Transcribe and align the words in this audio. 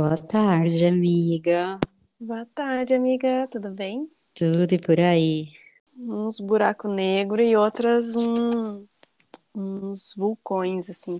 Boa 0.00 0.16
tarde, 0.16 0.86
amiga. 0.86 1.78
Boa 2.18 2.46
tarde, 2.54 2.94
amiga. 2.94 3.46
Tudo 3.50 3.70
bem? 3.70 4.10
Tudo 4.32 4.72
e 4.72 4.78
por 4.78 4.98
aí. 4.98 5.52
Uns 5.94 6.40
buraco 6.40 6.88
negro 6.88 7.42
e 7.42 7.54
outras 7.54 8.16
um, 8.16 8.86
uns 9.54 10.14
vulcões, 10.16 10.88
assim. 10.88 11.18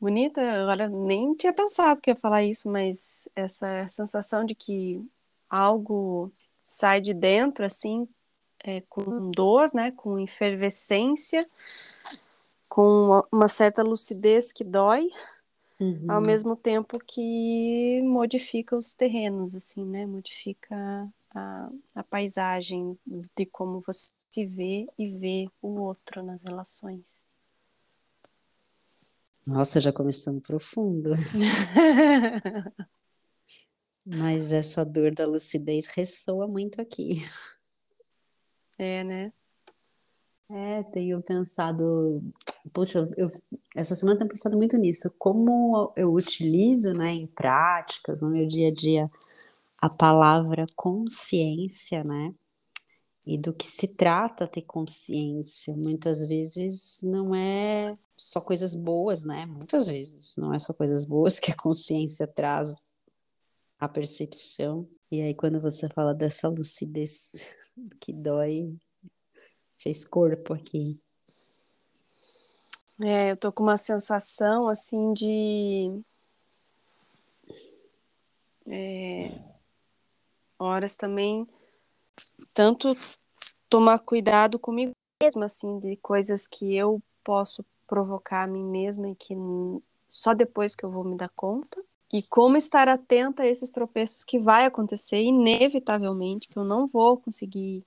Bonita, 0.00 0.40
agora 0.40 0.88
nem 0.88 1.34
tinha 1.34 1.52
pensado 1.52 2.00
que 2.00 2.12
ia 2.12 2.14
falar 2.14 2.44
isso, 2.44 2.70
mas 2.70 3.28
essa 3.34 3.88
sensação 3.88 4.44
de 4.44 4.54
que 4.54 5.04
algo 5.50 6.30
sai 6.62 7.00
de 7.00 7.12
dentro, 7.12 7.64
assim, 7.64 8.06
é, 8.62 8.82
com 8.82 9.32
dor, 9.32 9.68
né, 9.74 9.90
com 9.90 10.16
efervescência, 10.20 11.44
com 12.68 13.20
uma 13.32 13.48
certa 13.48 13.82
lucidez 13.82 14.52
que 14.52 14.62
dói, 14.62 15.08
Uhum. 15.78 16.06
Ao 16.08 16.20
mesmo 16.20 16.56
tempo 16.56 16.98
que 16.98 18.00
modifica 18.02 18.76
os 18.76 18.94
terrenos, 18.94 19.54
assim, 19.54 19.84
né? 19.84 20.06
Modifica 20.06 20.74
a, 21.30 21.70
a 21.94 22.02
paisagem 22.02 22.98
de 23.36 23.46
como 23.46 23.80
você 23.80 24.12
se 24.30 24.46
vê 24.46 24.86
e 24.98 25.10
vê 25.10 25.48
o 25.60 25.80
outro 25.80 26.22
nas 26.22 26.42
relações. 26.42 27.24
Nossa, 29.46 29.78
já 29.78 29.92
começamos 29.92 30.46
profundo. 30.46 31.10
Mas 34.04 34.52
essa 34.52 34.84
dor 34.84 35.14
da 35.14 35.26
lucidez 35.26 35.86
ressoa 35.86 36.46
muito 36.48 36.80
aqui. 36.80 37.22
É, 38.78 39.02
né? 39.04 39.32
É, 40.48 40.82
tenho 40.84 41.20
pensado, 41.22 42.22
poxa, 42.72 43.08
eu, 43.16 43.28
essa 43.74 43.96
semana 43.96 44.18
tenho 44.18 44.30
pensado 44.30 44.56
muito 44.56 44.76
nisso, 44.76 45.12
como 45.18 45.92
eu 45.96 46.12
utilizo, 46.14 46.92
né, 46.92 47.12
em 47.12 47.26
práticas, 47.26 48.22
no 48.22 48.30
meu 48.30 48.46
dia 48.46 48.68
a 48.68 48.72
dia, 48.72 49.10
a 49.78 49.90
palavra 49.90 50.64
consciência, 50.76 52.04
né, 52.04 52.32
e 53.26 53.36
do 53.38 53.52
que 53.52 53.66
se 53.66 53.88
trata 53.96 54.46
ter 54.46 54.62
consciência. 54.62 55.74
Muitas 55.76 56.24
vezes 56.26 57.00
não 57.02 57.34
é 57.34 57.96
só 58.16 58.40
coisas 58.40 58.74
boas, 58.74 59.24
né, 59.24 59.46
muitas 59.46 59.86
vezes 59.88 60.36
não 60.38 60.54
é 60.54 60.58
só 60.60 60.72
coisas 60.72 61.04
boas 61.04 61.40
que 61.40 61.50
a 61.52 61.56
consciência 61.56 62.26
traz 62.26 62.94
a 63.78 63.88
percepção. 63.88 64.88
E 65.10 65.20
aí, 65.22 65.34
quando 65.34 65.60
você 65.60 65.88
fala 65.88 66.14
dessa 66.14 66.48
lucidez 66.48 67.56
que 68.00 68.12
dói, 68.12 68.76
fez 69.86 70.04
corpo 70.04 70.52
aqui. 70.52 70.98
É, 73.00 73.30
eu 73.30 73.36
tô 73.36 73.52
com 73.52 73.62
uma 73.62 73.76
sensação 73.76 74.68
assim 74.68 75.12
de 75.12 76.02
é, 78.66 79.38
horas 80.58 80.96
também 80.96 81.46
tanto 82.52 82.94
tomar 83.68 83.98
cuidado 83.98 84.58
comigo 84.58 84.92
mesma 85.22 85.44
assim 85.44 85.78
de 85.78 85.96
coisas 85.98 86.48
que 86.48 86.74
eu 86.74 87.00
posso 87.22 87.64
provocar 87.86 88.44
a 88.44 88.46
mim 88.46 88.64
mesma 88.64 89.10
e 89.10 89.14
que 89.14 89.34
só 90.08 90.32
depois 90.34 90.74
que 90.74 90.84
eu 90.84 90.90
vou 90.90 91.04
me 91.04 91.16
dar 91.16 91.30
conta 91.36 91.80
e 92.10 92.22
como 92.22 92.56
estar 92.56 92.88
atenta 92.88 93.42
a 93.42 93.46
esses 93.46 93.70
tropeços 93.70 94.24
que 94.24 94.38
vai 94.38 94.64
acontecer 94.64 95.22
inevitavelmente 95.22 96.48
que 96.48 96.58
eu 96.58 96.64
não 96.64 96.88
vou 96.88 97.18
conseguir 97.18 97.84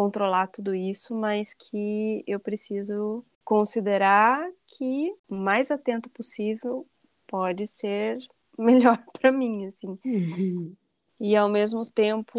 controlar 0.00 0.46
tudo 0.46 0.74
isso, 0.74 1.14
mas 1.14 1.52
que 1.52 2.24
eu 2.26 2.40
preciso 2.40 3.22
considerar 3.44 4.50
que 4.66 5.14
o 5.28 5.34
mais 5.34 5.70
atento 5.70 6.08
possível 6.08 6.86
pode 7.26 7.66
ser 7.66 8.18
melhor 8.58 8.96
para 9.12 9.30
mim, 9.30 9.66
assim. 9.66 9.98
Uhum. 10.02 10.74
E 11.20 11.36
ao 11.36 11.50
mesmo 11.50 11.84
tempo 11.84 12.38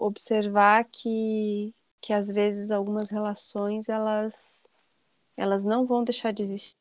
observar 0.00 0.84
que 0.84 1.74
que 2.00 2.12
às 2.12 2.28
vezes 2.28 2.70
algumas 2.70 3.10
relações 3.10 3.88
elas 3.88 4.68
elas 5.36 5.64
não 5.64 5.86
vão 5.86 6.04
deixar 6.04 6.32
de 6.32 6.44
existir 6.44 6.78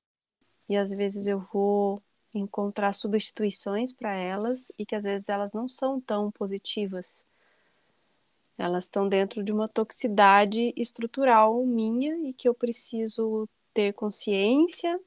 e 0.69 0.77
às 0.77 0.91
vezes 0.91 1.25
eu 1.25 1.39
vou 1.51 2.01
encontrar 2.35 2.93
substituições 2.93 3.91
para 3.91 4.15
elas 4.15 4.71
e 4.77 4.85
que 4.85 4.95
às 4.95 5.03
vezes 5.03 5.27
elas 5.27 5.51
não 5.51 5.67
são 5.67 5.99
tão 5.99 6.31
positivas 6.31 7.25
elas 8.59 8.83
estão 8.83 9.07
dentro 9.07 9.41
de 9.41 9.53
uma 9.53 9.69
toxicidade 9.69 10.73
estrutural 10.75 11.65
minha 11.65 12.27
e 12.27 12.33
que 12.33 12.47
eu 12.47 12.53
preciso 12.53 13.47
ter 13.73 13.93
consciência 13.93 14.99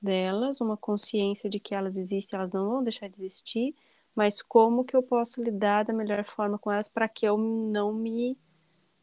delas, 0.00 0.60
uma 0.60 0.76
consciência 0.76 1.48
de 1.48 1.60
que 1.60 1.76
elas 1.76 1.96
existem, 1.96 2.36
elas 2.36 2.50
não 2.50 2.68
vão 2.68 2.82
deixar 2.82 3.08
de 3.08 3.20
existir, 3.20 3.72
mas 4.16 4.42
como 4.42 4.84
que 4.84 4.96
eu 4.96 5.02
posso 5.02 5.40
lidar 5.40 5.84
da 5.84 5.92
melhor 5.92 6.24
forma 6.24 6.58
com 6.58 6.72
elas 6.72 6.88
para 6.88 7.08
que 7.08 7.24
eu 7.24 7.38
não 7.38 7.94
me 7.94 8.36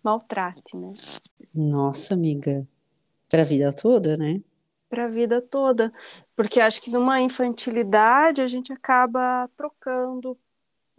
maltrate, 0.03 0.75
né? 0.75 0.93
Nossa, 1.55 2.13
amiga, 2.13 2.67
para 3.29 3.43
a 3.43 3.45
vida 3.45 3.71
toda, 3.71 4.17
né? 4.17 4.41
Para 4.89 5.05
a 5.05 5.09
vida 5.09 5.41
toda, 5.41 5.93
porque 6.35 6.59
acho 6.59 6.81
que 6.81 6.91
numa 6.91 7.21
infantilidade 7.21 8.41
a 8.41 8.47
gente 8.47 8.73
acaba 8.73 9.49
trocando 9.55 10.37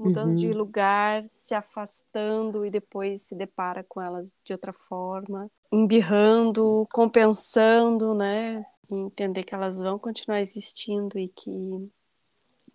mudando 0.00 0.30
uhum. 0.30 0.36
de 0.36 0.52
lugar, 0.52 1.24
se 1.28 1.54
afastando 1.54 2.64
e 2.64 2.70
depois 2.70 3.22
se 3.22 3.34
depara 3.34 3.84
com 3.86 4.00
elas 4.00 4.34
de 4.42 4.54
outra 4.54 4.72
forma, 4.72 5.50
embirrando, 5.70 6.88
compensando, 6.90 8.14
né? 8.14 8.64
E 8.90 8.94
entender 8.94 9.44
que 9.44 9.54
elas 9.54 9.78
vão 9.78 9.98
continuar 9.98 10.40
existindo 10.40 11.18
e 11.18 11.28
que 11.28 11.50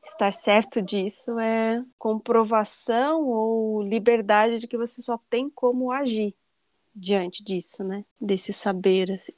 estar 0.04 0.32
certo 0.32 0.82
disso 0.82 1.40
é 1.40 1.84
comprovação 1.98 3.28
ou 3.28 3.82
liberdade 3.82 4.60
de 4.60 4.68
que 4.68 4.78
você 4.78 5.02
só 5.02 5.20
tem 5.30 5.50
como 5.50 5.92
agir 5.92 6.36
diante 6.96 7.44
disso, 7.44 7.84
né? 7.84 8.06
Desse 8.22 8.54
saber, 8.54 9.12
assim. 9.12 9.34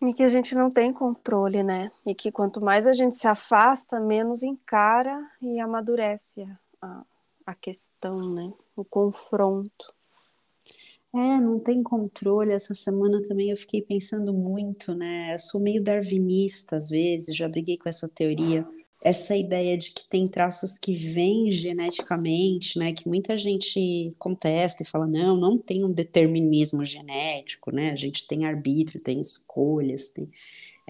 E 0.00 0.14
que 0.14 0.22
a 0.22 0.28
gente 0.28 0.54
não 0.54 0.70
tem 0.70 0.92
controle, 0.92 1.62
né? 1.62 1.90
E 2.06 2.14
que 2.14 2.32
quanto 2.32 2.60
mais 2.60 2.86
a 2.86 2.92
gente 2.92 3.18
se 3.18 3.26
afasta, 3.26 4.00
menos 4.00 4.42
encara 4.42 5.20
e 5.40 5.60
amadurece 5.60 6.48
a, 6.80 7.04
a 7.46 7.54
questão, 7.54 8.32
né? 8.34 8.52
O 8.76 8.84
confronto. 8.84 9.94
É, 11.14 11.38
não 11.38 11.58
tem 11.58 11.82
controle. 11.82 12.52
Essa 12.52 12.74
semana 12.74 13.22
também 13.22 13.50
eu 13.50 13.56
fiquei 13.56 13.82
pensando 13.82 14.32
muito, 14.32 14.94
né? 14.94 15.34
Eu 15.34 15.38
sou 15.38 15.60
meio 15.60 15.82
darwinista 15.82 16.76
às 16.76 16.88
vezes, 16.88 17.36
já 17.36 17.48
briguei 17.48 17.76
com 17.76 17.88
essa 17.88 18.08
teoria. 18.08 18.66
Essa 19.04 19.36
ideia 19.36 19.76
de 19.76 19.90
que 19.90 20.08
tem 20.08 20.28
traços 20.28 20.78
que 20.78 20.92
vêm 20.94 21.50
geneticamente, 21.50 22.78
né? 22.78 22.92
Que 22.92 23.06
muita 23.06 23.36
gente 23.36 24.14
contesta 24.18 24.82
e 24.82 24.86
fala, 24.86 25.06
não, 25.06 25.36
não 25.36 25.58
tem 25.58 25.84
um 25.84 25.92
determinismo 25.92 26.84
genético, 26.84 27.70
né? 27.70 27.90
A 27.90 27.96
gente 27.96 28.26
tem 28.26 28.46
arbítrio, 28.46 29.00
tem 29.00 29.20
escolhas, 29.20 30.08
tem 30.08 30.30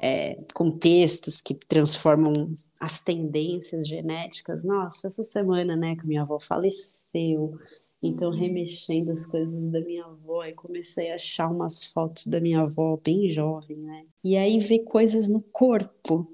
é, 0.00 0.38
contextos 0.54 1.40
que 1.40 1.54
transformam 1.54 2.56
as 2.82 2.98
tendências 2.98 3.86
genéticas. 3.86 4.64
Nossa, 4.64 5.06
essa 5.06 5.22
semana, 5.22 5.76
né, 5.76 5.94
que 5.94 6.04
minha 6.04 6.22
avó 6.22 6.40
faleceu, 6.40 7.56
então, 8.02 8.30
uhum. 8.30 8.36
remexendo 8.36 9.12
as 9.12 9.24
coisas 9.24 9.68
da 9.68 9.80
minha 9.80 10.04
avó, 10.04 10.44
e 10.44 10.52
comecei 10.52 11.12
a 11.12 11.14
achar 11.14 11.48
umas 11.48 11.84
fotos 11.84 12.26
da 12.26 12.40
minha 12.40 12.62
avó 12.62 12.98
bem 13.00 13.30
jovem, 13.30 13.76
né? 13.76 14.04
E 14.24 14.36
aí 14.36 14.58
ver 14.58 14.80
coisas 14.80 15.28
no 15.28 15.40
corpo 15.40 16.26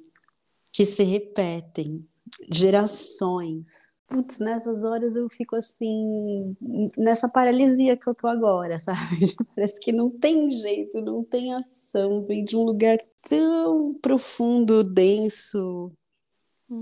que 0.73 0.87
se 0.87 1.05
repetem, 1.05 2.09
gerações. 2.50 3.95
Putz, 4.06 4.39
nessas 4.39 4.85
horas 4.85 5.17
eu 5.17 5.29
fico 5.29 5.55
assim, 5.55 6.56
nessa 6.97 7.29
paralisia 7.29 7.95
que 7.95 8.09
eu 8.09 8.15
tô 8.15 8.27
agora, 8.27 8.79
sabe? 8.81 9.37
Parece 9.55 9.79
que 9.79 9.93
não 9.93 10.09
tem 10.09 10.50
jeito, 10.50 11.03
não 11.03 11.23
tem 11.23 11.53
ação, 11.53 12.25
vem 12.25 12.43
de 12.43 12.56
um 12.56 12.62
lugar 12.62 12.97
tão 13.21 13.93
profundo, 14.00 14.83
denso, 14.83 15.91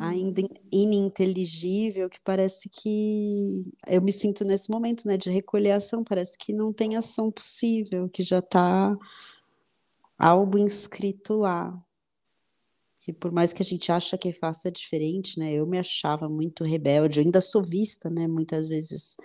ainda 0.00 0.42
uhum. 0.42 0.48
ininteligível, 0.72 2.10
que 2.10 2.20
parece 2.20 2.68
que 2.68 3.64
eu 3.86 4.02
me 4.02 4.12
sinto 4.12 4.44
nesse 4.44 4.70
momento, 4.70 5.06
né, 5.06 5.16
de 5.16 5.30
recolher 5.30 5.72
ação, 5.72 6.02
parece 6.02 6.36
que 6.36 6.52
não 6.52 6.72
tem 6.72 6.96
ação 6.96 7.30
possível, 7.30 8.08
que 8.08 8.22
já 8.22 8.40
está 8.40 8.96
algo 10.18 10.58
inscrito 10.58 11.34
lá. 11.34 11.72
Que 12.98 13.12
por 13.12 13.30
mais 13.30 13.52
que 13.52 13.62
a 13.62 13.64
gente 13.64 13.92
acha 13.92 14.18
que 14.18 14.32
faça 14.32 14.70
diferente, 14.70 15.38
né, 15.38 15.52
eu 15.52 15.66
me 15.66 15.78
achava 15.78 16.28
muito 16.28 16.64
rebelde, 16.64 17.20
eu 17.20 17.24
ainda 17.24 17.40
sou 17.40 17.62
vista, 17.62 18.10
né, 18.10 18.26
muitas 18.26 18.66
vezes 18.66 19.16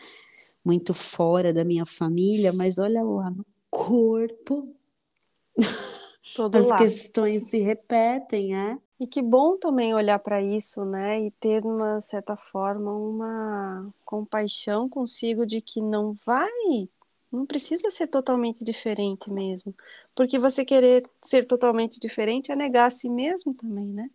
muito 0.64 0.94
fora 0.94 1.52
da 1.52 1.66
minha 1.66 1.86
família, 1.88 2.54
mas 2.54 2.78
olha 2.78 3.04
lá 3.04 3.32
no 3.32 3.44
corpo. 3.70 4.76
Todo 6.36 6.56
As 6.56 6.72
questões 6.74 7.50
se 7.50 7.60
repetem, 7.60 8.56
é? 8.56 8.78
E 9.02 9.08
que 9.08 9.20
bom 9.20 9.58
também 9.58 9.96
olhar 9.96 10.20
para 10.20 10.44
isso, 10.44 10.86
né? 10.86 11.20
E 11.20 11.32
ter, 11.32 11.66
uma 11.66 12.00
certa 12.00 12.38
forma, 12.38 12.94
uma 12.94 13.92
compaixão 14.06 14.88
consigo 14.88 15.44
de 15.44 15.60
que 15.60 15.82
não 15.82 16.16
vai, 16.24 16.88
não 17.32 17.44
precisa 17.44 17.90
ser 17.90 18.06
totalmente 18.06 18.64
diferente 18.64 19.28
mesmo. 19.32 19.74
Porque 20.14 20.38
você 20.38 20.64
querer 20.64 21.04
ser 21.20 21.48
totalmente 21.48 22.00
diferente 22.00 22.52
é 22.52 22.56
negar 22.56 22.86
a 22.86 22.92
si 22.92 23.10
mesmo 23.10 23.56
também, 23.56 23.88
né? 23.88 24.08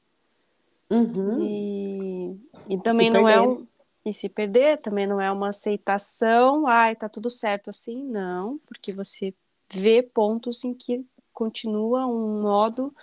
Uhum. 0.89 1.43
E, 1.43 2.37
e 2.69 2.79
também 2.79 3.11
não 3.11 3.29
é 3.29 3.41
um. 3.41 3.67
E 4.05 4.13
se 4.13 4.29
perder 4.29 4.81
também 4.81 5.05
não 5.05 5.21
é 5.21 5.33
uma 5.33 5.49
aceitação, 5.49 6.65
ai, 6.65 6.95
tá 6.95 7.09
tudo 7.09 7.29
certo 7.29 7.71
assim, 7.71 8.05
não, 8.05 8.61
porque 8.69 8.93
você 8.93 9.35
vê 9.69 10.01
pontos 10.01 10.63
em 10.63 10.73
que 10.73 11.05
continua 11.33 12.07
um 12.07 12.41
modo 12.41 12.95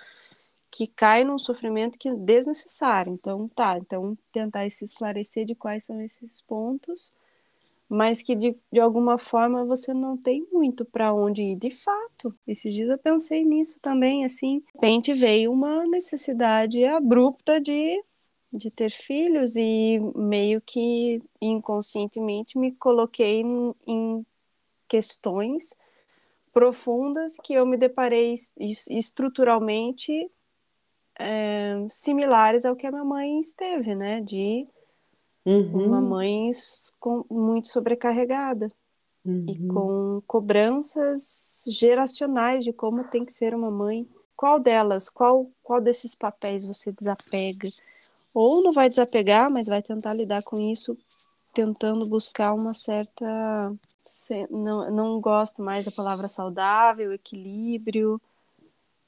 que 0.74 0.88
cai 0.88 1.24
num 1.24 1.38
sofrimento 1.38 2.00
que 2.00 2.10
é 2.10 2.16
desnecessário. 2.16 3.14
Então, 3.14 3.48
tá, 3.50 3.78
então 3.78 4.18
tentar 4.31 4.68
se 4.72 4.84
esclarecer 4.84 5.46
de 5.46 5.54
quais 5.54 5.84
são 5.84 6.02
esses 6.02 6.42
pontos, 6.42 7.14
mas 7.88 8.24
que 8.24 8.36
de, 8.36 8.58
de 8.72 8.80
alguma 8.80 9.20
forma 9.20 9.64
você 9.64 9.94
não 9.94 10.18
tem 10.18 10.48
muito 10.52 10.84
para 10.84 11.14
onde 11.14 11.44
ir. 11.44 11.56
De 11.58 11.70
fato, 11.70 12.36
esses 12.48 12.74
dias 12.74 12.90
eu 12.90 12.98
pensei 12.98 13.46
nisso 13.46 13.78
também, 13.80 14.25
assim, 14.25 14.60
de 14.62 14.66
repente 14.74 15.14
veio 15.14 15.52
uma 15.52 15.86
necessidade 15.86 16.84
abrupta 16.84 17.62
de 17.62 18.04
de 18.56 18.70
ter 18.70 18.92
filhos 18.92 19.56
e 19.56 20.00
meio 20.16 20.62
que 20.62 21.20
inconscientemente 21.42 22.56
me 22.56 22.72
coloquei 22.72 23.42
em, 23.42 23.74
em 23.88 24.25
questões 24.88 25.75
profundas 26.54 27.38
que 27.44 27.56
eu 27.56 27.66
me 27.66 27.75
deparei 27.75 28.36
estruturalmente 28.92 30.30
é, 31.19 31.86
similares 31.89 32.65
ao 32.65 32.75
que 32.75 32.88
a 32.88 32.92
minha 32.92 33.04
mãe 33.04 33.39
esteve, 33.39 33.95
né? 33.95 34.21
De 34.21 34.68
uhum. 35.45 35.88
uma 35.88 36.01
mãe 36.01 36.51
com, 37.00 37.25
muito 37.30 37.68
sobrecarregada 37.68 38.71
uhum. 39.25 39.45
e 39.48 39.68
com 39.68 40.21
cobranças 40.25 41.63
geracionais 41.68 42.63
de 42.63 42.74
como 42.74 43.04
tem 43.06 43.25
que 43.25 43.31
ser 43.31 43.54
uma 43.54 43.71
mãe. 43.71 44.07
Qual 44.36 44.60
delas, 44.60 45.10
qual, 45.10 45.50
qual 45.62 45.80
desses 45.80 46.15
papéis 46.15 46.65
você 46.65 46.92
desapega? 46.92 47.69
Ou 48.33 48.63
não 48.63 48.74
vai 48.74 48.89
desapegar, 48.89 49.50
mas 49.50 49.68
vai 49.68 49.81
tentar 49.81 50.13
lidar 50.13 50.44
com 50.44 50.60
isso, 50.60 50.98
tentando 51.54 52.06
buscar 52.06 52.54
uma 52.54 52.74
certa. 52.74 53.71
Não, 54.50 54.92
não 54.92 55.21
gosto 55.21 55.62
mais 55.62 55.86
da 55.86 55.92
palavra 55.92 56.27
saudável, 56.27 57.13
equilíbrio 57.13 58.19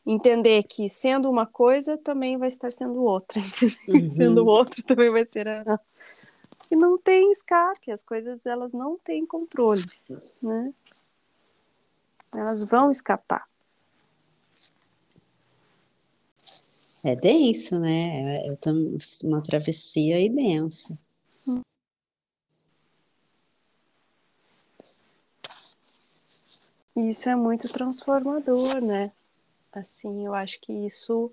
entender 0.06 0.63
que 0.63 0.90
sendo 0.90 1.30
uma 1.30 1.46
coisa 1.46 1.98
também 1.98 2.38
vai 2.38 2.48
estar 2.48 2.72
sendo 2.72 3.04
outra, 3.04 3.42
uhum. 3.88 4.06
sendo 4.06 4.46
outro 4.46 4.84
também 4.84 5.10
vai 5.12 5.25
ser 5.25 5.48
a 5.48 5.80
e 6.72 6.75
não 6.75 6.98
tem 6.98 7.31
escape, 7.31 7.92
as 7.92 8.02
coisas 8.02 8.46
elas 8.46 8.74
não 8.74 8.98
têm 8.98 9.25
controles, 9.25 10.10
né? 10.42 10.74
Elas 12.34 12.63
vão 12.63 12.90
escapar. 12.90 13.44
É 17.06 17.16
denso, 17.16 17.80
né? 17.80 18.48
Eu 18.48 18.57
tenho 18.57 18.98
uma 19.24 19.42
travessia 19.42 20.16
aí 20.16 20.28
densa. 20.28 20.98
Isso 26.96 27.30
é 27.30 27.36
muito 27.36 27.72
transformador, 27.72 28.81
né? 28.81 29.12
Assim, 29.75 30.25
eu 30.25 30.33
acho 30.33 30.60
que 30.62 30.72
isso 30.72 31.31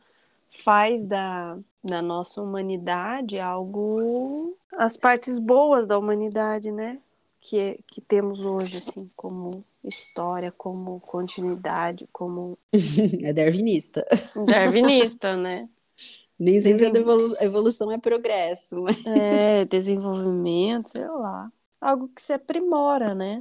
faz 0.65 1.07
da, 1.07 1.57
da 1.83 2.03
nossa 2.03 2.43
humanidade 2.43 3.39
algo 3.39 4.55
as 4.77 4.97
partes 4.97 5.39
boas 5.39 5.87
da 5.87 5.99
humanidade, 5.99 6.71
né? 6.71 6.99
Que, 7.41 7.81
que 7.87 8.01
temos 8.01 8.47
hoje, 8.47 8.79
assim, 8.79 9.11
como 9.17 9.65
história, 9.85 10.53
como 10.57 11.01
continuidade, 11.01 12.09
como. 12.13 12.57
é 13.23 13.33
darwinista. 13.33 14.07
Darwinista, 14.47 15.37
né? 15.37 15.69
Nem 16.39 16.61
sei 16.61 16.77
se 16.77 16.85
a 16.85 17.45
evolução 17.45 17.93
é 17.93 17.99
progresso. 17.99 18.83
Mas... 18.83 19.05
É, 19.07 19.65
desenvolvimento, 19.65 20.91
sei 20.91 21.07
lá. 21.07 21.51
Algo 21.81 22.09
que 22.09 22.23
se 22.23 22.33
aprimora, 22.33 23.15
né? 23.15 23.41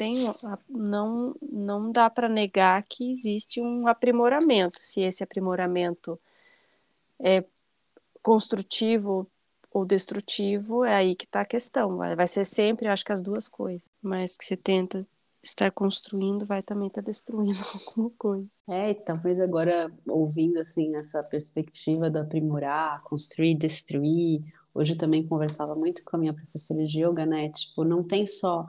Tem 0.00 0.16
não 0.66 1.36
não 1.42 1.92
dá 1.92 2.08
para 2.08 2.26
negar 2.26 2.82
que 2.88 3.12
existe 3.12 3.60
um 3.60 3.86
aprimoramento. 3.86 4.78
Se 4.80 5.02
esse 5.02 5.22
aprimoramento 5.22 6.18
é 7.18 7.44
construtivo 8.22 9.30
ou 9.70 9.84
destrutivo, 9.84 10.86
é 10.86 10.94
aí 10.94 11.14
que 11.14 11.26
está 11.26 11.42
a 11.42 11.44
questão. 11.44 11.98
Vai, 11.98 12.26
ser 12.26 12.46
sempre, 12.46 12.88
acho 12.88 13.04
que 13.04 13.12
as 13.12 13.20
duas 13.20 13.46
coisas. 13.46 13.82
Mas 14.00 14.38
que 14.38 14.44
você 14.46 14.56
tenta 14.56 15.06
estar 15.42 15.70
construindo, 15.70 16.46
vai 16.46 16.62
também 16.62 16.88
estar 16.88 17.02
tá 17.02 17.06
destruindo 17.06 17.60
alguma 17.86 18.10
coisa. 18.16 18.48
É, 18.66 18.94
talvez 18.94 19.38
agora 19.38 19.92
ouvindo 20.08 20.58
assim 20.60 20.96
essa 20.96 21.22
perspectiva 21.22 22.08
do 22.08 22.20
aprimorar, 22.20 23.02
construir, 23.02 23.54
destruir. 23.54 24.42
Hoje 24.74 24.94
eu 24.94 24.98
também 24.98 25.26
conversava 25.26 25.74
muito 25.74 26.02
com 26.04 26.16
a 26.16 26.18
minha 26.18 26.32
professora 26.32 26.86
de 26.86 27.04
yoga, 27.04 27.26
né? 27.26 27.50
Tipo, 27.50 27.84
não 27.84 28.02
tem 28.02 28.26
só 28.26 28.66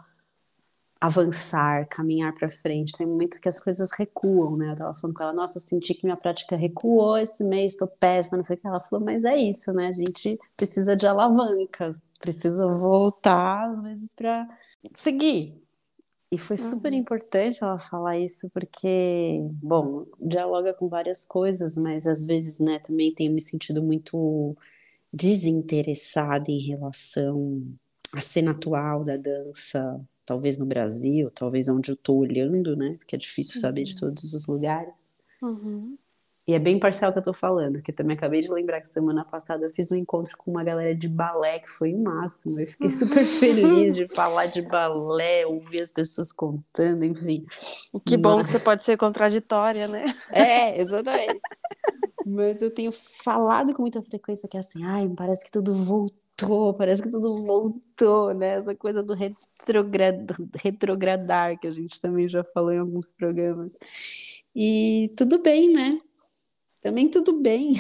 avançar, 1.02 1.88
caminhar 1.88 2.32
para 2.36 2.52
frente. 2.52 2.96
Tem 2.96 3.08
muito 3.08 3.42
que 3.42 3.50
as 3.50 3.60
coisas 3.60 3.90
recuam, 3.92 4.56
né? 4.56 4.72
Eu 4.72 4.78
tava 4.78 4.96
falando 4.96 5.16
com 5.16 5.24
ela, 5.24 5.34
nossa, 5.34 5.60
senti 5.60 5.96
que 5.96 6.06
minha 6.06 6.16
prática 6.16 6.56
recuou 6.56 7.18
esse 7.18 7.44
mês, 7.44 7.76
tô 7.76 7.88
péssima, 7.88 8.38
não 8.38 8.44
sei 8.44 8.56
o 8.56 8.60
que. 8.60 8.68
Ela 8.68 8.80
falou, 8.80 9.04
mas 9.04 9.26
é 9.26 9.36
isso, 9.36 9.74
né? 9.74 9.88
A 9.88 9.94
gente 9.94 10.40
precisa 10.56 10.96
de 10.96 11.08
alavanca, 11.08 11.92
precisa 12.20 12.68
voltar 12.68 13.72
às 13.72 13.82
vezes 13.82 14.14
para 14.14 14.48
seguir. 14.96 15.60
E 16.32 16.38
foi 16.38 16.56
super 16.56 16.94
uhum. 16.94 17.00
importante 17.00 17.64
ela 17.64 17.80
falar 17.80 18.18
isso, 18.20 18.50
porque, 18.52 19.40
bom, 19.62 20.06
dialoga 20.20 20.74
com 20.74 20.88
várias 20.88 21.26
coisas, 21.26 21.76
mas 21.76 22.08
às 22.08 22.26
vezes, 22.26 22.60
né, 22.60 22.80
também 22.80 23.14
tenho 23.14 23.34
me 23.34 23.42
sentido 23.42 23.84
muito 23.84 24.56
desinteressada 25.12 26.50
em 26.50 26.60
relação 26.60 27.62
à 28.14 28.22
cena 28.22 28.52
atual 28.52 29.04
da 29.04 29.18
dança, 29.18 30.00
talvez 30.26 30.58
no 30.58 30.66
Brasil, 30.66 31.30
talvez 31.32 31.68
onde 31.70 31.92
eu 31.92 31.96
estou 31.96 32.18
olhando, 32.18 32.76
né? 32.76 32.96
Porque 32.98 33.16
é 33.16 33.20
difícil 33.20 33.60
saber 33.60 33.84
de 33.84 33.94
uhum. 33.94 34.00
todos 34.00 34.34
os 34.34 34.48
lugares. 34.48 35.18
Uhum. 35.42 35.98
E 36.48 36.54
é 36.54 36.60
bem 36.60 36.80
parcial 36.80 37.14
que 37.14 37.20
eu 37.20 37.24
tô 37.24 37.34
falando, 37.34 37.82
que 37.82 37.92
eu 37.92 37.96
também 37.96 38.18
acabei 38.18 38.42
de 38.42 38.52
lembrar 38.52 38.82
que 38.82 38.90
semana 38.90 39.24
passada 39.24 39.66
eu 39.66 39.72
fiz 39.72 39.92
um 39.92 39.96
encontro 39.96 40.36
com 40.38 40.50
uma 40.50 40.64
galera 40.64 40.94
de 40.96 41.08
balé 41.08 41.60
que 41.60 41.70
foi 41.70 41.94
o 41.94 42.00
máximo. 42.00 42.60
Eu 42.60 42.66
fiquei 42.66 42.90
super 42.90 43.24
feliz 43.40 43.96
de 43.96 44.08
falar 44.08 44.48
de 44.48 44.62
balé, 44.62 45.46
ouvir 45.46 45.82
as 45.82 45.92
pessoas 45.92 46.32
contando, 46.32 47.06
enfim. 47.06 47.46
Que 48.06 48.18
bom 48.18 48.38
Mas... 48.38 48.48
que 48.48 48.50
você 48.50 48.60
pode 48.60 48.84
ser 48.84 48.98
contraditória, 48.98 49.88
né? 49.88 50.04
É, 50.32 50.82
exatamente. 50.82 51.40
Mas 52.26 52.62
eu 52.62 52.72
tenho 52.72 52.92
falado 52.92 53.74
com 53.74 53.84
muita 53.84 54.02
frequência 54.02 54.50
que 54.50 54.58
é 54.58 54.60
assim, 54.60 54.84
ai, 54.84 55.08
parece 55.16 55.46
que 55.46 55.52
tudo 55.52 55.74
voltou, 55.74 56.20
parece 56.78 57.02
que 57.02 57.10
tudo 57.10 57.42
voltou, 57.42 58.34
né? 58.34 58.56
Essa 58.56 58.76
coisa 58.76 59.02
do 59.04 59.14
retrograd... 59.14 60.28
retrogradar, 60.56 61.60
que 61.60 61.68
a 61.68 61.72
gente 61.72 62.00
também 62.00 62.28
já 62.28 62.44
falou 62.44 62.72
em 62.72 62.80
alguns 62.80 63.14
programas. 63.14 63.80
E 64.56 65.12
tudo 65.16 65.42
bem, 65.42 65.72
né? 65.72 66.00
Também 66.82 67.10
tudo 67.10 67.40
bem. 67.40 67.74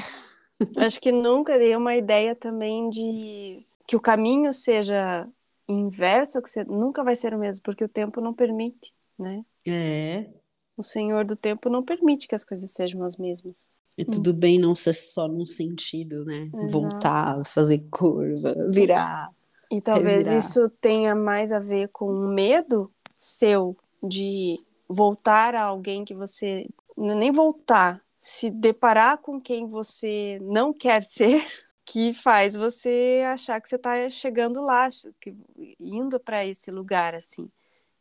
Acho 0.77 0.99
que 1.01 1.11
nunca 1.11 1.57
dei 1.57 1.75
uma 1.75 1.95
ideia 1.95 2.35
também 2.35 2.89
de 2.89 3.65
que 3.87 3.95
o 3.95 4.01
caminho 4.01 4.53
seja 4.53 5.27
inverso, 5.67 6.41
que 6.41 6.49
você 6.49 6.63
nunca 6.63 7.03
vai 7.03 7.15
ser 7.15 7.33
o 7.33 7.39
mesmo, 7.39 7.63
porque 7.63 7.83
o 7.83 7.89
tempo 7.89 8.21
não 8.21 8.33
permite, 8.33 8.93
né? 9.17 9.43
É. 9.67 10.29
O 10.77 10.83
Senhor 10.83 11.25
do 11.25 11.35
tempo 11.35 11.69
não 11.69 11.83
permite 11.83 12.27
que 12.27 12.35
as 12.35 12.43
coisas 12.43 12.71
sejam 12.71 13.03
as 13.03 13.17
mesmas. 13.17 13.75
E 13.97 14.05
tudo 14.05 14.31
hum. 14.31 14.33
bem 14.33 14.59
não 14.59 14.75
ser 14.75 14.93
só 14.93 15.27
num 15.27 15.45
sentido, 15.45 16.25
né? 16.25 16.49
Exato. 16.53 16.67
Voltar, 16.69 17.45
fazer 17.45 17.83
curva, 17.91 18.55
virar. 18.71 19.29
E 19.69 19.79
talvez 19.79 20.25
revirar. 20.25 20.37
isso 20.37 20.69
tenha 20.81 21.15
mais 21.15 21.51
a 21.51 21.59
ver 21.59 21.89
com 21.89 22.05
o 22.05 22.27
medo 22.27 22.91
seu 23.17 23.77
de 24.01 24.59
voltar 24.87 25.55
a 25.55 25.63
alguém 25.63 26.03
que 26.03 26.13
você. 26.13 26.67
Nem 26.97 27.31
voltar, 27.31 28.01
se 28.19 28.49
deparar 28.49 29.17
com 29.17 29.39
quem 29.39 29.65
você 29.67 30.39
não 30.41 30.73
quer 30.73 31.03
ser, 31.03 31.45
que 31.85 32.13
faz 32.13 32.55
você 32.55 33.23
achar 33.25 33.59
que 33.61 33.67
você 33.67 33.75
está 33.75 34.09
chegando 34.09 34.61
lá, 34.61 34.89
que, 35.19 35.35
indo 35.79 36.19
para 36.19 36.45
esse 36.45 36.69
lugar 36.69 37.15
assim. 37.15 37.49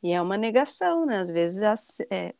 E 0.02 0.12
é 0.12 0.20
uma 0.20 0.36
negação, 0.36 1.06
né? 1.06 1.18
Às 1.18 1.30
vezes 1.30 1.60
é, 2.10 2.34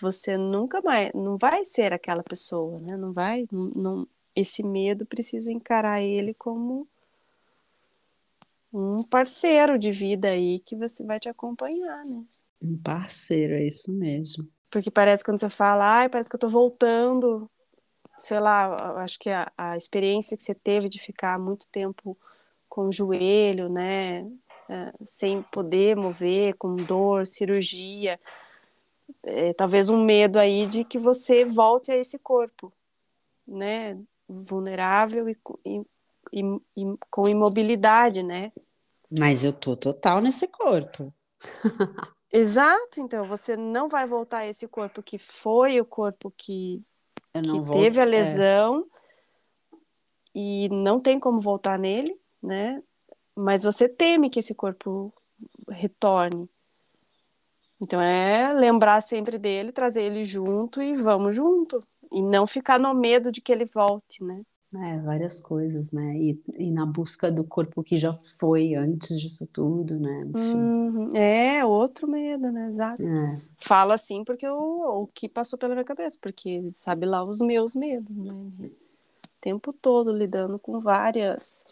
você 0.00 0.36
nunca 0.36 0.80
mais, 0.82 1.10
não 1.14 1.36
vai 1.36 1.64
ser 1.64 1.92
aquela 1.92 2.22
pessoa, 2.22 2.80
né? 2.80 2.96
Não 2.96 3.12
vai, 3.12 3.46
não, 3.50 3.64
não, 3.74 4.08
esse 4.34 4.62
medo 4.62 5.06
precisa 5.06 5.50
encarar 5.50 6.00
ele 6.02 6.34
como 6.34 6.86
um 8.72 9.02
parceiro 9.02 9.78
de 9.78 9.90
vida 9.90 10.28
aí 10.28 10.60
que 10.60 10.76
você 10.76 11.02
vai 11.04 11.18
te 11.18 11.28
acompanhar, 11.28 12.04
né? 12.04 12.24
Um 12.62 12.76
parceiro, 12.76 13.54
é 13.54 13.64
isso 13.64 13.92
mesmo. 13.92 14.48
Porque 14.70 14.90
parece 14.90 15.24
quando 15.24 15.40
você 15.40 15.48
fala, 15.48 16.00
ai, 16.00 16.08
parece 16.08 16.28
que 16.28 16.36
eu 16.36 16.40
tô 16.40 16.48
voltando. 16.48 17.50
Sei 18.18 18.38
lá, 18.38 19.02
acho 19.02 19.18
que 19.18 19.30
a, 19.30 19.50
a 19.56 19.76
experiência 19.76 20.36
que 20.36 20.42
você 20.42 20.54
teve 20.54 20.88
de 20.88 20.98
ficar 20.98 21.38
muito 21.38 21.66
tempo 21.68 22.16
com 22.68 22.88
o 22.88 22.92
joelho, 22.92 23.68
né? 23.68 24.28
É, 24.68 24.92
sem 25.06 25.42
poder 25.42 25.96
mover, 25.96 26.54
com 26.56 26.74
dor, 26.76 27.26
cirurgia. 27.26 28.18
É, 29.22 29.52
talvez 29.52 29.88
um 29.88 30.04
medo 30.04 30.38
aí 30.38 30.66
de 30.66 30.84
que 30.84 30.98
você 30.98 31.44
volte 31.44 31.90
a 31.90 31.96
esse 31.96 32.18
corpo, 32.18 32.72
né? 33.46 33.98
Vulnerável 34.28 35.28
e, 35.28 35.36
e, 35.64 35.82
e, 36.32 36.42
e 36.76 36.98
com 37.10 37.28
imobilidade, 37.28 38.22
né? 38.22 38.52
Mas 39.10 39.44
eu 39.44 39.52
tô 39.52 39.76
total 39.76 40.20
nesse 40.20 40.48
corpo. 40.48 41.12
Exato, 42.32 43.00
então 43.00 43.26
você 43.26 43.56
não 43.56 43.88
vai 43.88 44.06
voltar 44.06 44.38
a 44.38 44.46
esse 44.46 44.66
corpo 44.66 45.02
que 45.02 45.18
foi 45.18 45.80
o 45.80 45.84
corpo 45.84 46.32
que, 46.36 46.82
que 47.32 47.70
teve 47.72 48.00
a 48.00 48.02
é. 48.02 48.06
lesão 48.06 48.84
é. 49.72 49.76
e 50.34 50.68
não 50.68 51.00
tem 51.00 51.20
como 51.20 51.40
voltar 51.40 51.78
nele, 51.78 52.18
né? 52.42 52.82
Mas 53.34 53.62
você 53.62 53.88
teme 53.88 54.28
que 54.28 54.40
esse 54.40 54.54
corpo 54.54 55.14
retorne. 55.68 56.48
Então 57.80 58.00
é 58.00 58.54
lembrar 58.54 59.00
sempre 59.00 59.38
dele, 59.38 59.70
trazer 59.70 60.02
ele 60.02 60.24
junto 60.24 60.80
e 60.80 60.96
vamos 60.96 61.36
junto. 61.36 61.80
E 62.12 62.22
não 62.22 62.46
ficar 62.46 62.78
no 62.78 62.94
medo 62.94 63.30
de 63.30 63.40
que 63.40 63.52
ele 63.52 63.66
volte, 63.66 64.22
né? 64.24 64.42
É, 64.74 64.98
várias 64.98 65.40
coisas, 65.40 65.92
né? 65.92 66.16
E, 66.16 66.42
e, 66.58 66.70
na 66.70 66.84
busca 66.84 67.30
do 67.30 67.44
corpo 67.44 67.82
que 67.82 67.96
já 67.96 68.12
foi 68.38 68.74
antes 68.74 69.18
disso 69.20 69.46
tudo, 69.50 69.98
né? 69.98 70.26
Uhum. 70.34 71.08
É, 71.16 71.64
outro 71.64 72.06
medo, 72.08 72.50
né? 72.50 72.68
Exato. 72.68 73.02
É. 73.02 73.40
Falo 73.58 73.92
assim 73.92 74.24
porque 74.24 74.46
o, 74.46 75.02
o 75.02 75.06
que 75.06 75.28
passou 75.28 75.58
pela 75.58 75.74
minha 75.74 75.84
cabeça, 75.84 76.18
porque 76.20 76.68
sabe 76.72 77.06
lá 77.06 77.24
os 77.24 77.40
meus 77.40 77.74
medos, 77.74 78.16
né? 78.16 78.32
O 78.32 78.70
tempo 79.40 79.72
todo 79.72 80.12
lidando 80.12 80.58
com 80.58 80.80
várias 80.80 81.64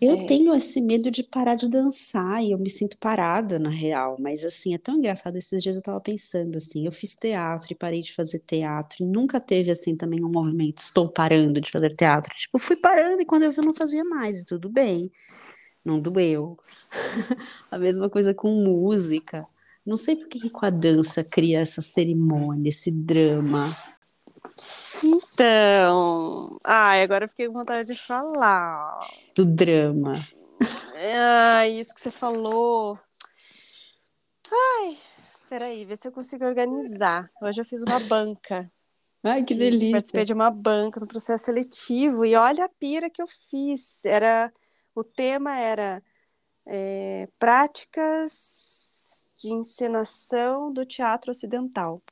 eu 0.00 0.14
é. 0.14 0.26
tenho 0.26 0.54
esse 0.54 0.80
medo 0.80 1.10
de 1.10 1.24
parar 1.24 1.56
de 1.56 1.68
dançar 1.68 2.42
e 2.42 2.52
eu 2.52 2.58
me 2.58 2.70
sinto 2.70 2.96
parada 2.98 3.58
na 3.58 3.68
real, 3.68 4.16
mas 4.20 4.44
assim, 4.44 4.72
é 4.72 4.78
tão 4.78 4.96
engraçado. 4.96 5.36
Esses 5.36 5.60
dias 5.60 5.74
eu 5.74 5.82
tava 5.82 6.00
pensando 6.00 6.56
assim, 6.56 6.86
eu 6.86 6.92
fiz 6.92 7.16
teatro 7.16 7.66
e 7.72 7.74
parei 7.74 8.00
de 8.00 8.14
fazer 8.14 8.38
teatro 8.40 9.02
e 9.02 9.06
nunca 9.06 9.40
teve 9.40 9.70
assim 9.72 9.96
também 9.96 10.24
um 10.24 10.30
movimento, 10.30 10.78
estou 10.78 11.08
parando 11.10 11.60
de 11.60 11.70
fazer 11.70 11.94
teatro. 11.96 12.32
Tipo, 12.36 12.58
fui 12.58 12.76
parando 12.76 13.22
e 13.22 13.26
quando 13.26 13.42
eu 13.42 13.50
vi 13.50 13.58
eu 13.58 13.64
não 13.64 13.74
fazia 13.74 14.04
mais 14.04 14.42
e 14.42 14.46
tudo 14.46 14.68
bem. 14.68 15.10
Não 15.84 16.00
doeu. 16.00 16.56
a 17.70 17.78
mesma 17.78 18.08
coisa 18.08 18.32
com 18.32 18.52
música. 18.52 19.46
Não 19.84 19.96
sei 19.96 20.16
por 20.16 20.28
que 20.28 20.50
com 20.50 20.64
a 20.64 20.70
dança 20.70 21.24
cria 21.24 21.60
essa 21.60 21.82
cerimônia, 21.82 22.68
esse 22.68 22.90
drama. 22.90 23.74
Então, 25.04 26.58
ai, 26.64 27.02
agora 27.02 27.24
eu 27.24 27.28
fiquei 27.28 27.46
com 27.46 27.52
vontade 27.54 27.92
de 27.92 28.00
falar. 28.00 28.98
Do 29.34 29.46
drama. 29.46 30.14
Ah, 30.96 31.66
isso 31.68 31.94
que 31.94 32.00
você 32.00 32.10
falou. 32.10 32.98
Ai, 34.50 34.98
peraí, 35.48 35.84
vê 35.84 35.94
se 35.96 36.08
eu 36.08 36.12
consigo 36.12 36.44
organizar. 36.44 37.30
Hoje 37.40 37.60
eu 37.60 37.64
fiz 37.64 37.82
uma 37.82 38.00
banca. 38.00 38.70
Ai, 39.22 39.44
que 39.44 39.54
fiz, 39.54 39.62
delícia. 39.62 39.92
Participei 39.92 40.24
de 40.24 40.32
uma 40.32 40.50
banca 40.50 40.98
no 40.98 41.06
processo 41.06 41.44
seletivo 41.44 42.24
e 42.24 42.34
olha 42.34 42.64
a 42.64 42.68
pira 42.68 43.10
que 43.10 43.22
eu 43.22 43.28
fiz. 43.50 44.04
Era, 44.04 44.52
o 44.94 45.04
tema 45.04 45.56
era 45.56 46.02
é, 46.66 47.28
práticas 47.38 49.30
de 49.36 49.52
encenação 49.52 50.72
do 50.72 50.84
teatro 50.84 51.30
ocidental. 51.30 52.02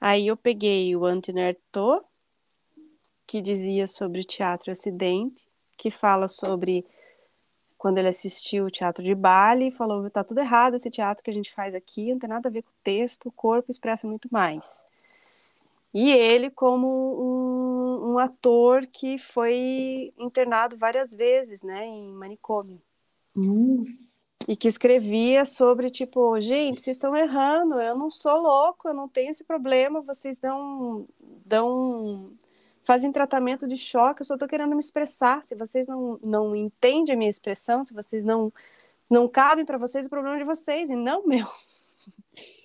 Aí 0.00 0.28
eu 0.28 0.36
peguei 0.36 0.96
o 0.96 1.04
Antonin 1.04 1.54
que 3.26 3.40
dizia 3.40 3.86
sobre 3.86 4.24
teatro 4.24 4.72
acidente, 4.72 5.46
que 5.76 5.90
fala 5.90 6.26
sobre 6.26 6.84
quando 7.76 7.98
ele 7.98 8.08
assistiu 8.08 8.64
o 8.64 8.70
teatro 8.70 9.04
de 9.04 9.14
Bali, 9.14 9.70
falou: 9.70 10.08
tá 10.10 10.24
tudo 10.24 10.40
errado 10.40 10.74
esse 10.74 10.90
teatro 10.90 11.22
que 11.22 11.30
a 11.30 11.34
gente 11.34 11.52
faz 11.52 11.74
aqui, 11.74 12.12
não 12.12 12.18
tem 12.18 12.28
nada 12.28 12.48
a 12.48 12.52
ver 12.52 12.62
com 12.62 12.70
o 12.70 12.82
texto, 12.82 13.28
o 13.28 13.32
corpo 13.32 13.70
expressa 13.70 14.06
muito 14.06 14.28
mais. 14.32 14.82
E 15.92 16.10
ele, 16.10 16.50
como 16.50 16.86
um, 16.86 18.12
um 18.12 18.18
ator 18.18 18.86
que 18.86 19.18
foi 19.18 20.12
internado 20.18 20.76
várias 20.76 21.12
vezes, 21.12 21.62
né, 21.62 21.84
em 21.84 22.12
manicômio. 22.12 22.80
Nossa 23.36 24.19
e 24.48 24.56
que 24.56 24.68
escrevia 24.68 25.44
sobre 25.44 25.90
tipo, 25.90 26.40
gente, 26.40 26.80
vocês 26.80 26.96
estão 26.96 27.14
errando, 27.14 27.80
eu 27.80 27.96
não 27.96 28.10
sou 28.10 28.40
louco, 28.40 28.88
eu 28.88 28.94
não 28.94 29.08
tenho 29.08 29.30
esse 29.30 29.44
problema, 29.44 30.00
vocês 30.00 30.38
dão 30.38 31.06
dão 31.44 32.32
fazem 32.84 33.12
tratamento 33.12 33.68
de 33.68 33.76
choque, 33.76 34.22
eu 34.22 34.26
só 34.26 34.34
estou 34.34 34.48
querendo 34.48 34.74
me 34.74 34.80
expressar. 34.80 35.44
Se 35.44 35.54
vocês 35.54 35.86
não, 35.86 36.18
não 36.22 36.56
entendem 36.56 37.14
a 37.14 37.18
minha 37.18 37.30
expressão, 37.30 37.84
se 37.84 37.94
vocês 37.94 38.24
não 38.24 38.52
não 39.08 39.28
cabem 39.28 39.64
para 39.64 39.78
vocês, 39.78 40.06
o 40.06 40.10
problema 40.10 40.36
é 40.36 40.38
de 40.38 40.44
vocês 40.44 40.88
e 40.88 40.96
não 40.96 41.26
meu. 41.26 41.46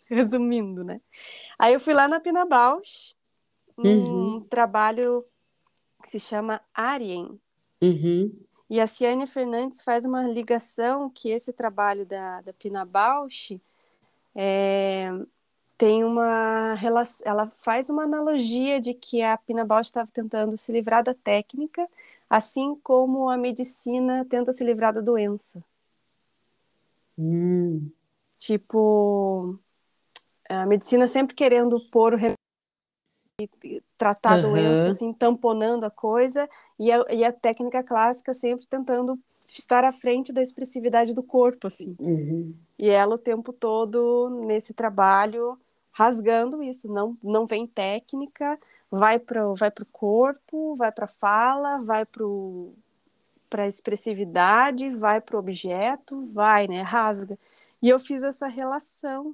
Resumindo, 0.10 0.84
né? 0.84 1.02
Aí 1.60 1.74
eu 1.74 1.80
fui 1.80 1.94
lá 1.94 2.08
na 2.08 2.20
Pina 2.20 2.46
Bausch, 2.46 3.16
num 3.78 4.36
uhum. 4.36 4.42
trabalho 4.42 5.26
que 6.02 6.10
se 6.10 6.20
chama 6.20 6.62
Arien. 6.74 7.40
Uhum. 7.84 8.32
E 8.70 8.80
a 8.80 8.88
Ciane 8.88 9.28
Fernandes 9.28 9.82
faz 9.82 10.06
uma 10.06 10.24
ligação 10.24 11.10
que 11.10 11.30
esse 11.30 11.54
trabalho 11.54 12.06
da, 12.06 12.42
da 12.42 12.54
Pina 12.54 12.84
Bausch 12.84 13.62
é, 14.34 15.10
tem 15.78 16.04
uma 16.04 16.74
relação, 16.76 17.28
ela 17.28 17.52
faz 17.62 17.90
uma 17.90 18.04
analogia 18.04 18.80
de 18.80 18.94
que 18.94 19.22
a 19.22 19.38
Pina 19.38 19.66
Bausch 19.66 19.88
estava 19.88 20.10
tentando 20.12 20.58
se 20.58 20.72
livrar 20.72 21.04
da 21.04 21.14
técnica, 21.14 21.88
assim 22.30 22.76
como 22.82 23.30
a 23.30 23.38
medicina 23.38 24.26
tenta 24.26 24.52
se 24.52 24.64
livrar 24.64 24.94
da 24.94 25.02
doença. 25.02 25.64
Hum. 27.18 27.92
Tipo, 28.38 29.58
a 30.50 30.66
medicina 30.66 31.08
sempre 31.08 31.36
querendo 31.36 31.80
pôr 31.90 32.14
o 32.14 32.18
tratar 33.98 34.38
uhum. 34.38 34.52
doença, 34.52 34.90
assim, 34.90 35.14
tamponando 35.14 35.86
a 35.86 35.92
coisa, 35.92 36.50
e 36.80 36.92
a, 36.92 37.06
e 37.12 37.24
a 37.24 37.32
técnica 37.32 37.84
clássica 37.84 38.34
sempre 38.34 38.66
tentando 38.68 39.20
estar 39.48 39.84
à 39.84 39.92
frente 39.92 40.34
da 40.34 40.42
expressividade 40.42 41.14
do 41.14 41.24
corpo, 41.24 41.68
assim. 41.68 41.96
Uhum. 42.00 42.54
E 42.80 42.90
ela 42.90 43.16
o 43.16 43.20
tempo 43.20 43.54
todo 43.54 44.30
nesse 44.46 44.74
trabalho 44.74 45.58
rasgando 45.92 46.62
isso, 46.62 46.92
não, 46.92 47.18
não 47.24 47.46
vem 47.46 47.66
técnica, 47.66 48.60
vai 48.92 49.18
para 49.18 49.48
vai 49.54 49.70
o 49.70 49.86
corpo, 49.94 50.76
vai 50.76 50.92
para 50.92 51.06
a 51.06 51.08
fala, 51.08 51.78
vai 51.78 52.06
para 52.06 53.64
a 53.64 53.68
expressividade, 53.68 54.90
vai 54.90 55.22
para 55.22 55.38
o 55.38 55.40
objeto, 55.40 56.30
vai, 56.34 56.68
né? 56.68 56.82
Rasga. 56.82 57.40
E 57.82 57.88
eu 57.88 57.98
fiz 57.98 58.24
essa 58.24 58.48
relação 58.48 59.34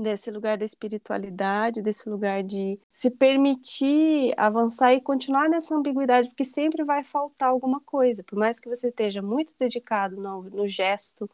desse 0.00 0.30
lugar 0.30 0.56
da 0.56 0.64
espiritualidade, 0.64 1.82
desse 1.82 2.08
lugar 2.08 2.42
de 2.42 2.78
se 2.92 3.10
permitir 3.10 4.32
avançar 4.36 4.92
e 4.94 5.00
continuar 5.00 5.48
nessa 5.48 5.74
ambiguidade, 5.74 6.28
porque 6.28 6.44
sempre 6.44 6.84
vai 6.84 7.04
faltar 7.04 7.50
alguma 7.50 7.80
coisa, 7.80 8.24
por 8.24 8.38
mais 8.38 8.58
que 8.58 8.68
você 8.68 8.88
esteja 8.88 9.20
muito 9.20 9.54
dedicado 9.58 10.16
no, 10.16 10.42
no 10.44 10.68
gesto, 10.68 11.28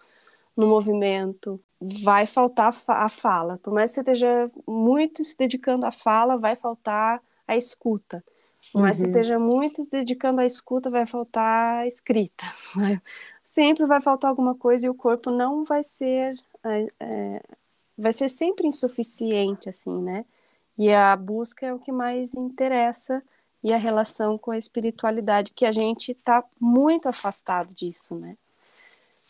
no 0.57 0.67
movimento, 0.67 1.61
vai 1.81 2.27
faltar 2.27 2.75
a 2.89 3.09
fala. 3.09 3.59
Por 3.59 3.73
mais 3.73 3.91
que 3.91 3.97
você 3.97 4.01
esteja 4.01 4.51
muito 4.67 5.23
se 5.23 5.37
dedicando 5.37 5.85
à 5.85 5.93
fala, 5.93 6.37
vai 6.39 6.57
faltar 6.57 7.23
a 7.47 7.57
escuta. 7.57 8.25
Por 8.73 8.81
mais 8.81 8.99
uhum. 8.99 9.05
que 9.05 9.13
você 9.13 9.19
esteja 9.19 9.39
muito 9.39 9.85
se 9.85 9.91
dedicando 9.91 10.41
à 10.41 10.47
escuta, 10.47 10.91
vai 10.91 11.07
faltar 11.07 11.81
a 11.81 11.87
escrita. 11.87 12.45
Sempre 13.45 13.87
vai 13.87 14.01
faltar 14.01 14.29
alguma 14.29 14.55
coisa 14.55 14.87
e 14.87 14.89
o 14.89 14.95
corpo 14.95 15.31
não 15.31 15.63
vai 15.63 15.83
ser. 15.83 16.35
É, 16.65 16.89
é, 16.99 17.43
vai 17.97 18.13
ser 18.13 18.29
sempre 18.29 18.67
insuficiente, 18.67 19.69
assim, 19.69 20.03
né? 20.03 20.25
E 20.79 20.93
a 20.93 21.17
busca 21.17 21.67
é 21.67 21.73
o 21.73 21.79
que 21.79 21.91
mais 21.91 22.35
interessa 22.35 23.23
e 23.63 23.73
a 23.73 23.77
relação 23.77 24.37
com 24.39 24.51
a 24.51 24.59
espiritualidade, 24.59 25.53
que 25.53 25.65
a 25.65 25.73
gente 25.73 26.13
está 26.13 26.45
muito 26.61 27.09
afastado 27.09 27.73
disso, 27.75 28.15
né? 28.15 28.37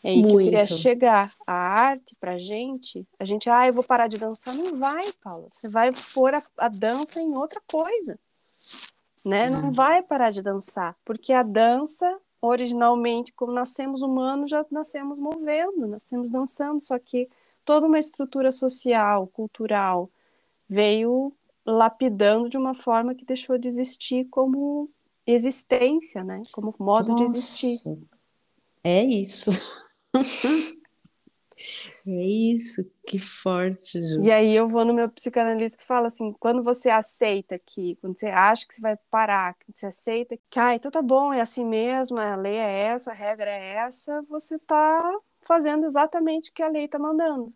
É 0.05 0.11
aí 0.11 0.23
Muito. 0.23 0.29
que 0.29 0.35
eu 0.35 0.45
queria 0.45 0.65
chegar. 0.65 1.33
A 1.47 1.53
arte 1.53 2.15
pra 2.21 2.39
gente, 2.39 3.07
a 3.19 3.25
gente, 3.25 3.49
ah, 3.49 3.67
eu 3.67 3.73
vou 3.73 3.83
parar 3.83 4.07
de 4.07 4.19
dançar. 4.19 4.55
Não 4.55 4.79
vai, 4.79 5.11
Paula. 5.23 5.49
Você 5.51 5.69
vai 5.69 5.91
pôr 6.15 6.35
a, 6.35 6.43
a 6.59 6.69
dança 6.69 7.21
em 7.21 7.35
outra 7.35 7.61
coisa. 7.67 8.19
Né? 9.25 9.51
Não 9.51 9.73
vai 9.73 10.03
parar 10.03 10.31
de 10.31 10.43
dançar. 10.43 10.95
Porque 11.05 11.33
a 11.33 11.43
dança, 11.43 12.21
originalmente, 12.41 13.33
como 13.33 13.53
nascemos 13.53 14.03
humanos, 14.03 14.51
já 14.51 14.65
nascemos 14.71 15.19
movendo, 15.19 15.89
nascemos 15.89 16.31
dançando. 16.31 16.81
Só 16.81 16.99
que 16.99 17.29
toda 17.67 17.87
uma 17.87 17.99
estrutura 17.99 18.51
social, 18.51 19.27
cultural, 19.27 20.09
veio 20.69 21.37
lapidando 21.67 22.49
de 22.49 22.57
uma 22.57 22.75
forma 22.75 23.15
que 23.15 23.25
deixou 23.25 23.59
de 23.59 23.67
existir 23.67 24.25
como 24.31 24.89
existência, 25.27 26.23
né? 26.23 26.41
Como 26.53 26.73
modo 26.79 27.09
Nossa. 27.09 27.25
de 27.25 27.31
existir. 27.31 27.99
É 28.83 29.05
isso. 29.05 29.51
É 32.07 32.23
isso, 32.23 32.89
que 33.07 33.19
forte, 33.19 33.99
Ju. 34.01 34.23
E 34.23 34.31
aí 34.31 34.55
eu 34.55 34.69
vou 34.69 34.85
no 34.85 34.93
meu 34.93 35.09
psicanalista 35.09 35.79
que 35.79 35.85
fala 35.85 36.07
assim, 36.07 36.33
quando 36.39 36.63
você 36.63 36.91
aceita 36.91 37.59
que, 37.59 37.97
quando 37.97 38.17
você 38.17 38.27
acha 38.27 38.67
que 38.67 38.75
você 38.75 38.81
vai 38.81 38.97
parar, 39.11 39.55
que 39.55 39.73
você 39.73 39.87
aceita 39.87 40.37
que, 40.51 40.61
ah, 40.61 40.75
então 40.75 40.91
tá 40.91 41.01
bom, 41.01 41.33
é 41.33 41.41
assim 41.41 41.65
mesmo, 41.65 42.19
a 42.19 42.37
lei 42.37 42.57
é 42.57 42.81
essa, 42.89 43.11
a 43.11 43.15
regra 43.15 43.51
é 43.51 43.77
essa, 43.77 44.23
você 44.29 44.59
tá 44.59 45.19
fazendo 45.47 45.87
exatamente 45.87 46.51
o 46.51 46.53
que 46.53 46.63
a 46.63 46.69
lei 46.69 46.89
tá 46.89 46.99
mandando. 46.99 47.53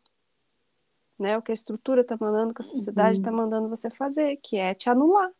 Né? 1.18 1.36
O 1.36 1.42
que 1.42 1.52
a 1.52 1.54
estrutura 1.54 2.02
tá 2.02 2.16
mandando, 2.18 2.52
o 2.52 2.54
que 2.54 2.62
a 2.62 2.64
sociedade 2.64 3.18
uhum. 3.18 3.24
tá 3.24 3.32
mandando 3.32 3.68
você 3.68 3.90
fazer, 3.90 4.36
que 4.36 4.56
é 4.56 4.72
te 4.74 4.88
anular. 4.88 5.30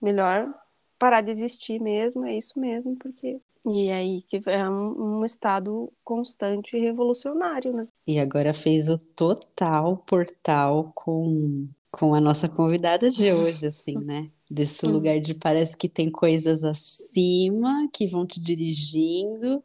Melhor 0.00 0.52
parar 0.98 1.20
de 1.20 1.30
existir 1.30 1.80
mesmo, 1.80 2.24
é 2.24 2.36
isso 2.36 2.58
mesmo, 2.58 2.96
porque 2.96 3.40
e 3.66 3.90
aí 3.90 4.22
que 4.22 4.40
é 4.46 4.68
um, 4.68 5.20
um, 5.20 5.24
estado 5.24 5.90
constante 6.04 6.76
e 6.76 6.80
revolucionário, 6.80 7.72
né? 7.72 7.88
E 8.06 8.18
agora 8.18 8.52
fez 8.52 8.90
o 8.90 8.98
total 8.98 9.96
portal 10.06 10.92
com, 10.94 11.66
com 11.90 12.14
a 12.14 12.20
nossa 12.20 12.46
convidada 12.46 13.10
de 13.10 13.32
hoje, 13.32 13.66
assim, 13.66 13.96
né? 13.96 14.30
Desse 14.50 14.86
hum. 14.86 14.92
lugar 14.92 15.18
de 15.18 15.32
parece 15.32 15.76
que 15.76 15.88
tem 15.88 16.10
coisas 16.10 16.62
acima 16.62 17.88
que 17.90 18.06
vão 18.06 18.26
te 18.26 18.38
dirigindo 18.38 19.62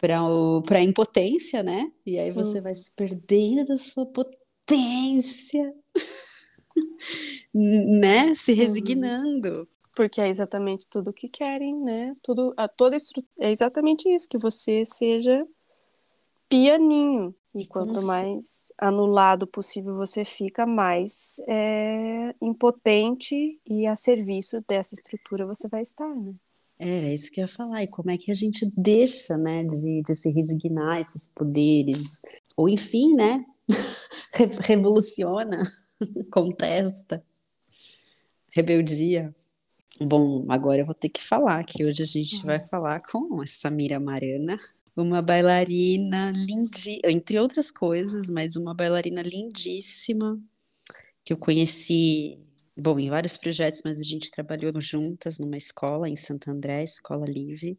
para 0.00 0.78
a 0.78 0.82
impotência, 0.82 1.62
né? 1.62 1.90
E 2.04 2.18
aí 2.18 2.30
você 2.30 2.58
hum. 2.58 2.62
vai 2.62 2.74
se 2.74 2.92
perdendo 2.92 3.64
da 3.64 3.76
sua 3.76 4.06
potência, 4.06 5.74
né? 7.54 8.34
Se 8.34 8.52
uhum. 8.52 8.58
resignando 8.58 9.68
porque 9.96 10.20
é 10.20 10.28
exatamente 10.28 10.86
tudo 10.86 11.08
o 11.08 11.12
que 11.12 11.26
querem, 11.26 11.74
né? 11.74 12.14
Tudo, 12.22 12.52
a 12.54 12.68
toda 12.68 12.94
estrutura, 12.94 13.26
é 13.40 13.50
exatamente 13.50 14.06
isso, 14.06 14.28
que 14.28 14.36
você 14.36 14.84
seja 14.84 15.48
pianinho. 16.50 17.34
E 17.54 17.66
quanto 17.66 18.02
mais 18.02 18.70
anulado 18.76 19.46
possível 19.46 19.96
você 19.96 20.26
fica, 20.26 20.66
mais 20.66 21.40
é, 21.48 22.34
impotente 22.42 23.58
e 23.64 23.86
a 23.86 23.96
serviço 23.96 24.62
dessa 24.68 24.94
estrutura 24.94 25.46
você 25.46 25.66
vai 25.66 25.80
estar, 25.80 26.14
né? 26.14 26.34
Era 26.78 27.12
isso 27.12 27.30
que 27.30 27.40
eu 27.40 27.44
ia 27.44 27.48
falar. 27.48 27.82
E 27.82 27.88
como 27.88 28.10
é 28.10 28.18
que 28.18 28.30
a 28.30 28.34
gente 28.34 28.70
deixa, 28.76 29.36
né, 29.36 29.64
de, 29.64 30.02
de 30.02 30.14
se 30.14 30.30
resignar 30.30 30.96
a 30.96 31.00
esses 31.00 31.26
poderes? 31.26 32.22
Ou 32.56 32.68
enfim, 32.68 33.12
né, 33.14 33.44
revoluciona, 34.60 35.62
contesta, 36.30 37.24
rebeldia. 38.50 39.34
Bom, 40.00 40.44
agora 40.50 40.82
eu 40.82 40.86
vou 40.86 40.94
ter 40.94 41.08
que 41.08 41.22
falar 41.22 41.64
que 41.64 41.86
hoje 41.86 42.02
a 42.02 42.06
gente 42.06 42.44
vai 42.44 42.58
uhum. 42.58 42.66
falar 42.66 43.00
com 43.00 43.40
a 43.40 43.46
Samira 43.46 43.98
Marana, 43.98 44.58
uma 44.94 45.22
bailarina 45.22 46.30
lindíssima, 46.32 47.00
entre 47.10 47.38
outras 47.38 47.70
coisas, 47.70 48.28
mas 48.28 48.56
uma 48.56 48.74
bailarina 48.74 49.22
lindíssima 49.22 50.38
que 51.24 51.32
eu 51.32 51.36
conheci, 51.36 52.38
bom, 52.76 52.98
em 52.98 53.08
vários 53.08 53.36
projetos, 53.36 53.82
mas 53.84 53.98
a 53.98 54.02
gente 54.02 54.30
trabalhou 54.30 54.72
juntas 54.80 55.38
numa 55.38 55.56
escola 55.56 56.08
em 56.08 56.16
Santo 56.16 56.50
André, 56.50 56.82
Escola 56.82 57.24
Livre. 57.26 57.78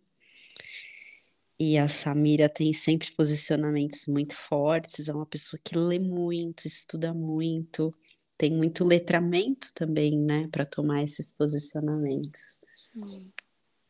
E 1.60 1.78
a 1.78 1.88
Samira 1.88 2.48
tem 2.48 2.72
sempre 2.72 3.12
posicionamentos 3.16 4.06
muito 4.08 4.36
fortes, 4.36 5.10
é 5.10 5.14
uma 5.14 5.26
pessoa 5.26 5.60
que 5.64 5.78
lê 5.78 5.98
muito, 5.98 6.68
estuda 6.68 7.14
muito, 7.14 7.90
tem 8.38 8.52
muito 8.52 8.84
letramento 8.84 9.70
também, 9.74 10.18
né, 10.20 10.48
para 10.52 10.66
tomar 10.66 11.04
esses 11.04 11.32
posicionamentos. 11.32 12.62
Hum. 12.96 13.32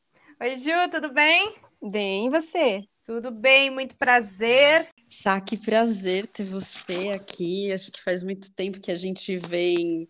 Oi, 0.43 0.57
Ju, 0.59 0.91
tudo 0.93 1.11
bem? 1.11 1.55
Bem, 1.83 2.27
e 2.27 2.31
você? 2.31 2.85
Tudo 3.03 3.31
bem, 3.31 3.71
muito 3.71 3.97
prazer. 3.97 4.87
Sá, 5.09 5.41
que 5.41 5.57
prazer 5.57 6.27
ter 6.27 6.45
você 6.45 7.13
aqui. 7.15 7.73
Acho 7.73 7.91
que 7.91 8.03
faz 8.03 8.23
muito 8.23 8.53
tempo 8.53 8.79
que 8.79 8.91
a 8.91 8.97
gente 8.97 9.39
vem 9.39 10.07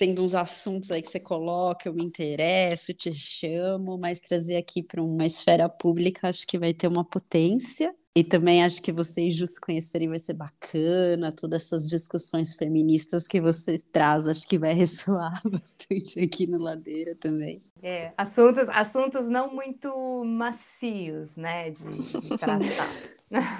tendo 0.00 0.24
uns 0.24 0.34
assuntos 0.34 0.90
aí 0.90 1.02
que 1.02 1.10
você 1.10 1.20
coloca, 1.20 1.86
eu 1.86 1.92
me 1.92 2.02
interesso, 2.02 2.94
te 2.94 3.12
chamo, 3.12 3.98
mas 3.98 4.18
trazer 4.18 4.56
aqui 4.56 4.82
para 4.82 5.02
uma 5.02 5.26
esfera 5.26 5.68
pública 5.68 6.26
acho 6.30 6.46
que 6.46 6.58
vai 6.58 6.72
ter 6.72 6.88
uma 6.88 7.04
potência. 7.04 7.94
E 8.16 8.24
também 8.24 8.64
acho 8.64 8.82
que 8.82 8.90
vocês 8.90 9.36
just 9.36 9.60
conhecerem 9.60 10.08
vai 10.08 10.18
ser 10.18 10.34
bacana, 10.34 11.32
todas 11.32 11.62
essas 11.62 11.88
discussões 11.88 12.54
feministas 12.54 13.24
que 13.24 13.40
vocês 13.40 13.84
trazem, 13.84 14.32
acho 14.32 14.48
que 14.48 14.58
vai 14.58 14.72
ressoar 14.74 15.40
bastante 15.44 16.18
aqui 16.18 16.46
no 16.48 16.58
Ladeira 16.58 17.14
também. 17.14 17.62
É, 17.80 18.12
assuntos, 18.18 18.68
assuntos 18.68 19.28
não 19.28 19.54
muito 19.54 20.24
macios, 20.24 21.36
né, 21.36 21.70
de, 21.70 21.84
de 21.84 22.28
tratar. 22.36 22.60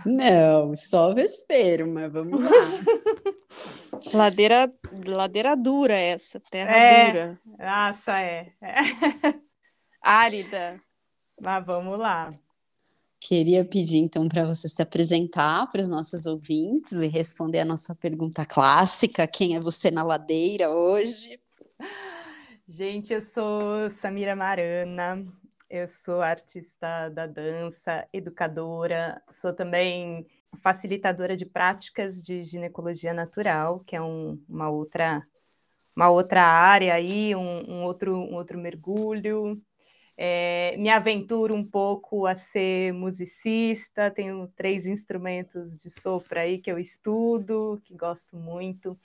Não, 0.04 0.74
só 0.74 1.14
vespeiro, 1.14 1.86
mas 1.86 2.12
vamos 2.12 2.42
lá. 2.42 2.50
ladeira, 4.12 4.68
ladeira 5.06 5.56
dura 5.56 5.94
essa, 5.94 6.40
terra 6.40 6.76
é, 6.76 7.06
dura. 7.06 7.40
Nossa, 7.56 8.20
é. 8.20 8.52
é. 8.60 9.34
Árida. 10.02 10.80
Mas 11.40 11.64
vamos 11.64 11.96
lá. 11.96 12.30
Queria 13.20 13.62
pedir 13.66 13.98
então 13.98 14.26
para 14.26 14.46
você 14.46 14.66
se 14.66 14.80
apresentar 14.80 15.68
para 15.70 15.82
os 15.82 15.88
nossos 15.88 16.24
ouvintes 16.24 16.92
e 16.92 17.06
responder 17.06 17.60
a 17.60 17.64
nossa 17.66 17.94
pergunta 17.94 18.46
clássica: 18.46 19.26
quem 19.26 19.54
é 19.54 19.60
você 19.60 19.90
na 19.90 20.02
ladeira 20.02 20.70
hoje? 20.70 21.38
Gente, 22.66 23.12
eu 23.12 23.20
sou 23.20 23.90
Samira 23.90 24.34
Marana, 24.34 25.26
eu 25.68 25.86
sou 25.86 26.22
artista 26.22 27.10
da 27.10 27.26
dança, 27.26 28.08
educadora, 28.10 29.22
sou 29.30 29.52
também 29.52 30.26
facilitadora 30.62 31.36
de 31.36 31.44
práticas 31.44 32.22
de 32.22 32.40
ginecologia 32.40 33.12
natural, 33.12 33.80
que 33.80 33.94
é 33.94 34.00
um, 34.00 34.42
uma 34.48 34.70
outra 34.70 35.22
uma 35.94 36.08
outra 36.08 36.42
área 36.42 36.94
aí, 36.94 37.34
um, 37.34 37.70
um 37.70 37.84
outro 37.84 38.16
um 38.16 38.34
outro 38.34 38.58
mergulho 38.58 39.60
é, 40.22 40.76
me 40.76 40.90
aventuro 40.90 41.54
um 41.54 41.64
pouco 41.64 42.26
a 42.26 42.34
ser 42.34 42.92
musicista, 42.92 44.10
tenho 44.10 44.46
três 44.48 44.84
instrumentos 44.84 45.80
de 45.80 45.88
sopro 45.88 46.38
aí 46.38 46.58
que 46.58 46.70
eu 46.70 46.78
estudo, 46.78 47.80
que 47.82 47.96
gosto 47.96 48.36
muito. 48.36 48.98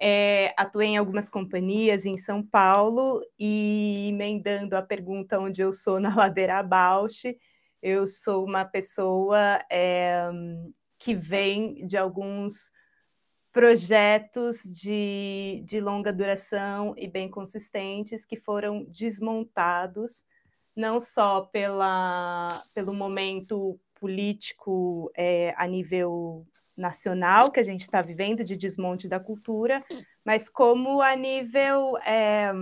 É, 0.00 0.52
atuei 0.56 0.88
em 0.88 0.96
algumas 0.96 1.30
companhias 1.30 2.04
em 2.04 2.16
São 2.16 2.42
Paulo 2.42 3.22
e 3.38 4.08
emendando 4.08 4.76
a 4.76 4.82
pergunta 4.82 5.38
onde 5.38 5.62
eu 5.62 5.72
sou 5.72 6.00
na 6.02 6.12
Ladeira 6.12 6.60
Bausch, 6.60 7.38
eu 7.80 8.04
sou 8.08 8.44
uma 8.44 8.64
pessoa 8.64 9.64
é, 9.70 10.28
que 10.98 11.14
vem 11.14 11.86
de 11.86 11.96
alguns 11.96 12.72
projetos 13.52 14.64
de, 14.64 15.62
de 15.64 15.80
longa 15.80 16.12
duração 16.12 16.94
e 16.96 17.06
bem 17.06 17.30
consistentes 17.30 18.26
que 18.26 18.36
foram 18.36 18.84
desmontados 18.88 20.24
não 20.78 21.00
só 21.00 21.40
pela, 21.40 22.62
pelo 22.72 22.94
momento 22.94 23.76
político 23.96 25.10
é, 25.16 25.52
a 25.56 25.66
nível 25.66 26.46
nacional 26.76 27.50
que 27.50 27.58
a 27.58 27.64
gente 27.64 27.80
está 27.80 28.00
vivendo 28.00 28.44
de 28.44 28.56
desmonte 28.56 29.08
da 29.08 29.18
cultura, 29.18 29.80
mas 30.24 30.48
como 30.48 31.02
a 31.02 31.16
nível 31.16 31.98
é, 31.98 32.52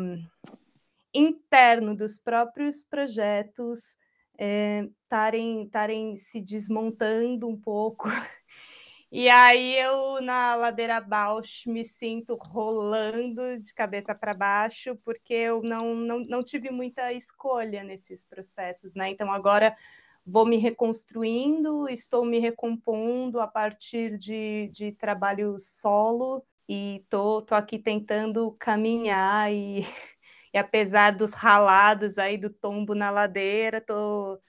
interno 1.13 1.95
dos 1.95 2.17
próprios 2.19 2.83
projetos 2.83 3.99
estarem 4.39 5.71
é, 5.75 6.17
se 6.17 6.41
desmontando 6.41 7.47
um 7.47 7.61
pouco 7.61 8.09
e 9.11 9.29
aí 9.29 9.77
eu 9.79 10.21
na 10.21 10.55
ladeira 10.57 11.01
Bausch 11.01 11.67
me 11.67 11.85
sinto 11.85 12.37
rolando 12.49 13.59
de 13.61 13.73
cabeça 13.75 14.15
para 14.15 14.35
baixo, 14.35 14.97
porque 15.05 15.33
eu 15.33 15.63
não, 15.63 15.95
não, 15.95 16.23
não 16.29 16.43
tive 16.43 16.71
muita 16.71 17.13
escolha 17.13 17.85
nesses 17.85 18.25
processos, 18.25 18.95
né? 18.95 19.11
Então 19.11 19.31
agora 19.31 19.77
vou 20.27 20.45
me 20.45 20.57
reconstruindo, 20.57 21.89
estou 21.89 22.25
me 22.25 22.39
recompondo 22.41 23.41
a 23.41 23.47
partir 23.47 24.19
de, 24.19 24.69
de 24.73 24.93
trabalho 24.93 25.57
solo 25.59 26.45
e 26.69 27.05
tô, 27.09 27.43
tô 27.43 27.55
aqui 27.55 27.79
tentando 27.79 28.51
caminhar 28.59 29.53
e, 29.53 29.83
e 30.53 30.59
apesar 30.59 31.13
dos 31.13 31.33
ralados 31.33 32.19
aí 32.19 32.37
do 32.37 32.51
tombo 32.51 32.95
na 32.95 33.11
ladeira, 33.11 33.81
tô, 33.81 34.41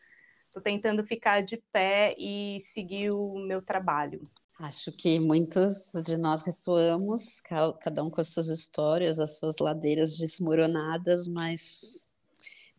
tô 0.51 0.61
tentando 0.61 1.03
ficar 1.05 1.41
de 1.43 1.57
pé 1.71 2.15
e 2.17 2.59
seguir 2.61 3.11
o 3.13 3.35
meu 3.39 3.61
trabalho. 3.61 4.21
Acho 4.59 4.91
que 4.91 5.19
muitos 5.19 5.91
de 6.03 6.17
nós 6.17 6.41
ressoamos, 6.41 7.39
cada 7.79 8.03
um 8.03 8.09
com 8.09 8.19
as 8.19 8.29
suas 8.29 8.47
histórias, 8.47 9.19
as 9.19 9.37
suas 9.37 9.59
ladeiras 9.59 10.17
desmoronadas, 10.17 11.27
mas 11.27 12.09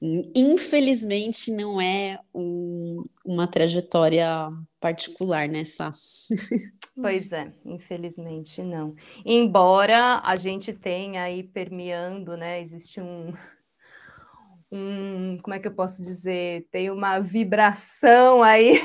infelizmente 0.01 1.53
não 1.53 1.81
é 1.81 2.19
um, 2.35 3.03
uma 3.25 3.47
trajetória 3.47 4.27
particular 4.81 5.49
nessa. 5.49 5.91
Pois 7.01 7.31
é, 7.31 7.53
infelizmente 7.65 8.61
não. 8.61 8.93
Embora 9.25 10.21
a 10.25 10.35
gente 10.35 10.73
tenha 10.73 11.23
aí 11.23 11.45
permeando, 11.45 12.37
né? 12.37 12.61
Existe 12.61 13.01
um, 13.01 13.33
um, 14.73 15.39
como 15.41 15.55
é 15.55 15.61
que 15.61 15.69
eu 15.69 15.75
posso 15.75 16.03
dizer? 16.03 16.67
Tem 16.73 16.91
uma 16.91 17.21
vibração 17.21 18.43
aí 18.43 18.85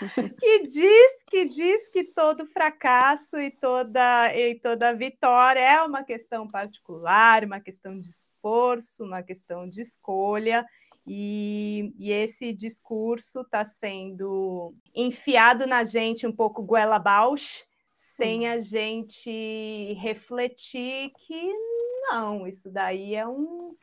que 0.40 0.66
diz 0.66 1.24
que 1.26 1.44
diz 1.46 1.88
que 1.88 2.04
todo 2.04 2.46
fracasso 2.46 3.38
e 3.38 3.50
toda 3.50 4.34
e 4.34 4.54
toda 4.56 4.94
vitória 4.94 5.60
é 5.60 5.82
uma 5.82 6.02
questão 6.02 6.46
particular, 6.46 7.44
uma 7.44 7.60
questão 7.60 7.96
de 7.96 8.08
esforço, 8.08 9.04
uma 9.04 9.22
questão 9.22 9.68
de 9.68 9.80
escolha. 9.80 10.66
E, 11.06 11.92
e 11.98 12.12
esse 12.12 12.52
discurso 12.52 13.40
está 13.40 13.64
sendo 13.64 14.74
enfiado 14.94 15.66
na 15.66 15.82
gente 15.82 16.26
um 16.26 16.32
pouco 16.32 16.62
goela 16.62 16.96
abaixo, 16.96 17.64
sem 17.94 18.48
a 18.48 18.60
gente 18.60 19.94
refletir 19.94 21.10
que 21.16 21.52
não, 22.10 22.46
isso 22.46 22.70
daí 22.70 23.14
é 23.14 23.26
um 23.26 23.74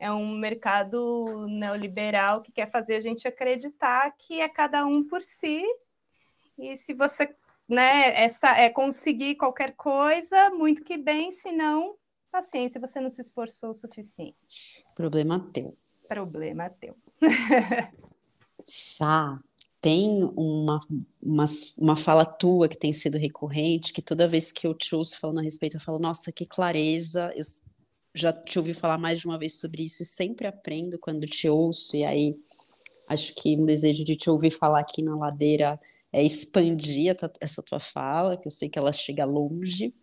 é 0.00 0.10
um 0.10 0.38
mercado 0.38 1.46
neoliberal 1.46 2.40
que 2.40 2.50
quer 2.50 2.70
fazer 2.70 2.96
a 2.96 3.00
gente 3.00 3.28
acreditar 3.28 4.10
que 4.16 4.40
é 4.40 4.48
cada 4.48 4.86
um 4.86 5.04
por 5.04 5.22
si. 5.22 5.62
E 6.58 6.74
se 6.74 6.94
você 6.94 7.36
né, 7.68 8.20
essa, 8.20 8.56
é 8.58 8.70
conseguir 8.70 9.36
qualquer 9.36 9.76
coisa, 9.76 10.50
muito 10.50 10.82
que 10.82 10.96
bem, 10.96 11.30
se 11.30 11.52
não, 11.52 11.96
paciência, 12.32 12.80
você 12.80 12.98
não 12.98 13.10
se 13.10 13.20
esforçou 13.20 13.70
o 13.70 13.74
suficiente. 13.74 14.84
Problema 14.94 15.50
teu. 15.52 15.76
Problema 16.08 16.70
teu. 16.70 16.96
Sá, 18.64 19.38
tem 19.82 20.24
uma, 20.34 20.80
uma, 21.22 21.44
uma 21.78 21.96
fala 21.96 22.24
tua 22.24 22.68
que 22.68 22.76
tem 22.76 22.92
sido 22.92 23.18
recorrente, 23.18 23.92
que 23.92 24.02
toda 24.02 24.26
vez 24.26 24.50
que 24.50 24.66
eu 24.66 24.74
te 24.74 24.94
ouço 24.94 25.20
falando 25.20 25.40
a 25.40 25.42
respeito, 25.42 25.76
eu 25.76 25.80
falo, 25.80 25.98
nossa, 25.98 26.32
que 26.32 26.46
clareza, 26.46 27.30
eu 27.36 27.44
já 28.14 28.32
te 28.32 28.58
ouvi 28.58 28.74
falar 28.74 28.98
mais 28.98 29.20
de 29.20 29.26
uma 29.26 29.38
vez 29.38 29.54
sobre 29.60 29.84
isso 29.84 30.02
e 30.02 30.06
sempre 30.06 30.46
aprendo 30.46 30.98
quando 30.98 31.26
te 31.26 31.48
ouço, 31.48 31.96
e 31.96 32.04
aí 32.04 32.36
acho 33.08 33.34
que 33.34 33.56
um 33.56 33.64
desejo 33.64 34.04
de 34.04 34.16
te 34.16 34.30
ouvir 34.30 34.50
falar 34.50 34.80
aqui 34.80 35.02
na 35.02 35.16
ladeira 35.16 35.80
é 36.12 36.22
expandir 36.22 37.16
essa 37.40 37.62
tua 37.62 37.80
fala, 37.80 38.36
que 38.36 38.46
eu 38.46 38.50
sei 38.50 38.68
que 38.68 38.78
ela 38.78 38.92
chega 38.92 39.24
longe, 39.24 39.94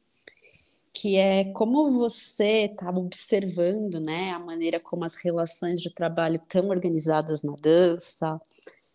que 0.93 1.15
é 1.15 1.45
como 1.53 1.91
você 1.91 2.65
estava 2.65 2.99
observando, 2.99 3.99
né, 3.99 4.31
a 4.31 4.39
maneira 4.39 4.79
como 4.79 5.03
as 5.03 5.13
relações 5.15 5.81
de 5.81 5.93
trabalho 5.93 6.37
estão 6.37 6.69
organizadas 6.69 7.43
na 7.43 7.55
dança, 7.61 8.41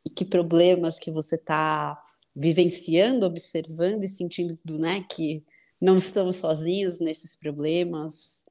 e 0.05 0.11
que 0.11 0.25
problemas 0.25 0.99
que 0.99 1.11
você 1.11 1.37
está 1.37 2.01
vivenciando, 2.35 3.27
observando 3.27 4.03
e 4.03 4.09
sentindo, 4.09 4.59
né, 4.79 5.05
que 5.09 5.45
não 5.81 5.97
estamos 5.97 6.37
sozinhos 6.37 6.99
nesses 6.99 7.37
problemas, 7.37 8.45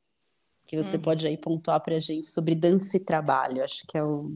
que 0.72 0.78
você 0.82 0.96
uhum. 0.96 1.02
pode 1.02 1.28
aí 1.28 1.36
pontuar 1.36 1.82
para 1.82 1.98
a 1.98 2.00
gente 2.00 2.28
sobre 2.28 2.56
dança 2.56 2.96
e 2.96 3.00
trabalho. 3.02 3.62
Acho 3.62 3.86
que 3.86 3.98
é 3.98 4.04
o 4.04 4.32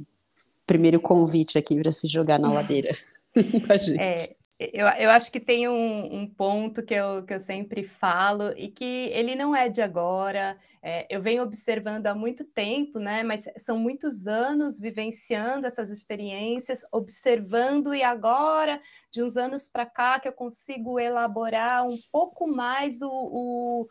primeiro 0.67 1.00
convite 1.00 1.58
aqui 1.58 1.80
para 1.82 1.91
se 1.93 2.10
jogar 2.10 2.38
na 2.38 2.52
ladeira 2.52 2.93
com 3.65 3.71
a 3.71 3.78
gente. 3.78 4.02
É, 4.02 4.36
eu, 4.60 4.86
eu 4.86 5.10
acho 5.12 5.32
que 5.32 5.39
tem 5.39 5.69
um, 5.69 6.13
um, 6.13 6.28
ponto 6.28 6.84
que 6.84 6.93
eu, 6.93 7.24
que 7.24 7.34
eu 7.34 7.39
sempre 7.39 7.88
falo 7.88 8.52
e 8.58 8.67
que 8.67 9.10
ele 9.13 9.34
não 9.34 9.56
é 9.56 9.69
de 9.69 9.82
agora. 9.82 10.58
É, 10.84 11.08
eu 11.10 11.21
venho 11.21 11.41
observando 11.41 12.06
há 12.08 12.13
muito 12.13 12.43
tempo, 12.43 13.00
né? 13.00 13.24
Mas 13.24 13.45
são 13.58 13.80
muitos 13.80 14.28
anos 14.28 14.78
vivenciando 14.78 15.65
essas 15.65 15.89
experiências, 15.89 16.82
observando, 16.91 17.95
e 17.95 18.04
agora, 18.04 18.82
de 19.10 19.24
uns 19.24 19.38
anos 19.38 19.69
para 19.69 19.86
cá, 19.86 20.19
que 20.19 20.28
eu 20.28 20.34
consigo 20.34 21.00
elaborar 21.00 21.88
um 21.88 21.98
pouco 22.12 22.54
mais 22.54 23.02
o, 23.02 23.10
o 23.10 23.88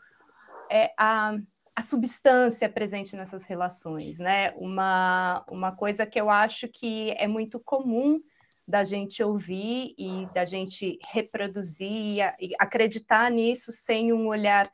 é, 0.71 0.93
a 0.99 1.39
a 1.77 1.83
substância 1.83 2.69
presente 2.69 3.17
nessas 3.17 3.45
relações, 3.45 4.19
né? 4.19 4.53
Uma, 4.57 5.45
uma 5.51 5.73
coisa 5.73 6.07
que 6.07 6.21
eu 6.21 6.31
acho 6.31 6.69
que 6.69 7.11
é 7.19 7.27
muito 7.27 7.59
comum 7.59 8.21
da 8.67 8.85
gente 8.85 9.23
ouvir 9.23 9.95
e 9.99 10.27
da 10.33 10.45
gente 10.45 10.99
reproduzir 11.11 12.35
e 12.41 12.55
acreditar 12.59 13.31
nisso 13.31 13.73
sem 13.73 14.13
um 14.13 14.29
olhar 14.29 14.71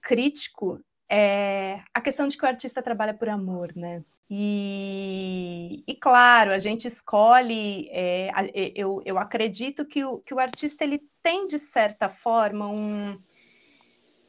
crítico 0.00 0.80
é 1.08 1.80
a 1.92 2.00
questão 2.00 2.26
de 2.28 2.38
que 2.38 2.44
o 2.44 2.48
artista 2.48 2.82
trabalha 2.82 3.12
por 3.12 3.28
amor, 3.28 3.72
né? 3.76 4.02
E, 4.30 5.84
e 5.86 5.94
claro, 5.94 6.52
a 6.52 6.58
gente 6.58 6.86
escolhe, 6.86 7.86
é, 7.90 8.30
eu, 8.74 9.02
eu 9.04 9.18
acredito 9.18 9.84
que 9.84 10.02
o, 10.04 10.20
que 10.20 10.32
o 10.32 10.38
artista 10.38 10.84
ele 10.84 11.02
tem, 11.22 11.46
de 11.46 11.58
certa 11.58 12.08
forma, 12.08 12.66
um 12.66 13.20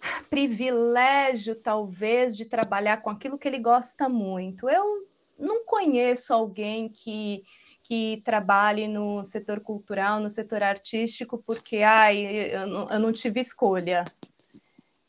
privilégio, 0.29 1.55
talvez, 1.55 2.35
de 2.35 2.45
trabalhar 2.45 2.97
com 2.97 3.09
aquilo 3.09 3.37
que 3.37 3.47
ele 3.47 3.59
gosta 3.59 4.07
muito. 4.09 4.69
Eu 4.69 5.07
não 5.37 5.65
conheço 5.65 6.33
alguém 6.33 6.89
que 6.89 7.43
que 7.83 8.21
trabalhe 8.23 8.87
no 8.87 9.25
setor 9.25 9.59
cultural, 9.59 10.21
no 10.21 10.29
setor 10.29 10.63
artístico, 10.63 11.37
porque 11.37 11.79
ai, 11.79 12.55
eu, 12.55 12.65
não, 12.65 12.89
eu 12.89 12.99
não 12.99 13.11
tive 13.11 13.41
escolha. 13.41 14.05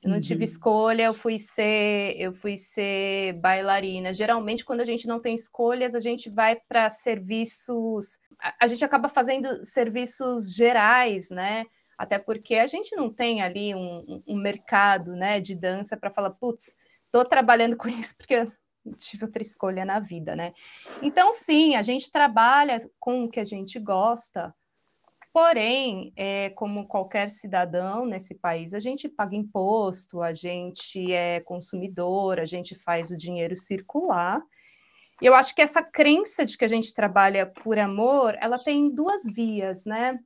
Eu 0.03 0.11
não 0.11 0.17
uhum. 0.17 0.21
tive 0.21 0.45
escolha, 0.45 1.05
eu 1.05 1.15
fui 1.15 1.39
ser, 1.39 2.15
eu 2.19 2.33
fui 2.33 2.57
ser 2.57 3.39
bailarina. 3.39 4.13
Geralmente, 4.13 4.65
quando 4.65 4.81
a 4.81 4.85
gente 4.85 5.07
não 5.07 5.21
tem 5.21 5.35
escolhas, 5.35 5.95
a 5.95 6.01
gente 6.01 6.29
vai 6.29 6.57
para 6.57 6.91
serviços, 6.91 8.19
a, 8.39 8.55
a, 8.61 8.67
gente 8.67 8.85
acaba 8.85 9.09
fazendo 9.09 9.65
serviços 9.65 10.53
gerais, 10.53 11.31
né? 11.31 11.65
Até 11.97 12.19
porque 12.19 12.57
a 12.57 12.67
gente 12.67 12.95
não 12.97 13.13
tem 13.13 13.43
ali 13.43 13.75
um, 13.75 14.23
um 14.27 14.37
mercado 14.37 15.15
né, 15.15 15.41
de 15.41 15.55
dança 15.55 15.97
para 15.97 16.11
falar, 16.11 16.31
putz, 16.31 16.77
estou 17.07 17.25
trabalhando 17.25 17.77
com 17.79 17.89
isso 17.89 18.17
porque 18.17 18.51
tive 18.99 19.25
outra 19.25 19.43
escolha 19.43 19.85
na 19.85 19.99
vida, 19.99 20.37
né? 20.37 20.53
Então, 21.01 21.33
sim, 21.33 21.75
a 21.75 21.83
gente 21.83 22.11
trabalha 22.11 22.79
com 23.01 23.25
o 23.25 23.31
que 23.31 23.41
a 23.41 23.45
gente 23.45 23.79
gosta, 23.79 24.55
porém, 25.33 26.13
é, 26.17 26.51
como 26.51 26.87
qualquer 26.87 27.31
cidadão 27.31 28.05
nesse 28.05 28.35
país, 28.35 28.75
a 28.75 28.79
gente 28.79 29.09
paga 29.09 29.35
imposto, 29.35 30.23
a 30.23 30.35
gente 30.35 31.13
é 31.13 31.41
consumidor, 31.41 32.39
a 32.39 32.45
gente 32.45 32.75
faz 32.75 33.11
o 33.11 33.17
dinheiro 33.17 33.57
circular. 33.57 34.43
Eu 35.23 35.35
acho 35.35 35.55
que 35.55 35.63
essa 35.63 35.83
crença 35.83 36.45
de 36.45 36.59
que 36.59 36.65
a 36.65 36.69
gente 36.69 36.93
trabalha 36.93 37.47
por 37.47 37.79
amor, 37.79 38.37
ela 38.41 38.63
tem 38.63 38.91
duas 38.91 39.23
vias, 39.25 39.85
né? 39.85 40.19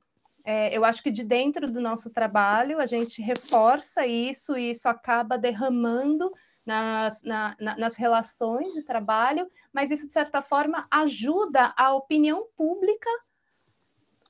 É, 0.45 0.75
eu 0.75 0.85
acho 0.85 1.01
que 1.01 1.11
de 1.11 1.23
dentro 1.23 1.69
do 1.71 1.81
nosso 1.81 2.11
trabalho 2.11 2.79
a 2.79 2.85
gente 2.85 3.21
reforça 3.21 4.05
isso 4.05 4.55
e 4.57 4.71
isso 4.71 4.87
acaba 4.87 5.37
derramando 5.37 6.31
nas, 6.65 7.21
na, 7.23 7.55
na, 7.59 7.77
nas 7.77 7.95
relações 7.95 8.73
de 8.73 8.83
trabalho, 8.83 9.49
mas 9.73 9.91
isso, 9.91 10.05
de 10.05 10.13
certa 10.13 10.41
forma, 10.41 10.81
ajuda 10.91 11.73
a 11.75 11.93
opinião 11.95 12.47
pública 12.55 13.09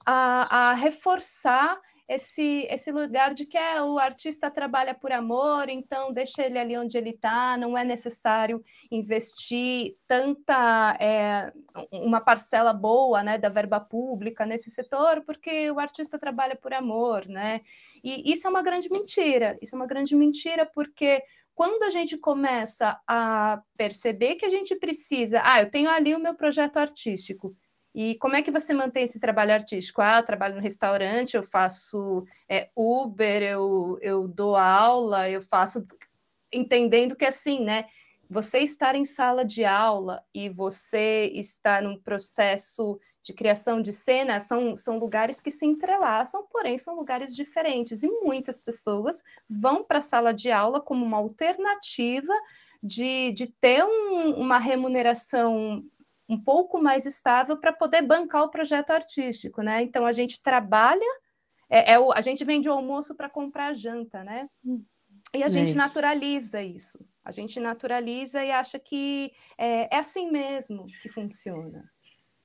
a, 0.05 0.69
a 0.69 0.73
reforçar 0.73 1.79
esse, 2.09 2.65
esse 2.71 2.91
lugar 2.91 3.35
de 3.35 3.45
que 3.45 3.55
é, 3.55 3.79
o 3.83 3.99
artista 3.99 4.49
trabalha 4.49 4.95
por 4.95 5.11
amor, 5.11 5.69
então 5.69 6.11
deixa 6.11 6.43
ele 6.43 6.57
ali 6.57 6.75
onde 6.75 6.97
ele 6.97 7.11
está, 7.11 7.55
não 7.55 7.77
é 7.77 7.83
necessário 7.83 8.63
investir 8.91 9.95
tanta 10.07 10.97
é, 10.99 11.53
uma 11.91 12.19
parcela 12.19 12.73
boa 12.73 13.21
né, 13.21 13.37
da 13.37 13.47
verba 13.47 13.79
pública 13.79 14.43
nesse 14.43 14.71
setor, 14.71 15.23
porque 15.23 15.69
o 15.69 15.79
artista 15.79 16.17
trabalha 16.17 16.55
por 16.55 16.73
amor, 16.73 17.27
né? 17.27 17.61
E 18.03 18.31
isso 18.31 18.47
é 18.47 18.49
uma 18.49 18.63
grande 18.63 18.89
mentira, 18.89 19.55
isso 19.61 19.75
é 19.75 19.77
uma 19.77 19.85
grande 19.85 20.15
mentira, 20.15 20.65
porque 20.65 21.21
quando 21.53 21.83
a 21.83 21.91
gente 21.91 22.17
começa 22.17 22.99
a 23.05 23.61
perceber 23.77 24.35
que 24.35 24.45
a 24.45 24.49
gente 24.49 24.75
precisa, 24.77 25.41
ah, 25.43 25.61
eu 25.61 25.69
tenho 25.69 25.89
ali 25.91 26.15
o 26.15 26.19
meu 26.19 26.33
projeto 26.33 26.77
artístico, 26.77 27.55
e 27.93 28.15
como 28.15 28.35
é 28.35 28.41
que 28.41 28.51
você 28.51 28.73
mantém 28.73 29.03
esse 29.03 29.19
trabalho 29.19 29.53
artístico? 29.53 30.01
Ah, 30.01 30.19
eu 30.19 30.25
trabalho 30.25 30.55
no 30.55 30.61
restaurante, 30.61 31.35
eu 31.35 31.43
faço 31.43 32.25
é, 32.47 32.69
Uber, 32.75 33.41
eu, 33.41 33.97
eu 34.01 34.27
dou 34.27 34.55
aula, 34.55 35.29
eu 35.29 35.41
faço 35.41 35.85
entendendo 36.51 37.15
que 37.15 37.25
assim, 37.25 37.63
né? 37.63 37.85
Você 38.29 38.59
estar 38.59 38.93
em 38.95 39.05
sala 39.05 39.43
de 39.43 39.65
aula 39.65 40.23
e 40.33 40.49
você 40.49 41.31
estar 41.33 41.81
num 41.81 41.99
processo 41.99 42.99
de 43.23 43.33
criação 43.33 43.81
de 43.81 43.91
cena 43.91 44.39
são, 44.39 44.77
são 44.77 44.99
lugares 44.99 45.41
que 45.41 45.49
se 45.49 45.65
entrelaçam, 45.65 46.45
porém 46.51 46.77
são 46.77 46.95
lugares 46.95 47.35
diferentes. 47.35 48.03
E 48.03 48.07
muitas 48.07 48.59
pessoas 48.59 49.23
vão 49.49 49.83
para 49.83 49.97
a 49.97 50.01
sala 50.01 50.31
de 50.31 50.51
aula 50.51 50.79
como 50.79 51.03
uma 51.03 51.17
alternativa 51.17 52.33
de, 52.81 53.31
de 53.31 53.47
ter 53.47 53.83
um, 53.83 54.35
uma 54.35 54.59
remuneração 54.59 55.83
um 56.29 56.39
pouco 56.39 56.79
mais 56.79 57.07
estável 57.07 57.57
para 57.57 57.73
poder 57.73 58.03
bancar 58.03 58.43
o 58.43 58.51
projeto 58.51 58.91
artístico, 58.91 59.63
né? 59.63 59.81
Então 59.81 60.05
a 60.05 60.11
gente 60.13 60.41
trabalha, 60.41 61.05
é, 61.67 61.93
é 61.93 61.99
o, 61.99 62.13
a 62.13 62.21
gente 62.21 62.45
vende 62.45 62.69
o 62.69 62.71
almoço 62.71 63.15
para 63.15 63.27
comprar 63.27 63.67
a 63.67 63.73
janta, 63.73 64.23
né? 64.23 64.47
E 65.33 65.43
a 65.43 65.47
gente 65.47 65.73
naturaliza 65.73 66.61
isso. 66.61 67.03
A 67.23 67.31
gente 67.31 67.59
naturaliza 67.59 68.43
e 68.43 68.51
acha 68.51 68.79
que 68.79 69.31
é, 69.57 69.95
é 69.95 69.99
assim 69.99 70.31
mesmo 70.31 70.85
que 71.01 71.09
funciona. 71.09 71.89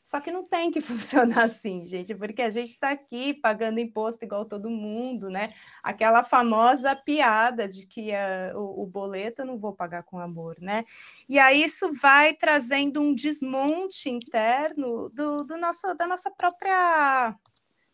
Só 0.05 0.21
que 0.21 0.31
não 0.31 0.45
tem 0.45 0.71
que 0.71 0.83
funcionar 0.83 1.45
assim, 1.45 1.81
gente, 1.81 2.15
porque 2.15 2.43
a 2.43 2.51
gente 2.51 2.71
está 2.71 2.91
aqui 2.91 3.33
pagando 3.33 3.81
imposto 3.81 4.23
igual 4.23 4.45
todo 4.45 4.69
mundo, 4.69 5.31
né? 5.31 5.47
Aquela 5.83 6.23
famosa 6.23 6.95
piada 6.95 7.67
de 7.67 7.87
que 7.87 8.11
uh, 8.13 8.59
o, 8.59 8.83
o, 8.83 8.87
boleto 8.87 9.41
eu 9.41 9.47
não 9.47 9.59
vou 9.59 9.73
pagar 9.73 10.03
com 10.03 10.19
amor, 10.19 10.57
né? 10.61 10.85
E 11.27 11.39
aí 11.39 11.65
isso 11.65 11.91
vai 11.95 12.35
trazendo 12.35 13.01
um 13.01 13.15
desmonte 13.15 14.11
interno 14.11 15.09
do, 15.09 15.43
do 15.43 15.57
nosso, 15.57 15.95
da 15.95 16.07
nossa 16.07 16.31
própria, 16.31 17.35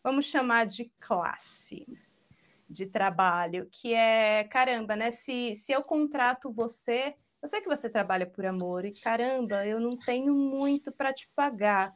vamos 0.03 0.25
chamar 0.25 0.65
de 0.65 0.91
classe 0.99 1.87
de 2.69 2.85
trabalho, 2.85 3.67
que 3.71 3.93
é 3.93 4.43
caramba, 4.45 4.97
né? 4.97 5.11
Se, 5.11 5.55
se 5.55 5.71
eu 5.71 5.81
contrato 5.81 6.51
você, 6.51 7.15
eu 7.41 7.47
sei 7.47 7.61
que 7.61 7.67
você 7.67 7.89
trabalha 7.89 8.25
por 8.25 8.45
amor, 8.45 8.85
e 8.85 8.93
caramba, 8.93 9.65
eu 9.65 9.79
não 9.79 9.91
tenho 9.91 10.33
muito 10.33 10.91
para 10.91 11.13
te 11.13 11.29
pagar. 11.35 11.95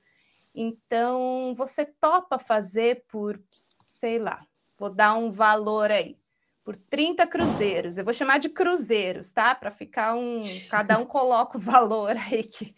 Então, 0.56 1.54
você 1.56 1.86
topa 1.86 2.40
fazer 2.40 3.04
por, 3.10 3.42
sei 3.86 4.18
lá, 4.18 4.46
vou 4.78 4.90
dar 4.90 5.16
um 5.16 5.30
valor 5.30 5.92
aí, 5.92 6.18
por 6.64 6.78
30 6.78 7.28
cruzeiros. 7.28 7.98
Eu 7.98 8.06
vou 8.06 8.14
chamar 8.14 8.40
de 8.40 8.48
cruzeiros, 8.48 9.34
tá? 9.34 9.54
Para 9.54 9.70
ficar 9.70 10.16
um. 10.16 10.40
Cada 10.72 10.98
um 10.98 11.06
coloca 11.06 11.58
o 11.58 11.62
valor 11.62 12.16
aí 12.16 12.44
que. 12.44 12.74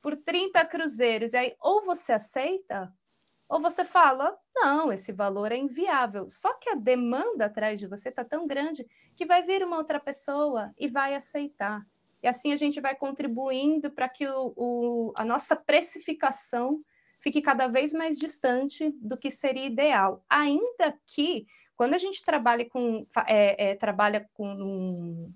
Por 0.00 0.16
30 0.16 0.64
cruzeiros. 0.64 1.34
E 1.34 1.36
aí, 1.36 1.54
ou 1.60 1.84
você 1.84 2.12
aceita, 2.12 2.92
ou 3.48 3.60
você 3.60 3.84
fala, 3.84 4.38
não, 4.54 4.92
esse 4.92 5.12
valor 5.12 5.52
é 5.52 5.56
inviável. 5.56 6.30
Só 6.30 6.54
que 6.54 6.70
a 6.70 6.74
demanda 6.74 7.46
atrás 7.46 7.80
de 7.80 7.86
você 7.86 8.10
está 8.10 8.24
tão 8.24 8.46
grande 8.46 8.86
que 9.16 9.26
vai 9.26 9.42
vir 9.42 9.64
uma 9.64 9.76
outra 9.76 9.98
pessoa 9.98 10.72
e 10.78 10.88
vai 10.88 11.14
aceitar. 11.14 11.82
E 12.22 12.28
assim 12.28 12.52
a 12.52 12.56
gente 12.56 12.80
vai 12.80 12.94
contribuindo 12.94 13.90
para 13.90 14.08
que 14.08 14.26
o, 14.26 14.52
o, 14.56 15.12
a 15.16 15.24
nossa 15.24 15.56
precificação 15.56 16.80
fique 17.28 17.42
cada 17.42 17.66
vez 17.68 17.92
mais 17.92 18.18
distante 18.18 18.90
do 19.02 19.14
que 19.14 19.30
seria 19.30 19.66
ideal. 19.66 20.24
Ainda 20.30 20.98
que, 21.06 21.44
quando 21.76 21.92
a 21.92 21.98
gente 21.98 22.24
trabalha 22.24 22.64
com, 22.64 23.06
é, 23.26 23.70
é, 23.70 23.74
trabalha 23.74 24.26
com 24.32 24.48
um, 24.48 25.32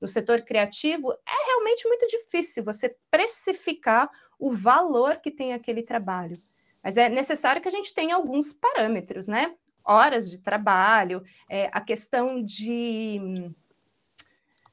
no 0.00 0.08
setor 0.08 0.42
criativo, 0.42 1.12
é 1.12 1.46
realmente 1.46 1.86
muito 1.86 2.04
difícil 2.08 2.64
você 2.64 2.96
precificar 3.08 4.10
o 4.40 4.50
valor 4.50 5.20
que 5.20 5.30
tem 5.30 5.52
aquele 5.52 5.84
trabalho. 5.84 6.36
Mas 6.82 6.96
é 6.96 7.08
necessário 7.08 7.62
que 7.62 7.68
a 7.68 7.72
gente 7.72 7.94
tenha 7.94 8.16
alguns 8.16 8.52
parâmetros, 8.52 9.28
né? 9.28 9.54
Horas 9.84 10.28
de 10.28 10.38
trabalho, 10.38 11.22
é, 11.48 11.70
a 11.72 11.80
questão 11.80 12.42
de 12.42 13.52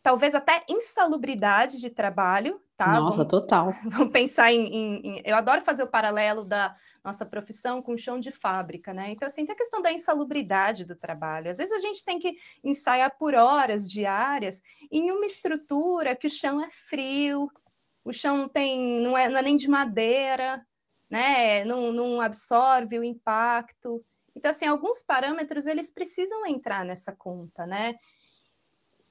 talvez 0.02 0.34
até 0.34 0.64
insalubridade 0.68 1.80
de 1.80 1.92
trabalho, 1.92 2.60
tá? 2.78 2.88
Nossa, 3.00 3.18
vamos, 3.18 3.32
total. 3.32 3.76
Vamos 3.92 4.12
pensar 4.12 4.52
em, 4.52 4.66
em, 4.66 5.08
em, 5.08 5.22
Eu 5.26 5.36
adoro 5.36 5.62
fazer 5.62 5.84
o 5.84 5.88
paralelo 5.88 6.44
da 6.44 6.76
nossa 7.04 7.26
profissão 7.26 7.82
com 7.82 7.94
o 7.94 7.98
chão 7.98 8.20
de 8.20 8.32
fábrica, 8.32 8.94
né? 8.94 9.10
Então, 9.12 9.28
assim, 9.28 9.46
tem 9.46 9.54
a 9.54 9.58
questão 9.58 9.82
da 9.82 9.92
insalubridade 9.92 10.86
do 10.86 10.96
trabalho. 10.96 11.52
Às 11.52 11.58
vezes 11.58 11.74
a 11.74 11.80
gente 11.80 12.04
tem 12.04 12.18
que 12.18 12.38
ensaiar 12.64 13.18
por 13.18 13.36
horas 13.36 13.90
diárias 13.90 14.62
em 14.92 15.12
uma 15.12 15.26
estrutura 15.26 16.16
que 16.16 16.28
o 16.28 16.30
chão 16.30 16.64
é 16.64 16.70
frio, 16.70 17.52
o 18.04 18.14
chão 18.14 18.38
não 18.38 18.50
tem, 18.50 19.02
não 19.02 19.18
é, 19.18 19.30
não 19.30 19.38
é 19.38 19.42
nem 19.42 19.58
de 19.58 19.68
madeira, 19.68 20.66
né? 21.10 21.64
Não, 21.66 21.92
não 21.92 22.22
absorve 22.22 22.98
o 22.98 23.04
impacto. 23.04 24.04
Então, 24.36 24.50
assim, 24.50 24.66
alguns 24.66 25.02
parâmetros 25.02 25.68
eles 25.68 25.92
precisam 25.92 26.46
entrar 26.46 26.84
nessa 26.86 27.12
conta, 27.12 27.66
né? 27.66 27.96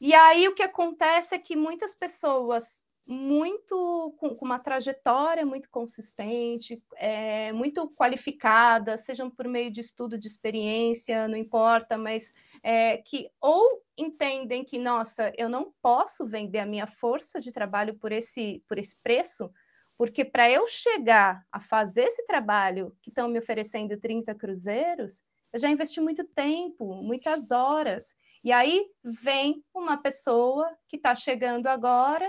E 0.00 0.14
aí 0.14 0.48
o 0.48 0.54
que 0.54 0.62
acontece 0.62 1.34
é 1.34 1.38
que 1.38 1.54
muitas 1.54 1.94
pessoas 1.94 2.82
muito 3.06 4.14
com, 4.18 4.28
uma 4.40 4.58
trajetória 4.58 5.44
muito 5.44 5.68
consistente, 5.68 6.82
é, 6.96 7.52
muito 7.52 7.88
qualificada, 7.90 8.96
sejam 8.96 9.30
por 9.30 9.48
meio 9.48 9.70
de 9.70 9.80
estudo, 9.80 10.18
de 10.18 10.28
experiência, 10.28 11.26
não 11.26 11.36
importa, 11.36 11.98
mas 11.98 12.32
é, 12.62 12.98
que 12.98 13.28
ou 13.40 13.82
entendem 13.98 14.64
que, 14.64 14.78
nossa, 14.78 15.32
eu 15.36 15.48
não 15.48 15.72
posso 15.82 16.26
vender 16.26 16.60
a 16.60 16.66
minha 16.66 16.86
força 16.86 17.40
de 17.40 17.52
trabalho 17.52 17.94
por 17.98 18.12
esse, 18.12 18.62
por 18.68 18.78
esse 18.78 18.96
preço, 19.02 19.50
porque 19.98 20.24
para 20.24 20.50
eu 20.50 20.66
chegar 20.68 21.44
a 21.50 21.60
fazer 21.60 22.04
esse 22.04 22.24
trabalho 22.26 22.96
que 23.02 23.10
estão 23.10 23.28
me 23.28 23.38
oferecendo 23.38 23.98
30 23.98 24.34
cruzeiros, 24.34 25.22
eu 25.52 25.58
já 25.58 25.68
investi 25.68 26.00
muito 26.00 26.24
tempo, 26.24 26.94
muitas 26.94 27.50
horas. 27.50 28.14
E 28.42 28.50
aí 28.50 28.86
vem 29.04 29.62
uma 29.74 29.96
pessoa 29.96 30.74
que 30.88 30.96
está 30.96 31.14
chegando 31.14 31.66
agora 31.66 32.28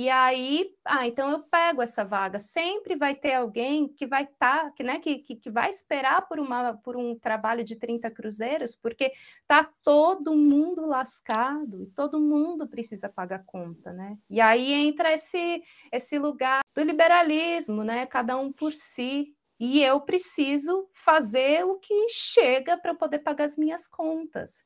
e 0.00 0.08
aí, 0.08 0.70
ah, 0.84 1.08
então 1.08 1.28
eu 1.28 1.40
pego 1.40 1.82
essa 1.82 2.04
vaga. 2.04 2.38
Sempre 2.38 2.94
vai 2.94 3.16
ter 3.16 3.34
alguém 3.34 3.88
que 3.88 4.06
vai 4.06 4.22
estar, 4.22 4.66
tá, 4.66 4.70
que, 4.70 4.84
né, 4.84 5.00
que, 5.00 5.18
que, 5.18 5.34
que, 5.34 5.50
vai 5.50 5.68
esperar 5.68 6.28
por, 6.28 6.38
uma, 6.38 6.74
por 6.74 6.96
um 6.96 7.18
trabalho 7.18 7.64
de 7.64 7.74
30 7.74 8.08
cruzeiros, 8.12 8.76
porque 8.76 9.10
tá 9.44 9.68
todo 9.82 10.36
mundo 10.36 10.86
lascado 10.86 11.82
e 11.82 11.86
todo 11.86 12.20
mundo 12.20 12.68
precisa 12.68 13.08
pagar 13.08 13.42
conta, 13.44 13.92
né? 13.92 14.16
E 14.30 14.40
aí 14.40 14.72
entra 14.72 15.12
esse, 15.12 15.64
esse 15.90 16.16
lugar 16.16 16.60
do 16.72 16.84
liberalismo, 16.84 17.82
né? 17.82 18.06
Cada 18.06 18.38
um 18.38 18.52
por 18.52 18.70
si. 18.70 19.34
E 19.58 19.82
eu 19.82 20.00
preciso 20.02 20.88
fazer 20.94 21.64
o 21.66 21.76
que 21.76 22.08
chega 22.08 22.78
para 22.78 22.94
poder 22.94 23.18
pagar 23.18 23.46
as 23.46 23.56
minhas 23.56 23.88
contas, 23.88 24.62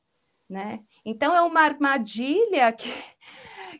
né? 0.47 0.83
Então 1.03 1.35
é 1.35 1.41
uma 1.41 1.61
armadilha 1.61 2.71
que 2.71 2.87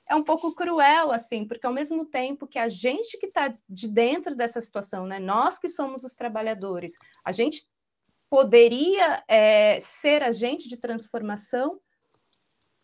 é 0.08 0.16
um 0.16 0.24
pouco 0.24 0.54
cruel, 0.54 1.12
assim, 1.12 1.48
porque 1.48 1.66
ao 1.66 1.74
mesmo 1.74 2.06
tempo 2.06 2.48
que 2.48 2.60
a 2.60 2.68
gente 2.68 3.18
que 3.18 3.28
está 3.28 3.56
de 3.68 3.88
dentro 3.88 4.36
dessa 4.36 4.62
situação, 4.62 5.06
né, 5.06 5.20
nós 5.20 5.60
que 5.60 5.70
somos 5.70 6.04
os 6.04 6.14
trabalhadores, 6.14 6.94
a 7.24 7.32
gente 7.32 7.68
poderia 8.30 9.24
é, 9.28 9.80
ser 9.80 10.24
agente 10.24 10.68
de 10.68 10.78
transformação, 10.78 11.80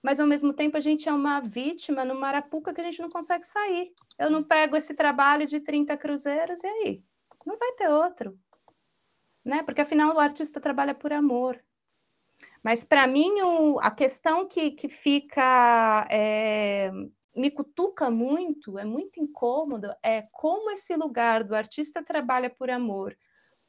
mas 0.04 0.20
ao 0.20 0.28
mesmo 0.28 0.54
tempo 0.54 0.78
a 0.78 0.80
gente 0.80 1.10
é 1.10 1.12
uma 1.12 1.42
vítima 1.42 2.06
no 2.06 2.16
Marapuca 2.16 2.74
que 2.74 2.82
a 2.82 2.84
gente 2.84 3.02
não 3.02 3.10
consegue 3.10 3.46
sair. 3.46 3.92
Eu 4.18 4.30
não 4.30 4.44
pego 4.44 4.76
esse 4.76 4.94
trabalho 4.94 5.46
de 5.46 5.60
30 5.60 5.98
cruzeiros 5.98 6.64
e 6.64 6.68
aí? 6.68 7.04
Não 7.46 7.58
vai 7.58 7.72
ter 7.74 7.90
outro. 7.90 8.40
Né? 9.44 9.64
Porque 9.64 9.82
afinal 9.82 10.16
o 10.16 10.20
artista 10.20 10.62
trabalha 10.62 10.94
por 10.94 11.12
amor. 11.12 11.60
Mas 12.64 12.84
para 12.84 13.08
mim, 13.08 13.42
o, 13.42 13.80
a 13.80 13.92
questão 13.92 14.48
que, 14.48 14.72
que 14.72 14.88
fica. 14.88 16.08
É, 16.10 16.92
me 17.36 17.50
cutuca 17.50 18.10
muito, 18.10 18.78
é 18.78 18.84
muito 18.84 19.20
incômodo, 19.20 19.88
é 20.04 20.24
como 20.32 20.72
esse 20.72 20.96
lugar 20.96 21.44
do 21.44 21.56
artista 21.56 22.04
trabalha 22.04 22.50
por 22.50 22.70
amor, 22.70 23.16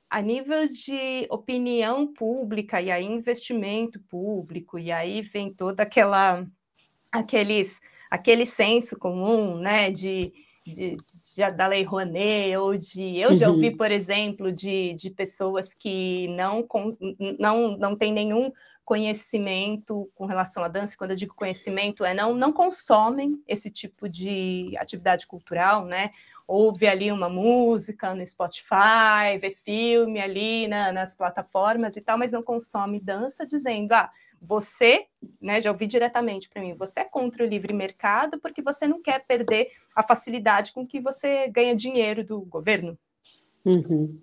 a 0.09 0.21
nível 0.21 0.67
de 0.67 1.27
opinião 1.31 2.13
pública 2.13 2.83
e 2.83 2.91
aí 2.91 3.07
investimento 3.07 4.01
público, 4.01 4.79
e 4.79 4.91
aí 4.91 5.23
vem 5.23 5.55
toda 5.55 5.85
aquela 5.85 6.45
aqueles 7.13 7.81
aquele 8.11 8.45
senso 8.45 8.99
comum, 8.99 9.57
né, 9.57 9.93
de, 9.93 10.33
de, 10.67 10.93
de 10.93 11.57
da 11.57 11.69
Lei 11.69 11.85
Rouanet, 11.85 12.57
ou 12.57 12.77
de 12.77 13.19
eu 13.19 13.37
já 13.37 13.49
ouvi, 13.49 13.69
uhum. 13.69 13.77
por 13.77 13.93
exemplo, 13.93 14.53
de, 14.53 14.95
de 14.95 15.11
pessoas 15.11 15.73
que 15.73 16.27
não, 16.29 16.67
não, 17.39 17.79
não 17.79 17.97
têm 17.97 18.13
nenhum 18.13 18.51
conhecimento 18.91 20.11
com 20.17 20.27
relação 20.27 20.65
à 20.65 20.69
dança, 20.69 20.97
quando 20.97 21.13
eu 21.13 21.17
digo 21.17 21.33
conhecimento, 21.33 22.05
é 22.05 22.13
não, 22.13 22.35
não 22.35 22.53
consomem 22.53 23.41
esse 23.47 23.71
tipo 23.71 24.09
de 24.09 24.75
atividade 24.81 25.29
cultural, 25.29 25.85
né? 25.85 26.11
Ouve 26.45 26.89
ali 26.89 27.13
uma 27.13 27.29
música 27.29 28.13
no 28.17 28.27
Spotify, 28.27 29.39
vê 29.41 29.53
filme 29.53 30.21
ali 30.21 30.67
na, 30.67 30.91
nas 30.91 31.15
plataformas 31.15 31.97
e 31.97 32.01
tal, 32.01 32.19
mas 32.19 32.33
não 32.33 32.43
consome 32.43 32.99
dança, 32.99 33.47
dizendo, 33.47 33.93
ah, 33.93 34.11
você, 34.43 35.07
né, 35.41 35.61
já 35.61 35.71
ouvi 35.71 35.87
diretamente 35.87 36.49
para 36.49 36.61
mim, 36.61 36.75
você 36.75 36.99
é 36.99 37.05
contra 37.05 37.45
o 37.45 37.47
livre 37.47 37.73
mercado 37.73 38.41
porque 38.41 38.61
você 38.61 38.89
não 38.89 39.01
quer 39.01 39.25
perder 39.25 39.71
a 39.95 40.03
facilidade 40.03 40.73
com 40.73 40.85
que 40.85 41.01
você 41.01 41.47
ganha 41.47 41.77
dinheiro 41.77 42.25
do 42.25 42.41
governo. 42.41 42.99
Uhum. 43.65 44.21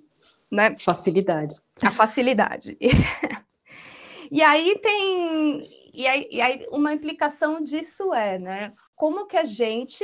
Né? 0.52 0.76
Facilidade. 0.78 1.56
A 1.82 1.90
facilidade. 1.90 2.78
E 4.32 4.42
aí 4.42 4.78
tem. 4.80 5.68
E 5.94 6.08
aí, 6.08 6.28
e 6.30 6.42
aí 6.42 6.66
uma 6.72 6.94
implicação 6.94 7.62
disso 7.62 8.14
é, 8.14 8.38
né? 8.38 8.74
Como 8.96 9.26
que 9.26 9.38
a 9.38 9.46
gente 9.46 10.04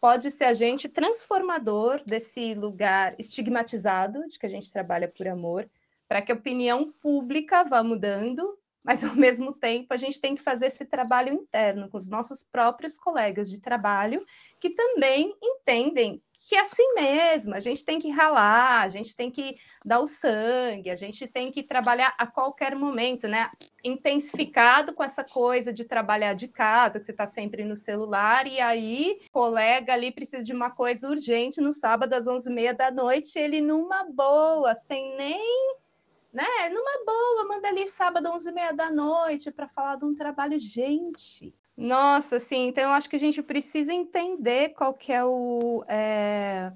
pode 0.00 0.30
ser 0.30 0.44
agente 0.44 0.88
transformador 0.88 2.02
desse 2.06 2.54
lugar 2.54 3.14
estigmatizado 3.18 4.26
de 4.26 4.38
que 4.38 4.46
a 4.46 4.48
gente 4.48 4.72
trabalha 4.72 5.06
por 5.06 5.28
amor, 5.28 5.68
para 6.08 6.22
que 6.22 6.32
a 6.32 6.34
opinião 6.34 6.90
pública 6.90 7.62
vá 7.62 7.82
mudando, 7.84 8.58
mas 8.82 9.04
ao 9.04 9.14
mesmo 9.14 9.52
tempo 9.52 9.92
a 9.92 9.96
gente 9.96 10.20
tem 10.20 10.34
que 10.34 10.42
fazer 10.42 10.66
esse 10.66 10.86
trabalho 10.86 11.34
interno 11.34 11.88
com 11.90 11.98
os 11.98 12.08
nossos 12.08 12.42
próprios 12.42 12.98
colegas 12.98 13.50
de 13.50 13.60
trabalho 13.60 14.24
que 14.58 14.70
também 14.70 15.34
entendem 15.42 16.22
que 16.48 16.56
é 16.56 16.60
assim 16.60 16.94
mesmo, 16.94 17.54
a 17.54 17.60
gente 17.60 17.84
tem 17.84 17.98
que 17.98 18.08
ralar, 18.10 18.80
a 18.80 18.88
gente 18.88 19.14
tem 19.14 19.30
que 19.30 19.58
dar 19.84 20.00
o 20.00 20.06
sangue, 20.06 20.88
a 20.88 20.96
gente 20.96 21.26
tem 21.26 21.52
que 21.52 21.62
trabalhar 21.62 22.14
a 22.16 22.26
qualquer 22.26 22.74
momento, 22.74 23.28
né? 23.28 23.50
Intensificado 23.84 24.94
com 24.94 25.04
essa 25.04 25.22
coisa 25.22 25.70
de 25.70 25.84
trabalhar 25.84 26.32
de 26.32 26.48
casa, 26.48 26.98
que 26.98 27.04
você 27.04 27.10
está 27.10 27.26
sempre 27.26 27.62
no 27.62 27.76
celular, 27.76 28.46
e 28.46 28.58
aí 28.58 29.20
colega 29.30 29.92
ali 29.92 30.10
precisa 30.10 30.42
de 30.42 30.54
uma 30.54 30.70
coisa 30.70 31.10
urgente 31.10 31.60
no 31.60 31.74
sábado 31.74 32.14
às 32.14 32.26
11h30 32.26 32.72
da 32.72 32.90
noite, 32.90 33.38
ele 33.38 33.60
numa 33.60 34.04
boa, 34.04 34.74
sem 34.74 35.16
nem 35.18 35.76
né? 36.32 36.46
Numa 36.70 37.04
boa, 37.04 37.44
manda 37.48 37.68
ali 37.68 37.86
sábado, 37.86 38.28
11h30 38.28 38.72
da 38.72 38.90
noite, 38.90 39.50
para 39.50 39.68
falar 39.68 39.96
de 39.96 40.04
um 40.04 40.14
trabalho. 40.14 40.58
Gente, 40.58 41.54
nossa, 41.80 42.38
sim. 42.38 42.68
Então 42.68 42.84
eu 42.84 42.90
acho 42.90 43.08
que 43.08 43.16
a 43.16 43.18
gente 43.18 43.42
precisa 43.42 43.90
entender 43.92 44.74
qual 44.74 44.92
que 44.92 45.12
é 45.12 45.24
o. 45.24 45.82
É... 45.88 46.70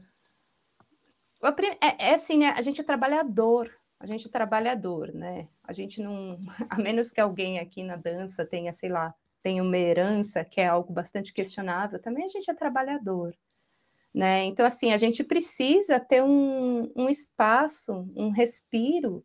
É, 1.83 2.09
é 2.09 2.15
assim, 2.15 2.39
né? 2.39 2.55
A 2.57 2.63
gente 2.63 2.81
é 2.81 2.85
trabalhador, 2.85 3.71
a 4.01 4.07
gente 4.07 4.27
é 4.27 4.31
trabalhador, 4.31 5.13
né? 5.13 5.47
A 5.63 5.75
gente 5.75 6.01
não. 6.01 6.23
A 6.71 6.77
menos 6.77 7.11
que 7.11 7.21
alguém 7.21 7.59
aqui 7.59 7.83
na 7.83 7.97
dança 7.97 8.47
tenha, 8.47 8.73
sei 8.73 8.89
lá, 8.89 9.15
tenha 9.43 9.63
uma 9.63 9.77
herança, 9.77 10.43
que 10.43 10.59
é 10.59 10.67
algo 10.69 10.91
bastante 10.91 11.35
questionável, 11.35 12.01
também 12.01 12.25
a 12.25 12.29
gente 12.29 12.51
é 12.51 12.55
trabalhador. 12.55 13.37
Né? 14.13 14.45
Então, 14.45 14.65
assim, 14.65 14.93
a 14.93 14.97
gente 14.97 15.23
precisa 15.23 16.01
ter 16.01 16.23
um, 16.23 16.91
um 16.97 17.11
espaço, 17.11 18.09
um 18.17 18.31
respiro 18.31 19.25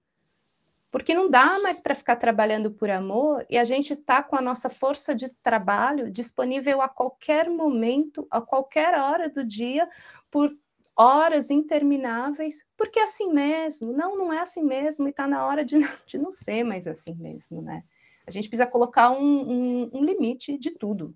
porque 0.92 1.14
não 1.14 1.30
dá 1.30 1.50
mais 1.62 1.80
para 1.80 1.94
ficar 1.94 2.16
trabalhando 2.16 2.72
por 2.72 2.90
amor 2.90 3.46
e 3.50 3.58
a 3.58 3.64
gente 3.64 3.94
está 3.94 4.24
com 4.24 4.36
a 4.36 4.42
nossa 4.42 4.70
força 4.70 5.14
de 5.14 5.32
trabalho 5.36 6.12
disponível 6.12 6.82
a 6.82 6.90
qualquer 6.90 7.50
momento, 7.50 8.28
a 8.32 8.42
qualquer 8.42 8.96
hora 8.96 9.30
do 9.30 9.44
dia, 9.44 9.88
por 10.32 10.52
horas 10.96 11.50
intermináveis, 11.50 12.66
porque 12.76 13.00
é 13.00 13.04
assim 13.04 13.32
mesmo. 13.32 13.94
Não, 13.94 14.18
não 14.18 14.34
é 14.34 14.40
assim 14.40 14.64
mesmo 14.64 15.08
e 15.08 15.12
está 15.12 15.28
na 15.28 15.46
hora 15.46 15.64
de, 15.64 15.78
de 16.06 16.18
não 16.18 16.32
ser 16.32 16.64
mais 16.64 16.88
assim 16.88 17.14
mesmo, 17.14 17.62
né? 17.62 17.84
A 18.28 18.32
gente 18.32 18.50
precisa 18.50 18.70
colocar 18.70 19.12
um, 19.12 19.24
um, 19.24 19.90
um 19.94 20.04
limite 20.04 20.58
de 20.58 20.72
tudo, 20.72 21.16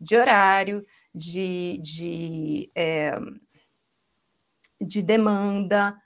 de 0.00 0.16
horário, 0.16 0.84
de, 1.14 1.78
de, 1.78 2.70
é, 2.74 3.18
de 4.80 5.02
demanda, 5.02 5.96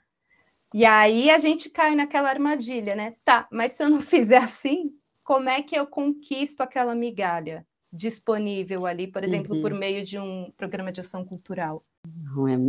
e 0.73 0.85
aí 0.85 1.29
a 1.29 1.39
gente 1.39 1.69
cai 1.69 1.95
naquela 1.95 2.29
armadilha, 2.29 2.95
né? 2.95 3.15
Tá, 3.23 3.47
mas 3.51 3.73
se 3.73 3.83
eu 3.83 3.89
não 3.89 4.01
fizer 4.01 4.37
assim, 4.37 4.91
como 5.25 5.49
é 5.49 5.61
que 5.61 5.75
eu 5.75 5.87
conquisto 5.87 6.61
aquela 6.61 6.95
migalha 6.95 7.65
disponível 7.91 8.85
ali, 8.85 9.07
por 9.07 9.23
exemplo, 9.23 9.55
uhum. 9.55 9.61
por 9.61 9.73
meio 9.73 10.05
de 10.05 10.19
um 10.19 10.51
programa 10.55 10.91
de 10.91 11.01
ação 11.01 11.25
cultural? 11.25 11.83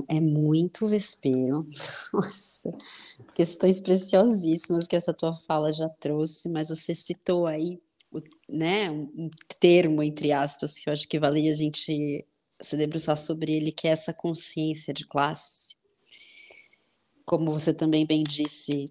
É, 0.09 0.17
é 0.17 0.21
muito 0.21 0.87
vespeiro. 0.87 1.67
Nossa, 2.13 2.73
questões 3.35 3.79
preciosíssimas 3.81 4.87
que 4.87 4.97
essa 4.97 5.13
tua 5.13 5.35
fala 5.35 5.73
já 5.73 5.89
trouxe, 5.89 6.49
mas 6.49 6.71
você 6.71 6.95
citou 6.95 7.47
aí 7.47 7.79
o, 8.11 8.21
né, 8.49 8.91
um 8.91 9.31
termo, 9.59 10.03
entre 10.03 10.33
aspas, 10.33 10.79
que 10.79 10.89
eu 10.89 10.93
acho 10.93 11.07
que 11.07 11.19
valeria 11.19 11.53
a 11.53 11.57
gente 11.57 12.27
se 12.61 12.77
debruçar 12.77 13.17
sobre 13.17 13.53
ele, 13.53 13.73
que 13.73 13.87
é 13.87 13.91
essa 13.91 14.13
consciência 14.13 14.93
de 14.93 15.07
classe 15.07 15.80
como 17.31 17.53
você 17.53 17.73
também 17.73 18.05
bem 18.05 18.25
disse, 18.25 18.87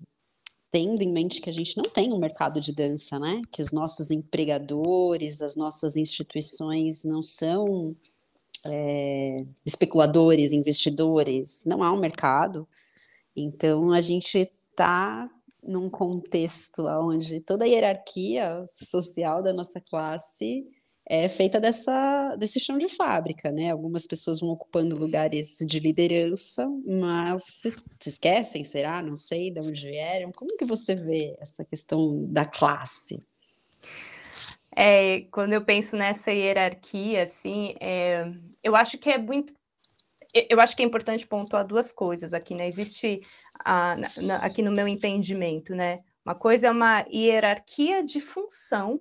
tendo 0.71 1.01
em 1.01 1.11
mente 1.11 1.41
que 1.41 1.49
a 1.49 1.53
gente 1.53 1.75
não 1.75 1.83
tem 1.83 2.13
um 2.13 2.17
mercado 2.17 2.61
de 2.61 2.71
dança, 2.71 3.19
né? 3.19 3.41
Que 3.51 3.61
os 3.61 3.73
nossos 3.73 4.11
empregadores, 4.11 5.41
as 5.41 5.57
nossas 5.57 5.97
instituições 5.97 7.03
não 7.03 7.21
são 7.21 7.93
é, 8.65 9.35
especuladores, 9.65 10.53
investidores, 10.53 11.65
não 11.65 11.83
há 11.83 11.91
um 11.91 11.99
mercado. 11.99 12.65
Então 13.35 13.91
a 13.91 13.99
gente 13.99 14.49
está 14.71 15.29
num 15.61 15.89
contexto 15.89 16.85
onde 16.85 17.41
toda 17.41 17.65
a 17.65 17.67
hierarquia 17.67 18.65
social 18.81 19.43
da 19.43 19.51
nossa 19.51 19.81
classe 19.81 20.65
é 21.11 21.27
feita 21.27 21.59
dessa, 21.59 22.35
desse 22.35 22.59
chão 22.59 22.77
de 22.77 22.87
fábrica, 22.87 23.51
né? 23.51 23.71
Algumas 23.71 24.05
pessoas 24.05 24.39
vão 24.39 24.49
ocupando 24.49 24.95
lugares 24.95 25.57
de 25.67 25.79
liderança, 25.79 26.69
mas 26.85 27.41
se, 27.45 27.71
se 27.71 28.09
esquecem, 28.09 28.63
será? 28.63 29.01
Não 29.01 29.15
sei 29.15 29.49
de 29.49 29.59
onde 29.59 29.89
vieram. 29.89 30.31
Como 30.31 30.55
que 30.55 30.65
você 30.65 30.93
vê 30.93 31.35
essa 31.39 31.65
questão 31.65 32.31
da 32.31 32.45
classe? 32.45 33.19
É, 34.75 35.21
quando 35.31 35.53
eu 35.53 35.65
penso 35.65 35.97
nessa 35.97 36.31
hierarquia, 36.31 37.23
assim, 37.23 37.73
é, 37.81 38.31
eu 38.63 38.75
acho 38.75 38.99
que 38.99 39.09
é 39.09 39.17
muito 39.17 39.51
eu 40.31 40.61
acho 40.61 40.75
que 40.75 40.83
é 40.83 40.85
importante 40.85 41.25
pontuar 41.25 41.65
duas 41.65 41.91
coisas 41.91 42.35
aqui, 42.35 42.53
né? 42.53 42.67
Existe 42.67 43.19
a, 43.65 43.95
na, 44.17 44.35
aqui 44.35 44.61
no 44.61 44.71
meu 44.71 44.87
entendimento, 44.87 45.73
né? 45.73 46.01
Uma 46.23 46.35
coisa 46.35 46.67
é 46.67 46.71
uma 46.71 47.03
hierarquia 47.11 48.03
de 48.03 48.21
função 48.21 48.99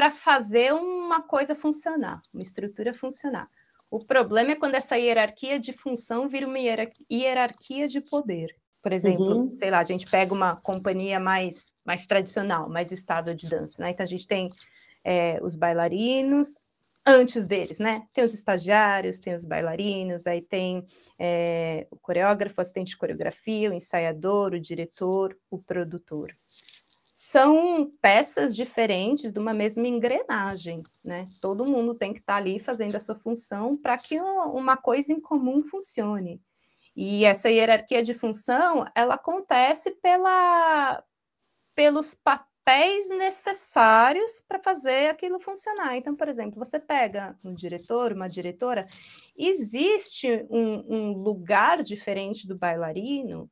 para 0.00 0.10
fazer 0.10 0.72
uma 0.72 1.20
coisa 1.20 1.54
funcionar, 1.54 2.22
uma 2.32 2.42
estrutura 2.42 2.94
funcionar. 2.94 3.50
O 3.90 3.98
problema 3.98 4.52
é 4.52 4.56
quando 4.56 4.74
essa 4.74 4.96
hierarquia 4.96 5.60
de 5.60 5.74
função 5.74 6.26
vira 6.26 6.46
uma 6.46 6.58
hierarquia 6.58 7.86
de 7.86 8.00
poder. 8.00 8.56
Por 8.82 8.94
exemplo, 8.94 9.26
uhum. 9.26 9.52
sei 9.52 9.70
lá, 9.70 9.78
a 9.78 9.82
gente 9.82 10.06
pega 10.10 10.32
uma 10.32 10.56
companhia 10.56 11.20
mais, 11.20 11.74
mais 11.84 12.06
tradicional, 12.06 12.66
mais 12.66 12.90
estável 12.92 13.34
de 13.34 13.46
dança, 13.46 13.82
né? 13.82 13.90
Então 13.90 14.02
a 14.02 14.06
gente 14.06 14.26
tem 14.26 14.48
é, 15.04 15.38
os 15.42 15.54
bailarinos, 15.54 16.64
antes 17.04 17.46
deles, 17.46 17.78
né? 17.78 18.06
Tem 18.14 18.24
os 18.24 18.32
estagiários, 18.32 19.18
tem 19.18 19.34
os 19.34 19.44
bailarinos, 19.44 20.26
aí 20.26 20.40
tem 20.40 20.86
é, 21.18 21.86
o 21.90 21.98
coreógrafo, 21.98 22.58
o 22.58 22.62
assistente 22.62 22.92
de 22.92 22.96
coreografia, 22.96 23.70
o 23.70 23.74
ensaiador, 23.74 24.54
o 24.54 24.60
diretor, 24.60 25.36
o 25.50 25.58
produtor. 25.58 26.34
São 27.22 27.92
peças 28.00 28.56
diferentes 28.56 29.30
de 29.30 29.38
uma 29.38 29.52
mesma 29.52 29.86
engrenagem, 29.86 30.82
né? 31.04 31.28
Todo 31.38 31.66
mundo 31.66 31.94
tem 31.94 32.14
que 32.14 32.20
estar 32.20 32.32
tá 32.32 32.38
ali 32.38 32.58
fazendo 32.58 32.96
a 32.96 32.98
sua 32.98 33.14
função 33.14 33.76
para 33.76 33.98
que 33.98 34.18
uma 34.18 34.74
coisa 34.74 35.12
em 35.12 35.20
comum 35.20 35.62
funcione. 35.62 36.40
E 36.96 37.26
essa 37.26 37.50
hierarquia 37.50 38.02
de 38.02 38.14
função, 38.14 38.86
ela 38.94 39.16
acontece 39.16 39.90
pela, 40.00 41.04
pelos 41.74 42.14
papéis 42.14 42.48
papéis 42.62 43.08
necessários 43.10 44.42
para 44.46 44.60
fazer 44.60 45.10
aquilo 45.10 45.40
funcionar. 45.40 45.96
Então, 45.96 46.14
por 46.14 46.28
exemplo, 46.28 46.58
você 46.58 46.78
pega 46.78 47.36
um 47.42 47.54
diretor, 47.54 48.12
uma 48.12 48.28
diretora, 48.28 48.86
existe 49.36 50.46
um, 50.48 50.84
um 50.88 51.12
lugar 51.12 51.82
diferente 51.82 52.46
do 52.46 52.56
bailarino 52.56 53.50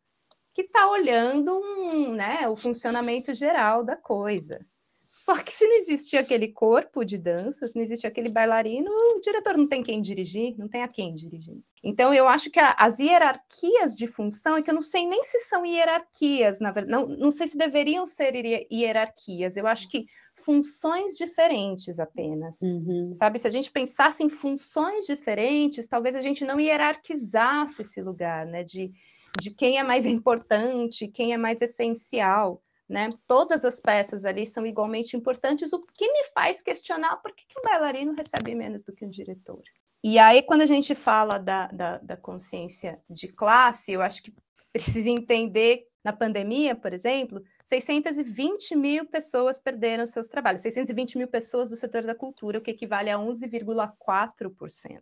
que 0.59 0.63
está 0.63 0.91
olhando 0.91 1.57
um, 1.57 2.15
né, 2.15 2.49
o 2.49 2.57
funcionamento 2.57 3.33
geral 3.33 3.85
da 3.85 3.95
coisa. 3.95 4.67
Só 5.07 5.39
que 5.39 5.55
se 5.55 5.65
não 5.65 5.77
existir 5.77 6.17
aquele 6.17 6.49
corpo 6.49 7.05
de 7.05 7.17
dança, 7.17 7.69
se 7.69 7.77
não 7.77 7.83
existe 7.85 8.09
aquele 8.09 8.29
bailarino, 8.29 8.91
o 8.91 9.21
diretor 9.21 9.57
não 9.57 9.69
tem 9.69 9.85
quem 9.85 10.03
dirigir, 10.03 10.59
não 10.59 10.69
tem 10.69 10.83
a 10.83 10.89
quem 10.89 11.15
dirigir. 11.15 11.59
Então, 11.83 12.13
eu 12.13 12.27
acho 12.27 12.51
que 12.51 12.59
a, 12.59 12.73
as 12.73 12.99
hierarquias 12.99 13.97
de 13.97 14.09
função, 14.09 14.57
é 14.57 14.63
que 14.63 14.69
eu 14.69 14.75
não 14.75 14.83
sei 14.83 15.07
nem 15.07 15.23
se 15.23 15.39
são 15.45 15.65
hierarquias, 15.65 16.59
na 16.59 16.73
verdade, 16.73 16.91
não, 16.91 17.07
não 17.07 17.31
sei 17.31 17.47
se 17.47 17.57
deveriam 17.57 18.05
ser 18.05 18.35
hierarquias, 18.71 19.57
eu 19.57 19.67
acho 19.69 19.89
que 19.89 20.07
funções 20.35 21.17
diferentes 21.17 22.01
apenas, 22.01 22.61
uhum. 22.63 23.13
sabe? 23.15 23.39
Se 23.39 23.47
a 23.47 23.51
gente 23.51 23.71
pensasse 23.71 24.25
em 24.25 24.29
funções 24.29 25.07
diferentes, 25.07 25.87
talvez 25.87 26.17
a 26.17 26.21
gente 26.21 26.45
não 26.45 26.59
hierarquizasse 26.59 27.83
esse 27.83 28.03
lugar, 28.03 28.45
né? 28.45 28.65
De, 28.65 28.93
de 29.39 29.51
quem 29.51 29.79
é 29.79 29.83
mais 29.83 30.07
importante, 30.07 31.09
quem 31.09 31.33
é 31.33 31.37
mais 31.37 31.61
essencial 31.61 32.63
né? 32.89 33.11
Todas 33.27 33.65
as 33.65 33.79
peças 33.81 34.25
ali 34.25 34.47
são 34.47 34.65
igualmente 34.65 35.17
importantes, 35.17 35.73
o 35.73 35.81
que 35.81 36.11
me 36.11 36.25
faz 36.35 36.63
questionar 36.63 37.17
por 37.19 37.35
que, 37.35 37.45
que 37.47 37.59
um 37.59 37.63
bailarino 37.63 38.15
recebe 38.15 38.55
menos 38.55 38.83
do 38.83 38.95
que 38.95 39.05
um 39.05 39.11
diretor. 39.11 39.63
E 40.03 40.19
aí, 40.19 40.43
quando 40.43 40.63
a 40.63 40.67
gente 40.67 40.95
fala 40.95 41.39
da, 41.39 41.67
da, 41.67 41.99
da 41.99 42.17
consciência 42.17 42.99
de 43.11 43.29
classe, 43.29 43.93
eu 43.93 44.01
acho 44.01 44.23
que 44.23 44.33
precisa 44.73 45.11
entender, 45.11 45.87
na 46.05 46.13
pandemia, 46.13 46.75
por 46.75 46.93
exemplo, 46.93 47.43
620 47.65 48.75
mil 48.77 49.05
pessoas 49.05 49.61
perderam 49.61 50.07
seus 50.07 50.29
trabalhos, 50.29 50.63
620 50.63 51.19
mil 51.19 51.29
pessoas 51.29 51.69
do 51.69 51.77
setor 51.77 52.05
da 52.05 52.15
cultura, 52.15 52.59
o 52.59 52.63
que 52.63 52.71
equivale 52.71 53.11
a 53.11 53.19
11,4%. 53.19 55.01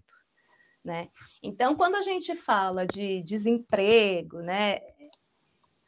Né? 0.86 1.08
Então, 1.42 1.74
quando 1.74 1.96
a 1.96 2.02
gente 2.02 2.36
fala 2.36 2.86
de 2.86 3.20
desemprego, 3.22 4.38
né, 4.38 4.78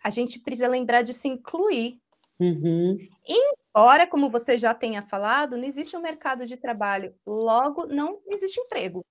a 0.03 0.11
gente 0.11 0.41
precisa 0.41 0.67
lembrar 0.67 1.03
de 1.03 1.15
se 1.15 1.29
incluir. 1.29 2.01
Uhum. 2.41 2.99
Embora, 3.25 4.09
como 4.09 4.29
você 4.29 4.59
já 4.59 4.75
tenha 4.75 5.01
falado, 5.01 5.57
não 5.57 5.63
existe 5.63 5.97
um 5.97 6.01
mercado 6.01 6.45
de 6.45 6.57
trabalho, 6.57 7.15
logo 7.25 7.87
não 7.87 8.21
existe 8.27 8.59
emprego. 8.59 9.07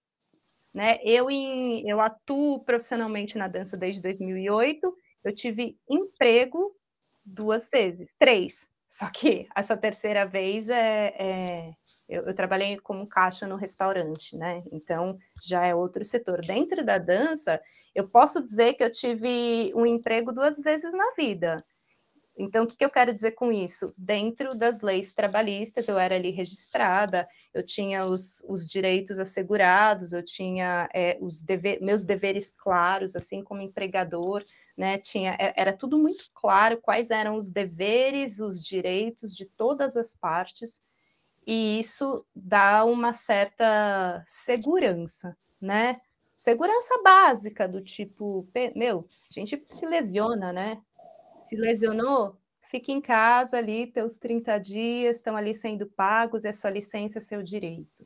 Né? 0.74 1.00
Eu, 1.06 1.32
em, 1.32 1.90
eu 1.90 2.02
atuo 2.02 2.60
profissionalmente 2.66 3.38
na 3.38 3.48
dança 3.48 3.78
desde 3.78 4.02
2008, 4.02 4.94
eu 5.24 5.34
tive 5.34 5.78
emprego 5.90 6.76
duas 7.24 7.70
vezes, 7.70 8.14
três. 8.20 8.70
Só 8.90 9.10
que 9.10 9.48
essa 9.56 9.78
terceira 9.78 10.26
vez 10.26 10.70
é, 10.70 11.16
é 11.18 11.74
eu, 12.08 12.24
eu, 12.24 12.34
trabalhei 12.34 12.78
como 12.78 13.08
caixa 13.08 13.45
no 13.45 13.55
restaurante, 13.55 14.36
né? 14.38 14.64
Então 14.72 15.18
já 15.43 15.66
é 15.66 15.76
outro 15.76 16.05
setor. 16.05 16.41
Dentro 16.41 16.84
da 16.84 16.97
dança, 16.97 17.62
eu 17.93 18.08
posso 18.08 18.43
dizer 18.43 18.74
que 18.74 18.84
eu 18.84 18.91
tive 18.91 19.72
um 19.76 19.86
emprego 19.86 20.32
duas 20.32 20.60
vezes 20.62 20.93
na 20.93 21.12
vida. 21.18 21.58
Então, 22.39 22.64
o 22.64 22.68
que, 22.68 22.78
que 22.78 22.86
eu 22.86 22.89
quero 22.89 23.12
dizer 23.12 23.32
com 23.32 23.51
isso? 23.51 23.91
Dentro 23.97 24.53
das 24.55 24.82
leis 24.82 25.12
trabalhistas, 25.12 25.88
eu 25.88 25.97
era 25.97 26.16
ali 26.16 26.30
registrada, 26.30 27.28
eu 27.51 27.64
tinha 27.64 28.05
os, 28.05 28.43
os 28.47 28.68
direitos 28.68 29.18
assegurados, 29.18 30.14
eu 30.14 30.24
tinha 30.24 30.88
é, 30.93 31.18
os 31.20 31.41
deve 31.41 31.80
meus 31.82 32.03
deveres 32.03 32.53
claros, 32.55 33.16
assim 33.16 33.43
como 33.43 33.62
empregador, 33.62 34.45
né? 34.78 34.99
Tinha, 34.99 35.36
é, 35.39 35.51
era 35.58 35.74
tudo 35.74 35.97
muito 35.97 36.26
claro 36.32 36.78
quais 36.80 37.10
eram 37.10 37.36
os 37.36 37.49
deveres, 37.49 38.39
os 38.39 38.64
direitos 38.64 39.36
de 39.36 39.45
todas 39.45 39.97
as 39.97 40.16
partes 40.16 40.80
e 41.48 41.80
isso 41.80 42.26
dá 42.36 42.84
uma 42.84 43.14
certa 43.14 44.22
segurança, 44.28 45.38
né? 45.62 46.02
Segurança 46.38 47.02
básica 47.02 47.66
do 47.66 47.82
tipo, 47.82 48.45
meu, 48.76 49.08
a 49.32 49.34
gente 49.34 49.66
se 49.70 49.86
lesiona, 49.86 50.52
né? 50.52 50.82
Se 51.39 51.56
lesionou, 51.56 52.38
fica 52.64 52.91
em 52.91 53.00
casa 53.00 53.58
ali, 53.58 53.88
teus 53.88 54.18
30 54.18 54.58
dias 54.60 55.16
estão 55.16 55.38
ali 55.38 55.56
sendo 55.56 55.88
pagos, 55.88 56.43
é 56.43 56.52
sua 56.52 56.70
licença, 56.70 57.20
é 57.20 57.22
seu 57.22 57.41
direito. 57.41 58.06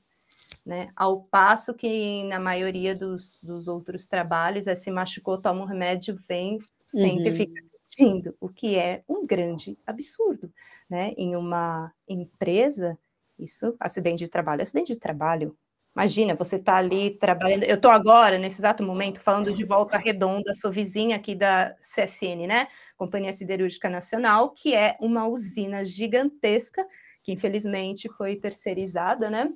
Né? 0.64 0.92
Ao 0.96 1.24
passo 1.24 1.74
que 1.74 2.24
na 2.26 2.39
maioria 2.39 2.94
dos, 2.94 3.39
dos 3.42 3.68
outros 3.68 4.08
trabalhos 4.08 4.68
é 4.68 4.76
se 4.76 4.92
machucou, 4.92 5.42
toma 5.42 5.64
um 5.64 5.68
remédio, 5.68 6.16
vem, 6.28 6.60
sempre 6.86 7.32
uhum. 7.32 7.36
fica 7.36 7.64
assistindo, 7.64 8.36
o 8.39 8.48
que 8.48 8.78
é 8.78 9.04
um 9.10 9.26
grande 9.26 9.80
absurdo. 9.86 10.54
Né? 10.88 11.14
Em 11.18 11.36
uma 11.36 11.92
empresa, 12.08 13.00
isso, 13.42 13.76
acidente 13.80 14.24
de 14.24 14.30
trabalho. 14.30 14.62
Acidente 14.62 14.94
de 14.94 15.00
trabalho. 15.00 15.58
Imagina, 15.94 16.36
você 16.36 16.56
está 16.56 16.78
ali 16.78 17.18
trabalhando. 17.18 17.64
Eu 17.64 17.76
estou 17.76 17.92
agora, 17.92 18.38
nesse 18.38 18.62
exato 18.62 18.82
momento, 18.82 19.20
falando 19.20 19.54
de 19.54 19.66
volta 19.66 19.98
redonda, 19.98 20.54
sou 20.54 20.72
vizinha 20.72 21.18
aqui 21.18 21.36
da 21.36 21.76
CSN, 21.82 22.48
né? 22.48 22.68
Companhia 22.96 23.34
Siderúrgica 23.34 23.89
Nacional, 23.89 24.52
que 24.52 24.74
é 24.74 24.96
uma 25.02 25.28
usina 25.28 25.84
gigantesca, 25.84 26.86
que 27.22 27.34
infelizmente 27.34 28.08
foi 28.18 28.38
terceirizada, 28.38 29.30
né? 29.30 29.50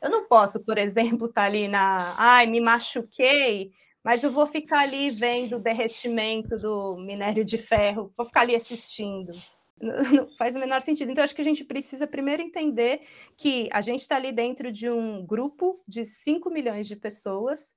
Eu 0.00 0.08
não 0.08 0.28
posso, 0.28 0.62
por 0.64 0.78
exemplo, 0.78 1.26
estar 1.26 1.42
tá 1.42 1.46
ali 1.46 1.66
na. 1.66 2.14
Ai, 2.16 2.46
me 2.46 2.60
machuquei, 2.60 3.72
mas 4.04 4.22
eu 4.22 4.30
vou 4.30 4.46
ficar 4.46 4.80
ali 4.80 5.10
vendo 5.10 5.56
o 5.56 5.60
derretimento 5.60 6.58
do 6.58 6.96
minério 6.96 7.44
de 7.44 7.58
ferro, 7.58 8.12
vou 8.16 8.24
ficar 8.24 8.42
ali 8.42 8.54
assistindo. 8.54 9.30
Não 9.80 10.28
faz 10.36 10.54
o 10.56 10.58
menor 10.58 10.82
sentido. 10.82 11.10
Então, 11.10 11.24
acho 11.24 11.34
que 11.34 11.40
a 11.40 11.44
gente 11.44 11.64
precisa 11.64 12.06
primeiro 12.06 12.42
entender 12.42 13.02
que 13.36 13.68
a 13.72 13.80
gente 13.80 14.02
está 14.02 14.16
ali 14.16 14.32
dentro 14.32 14.70
de 14.70 14.88
um 14.88 15.24
grupo 15.24 15.82
de 15.86 16.04
5 16.04 16.50
milhões 16.50 16.86
de 16.86 16.96
pessoas 16.96 17.74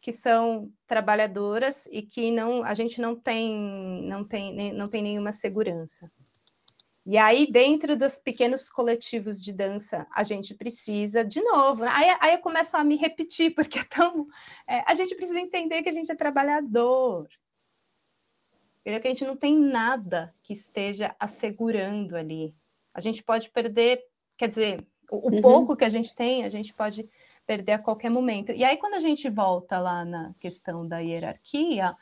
que 0.00 0.12
são 0.12 0.72
trabalhadoras 0.86 1.86
e 1.86 2.02
que 2.02 2.30
não 2.30 2.62
a 2.62 2.72
gente 2.72 3.00
não 3.00 3.16
tem 3.16 4.02
não 4.04 4.24
tem 4.24 4.72
não 4.72 4.88
tem 4.88 5.02
nenhuma 5.02 5.32
segurança. 5.32 6.10
E 7.10 7.16
aí, 7.16 7.50
dentro 7.50 7.96
dos 7.96 8.18
pequenos 8.18 8.68
coletivos 8.68 9.42
de 9.42 9.50
dança, 9.50 10.06
a 10.14 10.22
gente 10.22 10.54
precisa, 10.54 11.24
de 11.24 11.40
novo, 11.40 11.82
aí, 11.84 12.14
aí 12.20 12.34
eu 12.34 12.38
começo 12.38 12.76
a 12.76 12.84
me 12.84 12.96
repetir, 12.96 13.54
porque 13.54 13.78
é 13.78 13.84
tão, 13.84 14.26
é, 14.68 14.82
a 14.86 14.92
gente 14.92 15.14
precisa 15.14 15.40
entender 15.40 15.82
que 15.82 15.88
a 15.88 15.92
gente 15.92 16.12
é 16.12 16.14
trabalhador, 16.14 17.26
Entendeu? 18.88 19.02
Que 19.02 19.08
a 19.08 19.10
gente 19.10 19.26
não 19.26 19.36
tem 19.36 19.54
nada 19.54 20.34
que 20.42 20.54
esteja 20.54 21.14
assegurando 21.20 22.16
ali. 22.16 22.54
A 22.94 23.00
gente 23.00 23.22
pode 23.22 23.50
perder, 23.50 24.02
quer 24.34 24.48
dizer, 24.48 24.82
o, 25.10 25.28
o 25.28 25.34
uhum. 25.34 25.42
pouco 25.42 25.76
que 25.76 25.84
a 25.84 25.90
gente 25.90 26.14
tem, 26.14 26.42
a 26.42 26.48
gente 26.48 26.72
pode 26.72 27.06
perder 27.46 27.72
a 27.72 27.78
qualquer 27.78 28.10
momento. 28.10 28.50
E 28.50 28.64
aí, 28.64 28.78
quando 28.78 28.94
a 28.94 29.00
gente 29.00 29.28
volta 29.28 29.78
lá 29.78 30.06
na 30.06 30.32
questão 30.40 30.88
da 30.88 31.00
hierarquia, 31.00 31.94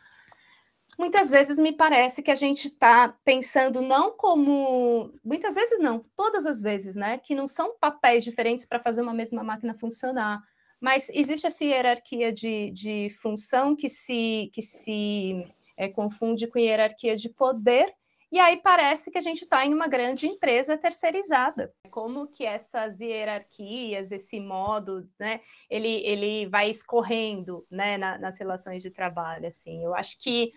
muitas 0.97 1.29
vezes 1.29 1.59
me 1.59 1.73
parece 1.73 2.23
que 2.23 2.31
a 2.31 2.37
gente 2.37 2.69
está 2.69 3.09
pensando 3.25 3.83
não 3.83 4.13
como. 4.13 5.13
Muitas 5.25 5.57
vezes 5.57 5.81
não, 5.81 6.05
todas 6.15 6.47
as 6.47 6.63
vezes, 6.63 6.95
né? 6.95 7.19
Que 7.19 7.35
não 7.35 7.49
são 7.49 7.77
papéis 7.81 8.23
diferentes 8.23 8.65
para 8.65 8.79
fazer 8.79 9.03
uma 9.03 9.13
mesma 9.13 9.43
máquina 9.43 9.75
funcionar. 9.75 10.41
Mas 10.81 11.11
existe 11.13 11.49
essa 11.49 11.65
hierarquia 11.65 12.33
de, 12.33 12.71
de 12.71 13.11
função 13.21 13.75
que 13.75 13.89
se, 13.89 14.53
que 14.53 14.63
se 14.63 15.45
é, 15.77 15.89
confunde 15.89 16.47
com 16.47 16.59
hierarquia 16.59 17.17
de 17.17 17.29
poder, 17.29 17.95
e 18.31 18.41
aí 18.41 18.57
parece 18.57 19.11
que 19.11 19.19
a 19.19 19.21
gente 19.21 19.43
está 19.43 19.65
em 19.65 19.73
uma 19.73 19.87
grande 19.87 20.27
empresa 20.27 20.77
terceirizada. 20.77 21.73
Como 21.91 22.27
que 22.27 22.45
essas 22.45 23.01
hierarquias, 23.01 24.11
esse 24.11 24.41
modo, 24.41 25.09
né, 25.19 25.41
ele, 25.71 26.05
ele 26.05 26.47
vai 26.47 26.69
escorrendo 26.69 27.65
né, 27.71 27.97
na, 27.97 28.19
nas 28.19 28.37
relações 28.37 28.83
de 28.83 28.91
trabalho. 28.91 29.47
Assim. 29.47 29.83
Eu 29.85 29.95
acho 29.95 30.19
que 30.19 30.53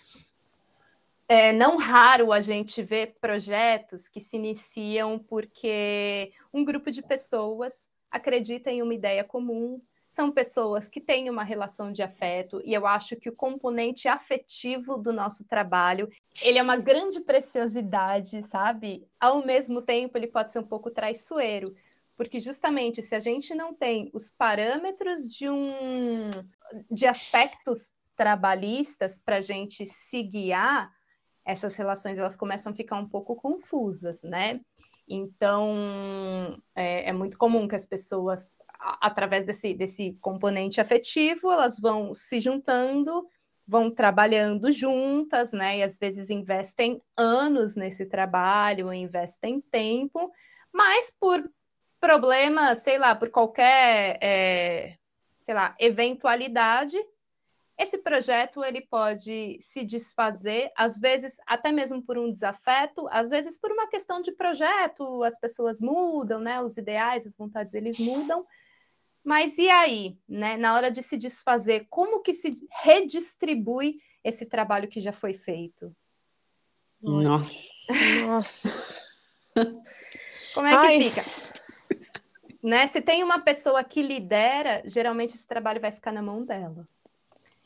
é 1.28 1.54
não 1.54 1.78
raro 1.78 2.34
a 2.34 2.42
gente 2.42 2.82
ver 2.82 3.16
projetos 3.22 4.10
que 4.10 4.20
se 4.20 4.36
iniciam 4.36 5.20
porque 5.20 6.34
um 6.52 6.66
grupo 6.66 6.90
de 6.90 7.04
pessoas 7.04 7.88
acredita 8.10 8.72
em 8.72 8.82
uma 8.82 8.96
ideia 8.96 9.24
comum, 9.24 9.80
são 10.10 10.32
pessoas 10.32 10.89
que 10.89 10.99
têm 10.99 11.30
uma 11.30 11.43
relação 11.43 11.91
de 11.91 12.01
afeto 12.01 12.60
e 12.66 12.74
eu 12.74 12.88
acho 12.88 13.16
que 13.16 13.30
o 13.30 13.36
componente 13.36 14.07
afetivo 14.07 14.97
do 14.97 15.14
nosso 15.14 15.45
trabalho, 15.45 16.10
ele 16.41 16.57
é 16.57 16.64
uma 16.64 16.76
grande 16.76 17.20
preciosidade, 17.20 18.41
sabe? 18.41 19.07
Ao 19.20 19.45
mesmo 19.45 19.84
tempo, 19.84 20.18
ele 20.18 20.26
pode 20.26 20.49
ser 20.49 20.57
um 20.57 20.66
pouco 20.66 20.89
traiçoeiro, 20.89 21.76
porque 22.18 22.39
justamente 22.39 23.03
se 23.03 23.14
a 23.14 23.20
gente 23.20 23.53
não 23.53 23.72
tem 23.72 24.10
os 24.12 24.32
parâmetros 24.32 25.30
de 25.30 25.47
um 25.47 26.32
de 26.89 27.05
aspectos 27.05 27.93
trabalhistas 28.16 29.20
para 29.20 29.38
a 29.38 29.41
gente 29.41 29.86
se 29.86 30.24
guiar, 30.24 30.91
essas 31.45 31.76
relações 31.76 32.18
elas 32.18 32.36
começam 32.36 32.72
a 32.72 32.76
ficar 32.76 32.97
um 32.97 33.07
pouco 33.07 33.36
confusas, 33.36 34.24
né? 34.24 34.60
Então 35.07 36.60
é, 36.76 37.10
é 37.10 37.14
muito 37.14 37.38
comum 37.38 37.68
que 37.68 37.76
as 37.76 37.86
pessoas 37.86 38.57
através 38.80 39.46
desse, 39.46 39.74
desse 39.74 40.18
componente 40.22 40.80
afetivo, 40.80 41.52
elas 41.52 41.80
vão 41.80 42.14
se 42.14 42.40
juntando, 42.40 43.28
vão 43.68 43.92
trabalhando 43.92 44.72
juntas, 44.72 45.54
né? 45.54 45.80
E 45.80 45.84
às 45.84 45.98
vezes 45.98 46.30
investem 46.30 47.02
anos 47.16 47.76
nesse 47.76 48.06
trabalho, 48.06 48.94
investem 48.94 49.62
tempo, 49.62 50.32
mas 50.72 51.14
por 51.20 51.48
problemas, 52.00 52.80
sei 52.80 52.98
lá, 52.98 53.14
por 53.14 53.30
qualquer, 53.30 54.18
é, 54.22 54.98
sei 55.40 55.54
lá, 55.54 55.76
eventualidade, 55.78 56.98
esse 57.78 57.98
projeto 57.98 58.62
ele 58.64 58.82
pode 58.82 59.58
se 59.62 59.86
desfazer, 59.86 60.70
às 60.76 61.00
vezes 61.00 61.38
até 61.48 61.72
mesmo 61.72 62.02
por 62.02 62.18
um 62.18 62.30
desafeto, 62.30 63.08
às 63.10 63.30
vezes 63.30 63.58
por 63.58 63.72
uma 63.72 63.88
questão 63.88 64.22
de 64.22 64.34
projeto, 64.34 65.24
as 65.24 65.40
pessoas 65.40 65.80
mudam, 65.80 66.42
né? 66.42 66.62
Os 66.62 66.76
ideais, 66.76 67.26
as 67.26 67.36
vontades 67.36 67.74
eles 67.74 67.98
mudam. 67.98 68.46
Mas 69.30 69.60
e 69.60 69.70
aí, 69.70 70.18
né? 70.28 70.58
Na 70.58 70.74
hora 70.74 70.90
de 70.90 71.04
se 71.04 71.16
desfazer, 71.16 71.86
como 71.88 72.20
que 72.20 72.34
se 72.34 72.52
redistribui 72.82 74.02
esse 74.24 74.44
trabalho 74.44 74.88
que 74.88 75.00
já 75.00 75.12
foi 75.12 75.36
feito? 75.36 75.96
Nossa. 77.00 77.94
Nossa. 78.26 79.04
Como 80.52 80.66
é 80.66 80.72
que 80.72 80.78
Ai. 80.78 81.02
fica? 81.04 81.24
Né? 82.64 82.88
Se 82.88 83.02
tem 83.02 83.24
uma 83.24 83.40
pessoa 83.40 83.84
que 83.84 84.02
lidera, 84.02 84.82
geralmente 84.84 85.36
esse 85.36 85.46
trabalho 85.46 85.80
vai 85.80 85.92
ficar 85.92 86.12
na 86.12 86.24
mão 86.24 86.44
dela. 86.44 86.88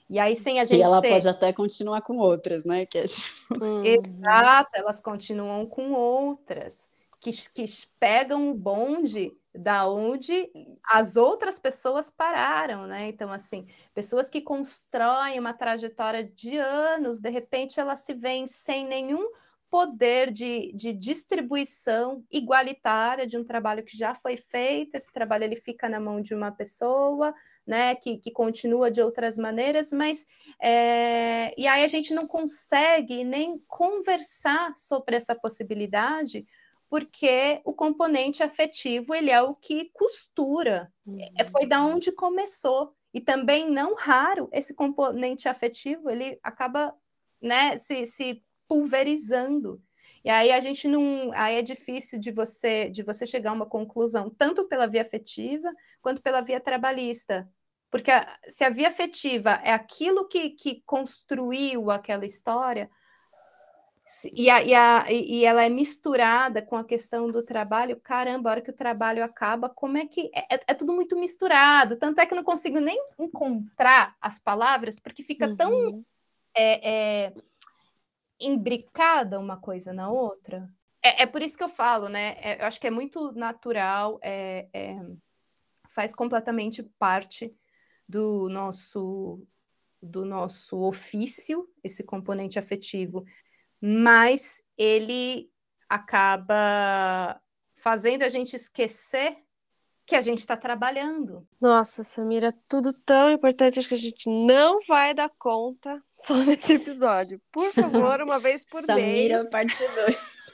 E 0.10 0.20
aí, 0.20 0.36
sem 0.36 0.60
a 0.60 0.66
gente. 0.66 0.80
E 0.80 0.84
ela 0.84 1.02
ter... 1.02 1.12
pode 1.12 1.30
até 1.30 1.54
continuar 1.54 2.02
com 2.02 2.18
outras, 2.18 2.66
né? 2.66 2.86
Que 2.86 2.98
é 2.98 3.06
tipo... 3.08 3.64
Uhum. 3.64 3.86
Exato, 3.86 4.70
elas 4.74 5.00
continuam 5.00 5.66
com 5.66 5.94
outras 5.94 6.90
que, 7.22 7.32
que 7.32 7.66
pegam 7.98 8.52
o 8.52 8.54
bonde 8.54 9.32
da 9.56 9.88
onde 9.88 10.50
as 10.84 11.16
outras 11.16 11.60
pessoas 11.60 12.10
pararam, 12.10 12.88
né? 12.88 13.08
Então, 13.08 13.32
assim, 13.32 13.68
pessoas 13.94 14.30
que 14.30 14.42
constroem 14.42 15.40
uma 15.40 15.54
trajetória 15.54 16.24
de 16.24 16.58
anos, 16.58 17.20
de 17.20 17.30
repente 17.30 17.80
elas 17.80 18.00
se 18.00 18.14
veem 18.14 18.48
sem 18.48 18.88
nenhum 18.88 19.30
poder 19.70 20.32
de, 20.32 20.72
de 20.74 20.94
distribuição 20.94 22.24
igualitária 22.32 23.26
de 23.26 23.36
um 23.38 23.44
trabalho 23.44 23.84
que 23.84 23.98
já 23.98 24.14
foi 24.14 24.38
feito, 24.38 24.94
esse 24.94 25.12
trabalho 25.12 25.46
ele 25.46 25.56
fica 25.56 25.90
na 25.90 26.00
mão 26.00 26.22
de 26.22 26.36
uma 26.36 26.52
pessoa, 26.52 27.34
né, 27.66 27.96
que, 27.96 28.18
que 28.18 28.30
continua 28.30 28.92
de 28.92 29.02
outras 29.02 29.36
maneiras, 29.36 29.92
mas 29.92 30.28
é, 30.62 31.60
e 31.60 31.66
aí 31.66 31.84
a 31.84 31.88
gente 31.88 32.14
não 32.14 32.28
consegue 32.28 33.24
nem 33.24 33.58
conversar 33.68 34.76
sobre 34.76 35.16
essa 35.16 35.34
possibilidade, 35.34 36.46
porque 36.94 37.60
o 37.66 37.74
componente 37.74 38.44
afetivo 38.44 39.16
ele 39.16 39.32
é 39.32 39.42
o 39.42 39.56
que 39.56 39.90
costura, 39.94 40.94
uhum. 41.04 41.18
foi 41.52 41.66
da 41.66 41.84
onde 41.84 42.12
começou. 42.12 42.96
E 43.12 43.20
também 43.20 43.68
não 43.68 43.96
raro 43.96 44.48
esse 44.52 44.76
componente 44.76 45.50
afetivo 45.50 46.08
ele 46.08 46.38
acaba 46.44 46.94
né, 47.42 47.80
se, 47.80 48.06
se 48.06 48.44
pulverizando. 48.68 49.82
E 50.24 50.30
aí 50.30 50.52
a 50.52 50.60
gente 50.60 50.88
não, 50.88 51.32
aí 51.34 51.56
é 51.56 51.64
difícil 51.64 52.20
de 52.20 52.30
você 52.30 52.92
de 52.92 53.02
você 53.02 53.26
chegar 53.26 53.50
a 53.50 53.54
uma 53.54 53.66
conclusão 53.66 54.30
tanto 54.30 54.68
pela 54.68 54.86
via 54.86 55.02
afetiva 55.02 55.74
quanto 56.00 56.22
pela 56.22 56.42
via 56.42 56.60
trabalhista, 56.60 57.50
porque 57.90 58.12
a, 58.12 58.38
se 58.48 58.64
a 58.64 58.70
via 58.70 58.90
afetiva 58.90 59.60
é 59.64 59.74
aquilo 59.74 60.28
que, 60.28 60.52
que 60.52 60.84
construiu 60.86 61.90
aquela 61.90 62.24
história, 62.24 62.88
e, 64.34 64.50
a, 64.50 64.62
e, 64.62 64.74
a, 64.74 65.06
e 65.10 65.46
ela 65.46 65.64
é 65.64 65.70
misturada 65.70 66.62
com 66.62 66.76
a 66.76 66.84
questão 66.84 67.32
do 67.32 67.42
trabalho. 67.42 68.00
Caramba, 68.02 68.50
a 68.50 68.52
hora 68.52 68.62
que 68.62 68.70
o 68.70 68.76
trabalho 68.76 69.24
acaba, 69.24 69.70
como 69.70 69.98
é 69.98 70.06
que. 70.06 70.30
É, 70.34 70.56
é, 70.56 70.60
é 70.68 70.74
tudo 70.74 70.92
muito 70.92 71.18
misturado. 71.18 71.96
Tanto 71.96 72.20
é 72.20 72.26
que 72.26 72.34
eu 72.34 72.36
não 72.36 72.44
consigo 72.44 72.80
nem 72.80 72.98
encontrar 73.18 74.16
as 74.20 74.40
palavras, 74.40 75.00
porque 75.00 75.24
fica 75.24 75.48
uhum. 75.48 75.56
tão 75.56 76.06
é, 76.54 77.26
é, 77.28 77.34
imbricada 78.40 79.40
uma 79.40 79.58
coisa 79.58 79.94
na 79.94 80.12
outra. 80.12 80.70
É, 81.02 81.24
é, 81.24 81.26
por 81.26 81.42
isso 81.42 81.58
que 81.58 81.64
eu 81.64 81.70
falo, 81.70 82.10
né? 82.10 82.36
É, 82.40 82.62
eu 82.62 82.66
acho 82.66 82.80
que 82.82 82.88
é 82.88 82.92
muito 82.92 83.32
natural, 83.32 84.20
é, 84.22 84.68
é, 84.74 85.00
faz 85.90 86.14
completamente 86.14 86.84
parte 87.00 87.54
do 88.08 88.50
nosso 88.50 89.46
do 90.02 90.26
nosso 90.26 90.82
ofício, 90.82 91.66
esse 91.82 92.04
componente 92.04 92.60
afetivo 92.60 93.24
mas 93.86 94.62
ele 94.78 95.52
acaba 95.90 97.38
fazendo 97.76 98.24
a 98.24 98.30
gente 98.30 98.56
esquecer 98.56 99.44
que 100.06 100.16
a 100.16 100.22
gente 100.22 100.40
está 100.40 100.56
trabalhando. 100.56 101.46
Nossa, 101.60 102.02
Samira, 102.02 102.54
tudo 102.70 102.94
tão 103.06 103.30
importante, 103.30 103.80
acho 103.80 103.90
que 103.90 103.94
a 103.94 103.98
gente 103.98 104.30
não 104.30 104.80
vai 104.88 105.14
dar 105.14 105.30
conta 105.38 106.02
só 106.18 106.34
nesse 106.34 106.76
episódio. 106.76 107.42
Por 107.52 107.74
favor, 107.74 108.22
uma 108.22 108.40
vez 108.40 108.66
por 108.66 108.84
Samira, 108.88 109.44
mês. 109.44 109.50
Samira, 109.50 109.52
parte 109.52 109.88
2. 109.88 110.54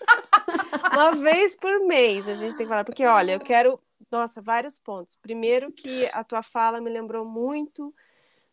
uma 0.97 1.11
vez 1.11 1.55
por 1.55 1.85
mês 1.85 2.27
a 2.27 2.33
gente 2.33 2.57
tem 2.57 2.65
que 2.65 2.69
falar, 2.71 2.83
porque 2.83 3.05
olha, 3.05 3.33
eu 3.33 3.39
quero, 3.39 3.79
nossa, 4.09 4.41
vários 4.41 4.79
pontos. 4.79 5.15
Primeiro 5.21 5.71
que 5.71 6.07
a 6.13 6.23
tua 6.23 6.41
fala 6.41 6.81
me 6.81 6.89
lembrou 6.89 7.23
muito 7.23 7.93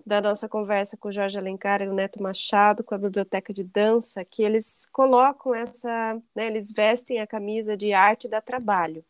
da 0.07 0.21
nossa 0.21 0.49
conversa 0.49 0.97
com 0.97 1.09
o 1.09 1.13
Jorge 1.13 1.37
Alencar 1.37 1.83
e 1.83 1.89
o 1.89 1.93
Neto 1.93 2.23
Machado, 2.23 2.85
com 2.85 2.95
a 2.95 2.99
Biblioteca 2.99 3.53
de 3.53 3.65
Dança, 3.65 4.25
que 4.25 4.41
eles 4.41 4.89
colocam 4.93 5.53
essa, 5.53 6.15
né, 6.33 6.47
eles 6.47 6.71
vestem 6.71 7.19
a 7.19 7.27
camisa 7.27 7.77
de 7.77 7.93
arte 7.93 8.29
da 8.29 8.41
trabalho 8.41 9.05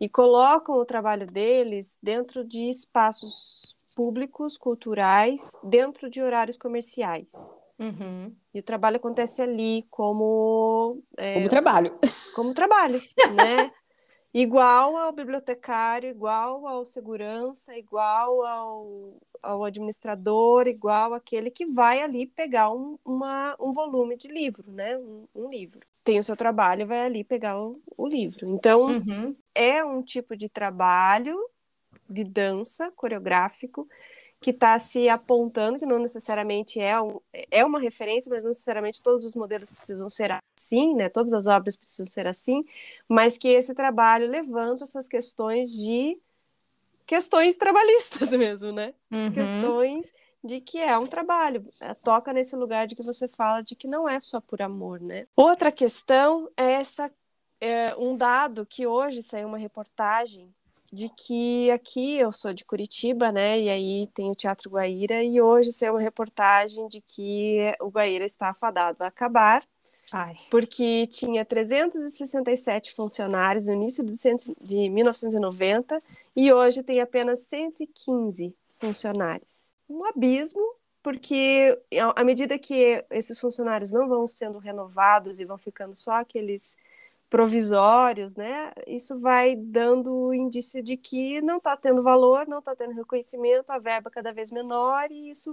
e 0.00 0.08
colocam 0.08 0.76
o 0.76 0.84
trabalho 0.84 1.26
deles 1.26 1.98
dentro 2.00 2.44
de 2.44 2.70
espaços 2.70 3.92
públicos, 3.96 4.56
culturais, 4.56 5.58
dentro 5.64 6.08
de 6.08 6.22
horários 6.22 6.56
comerciais. 6.56 7.54
Uhum. 7.76 8.32
E 8.54 8.60
o 8.60 8.62
trabalho 8.62 8.96
acontece 8.96 9.42
ali 9.42 9.84
como... 9.90 11.02
É, 11.16 11.34
como 11.34 11.48
trabalho. 11.48 11.98
Como 12.36 12.54
trabalho, 12.54 13.02
né? 13.34 13.72
igual 14.32 14.96
ao 14.96 15.12
bibliotecário, 15.12 16.10
igual 16.10 16.66
ao 16.66 16.84
segurança, 16.84 17.76
igual 17.76 18.44
ao, 18.44 19.20
ao 19.42 19.64
administrador, 19.64 20.66
igual 20.66 21.14
aquele 21.14 21.50
que 21.50 21.66
vai 21.66 22.02
ali 22.02 22.26
pegar 22.26 22.72
um, 22.72 22.98
uma, 23.04 23.56
um 23.60 23.72
volume 23.72 24.16
de 24.16 24.28
livro, 24.28 24.70
né? 24.70 24.96
Um, 24.96 25.26
um 25.34 25.48
livro. 25.48 25.80
Tem 26.02 26.18
o 26.18 26.24
seu 26.24 26.36
trabalho 26.36 26.82
e 26.82 26.86
vai 26.86 27.00
ali 27.00 27.24
pegar 27.24 27.60
o, 27.60 27.80
o 27.96 28.06
livro. 28.06 28.48
Então, 28.48 28.84
uhum. 28.84 29.36
é 29.54 29.84
um 29.84 30.02
tipo 30.02 30.36
de 30.36 30.48
trabalho 30.48 31.36
de 32.08 32.24
dança 32.24 32.90
coreográfico 32.92 33.88
que 34.40 34.50
está 34.50 34.78
se 34.78 35.08
apontando, 35.08 35.78
que 35.78 35.86
não 35.86 35.98
necessariamente 35.98 36.80
é, 36.80 37.00
um, 37.00 37.20
é 37.50 37.64
uma 37.64 37.78
referência, 37.78 38.30
mas 38.30 38.42
não 38.42 38.48
necessariamente 38.48 39.02
todos 39.02 39.26
os 39.26 39.34
modelos 39.34 39.68
precisam 39.68 40.08
ser 40.08 40.32
assim, 40.56 40.94
né? 40.94 41.10
Todas 41.10 41.34
as 41.34 41.46
obras 41.46 41.76
precisam 41.76 42.06
ser 42.06 42.26
assim, 42.26 42.64
mas 43.06 43.36
que 43.36 43.48
esse 43.48 43.74
trabalho 43.74 44.26
levanta 44.28 44.84
essas 44.84 45.06
questões 45.06 45.70
de 45.70 46.18
questões 47.06 47.56
trabalhistas 47.56 48.30
mesmo, 48.32 48.72
né? 48.72 48.94
Uhum. 49.10 49.30
Questões 49.30 50.14
de 50.42 50.58
que 50.58 50.78
é 50.78 50.96
um 50.96 51.06
trabalho, 51.06 51.66
é, 51.82 51.92
toca 51.92 52.32
nesse 52.32 52.56
lugar 52.56 52.86
de 52.86 52.96
que 52.96 53.02
você 53.02 53.28
fala 53.28 53.62
de 53.62 53.76
que 53.76 53.86
não 53.86 54.08
é 54.08 54.18
só 54.20 54.40
por 54.40 54.62
amor, 54.62 55.02
né? 55.02 55.26
Outra 55.36 55.70
questão 55.70 56.50
é 56.56 56.72
essa 56.72 57.12
é, 57.60 57.94
um 57.96 58.16
dado 58.16 58.64
que 58.64 58.86
hoje 58.86 59.22
saiu 59.22 59.48
uma 59.48 59.58
reportagem 59.58 60.50
de 60.92 61.08
que 61.08 61.70
aqui 61.70 62.16
eu 62.18 62.32
sou 62.32 62.52
de 62.52 62.64
Curitiba, 62.64 63.30
né? 63.30 63.60
E 63.60 63.68
aí 63.68 64.08
tem 64.12 64.30
o 64.30 64.34
Teatro 64.34 64.70
Guaíra 64.70 65.22
e 65.22 65.40
hoje 65.40 65.72
saiu 65.72 65.94
uma 65.94 66.00
reportagem 66.00 66.88
de 66.88 67.00
que 67.00 67.74
o 67.80 67.88
Guaíra 67.88 68.24
está 68.24 68.50
afadado 68.50 69.04
a 69.04 69.06
acabar. 69.06 69.64
Ai. 70.12 70.36
Porque 70.50 71.06
tinha 71.06 71.44
367 71.44 72.92
funcionários 72.94 73.66
no 73.66 73.74
início 73.74 74.04
de 74.04 74.88
1990 74.90 76.02
e 76.34 76.52
hoje 76.52 76.82
tem 76.82 77.00
apenas 77.00 77.40
115 77.40 78.52
funcionários. 78.80 79.72
Um 79.88 80.04
abismo, 80.04 80.74
porque 81.02 81.78
à 82.16 82.24
medida 82.24 82.58
que 82.58 83.04
esses 83.10 83.38
funcionários 83.38 83.92
não 83.92 84.08
vão 84.08 84.26
sendo 84.26 84.58
renovados 84.58 85.38
e 85.38 85.44
vão 85.44 85.58
ficando 85.58 85.94
só 85.94 86.14
aqueles 86.14 86.76
provisórios, 87.30 88.34
né? 88.34 88.72
Isso 88.88 89.18
vai 89.20 89.54
dando 89.54 90.34
indício 90.34 90.82
de 90.82 90.96
que 90.96 91.40
não 91.40 91.58
está 91.58 91.76
tendo 91.76 92.02
valor, 92.02 92.46
não 92.48 92.58
está 92.58 92.74
tendo 92.74 92.92
reconhecimento, 92.92 93.70
a 93.70 93.78
verba 93.78 94.10
cada 94.10 94.32
vez 94.32 94.50
menor 94.50 95.10
e 95.12 95.30
isso 95.30 95.52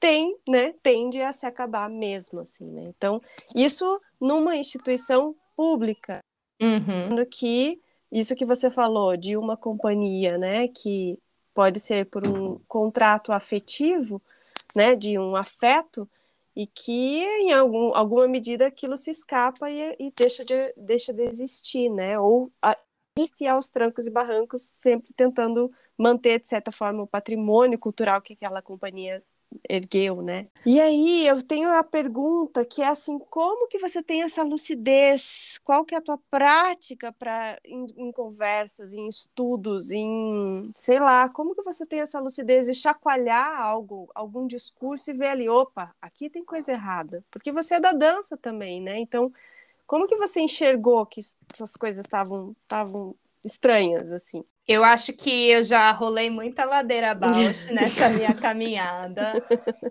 tem, 0.00 0.36
né? 0.46 0.74
Tende 0.82 1.22
a 1.22 1.32
se 1.32 1.46
acabar 1.46 1.88
mesmo, 1.88 2.40
assim, 2.40 2.66
né? 2.66 2.82
Então, 2.86 3.22
isso 3.54 4.00
numa 4.20 4.56
instituição 4.56 5.36
pública, 5.56 6.18
uhum. 6.60 7.24
que 7.30 7.80
isso 8.10 8.34
que 8.34 8.44
você 8.44 8.68
falou 8.68 9.16
de 9.16 9.36
uma 9.36 9.56
companhia, 9.56 10.36
né? 10.36 10.66
Que 10.66 11.16
pode 11.54 11.78
ser 11.78 12.06
por 12.06 12.26
um 12.26 12.58
contrato 12.66 13.30
afetivo, 13.30 14.20
né? 14.74 14.96
De 14.96 15.16
um 15.16 15.36
afeto 15.36 16.10
e 16.54 16.66
que 16.66 16.92
em 17.42 17.52
algum, 17.52 17.94
alguma 17.94 18.28
medida 18.28 18.66
aquilo 18.66 18.96
se 18.96 19.10
escapa 19.10 19.70
e, 19.70 19.96
e 19.98 20.12
deixa, 20.14 20.44
de, 20.44 20.72
deixa 20.76 21.12
de 21.12 21.22
existir, 21.22 21.88
né? 21.90 22.18
Ou 22.18 22.52
existe 23.16 23.46
aos 23.46 23.70
trancos 23.70 24.06
e 24.06 24.10
barrancos, 24.10 24.62
sempre 24.62 25.12
tentando 25.14 25.70
manter, 25.96 26.40
de 26.40 26.48
certa 26.48 26.72
forma, 26.72 27.02
o 27.02 27.06
patrimônio 27.06 27.78
cultural 27.78 28.22
que 28.22 28.34
aquela 28.34 28.62
companhia 28.62 29.22
ergueu, 29.68 30.22
né? 30.22 30.46
E 30.64 30.80
aí 30.80 31.26
eu 31.26 31.42
tenho 31.42 31.70
a 31.70 31.82
pergunta 31.82 32.64
que 32.64 32.82
é 32.82 32.88
assim, 32.88 33.18
como 33.18 33.68
que 33.68 33.78
você 33.78 34.02
tem 34.02 34.22
essa 34.22 34.42
lucidez? 34.42 35.58
Qual 35.64 35.84
que 35.84 35.94
é 35.94 35.98
a 35.98 36.02
tua 36.02 36.18
prática 36.30 37.12
para 37.12 37.58
em, 37.64 37.86
em, 37.96 38.12
conversas, 38.12 38.92
em 38.92 39.08
estudos, 39.08 39.90
em 39.90 40.70
sei 40.74 40.98
lá, 41.00 41.28
como 41.28 41.54
que 41.54 41.62
você 41.62 41.86
tem 41.86 42.00
essa 42.00 42.20
lucidez 42.20 42.66
de 42.66 42.74
chacoalhar 42.74 43.60
algo, 43.60 44.10
algum 44.14 44.46
discurso 44.46 45.10
e 45.10 45.14
ver 45.14 45.28
ali, 45.28 45.48
opa, 45.48 45.94
aqui 46.00 46.30
tem 46.30 46.44
coisa 46.44 46.72
errada, 46.72 47.24
porque 47.30 47.52
você 47.52 47.74
é 47.74 47.80
da 47.80 47.92
dança 47.92 48.36
também, 48.36 48.80
né? 48.80 48.98
Então, 48.98 49.32
como 49.86 50.06
que 50.06 50.16
você 50.16 50.40
enxergou 50.40 51.04
que 51.06 51.20
essas 51.52 51.76
coisas 51.76 52.04
estavam 52.04 52.56
estavam 52.62 53.14
estranhas 53.44 54.12
assim? 54.12 54.44
Eu 54.66 54.84
acho 54.84 55.12
que 55.12 55.50
eu 55.50 55.64
já 55.64 55.90
rolei 55.90 56.30
muita 56.30 56.64
ladeira 56.64 57.10
abaixo 57.10 57.66
nessa 57.74 58.10
minha 58.10 58.34
caminhada. 58.34 59.32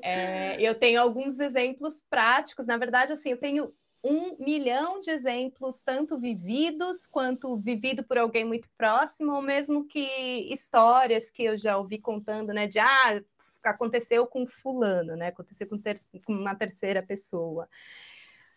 É, 0.01 0.61
eu 0.61 0.73
tenho 0.75 1.01
alguns 1.01 1.39
exemplos 1.39 2.03
práticos. 2.09 2.65
Na 2.65 2.77
verdade, 2.77 3.11
assim, 3.11 3.31
eu 3.31 3.37
tenho 3.37 3.73
um 4.03 4.43
milhão 4.43 4.99
de 4.99 5.11
exemplos, 5.11 5.81
tanto 5.81 6.17
vividos 6.17 7.05
quanto 7.05 7.57
vivido 7.57 8.03
por 8.03 8.17
alguém 8.17 8.43
muito 8.43 8.67
próximo, 8.77 9.33
ou 9.33 9.41
mesmo 9.41 9.85
que 9.85 10.51
histórias 10.51 11.29
que 11.29 11.43
eu 11.43 11.57
já 11.57 11.77
ouvi 11.77 11.99
contando, 11.99 12.53
né? 12.53 12.65
De 12.65 12.79
ah, 12.79 13.21
aconteceu 13.63 14.25
com 14.25 14.47
fulano, 14.47 15.15
né? 15.15 15.27
Aconteceu 15.27 15.67
com, 15.67 15.77
ter, 15.77 16.01
com 16.25 16.33
uma 16.33 16.55
terceira 16.55 17.03
pessoa. 17.03 17.67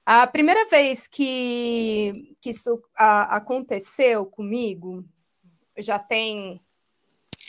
A 0.06 0.26
primeira 0.26 0.66
vez 0.68 1.06
que, 1.06 2.36
que 2.40 2.50
isso 2.50 2.82
a, 2.94 3.36
aconteceu 3.36 4.26
comigo 4.26 5.04
já 5.78 5.98
tem 5.98 6.60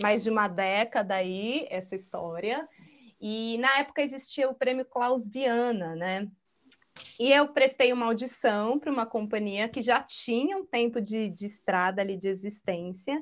mais 0.02 0.24
de 0.24 0.30
uma 0.30 0.48
década 0.48 1.16
aí 1.16 1.68
essa 1.70 1.96
história. 1.96 2.68
E 3.20 3.58
na 3.60 3.80
época 3.80 4.02
existia 4.02 4.50
o 4.50 4.56
prêmio 4.56 4.86
Klaus 4.86 5.28
Viana, 5.28 5.96
né? 5.96 6.28
E 7.20 7.32
eu 7.32 7.50
prestei 7.50 7.92
uma 7.92 8.06
audição 8.06 8.80
para 8.80 8.92
uma 8.92 9.06
companhia 9.06 9.68
que 9.68 9.82
já 9.82 10.02
tinha 10.02 10.58
um 10.58 10.66
tempo 10.66 11.02
de, 11.02 11.30
de 11.30 11.46
estrada 11.46 12.02
ali 12.02 12.18
de 12.18 12.28
existência. 12.28 13.22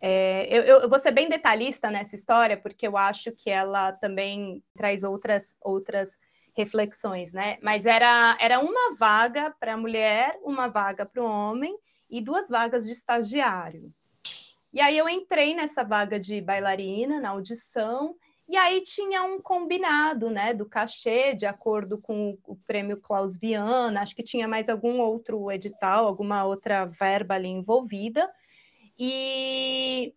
É, 0.00 0.46
eu, 0.48 0.62
eu, 0.80 0.88
vou 0.88 0.98
ser 0.98 1.10
bem 1.10 1.28
detalhista 1.28 1.90
nessa 1.90 2.14
história, 2.14 2.56
porque 2.56 2.86
eu 2.86 2.96
acho 2.96 3.32
que 3.32 3.50
ela 3.50 3.92
também 3.92 4.62
traz 4.76 5.02
outras, 5.02 5.54
outras 5.60 6.18
reflexões, 6.54 7.32
né? 7.32 7.58
Mas 7.62 7.86
era, 7.86 8.36
era 8.40 8.60
uma 8.60 8.94
vaga 8.96 9.54
para 9.58 9.74
a 9.74 9.76
mulher, 9.76 10.38
uma 10.42 10.68
vaga 10.68 11.04
para 11.04 11.22
o 11.22 11.26
homem 11.26 11.76
e 12.08 12.20
duas 12.20 12.48
vagas 12.48 12.86
de 12.86 12.92
estagiário. 12.92 13.92
E 14.72 14.80
aí 14.80 14.96
eu 14.96 15.08
entrei 15.08 15.54
nessa 15.54 15.84
vaga 15.84 16.18
de 16.18 16.40
bailarina, 16.40 17.20
na 17.20 17.30
audição, 17.30 18.16
e 18.48 18.56
aí 18.56 18.82
tinha 18.82 19.22
um 19.22 19.40
combinado, 19.40 20.28
né, 20.30 20.52
do 20.52 20.66
cachê, 20.66 21.34
de 21.34 21.46
acordo 21.46 21.98
com 21.98 22.38
o 22.46 22.56
prêmio 22.66 23.00
Klaus 23.00 23.36
Viana, 23.36 24.02
acho 24.02 24.16
que 24.16 24.22
tinha 24.22 24.48
mais 24.48 24.68
algum 24.68 25.00
outro 25.00 25.50
edital, 25.50 26.06
alguma 26.06 26.44
outra 26.44 26.84
verba 26.86 27.34
ali 27.34 27.48
envolvida. 27.48 28.30
E, 28.98 30.14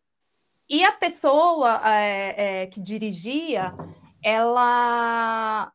e 0.69 0.83
a 0.83 0.91
pessoa 0.91 1.81
é, 1.85 2.63
é, 2.63 2.67
que 2.67 2.81
dirigia, 2.81 3.73
ela 4.23 5.71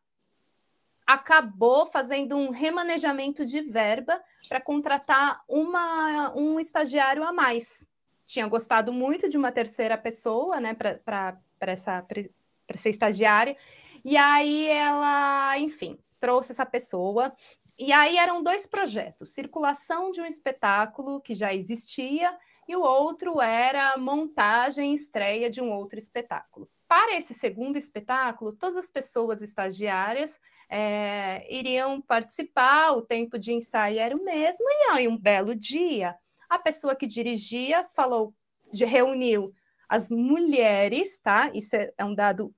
acabou 1.07 1.87
fazendo 1.87 2.37
um 2.37 2.51
remanejamento 2.51 3.45
de 3.45 3.63
verba 3.63 4.21
para 4.49 4.61
contratar 4.61 5.43
uma, 5.49 6.33
um 6.37 6.61
estagiário 6.61 7.25
a 7.25 7.33
mais 7.33 7.89
tinha 8.31 8.47
gostado 8.47 8.93
muito 8.93 9.29
de 9.29 9.37
uma 9.37 9.51
terceira 9.51 9.99
pessoa, 9.99 10.61
né, 10.61 10.73
para 10.73 11.37
essa 11.61 12.01
para 12.03 12.79
ser 12.79 12.91
estagiária. 12.91 13.57
E 14.05 14.17
aí 14.17 14.69
ela, 14.69 15.59
enfim, 15.59 15.99
trouxe 16.21 16.53
essa 16.53 16.65
pessoa. 16.65 17.35
E 17.77 17.93
aí 17.93 18.17
eram 18.17 18.41
dois 18.41 18.67
projetos: 18.67 19.31
circulação 19.35 20.13
de 20.13 20.21
um 20.21 20.27
espetáculo 20.27 21.21
que 21.21 21.35
já 21.35 21.53
existia 21.53 22.33
e 22.69 22.77
o 22.77 22.83
outro 22.83 23.41
era 23.41 23.99
montagem 23.99 24.93
e 24.93 24.95
estreia 24.95 25.51
de 25.51 25.61
um 25.61 25.73
outro 25.73 25.99
espetáculo. 25.99 26.71
Para 26.87 27.17
esse 27.17 27.35
segundo 27.35 27.77
espetáculo, 27.77 28.53
todas 28.53 28.77
as 28.77 28.89
pessoas 28.89 29.43
estagiárias 29.43 30.41
é, 30.69 31.53
iriam 31.53 32.01
participar, 32.01 32.93
o 32.93 33.03
tempo 33.03 33.37
de 33.39 33.53
ensaio 33.53 33.99
era 33.99 34.17
o 34.17 34.25
mesmo, 34.25 34.67
e 34.69 34.91
aí 34.93 35.09
um 35.09 35.17
belo 35.17 35.55
dia 35.55 36.17
a 36.51 36.59
pessoa 36.59 36.97
que 36.97 37.07
dirigia 37.07 37.87
falou, 37.87 38.35
reuniu 38.75 39.55
as 39.89 40.11
mulheres, 40.11 41.21
tá? 41.21 41.51
Isso 41.55 41.77
é, 41.77 41.93
é 41.97 42.05
um 42.05 42.15
dado 42.15 42.53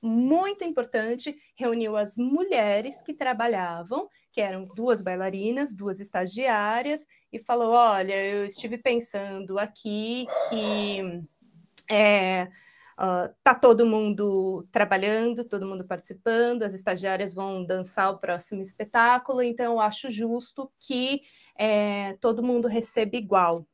muito 0.00 0.62
importante, 0.62 1.36
reuniu 1.56 1.96
as 1.96 2.16
mulheres 2.16 3.02
que 3.02 3.12
trabalhavam, 3.12 4.08
que 4.30 4.40
eram 4.40 4.66
duas 4.66 5.02
bailarinas, 5.02 5.74
duas 5.74 5.98
estagiárias, 5.98 7.04
e 7.32 7.38
falou: 7.38 7.72
Olha, 7.72 8.14
eu 8.14 8.44
estive 8.44 8.78
pensando 8.78 9.58
aqui 9.58 10.26
que 10.48 11.24
é, 11.90 12.44
uh, 12.98 13.34
tá 13.42 13.54
todo 13.54 13.86
mundo 13.86 14.66
trabalhando, 14.70 15.44
todo 15.44 15.66
mundo 15.66 15.84
participando, 15.84 16.62
as 16.62 16.74
estagiárias 16.74 17.34
vão 17.34 17.64
dançar 17.64 18.12
o 18.12 18.18
próximo 18.18 18.62
espetáculo, 18.62 19.42
então 19.42 19.74
eu 19.74 19.80
acho 19.80 20.10
justo 20.10 20.70
que 20.78 21.22
é, 21.58 22.16
todo 22.20 22.42
mundo 22.42 22.68
recebe 22.68 23.18
igual. 23.18 23.66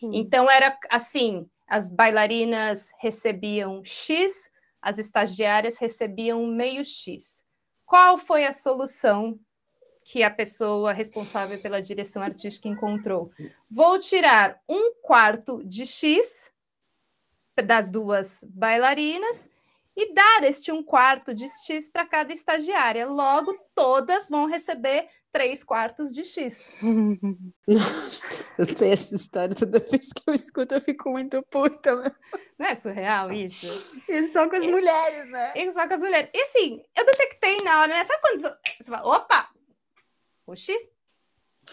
Hum. 0.00 0.12
Então 0.14 0.48
era 0.48 0.78
assim: 0.88 1.50
as 1.66 1.90
bailarinas 1.90 2.90
recebiam 3.00 3.84
X, 3.84 4.50
as 4.80 4.98
estagiárias 4.98 5.76
recebiam 5.76 6.46
meio 6.46 6.84
X. 6.84 7.44
Qual 7.84 8.16
foi 8.16 8.46
a 8.46 8.52
solução 8.52 9.38
que 10.04 10.22
a 10.22 10.30
pessoa 10.30 10.92
responsável 10.92 11.60
pela 11.60 11.82
direção 11.82 12.22
artística 12.22 12.68
encontrou? 12.68 13.30
Vou 13.68 13.98
tirar 13.98 14.60
um 14.68 14.94
quarto 15.02 15.62
de 15.64 15.84
X 15.84 16.52
das 17.56 17.90
duas 17.90 18.44
bailarinas 18.48 19.48
e 19.96 20.12
dar 20.12 20.42
este 20.42 20.72
um 20.72 20.82
quarto 20.82 21.32
de 21.32 21.46
X 21.48 21.88
para 21.88 22.06
cada 22.06 22.32
estagiária. 22.32 23.06
Logo, 23.06 23.56
todas 23.74 24.28
vão 24.28 24.46
receber 24.46 25.08
três 25.34 25.64
quartos 25.64 26.12
de 26.12 26.22
X. 26.22 26.80
eu 28.56 28.64
sei 28.64 28.92
essa 28.92 29.16
história, 29.16 29.52
toda 29.52 29.80
vez 29.80 30.12
que 30.12 30.22
eu 30.30 30.32
escuto 30.32 30.76
eu 30.76 30.80
fico 30.80 31.10
muito 31.10 31.42
puta. 31.50 31.96
Né? 31.96 32.12
Não 32.56 32.66
é 32.66 32.76
surreal 32.76 33.32
isso? 33.32 33.66
E 34.08 34.22
só 34.28 34.48
com 34.48 34.54
as 34.54 34.62
e, 34.62 34.68
mulheres, 34.68 35.28
né? 35.28 35.52
E 35.56 35.72
só 35.72 35.88
com 35.88 35.94
as 35.94 36.00
mulheres. 36.00 36.30
E 36.32 36.40
assim, 36.40 36.80
eu 36.96 37.04
detectei 37.04 37.56
na 37.64 37.80
hora, 37.80 37.88
né? 37.88 38.04
Sabe 38.04 38.22
quando 38.22 38.40
você 38.40 38.84
fala, 38.84 39.16
opa, 39.16 39.50
oxi. 40.46 40.90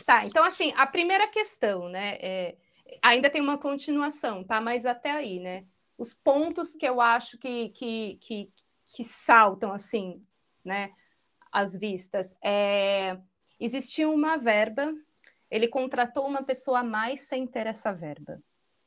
Tá, 0.07 0.25
então 0.25 0.43
assim, 0.43 0.73
a 0.75 0.87
primeira 0.87 1.27
questão, 1.27 1.89
né, 1.89 2.17
é, 2.21 2.57
ainda 3.01 3.29
tem 3.29 3.41
uma 3.41 3.57
continuação, 3.57 4.43
tá? 4.43 4.59
Mas 4.59 4.87
até 4.87 5.11
aí, 5.11 5.39
né? 5.39 5.65
Os 5.99 6.15
pontos 6.15 6.75
que 6.75 6.87
eu 6.87 6.99
acho 6.99 7.37
que, 7.37 7.69
que, 7.69 8.17
que 8.21 8.51
que 8.93 9.03
saltam 9.03 9.71
assim, 9.71 10.25
né, 10.63 10.91
às 11.51 11.75
vistas. 11.75 12.35
É, 12.43 13.17
existia 13.65 14.09
uma 14.09 14.37
verba, 14.37 14.93
ele 15.49 15.67
contratou 15.67 16.27
uma 16.27 16.43
pessoa 16.43 16.79
a 16.79 16.83
mais 16.83 17.21
sem 17.21 17.45
ter 17.45 17.67
essa 17.67 17.93
verba, 17.93 18.41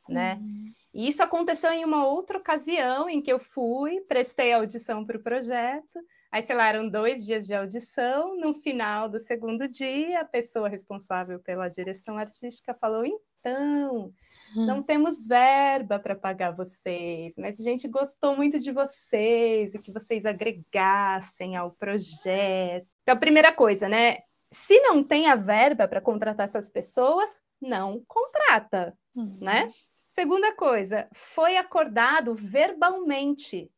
né? 0.08 0.34
Uhum. 0.40 0.72
E 0.92 1.08
isso 1.08 1.22
aconteceu 1.22 1.72
em 1.72 1.84
uma 1.84 2.06
outra 2.06 2.38
ocasião 2.38 3.08
em 3.08 3.20
que 3.22 3.32
eu 3.32 3.38
fui, 3.38 4.00
prestei 4.02 4.52
audição 4.52 5.04
para 5.04 5.16
o 5.16 5.22
projeto, 5.22 6.00
Aí, 6.34 6.42
sei 6.42 6.56
lá, 6.56 6.66
eram 6.66 6.88
dois 6.88 7.24
dias 7.24 7.46
de 7.46 7.54
audição. 7.54 8.36
No 8.36 8.54
final 8.54 9.08
do 9.08 9.20
segundo 9.20 9.68
dia, 9.68 10.20
a 10.20 10.24
pessoa 10.24 10.68
responsável 10.68 11.38
pela 11.38 11.68
direção 11.68 12.18
artística 12.18 12.74
falou: 12.74 13.06
então, 13.06 14.12
não 14.56 14.78
hum. 14.78 14.82
temos 14.82 15.24
verba 15.24 15.96
para 15.96 16.16
pagar 16.16 16.50
vocês, 16.50 17.36
mas 17.38 17.60
a 17.60 17.62
gente 17.62 17.86
gostou 17.86 18.34
muito 18.34 18.58
de 18.58 18.72
vocês 18.72 19.76
e 19.76 19.78
que 19.78 19.92
vocês 19.92 20.26
agregassem 20.26 21.54
ao 21.54 21.70
projeto. 21.70 22.88
Então, 23.02 23.14
a 23.14 23.16
primeira 23.16 23.52
coisa, 23.52 23.88
né? 23.88 24.16
Se 24.54 24.78
não 24.80 25.02
tem 25.02 25.26
a 25.26 25.34
verba 25.34 25.88
para 25.88 26.00
contratar 26.00 26.44
essas 26.44 26.68
pessoas, 26.68 27.42
não 27.60 28.04
contrata, 28.06 28.96
uhum. 29.12 29.36
né? 29.40 29.68
Segunda 30.06 30.54
coisa, 30.54 31.08
foi 31.12 31.56
acordado 31.56 32.36
verbalmente 32.36 33.68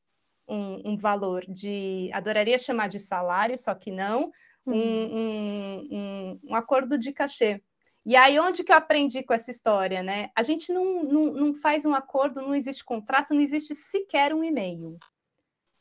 um, 0.47 0.91
um, 0.91 0.97
valor 0.99 1.47
de, 1.49 2.11
adoraria 2.13 2.59
chamar 2.59 2.89
de 2.89 2.99
salário, 2.99 3.57
só 3.57 3.75
que 3.75 3.91
não, 3.91 4.31
um, 4.67 4.73
uhum. 4.75 5.89
um, 5.91 6.41
um, 6.45 6.55
acordo 6.55 6.99
de 6.99 7.11
cachê. 7.11 7.63
E 8.05 8.15
aí, 8.15 8.39
onde 8.39 8.63
que 8.63 8.71
eu 8.71 8.77
aprendi 8.77 9.23
com 9.23 9.33
essa 9.33 9.51
história, 9.51 10.03
né? 10.03 10.29
A 10.37 10.43
gente 10.43 10.75
não, 10.75 11.03
não, 11.05 11.25
não 11.33 11.55
faz 11.55 11.87
um 11.87 11.95
acordo, 11.95 12.43
não 12.43 12.55
existe 12.55 12.85
contrato, 12.85 13.33
não 13.33 13.41
existe 13.41 13.75
sequer 13.75 14.35
um 14.35 14.45
e-mail. 14.45 14.99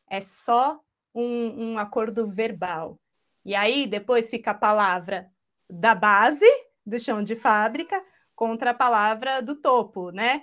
É 0.10 0.22
só 0.22 0.80
um, 1.14 1.74
um 1.74 1.78
acordo 1.78 2.26
verbal. 2.28 2.98
E 3.46 3.54
aí, 3.54 3.86
depois 3.86 4.30
fica 4.30 4.52
a 4.52 4.56
palavra 4.56 5.30
da 5.70 5.94
base, 5.94 6.46
do 6.86 7.00
chão 7.00 7.24
de 7.24 7.36
fábrica, 7.36 8.02
contra 8.36 8.72
a 8.72 8.74
palavra 8.74 9.42
do 9.42 9.56
topo, 9.56 10.12
né? 10.12 10.42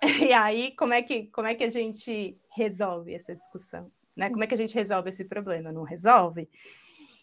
E 0.30 0.32
aí, 0.32 0.76
como 0.76 0.92
é 0.92 1.02
que, 1.02 1.26
como 1.26 1.48
é 1.48 1.54
que 1.56 1.64
a 1.64 1.70
gente 1.70 2.38
resolve 2.50 3.14
essa 3.14 3.34
discussão? 3.34 3.90
Né? 4.14 4.30
Como 4.30 4.44
é 4.44 4.46
que 4.46 4.54
a 4.54 4.56
gente 4.56 4.74
resolve 4.74 5.08
esse 5.08 5.24
problema? 5.24 5.72
Não 5.72 5.82
resolve? 5.82 6.48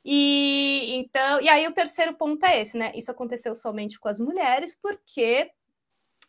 E 0.03 0.93
então, 0.93 1.41
e 1.41 1.49
aí 1.49 1.65
o 1.67 1.73
terceiro 1.73 2.13
ponto 2.13 2.45
é 2.45 2.61
esse, 2.61 2.77
né? 2.77 2.91
Isso 2.95 3.09
aconteceu 3.09 3.55
somente 3.55 3.99
com 3.99 4.07
as 4.07 4.19
mulheres, 4.19 4.77
porque 4.79 5.49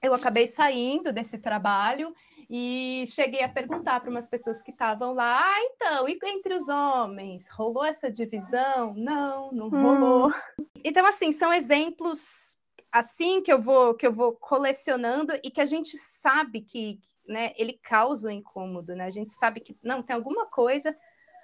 eu 0.03 0.15
acabei 0.15 0.47
saindo 0.47 1.13
desse 1.13 1.37
trabalho 1.37 2.15
e 2.49 3.05
cheguei 3.09 3.43
a 3.43 3.49
perguntar 3.49 4.01
para 4.01 4.11
umas 4.11 4.29
pessoas 4.29 4.63
que 4.63 4.71
estavam 4.71 5.13
lá, 5.13 5.41
ah, 5.41 5.63
então, 5.63 6.09
e 6.09 6.19
entre 6.25 6.55
os 6.55 6.69
homens, 6.69 7.49
rolou 7.49 7.85
essa 7.85 8.11
divisão? 8.11 8.95
Não, 8.95 9.51
não 9.53 9.69
rolou. 9.69 10.29
Hum. 10.29 10.67
Então, 10.85 11.05
assim, 11.07 11.33
são 11.33 11.53
exemplos 11.53 12.57
assim 12.93 13.43
que 13.43 13.53
eu 13.53 13.61
vou 13.61 13.95
que 13.95 14.07
eu 14.07 14.13
vou 14.13 14.33
colecionando 14.33 15.35
e 15.43 15.51
que 15.51 15.61
a 15.61 15.67
gente 15.67 15.97
sabe 15.99 16.61
que, 16.61 17.01
né, 17.29 17.53
ele 17.57 17.79
causa 17.83 18.29
um 18.29 18.31
incômodo, 18.33 18.95
né? 18.95 19.05
A 19.05 19.11
gente 19.11 19.33
sabe 19.33 19.61
que 19.61 19.77
não 19.83 20.03
tem 20.03 20.15
alguma 20.15 20.47
coisa, 20.47 20.97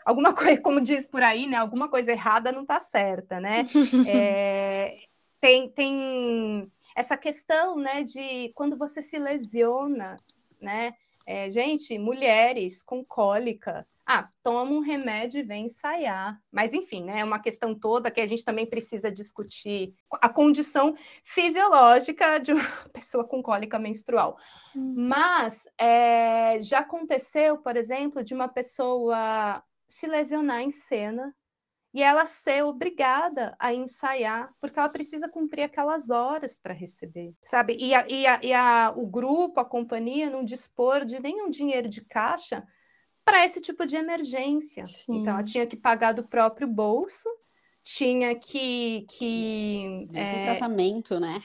alguma 0.04 0.32
coisa, 0.34 0.60
como 0.60 0.80
diz 0.80 1.04
por 1.04 1.22
aí, 1.22 1.46
né? 1.46 1.56
Alguma 1.56 1.88
coisa 1.88 2.12
errada 2.12 2.52
não 2.52 2.62
está 2.62 2.78
certa, 2.80 3.40
né? 3.40 3.64
é, 4.08 4.96
tem, 5.40 5.68
tem 5.68 6.62
essa 6.94 7.16
questão, 7.16 7.76
né, 7.76 8.02
de 8.02 8.52
quando 8.54 8.76
você 8.76 9.02
se 9.02 9.18
lesiona, 9.18 10.16
né? 10.62 10.94
É, 11.26 11.48
gente, 11.50 11.96
mulheres 11.98 12.82
com 12.82 13.04
cólica, 13.04 13.86
ah, 14.04 14.28
toma 14.42 14.72
um 14.72 14.80
remédio 14.80 15.38
e 15.38 15.44
vem 15.44 15.66
ensaiar. 15.66 16.40
Mas, 16.50 16.74
enfim, 16.74 17.04
né, 17.04 17.20
é 17.20 17.24
uma 17.24 17.38
questão 17.38 17.74
toda 17.74 18.10
que 18.10 18.20
a 18.20 18.26
gente 18.26 18.44
também 18.44 18.66
precisa 18.66 19.10
discutir 19.10 19.94
a 20.10 20.28
condição 20.28 20.96
fisiológica 21.22 22.38
de 22.38 22.52
uma 22.52 22.64
pessoa 22.92 23.24
com 23.24 23.42
cólica 23.42 23.78
menstrual. 23.78 24.36
Hum. 24.74 24.94
Mas 24.96 25.68
é, 25.78 26.58
já 26.60 26.80
aconteceu, 26.80 27.58
por 27.58 27.76
exemplo, 27.76 28.24
de 28.24 28.34
uma 28.34 28.48
pessoa 28.48 29.62
se 29.88 30.06
lesionar 30.06 30.62
em 30.62 30.70
cena 30.70 31.32
e 31.94 32.02
ela 32.02 32.24
ser 32.24 32.64
obrigada 32.64 33.54
a 33.58 33.74
ensaiar, 33.74 34.52
porque 34.60 34.78
ela 34.78 34.88
precisa 34.88 35.28
cumprir 35.28 35.62
aquelas 35.62 36.08
horas 36.08 36.58
para 36.58 36.72
receber, 36.72 37.34
sabe? 37.44 37.76
E, 37.78 37.94
a, 37.94 38.06
e, 38.08 38.26
a, 38.26 38.40
e 38.42 38.52
a, 38.52 38.92
o 38.96 39.06
grupo, 39.06 39.60
a 39.60 39.64
companhia, 39.64 40.30
não 40.30 40.42
dispor 40.42 41.04
de 41.04 41.20
nenhum 41.20 41.50
dinheiro 41.50 41.88
de 41.88 42.00
caixa 42.00 42.66
para 43.24 43.44
esse 43.44 43.60
tipo 43.60 43.84
de 43.86 43.96
emergência. 43.96 44.84
Sim. 44.86 45.20
Então, 45.20 45.34
ela 45.34 45.44
tinha 45.44 45.66
que 45.66 45.76
pagar 45.76 46.12
do 46.12 46.24
próprio 46.24 46.66
bolso, 46.66 47.28
tinha 47.82 48.34
que. 48.34 49.04
que 49.10 50.06
Mesmo 50.10 50.36
é... 50.36 50.44
tratamento, 50.44 51.20
né? 51.20 51.40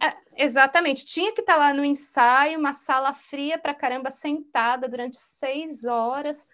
é, 0.00 0.44
exatamente. 0.44 1.04
Tinha 1.04 1.32
que 1.32 1.40
estar 1.40 1.54
tá 1.54 1.58
lá 1.58 1.74
no 1.74 1.84
ensaio, 1.84 2.58
uma 2.58 2.72
sala 2.72 3.12
fria 3.14 3.58
para 3.58 3.74
caramba, 3.74 4.10
sentada 4.10 4.88
durante 4.88 5.16
seis 5.16 5.84
horas, 5.84 6.46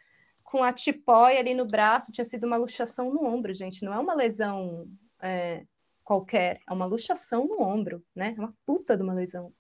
com 0.49 0.63
a 0.63 0.73
tipóia 0.73 1.39
ali 1.39 1.53
no 1.55 1.67
braço. 1.67 2.11
Tinha 2.11 2.25
sido 2.25 2.47
uma 2.47 2.57
luxação 2.57 3.13
no 3.13 3.25
ombro, 3.25 3.53
gente. 3.53 3.85
Não 3.85 3.93
é 3.93 3.99
uma 3.99 4.15
lesão 4.15 4.89
é, 5.21 5.65
qualquer, 6.03 6.61
é 6.67 6.73
uma 6.73 6.87
luxação 6.87 7.47
no 7.47 7.63
ombro, 7.63 8.03
né? 8.15 8.35
É 8.37 8.41
uma 8.41 8.55
puta 8.65 8.97
de 8.97 9.03
uma 9.03 9.13
lesão. 9.13 9.53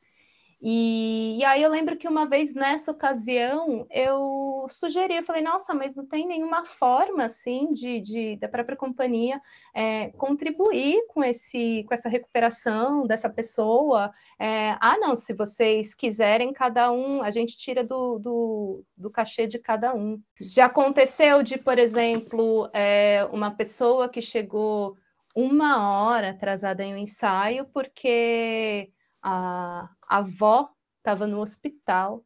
E, 0.60 1.38
e, 1.38 1.44
aí 1.44 1.62
eu 1.62 1.70
lembro 1.70 1.96
que 1.96 2.08
uma 2.08 2.26
vez 2.26 2.52
nessa 2.52 2.90
ocasião 2.90 3.86
eu 3.90 4.66
sugeri, 4.68 5.14
eu 5.14 5.22
falei, 5.22 5.40
nossa, 5.40 5.72
mas 5.72 5.94
não 5.94 6.04
tem 6.04 6.26
nenhuma 6.26 6.64
forma 6.64 7.24
assim 7.24 7.72
de, 7.72 8.00
de 8.00 8.36
da 8.36 8.48
própria 8.48 8.76
companhia 8.76 9.40
é, 9.72 10.10
contribuir 10.10 11.06
com 11.08 11.22
esse 11.22 11.84
com 11.86 11.94
essa 11.94 12.08
recuperação 12.08 13.06
dessa 13.06 13.30
pessoa. 13.30 14.10
É, 14.36 14.76
ah, 14.80 14.98
não, 14.98 15.14
se 15.14 15.32
vocês 15.32 15.94
quiserem, 15.94 16.52
cada 16.52 16.90
um, 16.90 17.22
a 17.22 17.30
gente 17.30 17.56
tira 17.56 17.84
do, 17.84 18.18
do, 18.18 18.84
do 18.96 19.10
cachê 19.10 19.46
de 19.46 19.60
cada 19.60 19.94
um. 19.94 20.20
Já 20.40 20.66
aconteceu 20.66 21.42
de, 21.42 21.56
por 21.56 21.78
exemplo, 21.78 22.68
é, 22.72 23.28
uma 23.32 23.52
pessoa 23.52 24.08
que 24.08 24.20
chegou 24.20 24.96
uma 25.36 26.02
hora 26.02 26.30
atrasada 26.30 26.82
em 26.82 26.94
um 26.94 26.98
ensaio 26.98 27.64
porque 27.72 28.90
a, 29.28 29.90
a 30.08 30.18
avó 30.18 30.70
estava 30.96 31.26
no 31.26 31.40
hospital, 31.40 32.24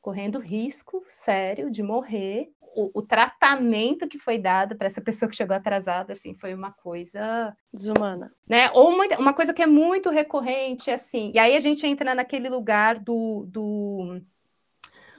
correndo 0.00 0.38
risco 0.38 1.02
sério 1.08 1.70
de 1.70 1.82
morrer. 1.82 2.50
O, 2.74 3.00
o 3.00 3.02
tratamento 3.02 4.08
que 4.08 4.18
foi 4.18 4.38
dado 4.38 4.76
para 4.76 4.86
essa 4.86 5.00
pessoa 5.00 5.28
que 5.28 5.36
chegou 5.36 5.56
atrasada, 5.56 6.12
assim, 6.12 6.34
foi 6.34 6.54
uma 6.54 6.72
coisa 6.72 7.56
desumana, 7.72 8.34
né? 8.46 8.70
Ou 8.72 8.90
uma, 8.90 9.04
uma 9.18 9.32
coisa 9.34 9.52
que 9.52 9.62
é 9.62 9.66
muito 9.66 10.10
recorrente, 10.10 10.90
assim. 10.90 11.32
E 11.34 11.38
aí 11.38 11.56
a 11.56 11.60
gente 11.60 11.86
entra 11.86 12.14
naquele 12.14 12.48
lugar 12.48 12.98
do, 12.98 13.46
do, 13.48 14.20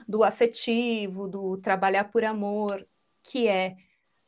do 0.06 0.24
afetivo, 0.24 1.28
do 1.28 1.56
trabalhar 1.58 2.04
por 2.04 2.24
amor, 2.24 2.86
que 3.22 3.48
é 3.48 3.76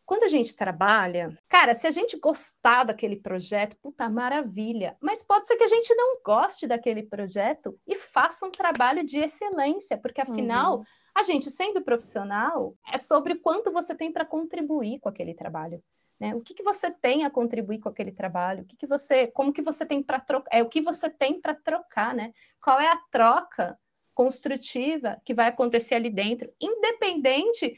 quando 0.06 0.22
a 0.22 0.28
gente 0.28 0.54
trabalha, 0.54 1.36
cara, 1.48 1.74
se 1.74 1.84
a 1.84 1.90
gente 1.90 2.16
gostar 2.16 2.84
daquele 2.84 3.16
projeto, 3.16 3.76
puta 3.82 4.08
maravilha. 4.08 4.96
Mas 5.00 5.24
pode 5.24 5.48
ser 5.48 5.56
que 5.56 5.64
a 5.64 5.68
gente 5.68 5.92
não 5.96 6.20
goste 6.24 6.66
daquele 6.66 7.02
projeto 7.02 7.76
e 7.84 7.96
faça 7.96 8.46
um 8.46 8.50
trabalho 8.50 9.04
de 9.04 9.18
excelência, 9.18 9.98
porque 9.98 10.20
afinal, 10.20 10.78
uhum. 10.78 10.84
a 11.12 11.24
gente 11.24 11.50
sendo 11.50 11.82
profissional, 11.82 12.76
é 12.90 12.96
sobre 12.98 13.34
quanto 13.34 13.72
você 13.72 13.96
tem 13.96 14.12
para 14.12 14.24
contribuir 14.24 15.00
com 15.00 15.08
aquele 15.08 15.34
trabalho. 15.34 15.82
Né? 16.20 16.34
O 16.36 16.40
que, 16.40 16.54
que 16.54 16.62
você 16.62 16.88
tem 16.90 17.24
a 17.24 17.30
contribuir 17.30 17.80
com 17.80 17.88
aquele 17.88 18.12
trabalho? 18.12 18.62
O 18.62 18.64
que, 18.64 18.76
que 18.76 18.86
você, 18.86 19.26
como 19.26 19.52
que 19.52 19.60
você 19.60 19.84
tem 19.84 20.00
para 20.02 20.20
trocar? 20.20 20.56
É 20.56 20.62
o 20.62 20.68
que 20.68 20.80
você 20.80 21.10
tem 21.10 21.40
para 21.40 21.54
trocar, 21.54 22.14
né? 22.14 22.32
Qual 22.62 22.80
é 22.80 22.88
a 22.88 22.96
troca 23.10 23.78
construtiva 24.14 25.20
que 25.24 25.34
vai 25.34 25.48
acontecer 25.48 25.94
ali 25.94 26.08
dentro, 26.08 26.50
independente 26.58 27.76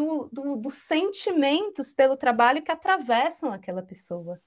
do, 0.00 0.28
do, 0.32 0.56
dos 0.56 0.74
sentimentos 0.74 1.92
pelo 1.92 2.16
trabalho 2.16 2.62
que 2.62 2.72
atravessam 2.72 3.52
aquela 3.52 3.82
pessoa. 3.82 4.40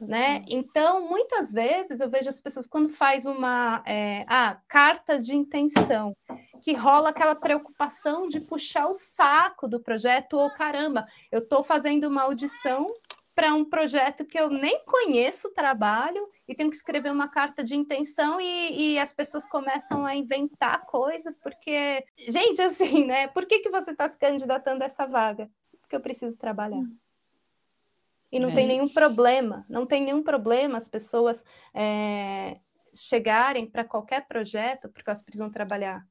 Né? 0.00 0.44
Então, 0.48 1.06
muitas 1.06 1.52
vezes 1.52 2.00
eu 2.00 2.08
vejo 2.08 2.28
as 2.28 2.40
pessoas 2.40 2.66
quando 2.66 2.88
faz 2.88 3.26
uma 3.26 3.82
é, 3.86 4.24
ah, 4.26 4.58
carta 4.66 5.18
de 5.18 5.34
intenção, 5.34 6.16
que 6.62 6.72
rola 6.72 7.10
aquela 7.10 7.34
preocupação 7.34 8.26
de 8.26 8.40
puxar 8.40 8.86
o 8.86 8.94
saco 8.94 9.68
do 9.68 9.78
projeto, 9.78 10.38
ou 10.38 10.50
caramba, 10.50 11.06
eu 11.30 11.40
estou 11.40 11.62
fazendo 11.62 12.08
uma 12.08 12.22
audição 12.22 12.90
para 13.40 13.54
um 13.54 13.64
projeto 13.64 14.26
que 14.26 14.38
eu 14.38 14.50
nem 14.50 14.84
conheço 14.84 15.48
o 15.48 15.50
trabalho 15.50 16.28
e 16.46 16.54
tenho 16.54 16.68
que 16.68 16.76
escrever 16.76 17.10
uma 17.10 17.26
carta 17.26 17.64
de 17.64 17.74
intenção 17.74 18.38
e, 18.38 18.92
e, 18.92 18.98
as 18.98 19.14
pessoas 19.14 19.46
começam 19.46 20.04
a 20.04 20.14
inventar 20.14 20.84
coisas, 20.84 21.38
porque, 21.38 22.04
gente, 22.28 22.60
assim, 22.60 23.06
né? 23.06 23.28
Por 23.28 23.46
que, 23.46 23.60
que 23.60 23.70
você 23.70 23.92
está 23.92 24.06
se 24.06 24.18
candidatando 24.18 24.82
a 24.82 24.86
essa 24.86 25.06
vaga? 25.06 25.50
Porque 25.80 25.96
eu 25.96 26.02
preciso 26.02 26.36
trabalhar. 26.36 26.84
E 28.30 28.38
não 28.38 28.50
é 28.50 28.54
tem 28.54 28.66
nenhum 28.66 28.90
problema, 28.90 29.64
não 29.70 29.86
tem 29.86 30.02
nenhum 30.04 30.22
problema 30.22 30.76
as 30.76 30.86
pessoas 30.86 31.42
é, 31.72 32.58
chegarem 32.92 33.64
para 33.64 33.84
qualquer 33.84 34.28
projeto 34.28 34.90
porque 34.90 35.08
elas 35.08 35.22
precisam 35.22 35.48
trabalhar. 35.48 36.06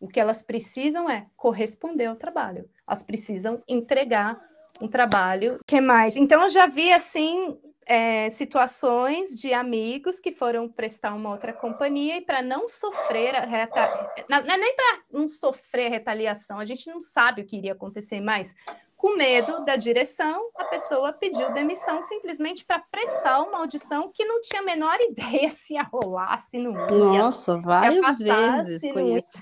O 0.00 0.08
que 0.08 0.18
elas 0.18 0.42
precisam 0.42 1.10
é 1.10 1.26
corresponder 1.36 2.06
ao 2.06 2.16
trabalho. 2.16 2.66
Elas 2.86 3.02
precisam 3.02 3.62
entregar 3.68 4.47
um 4.82 4.88
trabalho. 4.88 5.58
que 5.66 5.80
mais? 5.80 6.16
Então 6.16 6.42
eu 6.42 6.48
já 6.48 6.66
vi 6.66 6.92
assim 6.92 7.58
é, 7.88 8.28
situações 8.28 9.30
de 9.38 9.54
amigos 9.54 10.20
que 10.20 10.30
foram 10.30 10.68
prestar 10.68 11.14
uma 11.14 11.30
outra 11.30 11.54
companhia 11.54 12.18
e 12.18 12.20
para 12.20 12.42
não 12.42 12.68
sofrer 12.68 13.34
a 13.34 13.46
reta... 13.46 13.80
não, 14.28 14.42
não 14.42 14.54
é 14.54 14.58
nem 14.58 14.76
para 14.76 15.00
não 15.10 15.26
sofrer 15.26 15.90
retaliação, 15.90 16.58
a 16.58 16.66
gente 16.66 16.86
não 16.86 17.00
sabe 17.00 17.40
o 17.40 17.46
que 17.46 17.56
iria 17.56 17.72
acontecer 17.72 18.20
mais. 18.20 18.54
Com 18.94 19.16
medo 19.16 19.64
da 19.64 19.76
direção, 19.76 20.50
a 20.56 20.64
pessoa 20.64 21.12
pediu 21.12 21.54
demissão 21.54 22.02
simplesmente 22.02 22.64
para 22.64 22.80
prestar 22.80 23.40
uma 23.42 23.58
audição 23.58 24.10
que 24.12 24.24
não 24.24 24.40
tinha 24.42 24.60
a 24.60 24.64
menor 24.64 24.98
ideia 25.00 25.50
se 25.50 25.74
ia 25.74 25.82
rolar, 25.82 26.38
se 26.40 26.58
não 26.58 26.72
ia. 26.72 27.22
Nossa, 27.22 27.58
várias 27.62 28.04
passar, 28.04 28.64
vezes 28.64 28.92
conheço. 28.92 29.38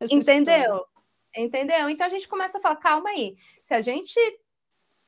Entendeu? 0.00 0.56
História. 0.56 0.94
Entendeu? 1.36 1.90
Então 1.90 2.06
a 2.06 2.10
gente 2.10 2.28
começa 2.28 2.58
a 2.58 2.60
falar, 2.60 2.76
calma 2.76 3.10
aí, 3.10 3.36
se 3.60 3.74
a 3.74 3.82
gente 3.82 4.18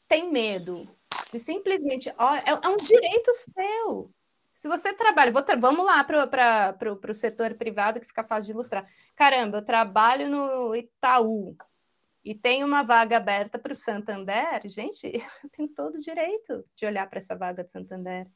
tem 0.08 0.30
medo 0.30 0.88
de 1.32 1.38
simplesmente, 1.38 2.12
ó, 2.18 2.34
é, 2.34 2.60
é 2.62 2.68
um 2.68 2.76
direito 2.76 3.30
seu. 3.34 4.10
Se 4.54 4.68
você 4.68 4.92
trabalha, 4.94 5.32
tra 5.42 5.56
vamos 5.56 5.84
lá 5.84 6.02
para 6.02 7.10
o 7.10 7.14
setor 7.14 7.54
privado 7.54 8.00
que 8.00 8.06
fica 8.06 8.22
fácil 8.22 8.46
de 8.46 8.52
ilustrar. 8.52 8.90
Caramba, 9.14 9.58
eu 9.58 9.64
trabalho 9.64 10.30
no 10.30 10.74
Itaú 10.74 11.56
e 12.24 12.34
tem 12.34 12.64
uma 12.64 12.82
vaga 12.82 13.18
aberta 13.18 13.58
para 13.58 13.72
o 13.72 13.76
Santander, 13.76 14.60
gente, 14.64 15.04
eu 15.44 15.50
tenho 15.50 15.68
todo 15.68 15.94
o 15.94 16.00
direito 16.00 16.64
de 16.74 16.86
olhar 16.86 17.08
para 17.08 17.18
essa 17.18 17.36
vaga 17.36 17.62
de 17.62 17.70
Santander. 17.70 18.26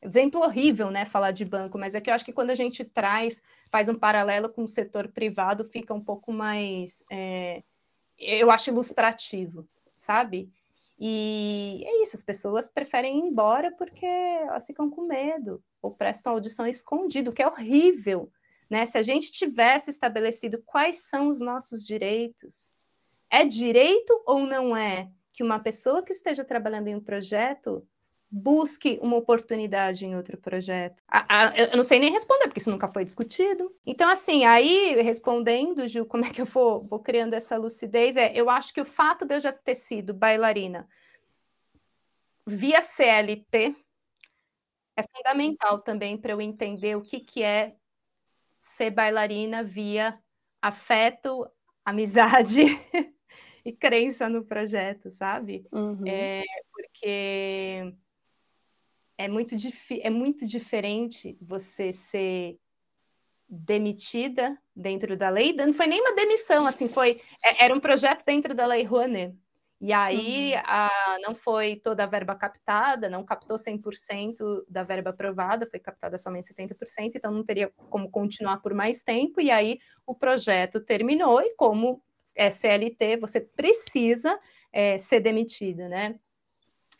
Exemplo 0.00 0.40
horrível, 0.40 0.90
né, 0.90 1.04
falar 1.06 1.30
de 1.30 1.44
banco, 1.44 1.78
mas 1.78 1.94
é 1.94 2.00
que 2.00 2.08
eu 2.08 2.14
acho 2.14 2.24
que 2.24 2.32
quando 2.32 2.50
a 2.50 2.54
gente 2.54 2.84
traz, 2.84 3.42
faz 3.70 3.88
um 3.88 3.94
paralelo 3.94 4.48
com 4.48 4.62
o 4.62 4.68
setor 4.68 5.08
privado, 5.08 5.64
fica 5.64 5.92
um 5.92 6.00
pouco 6.00 6.30
mais, 6.32 7.04
é, 7.10 7.62
eu 8.18 8.50
acho 8.50 8.70
ilustrativo, 8.70 9.68
sabe? 10.04 10.50
E 10.98 11.82
é 11.84 12.02
isso, 12.02 12.16
as 12.16 12.22
pessoas 12.22 12.70
preferem 12.70 13.18
ir 13.18 13.28
embora 13.28 13.72
porque 13.72 14.06
elas 14.06 14.66
ficam 14.66 14.88
com 14.88 15.02
medo 15.02 15.62
ou 15.82 15.90
prestam 15.90 16.32
audição 16.32 16.66
escondido, 16.66 17.32
que 17.32 17.42
é 17.42 17.48
horrível, 17.48 18.30
né? 18.70 18.86
Se 18.86 18.96
a 18.96 19.02
gente 19.02 19.32
tivesse 19.32 19.90
estabelecido 19.90 20.62
quais 20.64 20.98
são 20.98 21.28
os 21.28 21.40
nossos 21.40 21.84
direitos, 21.84 22.70
é 23.30 23.44
direito 23.44 24.22
ou 24.24 24.40
não 24.46 24.76
é 24.76 25.10
que 25.32 25.42
uma 25.42 25.58
pessoa 25.58 26.02
que 26.02 26.12
esteja 26.12 26.44
trabalhando 26.44 26.88
em 26.88 26.94
um 26.94 27.00
projeto 27.00 27.86
busque 28.36 28.98
uma 29.00 29.16
oportunidade 29.16 30.04
em 30.04 30.16
outro 30.16 30.36
projeto. 30.36 31.00
eu 31.56 31.76
não 31.76 31.84
sei 31.84 32.00
nem 32.00 32.10
responder, 32.10 32.46
porque 32.48 32.58
isso 32.58 32.70
nunca 32.70 32.88
foi 32.88 33.04
discutido. 33.04 33.72
Então, 33.86 34.08
assim, 34.08 34.44
aí, 34.44 35.00
respondendo, 35.00 35.86
Gil, 35.86 36.04
como 36.04 36.24
é 36.24 36.30
que 36.30 36.40
eu 36.40 36.44
vou, 36.44 36.82
vou 36.82 36.98
criando 36.98 37.34
essa 37.34 37.56
lucidez? 37.56 38.16
É, 38.16 38.32
eu 38.34 38.50
acho 38.50 38.74
que 38.74 38.80
o 38.80 38.84
fato 38.84 39.24
de 39.24 39.36
eu 39.36 39.40
já 39.40 39.52
ter 39.52 39.76
sido 39.76 40.12
bailarina 40.12 40.88
via 42.44 42.82
CLT 42.82 43.76
é 44.96 45.02
fundamental 45.16 45.78
também 45.78 46.18
para 46.18 46.32
eu 46.32 46.40
entender 46.40 46.96
o 46.96 47.02
que, 47.02 47.20
que 47.20 47.40
é 47.40 47.76
ser 48.60 48.90
bailarina 48.90 49.62
via 49.62 50.18
afeto, 50.60 51.48
amizade 51.84 52.62
e 53.64 53.72
crença 53.72 54.28
no 54.28 54.44
projeto, 54.44 55.08
sabe? 55.10 55.64
Uhum. 55.70 56.04
É, 56.06 56.42
porque 56.72 57.94
é 59.16 59.28
muito, 59.28 59.54
é 60.00 60.10
muito 60.10 60.46
diferente 60.46 61.36
você 61.40 61.92
ser 61.92 62.58
demitida 63.48 64.58
dentro 64.74 65.16
da 65.16 65.28
lei, 65.28 65.52
não 65.52 65.72
foi 65.72 65.86
nem 65.86 66.00
uma 66.00 66.14
demissão, 66.14 66.66
assim, 66.66 66.88
foi 66.88 67.20
é, 67.44 67.64
era 67.64 67.74
um 67.74 67.80
projeto 67.80 68.24
dentro 68.24 68.54
da 68.54 68.66
lei 68.66 68.82
Rouanet. 68.84 69.34
E 69.80 69.92
aí 69.92 70.54
uhum. 70.54 70.62
a, 70.64 71.18
não 71.20 71.34
foi 71.34 71.76
toda 71.76 72.04
a 72.04 72.06
verba 72.06 72.34
captada, 72.34 73.10
não 73.10 73.24
captou 73.24 73.58
100% 73.58 74.64
da 74.68 74.82
verba 74.82 75.10
aprovada, 75.10 75.68
foi 75.68 75.78
captada 75.78 76.16
somente 76.16 76.54
70%, 76.54 77.12
então 77.14 77.30
não 77.30 77.44
teria 77.44 77.70
como 77.90 78.10
continuar 78.10 78.62
por 78.62 78.72
mais 78.72 79.02
tempo. 79.02 79.40
E 79.40 79.50
aí 79.50 79.78
o 80.06 80.14
projeto 80.14 80.80
terminou, 80.80 81.40
e 81.42 81.54
como 81.54 82.02
é 82.34 82.50
CLT, 82.50 83.18
você 83.18 83.40
precisa 83.40 84.38
é, 84.72 84.98
ser 84.98 85.20
demitida, 85.20 85.88
né? 85.88 86.16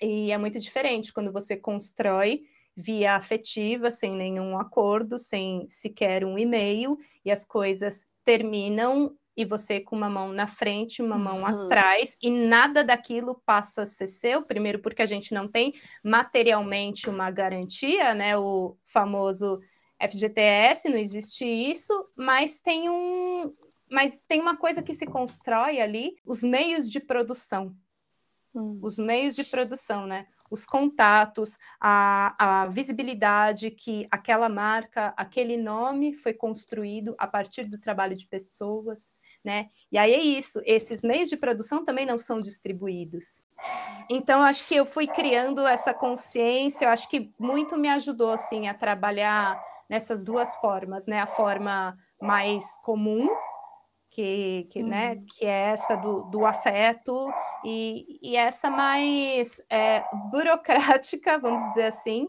E 0.04 0.30
é 0.30 0.36
muito 0.36 0.60
diferente 0.60 1.12
quando 1.12 1.32
você 1.32 1.56
constrói 1.56 2.42
via 2.76 3.14
afetiva, 3.14 3.90
sem 3.90 4.12
nenhum 4.12 4.58
acordo, 4.58 5.18
sem 5.18 5.66
sequer 5.68 6.24
um 6.24 6.38
e-mail, 6.38 6.98
e 7.24 7.30
as 7.30 7.44
coisas 7.44 8.06
terminam 8.24 9.16
e 9.36 9.44
você 9.44 9.80
com 9.80 9.96
uma 9.96 10.08
mão 10.08 10.32
na 10.32 10.46
frente, 10.46 11.02
uma 11.02 11.18
mão 11.18 11.40
uhum. 11.40 11.46
atrás, 11.46 12.16
e 12.22 12.30
nada 12.30 12.84
daquilo 12.84 13.40
passa 13.44 13.82
a 13.82 13.86
ser 13.86 14.06
seu, 14.06 14.42
primeiro 14.42 14.78
porque 14.78 15.02
a 15.02 15.06
gente 15.06 15.34
não 15.34 15.48
tem 15.48 15.72
materialmente 16.04 17.10
uma 17.10 17.30
garantia, 17.30 18.14
né? 18.14 18.36
O 18.36 18.76
famoso 18.86 19.58
FGTS, 20.00 20.88
não 20.88 20.98
existe 20.98 21.44
isso, 21.44 21.92
mas 22.16 22.60
tem 22.60 22.88
um. 22.88 23.50
Mas 23.90 24.20
tem 24.28 24.40
uma 24.40 24.56
coisa 24.56 24.82
que 24.82 24.94
se 24.94 25.04
constrói 25.04 25.80
ali, 25.80 26.16
os 26.24 26.42
meios 26.42 26.88
de 26.88 27.00
produção. 27.00 27.74
Hum. 28.54 28.78
Os 28.82 28.98
meios 28.98 29.34
de 29.34 29.44
produção, 29.44 30.06
né? 30.06 30.26
Os 30.50 30.64
contatos, 30.64 31.58
a, 31.80 32.62
a 32.62 32.66
visibilidade 32.66 33.70
que 33.70 34.06
aquela 34.10 34.48
marca, 34.48 35.12
aquele 35.16 35.56
nome 35.56 36.14
foi 36.14 36.32
construído 36.32 37.14
a 37.18 37.26
partir 37.26 37.64
do 37.64 37.80
trabalho 37.80 38.14
de 38.14 38.26
pessoas, 38.26 39.12
né? 39.44 39.68
E 39.90 39.98
aí 39.98 40.12
é 40.12 40.20
isso, 40.20 40.60
esses 40.64 41.02
meios 41.02 41.28
de 41.28 41.36
produção 41.36 41.84
também 41.84 42.06
não 42.06 42.18
são 42.18 42.36
distribuídos. 42.36 43.42
Então, 44.08 44.42
acho 44.42 44.66
que 44.66 44.74
eu 44.74 44.86
fui 44.86 45.06
criando 45.06 45.66
essa 45.66 45.92
consciência, 45.92 46.86
eu 46.86 46.90
acho 46.90 47.08
que 47.08 47.32
muito 47.38 47.76
me 47.76 47.88
ajudou, 47.88 48.32
assim, 48.32 48.68
a 48.68 48.74
trabalhar 48.74 49.60
nessas 49.88 50.24
duas 50.24 50.54
formas, 50.56 51.06
né? 51.06 51.20
A 51.20 51.26
forma 51.26 51.98
mais 52.20 52.78
comum, 52.82 53.28
que, 54.14 54.68
que, 54.70 54.80
né, 54.80 55.08
uhum. 55.08 55.14
né, 55.16 55.22
que 55.26 55.44
é 55.44 55.70
essa 55.70 55.96
do, 55.96 56.22
do 56.30 56.46
afeto 56.46 57.32
e, 57.64 58.20
e 58.22 58.36
essa 58.36 58.70
mais 58.70 59.60
é, 59.68 60.04
burocrática, 60.30 61.36
vamos 61.36 61.68
dizer 61.70 61.86
assim, 61.86 62.28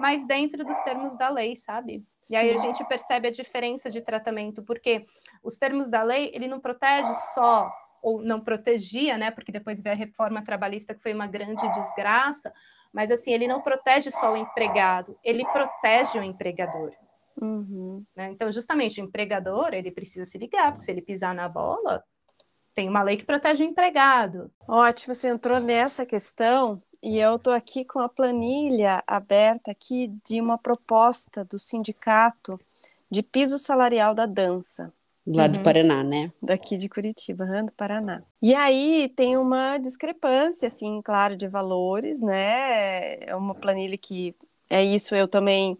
mas 0.00 0.26
dentro 0.26 0.64
dos 0.64 0.80
termos 0.80 1.14
da 1.18 1.28
lei, 1.28 1.54
sabe? 1.54 2.02
E 2.24 2.28
Sim. 2.28 2.36
aí 2.36 2.54
a 2.54 2.58
gente 2.58 2.82
percebe 2.84 3.28
a 3.28 3.30
diferença 3.30 3.90
de 3.90 4.00
tratamento, 4.00 4.62
porque 4.62 5.04
os 5.42 5.58
termos 5.58 5.90
da 5.90 6.02
lei, 6.02 6.30
ele 6.32 6.48
não 6.48 6.58
protege 6.58 7.12
só, 7.34 7.70
ou 8.02 8.22
não 8.22 8.40
protegia, 8.40 9.18
né, 9.18 9.30
porque 9.30 9.52
depois 9.52 9.82
veio 9.82 9.94
a 9.94 9.98
reforma 9.98 10.42
trabalhista, 10.42 10.94
que 10.94 11.02
foi 11.02 11.12
uma 11.12 11.26
grande 11.26 11.68
desgraça, 11.74 12.50
mas 12.90 13.10
assim, 13.10 13.30
ele 13.30 13.46
não 13.46 13.60
protege 13.60 14.10
só 14.10 14.32
o 14.32 14.38
empregado, 14.38 15.18
ele 15.22 15.44
protege 15.44 16.18
o 16.18 16.22
empregador. 16.22 16.92
Uhum. 17.40 18.04
Né? 18.14 18.30
Então, 18.30 18.50
justamente, 18.50 19.00
o 19.00 19.04
empregador, 19.04 19.72
ele 19.72 19.90
precisa 19.90 20.24
se 20.24 20.38
ligar, 20.38 20.72
porque 20.72 20.84
se 20.84 20.90
ele 20.90 21.02
pisar 21.02 21.34
na 21.34 21.48
bola, 21.48 22.02
tem 22.74 22.88
uma 22.88 23.02
lei 23.02 23.16
que 23.16 23.24
protege 23.24 23.64
o 23.64 23.66
empregado. 23.66 24.50
Ótimo, 24.66 25.14
você 25.14 25.28
entrou 25.28 25.60
nessa 25.60 26.04
questão 26.04 26.82
e 27.02 27.18
eu 27.18 27.36
estou 27.36 27.52
aqui 27.52 27.84
com 27.84 28.00
a 28.00 28.08
planilha 28.08 29.02
aberta 29.06 29.70
aqui 29.70 30.12
de 30.24 30.40
uma 30.40 30.58
proposta 30.58 31.44
do 31.44 31.58
sindicato 31.58 32.60
de 33.10 33.22
piso 33.22 33.58
salarial 33.58 34.14
da 34.14 34.26
dança. 34.26 34.92
Lá 35.26 35.44
uhum. 35.44 35.50
do 35.50 35.60
Paraná, 35.60 36.04
né? 36.04 36.30
Daqui 36.40 36.76
de 36.76 36.88
Curitiba, 36.88 37.44
do 37.62 37.72
Paraná. 37.72 38.22
E 38.40 38.54
aí 38.54 39.12
tem 39.16 39.36
uma 39.36 39.76
discrepância, 39.78 40.68
assim, 40.68 41.02
claro, 41.02 41.36
de 41.36 41.48
valores, 41.48 42.20
né? 42.20 43.16
É 43.24 43.34
uma 43.34 43.54
planilha 43.54 43.98
que 43.98 44.36
é 44.70 44.84
isso, 44.84 45.16
eu 45.16 45.26
também 45.26 45.76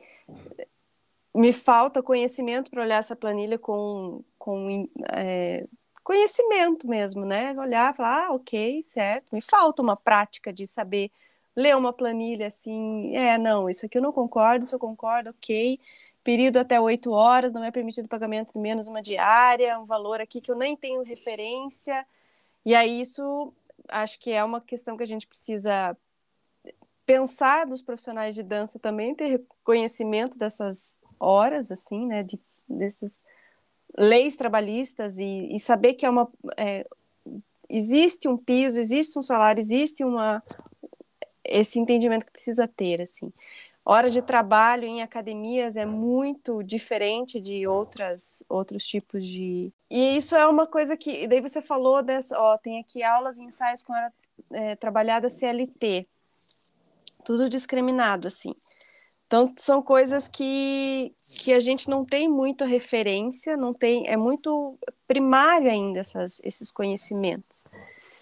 me 1.36 1.52
falta 1.52 2.02
conhecimento 2.02 2.70
para 2.70 2.82
olhar 2.82 2.98
essa 2.98 3.14
planilha 3.14 3.58
com, 3.58 4.24
com 4.38 4.88
é, 5.12 5.66
conhecimento 6.02 6.88
mesmo, 6.88 7.26
né? 7.26 7.52
Olhar 7.58 7.92
e 7.92 7.96
falar, 7.96 8.26
ah, 8.26 8.32
ok, 8.32 8.82
certo. 8.82 9.26
Me 9.32 9.42
falta 9.42 9.82
uma 9.82 9.96
prática 9.96 10.52
de 10.52 10.66
saber 10.66 11.10
ler 11.54 11.76
uma 11.76 11.92
planilha 11.92 12.46
assim, 12.46 13.14
é, 13.16 13.38
não, 13.38 13.68
isso 13.68 13.86
aqui 13.86 13.98
eu 13.98 14.02
não 14.02 14.12
concordo, 14.12 14.64
isso 14.64 14.74
eu 14.74 14.78
concordo, 14.78 15.30
ok. 15.30 15.78
Período 16.24 16.58
até 16.58 16.80
oito 16.80 17.12
horas, 17.12 17.52
não 17.52 17.64
é 17.64 17.70
permitido 17.70 18.08
pagamento 18.08 18.52
de 18.54 18.58
menos 18.58 18.88
uma 18.88 19.02
diária, 19.02 19.78
um 19.78 19.84
valor 19.84 20.20
aqui 20.20 20.40
que 20.40 20.50
eu 20.50 20.56
nem 20.56 20.76
tenho 20.76 21.02
referência. 21.02 22.06
E 22.64 22.74
aí 22.74 23.00
isso 23.00 23.52
acho 23.88 24.18
que 24.18 24.32
é 24.32 24.42
uma 24.42 24.60
questão 24.60 24.96
que 24.96 25.02
a 25.02 25.06
gente 25.06 25.26
precisa 25.26 25.96
pensar 27.04 27.66
dos 27.66 27.82
profissionais 27.82 28.34
de 28.34 28.42
dança 28.42 28.78
também, 28.78 29.14
ter 29.14 29.42
conhecimento 29.62 30.38
dessas 30.38 30.98
horas, 31.18 31.70
assim, 31.70 32.06
né, 32.06 32.22
de, 32.22 32.38
dessas 32.68 33.24
leis 33.96 34.36
trabalhistas 34.36 35.18
e, 35.18 35.48
e 35.50 35.58
saber 35.58 35.94
que 35.94 36.04
é 36.04 36.10
uma 36.10 36.28
é, 36.56 36.86
existe 37.68 38.28
um 38.28 38.36
piso, 38.36 38.78
existe 38.78 39.18
um 39.18 39.22
salário, 39.22 39.60
existe 39.60 40.04
uma 40.04 40.42
esse 41.44 41.78
entendimento 41.78 42.26
que 42.26 42.32
precisa 42.32 42.66
ter, 42.66 43.00
assim. 43.00 43.32
hora 43.84 44.10
de 44.10 44.20
trabalho 44.20 44.84
em 44.84 45.00
academias 45.00 45.76
é 45.76 45.86
muito 45.86 46.62
diferente 46.62 47.40
de 47.40 47.66
outras 47.66 48.42
outros 48.48 48.84
tipos 48.84 49.24
de 49.24 49.72
e 49.90 50.16
isso 50.16 50.34
é 50.34 50.46
uma 50.46 50.66
coisa 50.66 50.96
que 50.96 51.26
daí 51.28 51.40
você 51.40 51.62
falou 51.62 52.02
dessa 52.02 52.38
ó 52.38 52.58
tem 52.58 52.80
aqui 52.80 53.02
aulas 53.02 53.38
e 53.38 53.44
ensaios 53.44 53.82
com 53.82 53.92
hora 53.92 54.12
é, 54.50 54.74
trabalhada 54.74 55.30
CLT 55.30 56.06
tudo 57.24 57.48
discriminado 57.48 58.26
assim 58.26 58.54
então 59.26 59.52
são 59.56 59.82
coisas 59.82 60.28
que 60.28 61.14
que 61.38 61.52
a 61.52 61.58
gente 61.58 61.90
não 61.90 62.04
tem 62.04 62.28
muita 62.28 62.64
referência 62.64 63.56
não 63.56 63.74
tem 63.74 64.08
é 64.08 64.16
muito 64.16 64.78
primário 65.06 65.70
ainda 65.70 66.00
essas, 66.00 66.40
esses 66.44 66.70
conhecimentos 66.70 67.64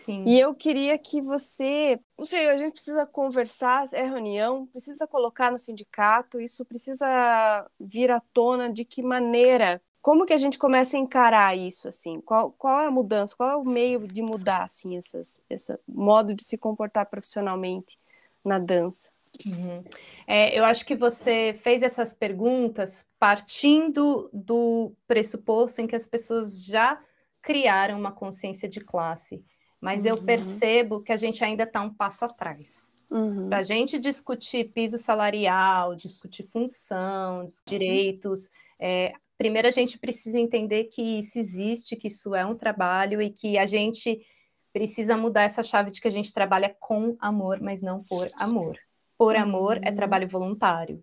Sim. 0.04 0.22
e 0.26 0.38
eu 0.38 0.54
queria 0.54 0.98
que 0.98 1.22
você, 1.22 1.98
não 2.18 2.26
sei, 2.26 2.50
a 2.50 2.58
gente 2.58 2.74
precisa 2.74 3.06
conversar, 3.06 3.86
é 3.94 4.02
reunião, 4.02 4.66
precisa 4.66 5.06
colocar 5.06 5.50
no 5.50 5.58
sindicato, 5.58 6.38
isso 6.38 6.62
precisa 6.62 7.66
vir 7.80 8.10
à 8.10 8.20
tona 8.20 8.70
de 8.70 8.84
que 8.84 9.02
maneira, 9.02 9.80
como 10.02 10.26
que 10.26 10.34
a 10.34 10.36
gente 10.36 10.58
começa 10.58 10.98
a 10.98 11.00
encarar 11.00 11.56
isso 11.56 11.88
assim? 11.88 12.20
Qual, 12.20 12.52
qual 12.52 12.82
é 12.82 12.86
a 12.86 12.90
mudança? 12.90 13.34
Qual 13.34 13.48
é 13.48 13.56
o 13.56 13.64
meio 13.64 14.06
de 14.06 14.20
mudar 14.20 14.64
assim 14.64 14.98
essas, 14.98 15.42
esse 15.48 15.74
modo 15.88 16.34
de 16.34 16.44
se 16.44 16.58
comportar 16.58 17.06
profissionalmente 17.06 17.98
na 18.44 18.58
dança? 18.58 19.13
Uhum. 19.46 19.84
É, 20.26 20.58
eu 20.58 20.64
acho 20.64 20.84
que 20.86 20.94
você 20.94 21.58
fez 21.62 21.82
essas 21.82 22.14
perguntas 22.14 23.04
partindo 23.18 24.30
do 24.32 24.92
pressuposto 25.06 25.80
em 25.80 25.86
que 25.86 25.96
as 25.96 26.06
pessoas 26.06 26.64
já 26.64 27.00
criaram 27.42 27.98
uma 27.98 28.12
consciência 28.12 28.68
de 28.68 28.80
classe 28.80 29.44
mas 29.84 30.04
uhum. 30.04 30.12
eu 30.12 30.16
percebo 30.16 31.02
que 31.02 31.12
a 31.12 31.16
gente 31.16 31.44
ainda 31.44 31.64
está 31.64 31.82
um 31.82 31.92
passo 31.92 32.24
atrás. 32.24 32.88
Uhum. 33.10 33.50
Para 33.50 33.58
a 33.58 33.62
gente 33.62 34.00
discutir 34.00 34.72
piso 34.72 34.96
salarial, 34.96 35.94
discutir 35.94 36.44
função, 36.44 37.44
direitos, 37.66 38.50
é, 38.80 39.12
primeiro 39.36 39.68
a 39.68 39.70
gente 39.70 39.98
precisa 39.98 40.38
entender 40.38 40.84
que 40.84 41.02
isso 41.18 41.38
existe, 41.38 41.96
que 41.96 42.06
isso 42.06 42.34
é 42.34 42.46
um 42.46 42.54
trabalho 42.54 43.20
e 43.20 43.28
que 43.28 43.58
a 43.58 43.66
gente 43.66 44.24
precisa 44.72 45.18
mudar 45.18 45.42
essa 45.42 45.62
chave 45.62 45.90
de 45.90 46.00
que 46.00 46.08
a 46.08 46.10
gente 46.10 46.32
trabalha 46.32 46.74
com 46.80 47.14
amor, 47.20 47.60
mas 47.60 47.82
não 47.82 48.02
por 48.04 48.30
amor. 48.40 48.78
Por 49.16 49.36
amor 49.36 49.78
é 49.82 49.90
uhum. 49.90 49.96
trabalho 49.96 50.28
voluntário. 50.28 51.02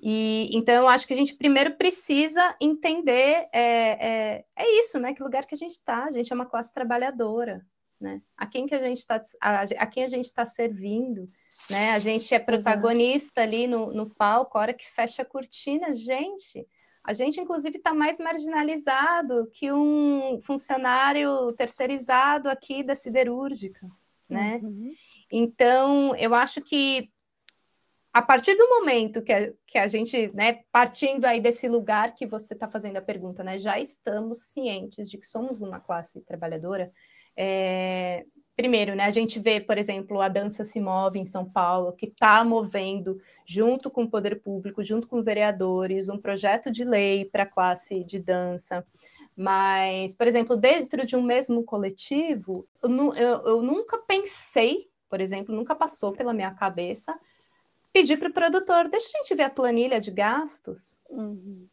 E 0.00 0.50
então 0.52 0.74
eu 0.74 0.88
acho 0.88 1.06
que 1.06 1.12
a 1.12 1.16
gente 1.16 1.34
primeiro 1.34 1.76
precisa 1.76 2.56
entender 2.60 3.48
é, 3.52 3.62
é, 3.62 4.44
é 4.56 4.78
isso, 4.78 4.98
né? 4.98 5.12
Que 5.12 5.22
lugar 5.22 5.46
que 5.46 5.54
a 5.54 5.58
gente 5.58 5.72
está. 5.72 6.04
A 6.04 6.10
gente 6.10 6.32
é 6.32 6.34
uma 6.34 6.46
classe 6.46 6.72
trabalhadora 6.72 7.64
né? 8.00 8.22
A 8.36 8.46
quem 8.46 8.66
que 8.66 8.74
a 8.74 8.82
gente 8.82 8.98
está 8.98 9.20
a, 9.40 9.60
a, 9.60 9.86
quem 9.86 10.02
a 10.02 10.08
gente 10.08 10.24
está 10.24 10.46
servindo, 10.46 11.28
né? 11.68 11.92
A 11.92 11.98
gente 11.98 12.34
é 12.34 12.38
protagonista 12.38 13.42
ali 13.42 13.66
no, 13.66 13.92
no 13.92 14.08
palco, 14.08 14.56
a 14.56 14.62
hora 14.62 14.74
que 14.74 14.90
fecha 14.90 15.22
a 15.22 15.26
cortina, 15.26 15.94
gente. 15.94 16.66
A 17.04 17.12
gente, 17.12 17.40
inclusive, 17.40 17.76
está 17.76 17.92
mais 17.92 18.18
marginalizado 18.18 19.50
que 19.52 19.70
um 19.72 20.40
funcionário 20.42 21.52
terceirizado 21.52 22.48
aqui 22.48 22.82
da 22.82 22.94
siderúrgica, 22.94 23.86
né? 24.28 24.60
Uhum. 24.62 24.92
Então, 25.30 26.16
eu 26.16 26.34
acho 26.34 26.60
que 26.62 27.10
a 28.12 28.20
partir 28.20 28.56
do 28.56 28.68
momento 28.68 29.22
que 29.22 29.32
a, 29.32 29.52
que 29.66 29.78
a 29.78 29.86
gente, 29.86 30.34
né, 30.34 30.60
partindo 30.72 31.24
aí 31.24 31.40
desse 31.40 31.68
lugar 31.68 32.14
que 32.14 32.26
você 32.26 32.54
está 32.54 32.68
fazendo 32.68 32.96
a 32.96 33.02
pergunta, 33.02 33.44
né, 33.44 33.58
já 33.58 33.78
estamos 33.78 34.40
cientes 34.46 35.08
de 35.08 35.16
que 35.16 35.26
somos 35.26 35.62
uma 35.62 35.78
classe 35.78 36.20
trabalhadora, 36.22 36.90
é, 37.36 38.24
primeiro, 38.56 38.96
né, 38.96 39.04
a 39.04 39.10
gente 39.10 39.38
vê, 39.38 39.60
por 39.60 39.78
exemplo, 39.78 40.20
a 40.20 40.28
Dança 40.28 40.64
Se 40.64 40.80
Move 40.80 41.20
em 41.20 41.24
São 41.24 41.48
Paulo, 41.48 41.92
que 41.92 42.06
está 42.06 42.42
movendo, 42.44 43.16
junto 43.46 43.88
com 43.88 44.02
o 44.02 44.10
poder 44.10 44.42
público, 44.42 44.82
junto 44.82 45.06
com 45.06 45.22
vereadores, 45.22 46.08
um 46.08 46.18
projeto 46.18 46.70
de 46.70 46.82
lei 46.82 47.24
para 47.24 47.44
a 47.44 47.50
classe 47.50 48.04
de 48.04 48.18
dança. 48.18 48.84
Mas, 49.36 50.16
por 50.16 50.26
exemplo, 50.26 50.56
dentro 50.56 51.06
de 51.06 51.14
um 51.14 51.22
mesmo 51.22 51.62
coletivo, 51.62 52.66
eu, 52.82 53.14
eu, 53.14 53.46
eu 53.46 53.62
nunca 53.62 53.98
pensei, 54.02 54.90
por 55.08 55.20
exemplo, 55.20 55.54
nunca 55.54 55.74
passou 55.76 56.12
pela 56.12 56.34
minha 56.34 56.50
cabeça 56.50 57.16
pedir 57.92 58.16
para 58.18 58.28
o 58.28 58.32
produtor, 58.32 58.88
deixa 58.88 59.08
a 59.08 59.22
gente 59.22 59.34
ver 59.34 59.44
a 59.44 59.50
planilha 59.50 60.00
de 60.00 60.10
gastos. 60.10 60.98
Uhum. 61.08 61.68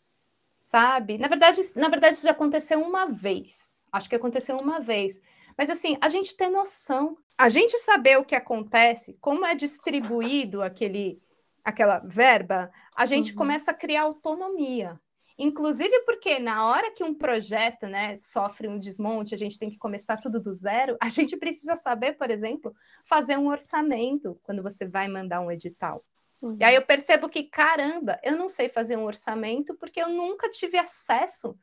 Sabe? 0.59 1.17
Na 1.17 1.27
verdade, 1.27 1.61
na 1.75 1.87
verdade, 1.87 2.21
já 2.21 2.31
aconteceu 2.31 2.81
uma 2.81 3.05
vez. 3.05 3.81
Acho 3.91 4.09
que 4.09 4.15
aconteceu 4.15 4.57
uma 4.57 4.79
vez. 4.79 5.19
Mas 5.57 5.69
assim, 5.69 5.97
a 6.01 6.09
gente 6.09 6.35
tem 6.35 6.51
noção, 6.51 7.17
a 7.37 7.49
gente 7.49 7.77
saber 7.79 8.17
o 8.19 8.25
que 8.25 8.35
acontece, 8.35 9.17
como 9.19 9.45
é 9.45 9.55
distribuído 9.55 10.61
aquele, 10.61 11.19
aquela 11.63 11.99
verba, 11.99 12.71
a 12.95 13.05
gente 13.05 13.31
uhum. 13.31 13.37
começa 13.37 13.71
a 13.71 13.73
criar 13.73 14.03
autonomia. 14.03 14.99
Inclusive 15.37 16.01
porque 16.03 16.39
na 16.39 16.65
hora 16.65 16.91
que 16.91 17.03
um 17.03 17.13
projeto 17.13 17.85
né, 17.87 18.17
sofre 18.21 18.67
um 18.67 18.79
desmonte, 18.79 19.35
a 19.35 19.37
gente 19.37 19.59
tem 19.59 19.69
que 19.69 19.77
começar 19.77 20.17
tudo 20.17 20.41
do 20.41 20.53
zero, 20.53 20.97
a 20.99 21.09
gente 21.09 21.37
precisa 21.37 21.75
saber, 21.75 22.13
por 22.13 22.31
exemplo, 22.31 22.73
fazer 23.05 23.37
um 23.37 23.47
orçamento 23.47 24.39
quando 24.41 24.63
você 24.63 24.87
vai 24.87 25.07
mandar 25.07 25.41
um 25.41 25.51
edital. 25.51 26.03
Uhum. 26.41 26.57
E 26.59 26.63
aí 26.63 26.75
eu 26.75 26.81
percebo 26.81 27.29
que, 27.29 27.43
caramba, 27.43 28.19
eu 28.23 28.35
não 28.35 28.49
sei 28.49 28.67
fazer 28.69 28.97
um 28.97 29.05
orçamento 29.05 29.75
porque 29.75 30.01
eu 30.01 30.09
nunca 30.09 30.49
tive 30.49 30.77
acesso 30.77 31.57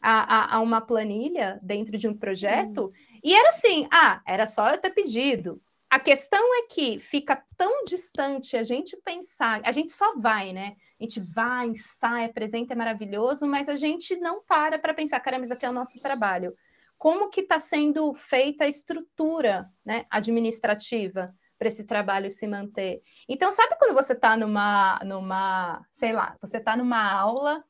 a, 0.00 0.54
a, 0.54 0.56
a 0.56 0.60
uma 0.60 0.80
planilha 0.80 1.58
dentro 1.62 1.96
de 1.98 2.08
um 2.08 2.16
projeto. 2.16 2.86
Uhum. 2.86 2.92
E 3.22 3.34
era 3.34 3.48
assim: 3.48 3.88
ah, 3.90 4.20
era 4.26 4.46
só 4.46 4.70
eu 4.70 4.78
ter 4.78 4.90
pedido. 4.90 5.60
A 5.90 5.98
questão 5.98 6.42
é 6.56 6.66
que 6.68 6.98
fica 6.98 7.42
tão 7.56 7.84
distante 7.84 8.56
a 8.56 8.62
gente 8.62 8.94
pensar, 8.98 9.62
a 9.64 9.72
gente 9.72 9.90
só 9.90 10.14
vai, 10.16 10.52
né? 10.52 10.76
A 11.00 11.02
gente 11.02 11.18
vai, 11.18 11.68
ensaia, 11.68 12.26
apresenta, 12.26 12.74
é 12.74 12.76
maravilhoso, 12.76 13.46
mas 13.46 13.70
a 13.70 13.76
gente 13.76 14.14
não 14.16 14.42
para 14.42 14.78
para 14.78 14.92
pensar, 14.92 15.18
caramba, 15.20 15.44
isso 15.44 15.52
aqui 15.54 15.64
é 15.64 15.70
o 15.70 15.72
nosso 15.72 15.98
trabalho. 16.00 16.54
Como 16.98 17.30
que 17.30 17.40
está 17.40 17.58
sendo 17.58 18.12
feita 18.12 18.64
a 18.64 18.68
estrutura 18.68 19.70
né, 19.84 20.04
administrativa 20.10 21.34
para 21.56 21.68
esse 21.68 21.84
trabalho 21.84 22.30
se 22.30 22.46
manter? 22.46 23.02
Então, 23.26 23.50
sabe 23.50 23.76
quando 23.78 23.94
você 23.94 24.12
está 24.12 24.36
numa, 24.36 24.98
numa, 25.04 25.86
sei 25.94 26.12
lá, 26.12 26.36
você 26.40 26.58
está 26.58 26.76
numa 26.76 27.12
aula 27.12 27.64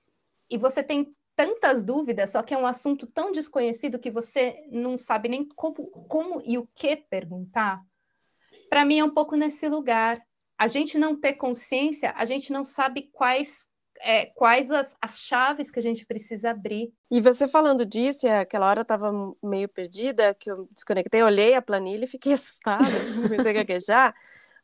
e 0.51 0.59
você 0.59 0.83
tem 0.83 1.15
tantas 1.37 1.85
dúvidas, 1.85 2.31
só 2.31 2.43
que 2.43 2.53
é 2.53 2.59
um 2.59 2.67
assunto 2.67 3.07
tão 3.07 3.31
desconhecido 3.31 3.99
que 3.99 4.11
você 4.11 4.67
não 4.73 4.99
sabe 4.99 5.29
nem 5.29 5.47
como, 5.47 5.87
como 6.09 6.43
e 6.45 6.59
o 6.59 6.67
que 6.75 6.97
perguntar. 6.97 7.81
Para 8.69 8.85
mim 8.85 8.99
é 8.99 9.05
um 9.05 9.11
pouco 9.11 9.37
nesse 9.37 9.69
lugar. 9.69 10.21
A 10.59 10.67
gente 10.67 10.99
não 10.99 11.19
ter 11.19 11.35
consciência, 11.35 12.13
a 12.17 12.25
gente 12.25 12.53
não 12.53 12.65
sabe 12.65 13.09
quais 13.13 13.69
é, 14.01 14.27
quais 14.27 14.71
as, 14.71 14.97
as 15.01 15.19
chaves 15.19 15.71
que 15.71 15.79
a 15.79 15.83
gente 15.83 16.07
precisa 16.07 16.51
abrir. 16.51 16.93
E 17.11 17.21
você 17.21 17.49
falando 17.49 17.85
disso, 17.85 18.27
e 18.27 18.31
aquela 18.31 18.69
hora 18.69 18.81
eu 18.81 18.83
estava 18.83 19.13
meio 19.43 19.69
perdida, 19.69 20.35
que 20.35 20.51
eu 20.51 20.69
desconectei, 20.73 21.23
olhei 21.23 21.55
a 21.55 21.63
planilha 21.63 22.05
e 22.05 22.09
fiquei 22.09 22.33
assustada, 22.35 22.85
comecei 23.23 23.51
a 23.51 23.55
gaguejar, 23.55 24.15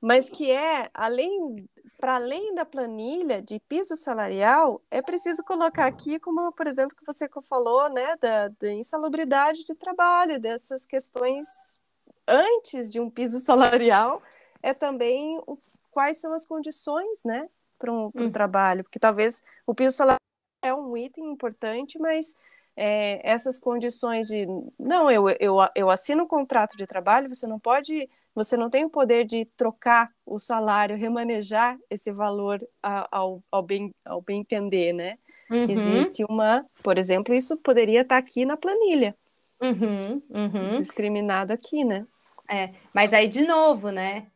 mas 0.00 0.28
que 0.28 0.50
é, 0.50 0.88
além 0.92 1.66
para 1.98 2.16
além 2.16 2.54
da 2.54 2.66
planilha 2.66 3.40
de 3.40 3.58
piso 3.60 3.96
salarial, 3.96 4.82
é 4.90 5.00
preciso 5.00 5.42
colocar 5.42 5.86
aqui, 5.86 6.18
como 6.18 6.52
por 6.52 6.66
exemplo 6.66 6.94
que 6.94 7.06
você 7.06 7.26
falou, 7.48 7.88
né, 7.88 8.14
da, 8.20 8.48
da 8.48 8.72
insalubridade 8.72 9.64
de 9.64 9.74
trabalho, 9.74 10.38
dessas 10.38 10.84
questões 10.84 11.80
antes 12.26 12.90
de 12.90 13.00
um 13.00 13.10
piso 13.10 13.38
salarial, 13.38 14.22
é 14.62 14.72
também 14.72 15.38
o, 15.46 15.58
quais 15.90 16.18
são 16.18 16.32
as 16.32 16.46
condições, 16.46 17.22
né, 17.24 17.48
para 17.78 17.92
um 17.92 18.10
hum. 18.14 18.30
trabalho, 18.30 18.82
porque 18.84 18.98
talvez 18.98 19.42
o 19.66 19.74
piso 19.74 19.96
salarial 19.96 20.18
é 20.62 20.72
um 20.72 20.96
item 20.96 21.30
importante, 21.30 21.98
mas 21.98 22.36
é, 22.76 23.20
essas 23.28 23.60
condições 23.60 24.26
de 24.26 24.46
não, 24.78 25.10
eu, 25.10 25.28
eu, 25.40 25.56
eu 25.74 25.90
assino 25.90 26.24
um 26.24 26.28
contrato 26.28 26.76
de 26.76 26.86
trabalho, 26.86 27.32
você 27.32 27.46
não 27.46 27.58
pode 27.58 28.08
você 28.34 28.56
não 28.56 28.68
tem 28.68 28.84
o 28.84 28.90
poder 28.90 29.24
de 29.24 29.44
trocar 29.56 30.10
o 30.26 30.40
salário, 30.40 30.96
remanejar 30.96 31.78
esse 31.88 32.10
valor 32.10 32.60
ao, 32.82 33.40
ao, 33.50 33.62
bem, 33.62 33.94
ao 34.04 34.20
bem 34.20 34.40
entender, 34.40 34.92
né? 34.92 35.18
Uhum. 35.48 35.66
Existe 35.68 36.24
uma, 36.28 36.66
por 36.82 36.98
exemplo, 36.98 37.32
isso 37.32 37.56
poderia 37.58 38.00
estar 38.00 38.16
aqui 38.16 38.44
na 38.44 38.56
planilha. 38.56 39.16
Uhum, 39.62 40.20
uhum. 40.30 40.78
Discriminado 40.78 41.52
aqui, 41.52 41.84
né? 41.84 42.04
É, 42.50 42.74
mas 42.92 43.14
aí, 43.14 43.28
de 43.28 43.44
novo, 43.44 43.90
né? 43.90 44.28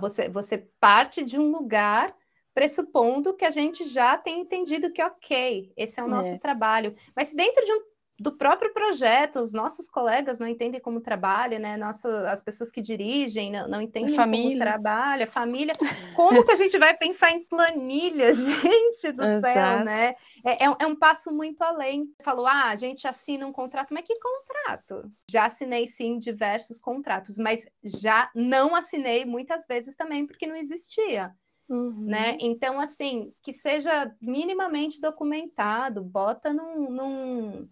Você, 0.00 0.28
você 0.28 0.58
parte 0.80 1.22
de 1.24 1.38
um 1.38 1.50
lugar 1.50 2.14
pressupondo 2.54 3.36
que 3.36 3.44
a 3.44 3.50
gente 3.50 3.88
já 3.88 4.16
tem 4.16 4.40
entendido 4.40 4.92
que, 4.92 5.02
ok, 5.02 5.72
esse 5.76 6.00
é 6.00 6.02
o 6.02 6.08
nosso 6.08 6.34
é. 6.34 6.38
trabalho. 6.38 6.94
Mas 7.14 7.32
dentro 7.32 7.64
de 7.64 7.72
um 7.72 7.80
do 8.20 8.32
próprio 8.32 8.72
projeto, 8.72 9.38
os 9.38 9.52
nossos 9.52 9.88
colegas 9.88 10.40
não 10.40 10.48
entendem 10.48 10.80
como 10.80 11.00
trabalha, 11.00 11.58
né? 11.58 11.76
Nossa, 11.76 12.28
as 12.30 12.42
pessoas 12.42 12.70
que 12.70 12.82
dirigem 12.82 13.52
não, 13.52 13.68
não 13.68 13.80
entendem 13.80 14.14
família. 14.14 14.48
como 14.48 14.60
trabalha, 14.60 15.26
família. 15.26 15.72
Como 16.16 16.42
que 16.44 16.50
a 16.50 16.56
gente 16.56 16.76
vai 16.78 16.96
pensar 16.96 17.30
em 17.30 17.44
planilha, 17.44 18.32
gente 18.34 19.12
do 19.12 19.22
Exato. 19.22 19.54
céu, 19.54 19.84
né? 19.84 20.14
É, 20.44 20.64
é, 20.64 20.76
é, 20.80 20.86
um 20.86 20.96
passo 20.96 21.32
muito 21.32 21.62
além. 21.62 22.12
Falou, 22.24 22.46
ah, 22.46 22.70
a 22.70 22.76
gente 22.76 23.06
assina 23.06 23.46
um 23.46 23.52
contrato, 23.52 23.94
mas 23.94 24.04
que 24.04 24.18
contrato? 24.18 25.10
Já 25.30 25.46
assinei 25.46 25.86
sim 25.86 26.18
diversos 26.18 26.80
contratos, 26.80 27.38
mas 27.38 27.68
já 27.84 28.30
não 28.34 28.74
assinei 28.74 29.24
muitas 29.24 29.64
vezes 29.66 29.94
também 29.94 30.26
porque 30.26 30.46
não 30.46 30.56
existia. 30.56 31.32
Uhum. 31.68 32.06
Né? 32.06 32.36
Então, 32.40 32.80
assim, 32.80 33.32
que 33.42 33.52
seja 33.52 34.12
minimamente 34.20 35.00
documentado, 35.00 36.02
bota 36.02 36.52
num, 36.52 36.90
num, 36.90 37.68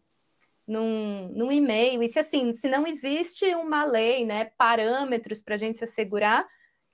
num, 0.66 1.28
num 1.28 1.52
e-mail. 1.52 2.02
E 2.02 2.08
se 2.08 2.18
assim, 2.18 2.52
se 2.52 2.68
não 2.68 2.86
existe 2.86 3.44
uma 3.54 3.84
lei, 3.84 4.24
né, 4.24 4.46
parâmetros 4.56 5.40
para 5.40 5.54
a 5.54 5.58
gente 5.58 5.78
se 5.78 5.84
assegurar, 5.84 6.46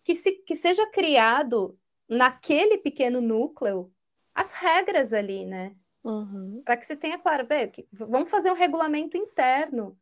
que, 0.05 0.15
se, 0.15 0.33
que 0.33 0.55
seja 0.55 0.87
criado 0.91 1.79
naquele 2.09 2.79
pequeno 2.79 3.21
núcleo 3.21 3.93
as 4.35 4.51
regras 4.51 5.13
ali, 5.13 5.45
né? 5.45 5.75
Uhum. 6.05 6.63
Para 6.65 6.77
que 6.77 6.85
você 6.85 6.97
tenha 6.97 7.19
claro, 7.19 7.47
que, 7.73 7.87
vamos 7.93 8.31
fazer 8.31 8.51
um 8.51 8.57
regulamento 8.57 9.17
interno, 9.17 9.97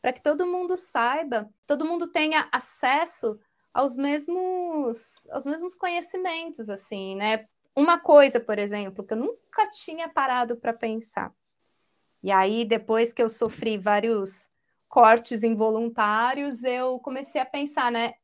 para 0.00 0.12
que 0.12 0.22
todo 0.22 0.46
mundo 0.46 0.76
saiba, 0.76 1.48
todo 1.66 1.84
mundo 1.84 2.08
tenha 2.08 2.48
acesso 2.50 3.38
aos 3.72 3.96
mesmos, 3.96 5.26
aos 5.30 5.46
mesmos 5.46 5.74
conhecimentos, 5.74 6.68
assim, 6.68 7.16
né? 7.16 7.46
Uma 7.76 7.98
coisa, 7.98 8.38
por 8.38 8.58
exemplo, 8.58 9.04
que 9.06 9.12
eu 9.12 9.18
nunca 9.18 9.68
tinha 9.70 10.08
parado 10.08 10.56
para 10.56 10.72
pensar. 10.72 11.32
E 12.24 12.32
aí, 12.32 12.64
depois 12.64 13.12
que 13.12 13.22
eu 13.22 13.28
sofri 13.28 13.76
vários 13.76 14.48
cortes 14.88 15.42
involuntários, 15.42 16.64
eu 16.64 16.98
comecei 17.00 17.38
a 17.38 17.44
pensar, 17.44 17.92
né? 17.92 18.14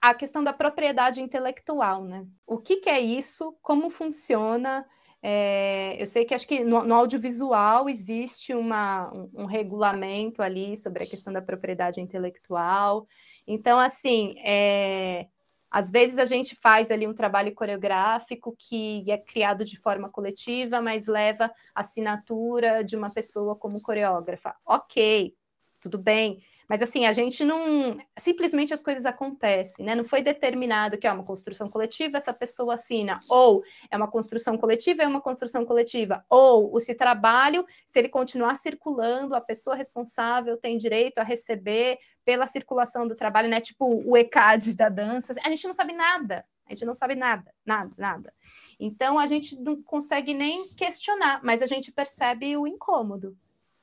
A 0.00 0.14
questão 0.14 0.44
da 0.44 0.52
propriedade 0.52 1.20
intelectual, 1.20 2.04
né? 2.04 2.24
O 2.46 2.58
que, 2.58 2.76
que 2.76 2.88
é 2.88 3.00
isso? 3.00 3.52
Como 3.60 3.90
funciona? 3.90 4.86
É, 5.20 6.00
eu 6.00 6.06
sei 6.06 6.24
que 6.24 6.34
acho 6.34 6.46
que 6.46 6.62
no, 6.62 6.84
no 6.84 6.94
audiovisual 6.94 7.88
existe 7.88 8.54
uma, 8.54 9.12
um, 9.12 9.42
um, 9.42 9.44
regulamento 9.46 10.40
ali 10.40 10.76
sobre 10.76 11.02
a 11.02 11.06
questão 11.08 11.32
da 11.32 11.42
propriedade 11.42 12.00
intelectual. 12.00 13.08
Então, 13.44 13.76
assim, 13.80 14.36
é, 14.38 15.26
às 15.70 15.90
vezes 15.90 16.18
a 16.18 16.24
gente 16.24 16.54
faz 16.54 16.90
ali 16.90 17.06
um 17.06 17.14
trabalho 17.14 17.54
coreográfico 17.54 18.54
que 18.58 19.04
é 19.10 19.18
criado 19.18 19.64
de 19.64 19.78
forma 19.78 20.08
coletiva, 20.08 20.80
mas 20.80 21.06
leva 21.06 21.50
assinatura 21.74 22.82
de 22.82 22.96
uma 22.96 23.12
pessoa 23.12 23.54
como 23.54 23.80
coreógrafa. 23.82 24.54
Ok, 24.66 25.34
tudo 25.80 25.98
bem. 25.98 26.42
Mas 26.68 26.82
assim, 26.82 27.06
a 27.06 27.12
gente 27.12 27.44
não. 27.44 27.96
Simplesmente 28.18 28.74
as 28.74 28.82
coisas 28.82 29.06
acontecem, 29.06 29.84
né? 29.84 29.94
Não 29.94 30.04
foi 30.04 30.20
determinado 30.20 30.98
que 30.98 31.06
é 31.06 31.12
uma 31.12 31.24
construção 31.24 31.70
coletiva, 31.70 32.18
essa 32.18 32.32
pessoa 32.32 32.74
assina. 32.74 33.18
Ou 33.30 33.64
é 33.90 33.96
uma 33.96 34.08
construção 34.08 34.58
coletiva, 34.58 35.02
é 35.02 35.06
uma 35.06 35.20
construção 35.20 35.64
coletiva. 35.64 36.24
Ou 36.28 36.74
o 36.74 36.78
se 36.78 36.94
trabalho, 36.94 37.64
se 37.86 37.98
ele 37.98 38.08
continuar 38.08 38.54
circulando, 38.56 39.34
a 39.34 39.40
pessoa 39.40 39.74
responsável 39.74 40.58
tem 40.58 40.76
direito 40.76 41.18
a 41.18 41.22
receber 41.22 41.98
pela 42.24 42.46
circulação 42.46 43.08
do 43.08 43.16
trabalho, 43.16 43.48
né? 43.48 43.60
Tipo 43.60 43.86
o 44.06 44.14
ECAD 44.14 44.76
da 44.76 44.90
dança. 44.90 45.34
A 45.42 45.48
gente 45.48 45.66
não 45.66 45.74
sabe 45.74 45.94
nada. 45.94 46.44
A 46.66 46.72
gente 46.72 46.84
não 46.84 46.94
sabe 46.94 47.14
nada, 47.14 47.50
nada, 47.64 47.90
nada. 47.96 48.34
Então 48.78 49.18
a 49.18 49.26
gente 49.26 49.58
não 49.58 49.82
consegue 49.82 50.34
nem 50.34 50.68
questionar, 50.74 51.40
mas 51.42 51.62
a 51.62 51.66
gente 51.66 51.90
percebe 51.90 52.56
o 52.58 52.66
incômodo. 52.66 53.34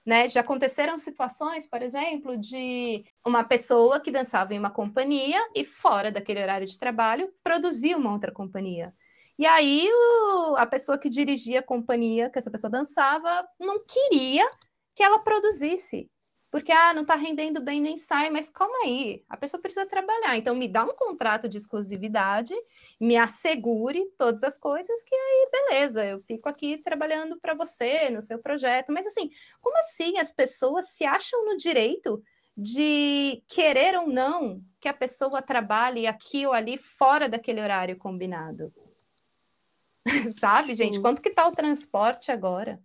Né? 0.05 0.27
Já 0.27 0.41
aconteceram 0.41 0.97
situações, 0.97 1.67
por 1.67 1.81
exemplo, 1.81 2.37
de 2.37 3.03
uma 3.25 3.43
pessoa 3.43 3.99
que 3.99 4.11
dançava 4.11 4.53
em 4.53 4.59
uma 4.59 4.69
companhia 4.69 5.39
e, 5.55 5.65
fora 5.65 6.11
daquele 6.11 6.41
horário 6.41 6.67
de 6.67 6.77
trabalho, 6.77 7.33
produzia 7.43 7.97
uma 7.97 8.13
outra 8.13 8.31
companhia. 8.31 8.93
E 9.37 9.45
aí 9.45 9.89
o, 9.91 10.55
a 10.57 10.65
pessoa 10.65 10.97
que 10.97 11.09
dirigia 11.09 11.59
a 11.59 11.63
companhia 11.63 12.29
que 12.29 12.39
essa 12.39 12.51
pessoa 12.51 12.69
dançava 12.71 13.45
não 13.59 13.83
queria 13.83 14.47
que 14.95 15.03
ela 15.03 15.19
produzisse 15.19 16.09
porque 16.55 16.71
ah, 16.71 16.93
não 16.93 17.01
está 17.01 17.15
rendendo 17.15 17.59
bem 17.59 17.81
nem 17.81 17.97
sai, 17.97 18.29
mas 18.29 18.49
calma 18.49 18.77
aí, 18.85 19.21
a 19.27 19.35
pessoa 19.35 19.61
precisa 19.61 19.85
trabalhar. 19.85 20.37
Então 20.37 20.55
me 20.55 20.69
dá 20.69 20.85
um 20.85 20.95
contrato 20.95 21.49
de 21.49 21.57
exclusividade, 21.57 22.53
me 22.97 23.17
assegure 23.17 24.05
todas 24.17 24.41
as 24.41 24.57
coisas 24.57 25.03
que 25.03 25.13
aí 25.13 25.49
beleza, 25.51 26.05
eu 26.05 26.23
fico 26.25 26.47
aqui 26.47 26.77
trabalhando 26.77 27.37
para 27.41 27.53
você 27.53 28.09
no 28.09 28.21
seu 28.21 28.39
projeto. 28.39 28.93
Mas 28.93 29.05
assim, 29.05 29.29
como 29.59 29.77
assim 29.79 30.17
as 30.17 30.31
pessoas 30.31 30.91
se 30.91 31.03
acham 31.03 31.43
no 31.43 31.57
direito 31.57 32.23
de 32.55 33.43
querer 33.49 33.97
ou 33.97 34.07
não 34.07 34.61
que 34.79 34.87
a 34.87 34.93
pessoa 34.93 35.41
trabalhe 35.41 36.07
aqui 36.07 36.47
ou 36.47 36.53
ali 36.53 36.77
fora 36.77 37.27
daquele 37.27 37.59
horário 37.59 37.97
combinado? 37.97 38.73
Sabe, 40.39 40.73
gente? 40.73 41.01
Quanto 41.01 41.21
que 41.21 41.31
tá 41.31 41.45
o 41.49 41.51
transporte 41.53 42.31
agora? 42.31 42.81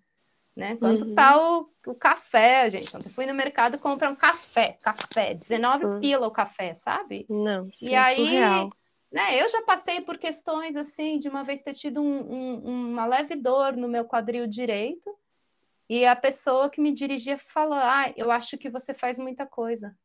Né? 0.56 0.76
Quanto 0.76 1.04
uhum. 1.04 1.14
tá 1.14 1.40
o, 1.40 1.70
o, 1.86 1.94
café, 1.94 2.70
gente? 2.70 2.90
Quando 2.90 3.06
eu 3.06 3.12
fui 3.12 3.26
no 3.26 3.34
mercado 3.34 3.78
comprar 3.78 4.10
um 4.10 4.16
café, 4.16 4.78
café, 4.82 5.34
19 5.34 5.84
uhum. 5.84 6.00
pila 6.00 6.26
o 6.26 6.30
café, 6.30 6.74
sabe? 6.74 7.26
Não, 7.28 7.68
e 7.82 7.94
é 7.94 7.98
aí, 7.98 8.14
surreal. 8.14 8.70
Né, 9.10 9.42
eu 9.42 9.48
já 9.48 9.62
passei 9.62 10.00
por 10.00 10.18
questões 10.18 10.76
assim, 10.76 11.18
de 11.18 11.28
uma 11.28 11.42
vez 11.42 11.62
ter 11.62 11.74
tido 11.74 12.00
um, 12.00 12.32
um, 12.32 12.90
uma 12.92 13.06
leve 13.06 13.34
dor 13.34 13.76
no 13.76 13.88
meu 13.88 14.04
quadril 14.04 14.46
direito, 14.46 15.18
e 15.88 16.06
a 16.06 16.14
pessoa 16.14 16.70
que 16.70 16.80
me 16.80 16.92
dirigia 16.92 17.36
falou: 17.36 17.74
Ah, 17.74 18.12
eu 18.16 18.30
acho 18.30 18.56
que 18.56 18.70
você 18.70 18.94
faz 18.94 19.18
muita 19.18 19.44
coisa. 19.44 19.96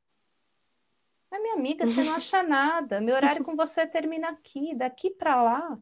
Mas, 1.30 1.42
minha 1.42 1.54
amiga, 1.54 1.86
você 1.86 2.04
não 2.04 2.16
acha 2.16 2.42
nada. 2.44 3.00
Meu 3.00 3.16
horário 3.16 3.44
com 3.44 3.56
você 3.56 3.86
termina 3.86 4.30
aqui, 4.30 4.74
daqui 4.74 5.12
para 5.12 5.42
lá. 5.42 5.78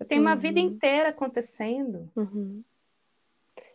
Eu 0.00 0.06
tenho 0.06 0.22
uhum. 0.22 0.28
uma 0.28 0.36
vida 0.36 0.60
uhum. 0.60 0.66
inteira 0.66 1.10
acontecendo. 1.10 2.10
Uhum. 2.16 2.64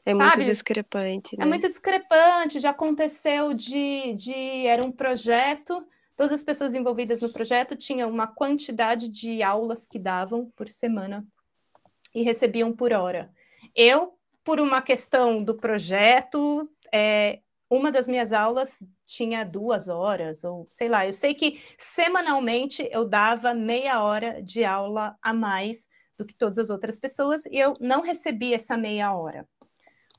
É 0.06 0.14
Sabe? 0.14 0.38
muito 0.38 0.44
discrepante, 0.44 1.36
é 1.36 1.40
né? 1.40 1.46
É 1.46 1.48
muito 1.48 1.70
discrepante. 1.70 2.60
Já 2.60 2.72
aconteceu 2.72 3.54
de, 3.54 4.14
de. 4.14 4.66
Era 4.66 4.84
um 4.84 4.92
projeto, 4.92 5.86
todas 6.16 6.32
as 6.32 6.44
pessoas 6.44 6.74
envolvidas 6.74 7.22
no 7.22 7.32
projeto 7.32 7.76
tinham 7.76 8.10
uma 8.10 8.28
quantidade 8.28 9.08
de 9.08 9.44
aulas 9.44 9.86
que 9.86 10.00
davam 10.00 10.52
por 10.56 10.68
semana 10.68 11.26
e 12.14 12.24
recebiam 12.24 12.74
por 12.74 12.94
hora. 12.94 13.32
Eu, 13.76 14.18
por 14.44 14.60
uma 14.60 14.82
questão 14.82 15.44
do 15.44 15.56
projeto, 15.56 16.70
é, 16.94 17.42
uma 17.70 17.92
das 17.92 18.08
minhas 18.08 18.32
aulas 18.32 18.80
tinha 19.06 19.44
duas 19.44 19.88
horas, 19.88 20.44
ou 20.44 20.68
sei 20.72 20.88
lá, 20.88 21.06
eu 21.06 21.14
sei 21.14 21.34
que 21.34 21.62
semanalmente 21.78 22.88
eu 22.92 23.06
dava 23.06 23.54
meia 23.54 24.02
hora 24.04 24.42
de 24.42 24.64
aula 24.64 25.18
a 25.22 25.34
mais 25.34 25.88
do 26.18 26.26
que 26.26 26.34
todas 26.34 26.58
as 26.58 26.70
outras 26.70 26.98
pessoas 26.98 27.46
e 27.46 27.60
eu 27.60 27.74
não 27.80 28.02
recebi 28.02 28.54
essa 28.54 28.76
meia 28.76 29.14
hora. 29.16 29.48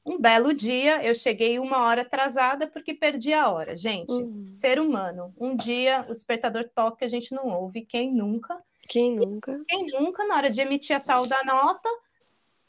Um 0.08 0.18
belo 0.18 0.54
dia, 0.54 1.04
eu 1.04 1.14
cheguei 1.14 1.58
uma 1.58 1.82
hora 1.84 2.00
atrasada 2.00 2.66
porque 2.66 2.94
perdi 2.94 3.34
a 3.34 3.50
hora. 3.50 3.76
Gente, 3.76 4.10
uhum. 4.10 4.50
ser 4.50 4.80
humano. 4.80 5.34
Um 5.38 5.54
dia 5.54 6.06
o 6.08 6.14
despertador 6.14 6.68
toca, 6.74 7.04
a 7.04 7.08
gente 7.08 7.34
não 7.34 7.46
ouve. 7.48 7.82
Quem 7.84 8.10
nunca? 8.10 8.58
Quem 8.88 9.14
nunca? 9.14 9.62
Quem 9.68 9.86
nunca, 9.88 10.24
na 10.24 10.36
hora 10.36 10.50
de 10.50 10.62
emitir 10.62 10.96
a 10.96 11.00
tal 11.00 11.26
da 11.26 11.44
nota, 11.44 11.88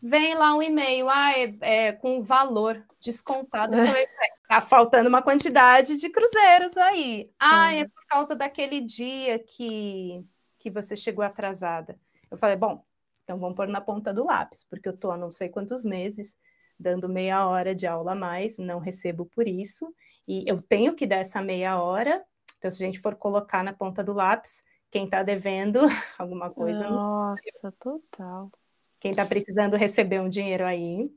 vem 0.04 0.36
lá 0.36 0.54
um 0.54 0.62
e-mail, 0.62 1.08
ah, 1.08 1.32
é, 1.32 1.56
é 1.62 1.92
com 1.94 2.22
valor 2.22 2.86
descontado. 3.00 3.72
tá 4.50 4.60
faltando 4.60 5.08
uma 5.08 5.22
quantidade 5.22 5.96
de 5.96 6.10
cruzeiros 6.10 6.76
aí. 6.76 7.32
Ah, 7.40 7.72
é 7.74 7.78
uhum. 7.78 7.82
é 7.84 7.88
por 7.88 8.06
causa 8.06 8.36
daquele 8.36 8.82
dia 8.82 9.40
que, 9.40 10.26
que 10.58 10.70
você 10.70 10.98
chegou 10.98 11.24
atrasada. 11.24 11.98
Eu 12.30 12.38
falei, 12.38 12.58
bom, 12.58 12.84
então 13.24 13.40
vamos 13.40 13.56
pôr 13.56 13.70
na 13.70 13.80
ponta 13.80 14.14
do 14.14 14.26
lápis, 14.26 14.66
porque 14.70 14.90
eu 14.90 14.98
tô 14.98 15.10
há 15.10 15.18
não 15.18 15.32
sei 15.32 15.48
quantos 15.48 15.86
meses 15.86 16.38
dando 16.80 17.10
meia 17.10 17.48
hora 17.48 17.76
de 17.76 17.86
aula 17.86 18.14
a 18.14 18.16
mais, 18.16 18.58
não 18.58 18.80
recebo 18.80 19.26
por 19.26 19.48
isso, 19.48 19.94
e 20.28 20.44
eu 20.48 20.62
tenho 20.62 20.96
que 20.96 21.06
dar 21.06 21.18
essa 21.18 21.42
meia 21.42 21.82
hora. 21.82 22.24
Então, 22.58 22.72
se 22.72 22.84
a 22.84 22.86
gente 22.86 23.00
for 23.00 23.16
colocar 23.16 23.64
na 23.64 23.74
ponta 23.74 24.04
do 24.04 24.14
lápis, 24.14 24.64
quem 24.92 25.06
está 25.06 25.24
devendo 25.24 25.80
alguma 26.18 26.50
coisa. 26.50 26.90
Nossa, 26.90 27.72
total. 27.80 28.52
Quem 29.00 29.12
está 29.12 29.26
precisando 29.26 29.76
receber 29.76 30.20
um 30.20 30.30
dinheiro 30.30 30.66
aí 30.66 31.10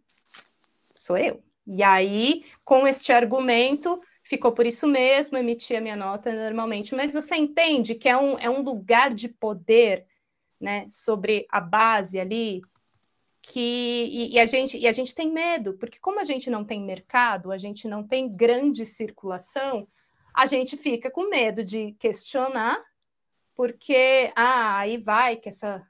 sou 0.94 1.18
eu. 1.18 1.42
E 1.66 1.82
aí, 1.82 2.44
com 2.64 2.86
este 2.86 3.12
argumento, 3.12 4.00
ficou 4.22 4.52
por 4.52 4.66
isso 4.66 4.86
mesmo, 4.86 5.36
emiti 5.36 5.74
a 5.74 5.80
minha 5.80 5.96
nota 5.96 6.32
normalmente. 6.32 6.94
Mas 6.94 7.12
você 7.12 7.36
entende 7.36 7.94
que 7.94 8.08
é 8.08 8.16
um, 8.16 8.38
é 8.38 8.48
um 8.48 8.62
lugar 8.62 9.12
de 9.12 9.28
poder, 9.28 10.06
né, 10.60 10.86
sobre 10.88 11.46
a 11.50 11.60
base 11.60 12.18
ali 12.20 12.62
que 13.42 13.60
e, 13.60 14.34
e, 14.34 14.38
a 14.38 14.46
gente 14.46 14.78
e 14.78 14.86
a 14.86 14.92
gente 14.92 15.14
tem 15.14 15.30
medo, 15.30 15.74
porque 15.74 15.98
como 15.98 16.20
a 16.20 16.24
gente 16.24 16.48
não 16.48 16.64
tem 16.64 16.80
mercado, 16.80 17.50
a 17.50 17.58
gente 17.58 17.88
não 17.88 18.06
tem 18.06 18.28
grande 18.28 18.86
circulação, 18.86 19.88
a 20.32 20.46
gente 20.46 20.76
fica 20.76 21.10
com 21.10 21.28
medo 21.28 21.64
de 21.64 21.92
questionar, 21.94 22.80
porque 23.54 24.32
ah, 24.36 24.78
aí 24.78 24.96
vai 24.96 25.36
que 25.36 25.48
essa 25.48 25.86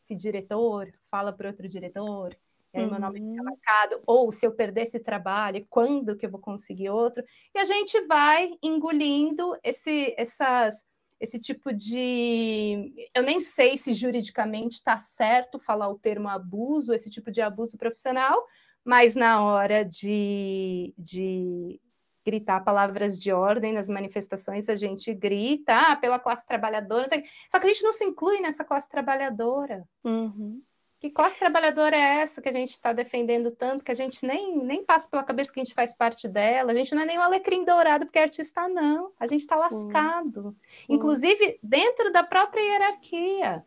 esse 0.00 0.14
diretor 0.14 0.92
fala 1.10 1.32
para 1.32 1.48
outro 1.48 1.68
diretor, 1.68 2.36
e 2.72 2.78
aí 2.78 2.84
uhum. 2.84 2.90
meu 2.90 3.00
nome 3.00 3.20
fica 3.20 3.42
uhum. 3.42 3.44
marcado, 3.44 4.02
ou 4.06 4.30
se 4.32 4.46
eu 4.46 4.52
perder 4.52 4.82
esse 4.82 5.00
trabalho, 5.00 5.66
quando 5.68 6.16
que 6.16 6.24
eu 6.26 6.30
vou 6.30 6.40
conseguir 6.40 6.90
outro? 6.90 7.24
E 7.54 7.58
a 7.58 7.64
gente 7.64 8.00
vai 8.06 8.50
engolindo 8.62 9.56
esse, 9.62 10.14
essas 10.16 10.84
esse 11.22 11.38
tipo 11.38 11.72
de. 11.72 12.92
Eu 13.14 13.22
nem 13.22 13.38
sei 13.38 13.76
se 13.76 13.94
juridicamente 13.94 14.74
está 14.74 14.98
certo 14.98 15.56
falar 15.56 15.88
o 15.88 15.98
termo 15.98 16.28
abuso, 16.28 16.92
esse 16.92 17.08
tipo 17.08 17.30
de 17.30 17.40
abuso 17.40 17.78
profissional, 17.78 18.44
mas 18.84 19.14
na 19.14 19.40
hora 19.44 19.84
de, 19.84 20.92
de 20.98 21.80
gritar 22.26 22.64
palavras 22.64 23.20
de 23.20 23.32
ordem 23.32 23.72
nas 23.72 23.88
manifestações, 23.88 24.68
a 24.68 24.74
gente 24.74 25.14
grita 25.14 25.92
ah, 25.92 25.96
pela 25.96 26.18
classe 26.18 26.44
trabalhadora, 26.44 27.06
só 27.48 27.60
que 27.60 27.66
a 27.66 27.72
gente 27.72 27.84
não 27.84 27.92
se 27.92 28.04
inclui 28.04 28.40
nessa 28.40 28.64
classe 28.64 28.88
trabalhadora. 28.88 29.84
Uhum. 30.02 30.60
Que 31.02 31.10
classe 31.10 31.36
trabalhadora 31.36 31.96
é 31.96 32.20
essa 32.20 32.40
que 32.40 32.48
a 32.48 32.52
gente 32.52 32.70
está 32.70 32.92
defendendo 32.92 33.50
tanto, 33.50 33.82
que 33.82 33.90
a 33.90 33.94
gente 33.94 34.24
nem, 34.24 34.56
nem 34.64 34.84
passa 34.84 35.08
pela 35.10 35.24
cabeça 35.24 35.52
que 35.52 35.58
a 35.58 35.64
gente 35.64 35.74
faz 35.74 35.92
parte 35.92 36.28
dela? 36.28 36.70
A 36.70 36.74
gente 36.76 36.94
não 36.94 37.02
é 37.02 37.04
nem 37.04 37.18
o 37.18 37.22
alecrim 37.22 37.64
dourado 37.64 38.06
porque 38.06 38.20
é 38.20 38.22
artista, 38.22 38.68
não. 38.68 39.10
A 39.18 39.26
gente 39.26 39.40
está 39.40 39.56
lascado. 39.56 40.54
Sim. 40.68 40.94
Inclusive, 40.94 41.58
dentro 41.60 42.12
da 42.12 42.22
própria 42.22 42.60
hierarquia, 42.60 43.66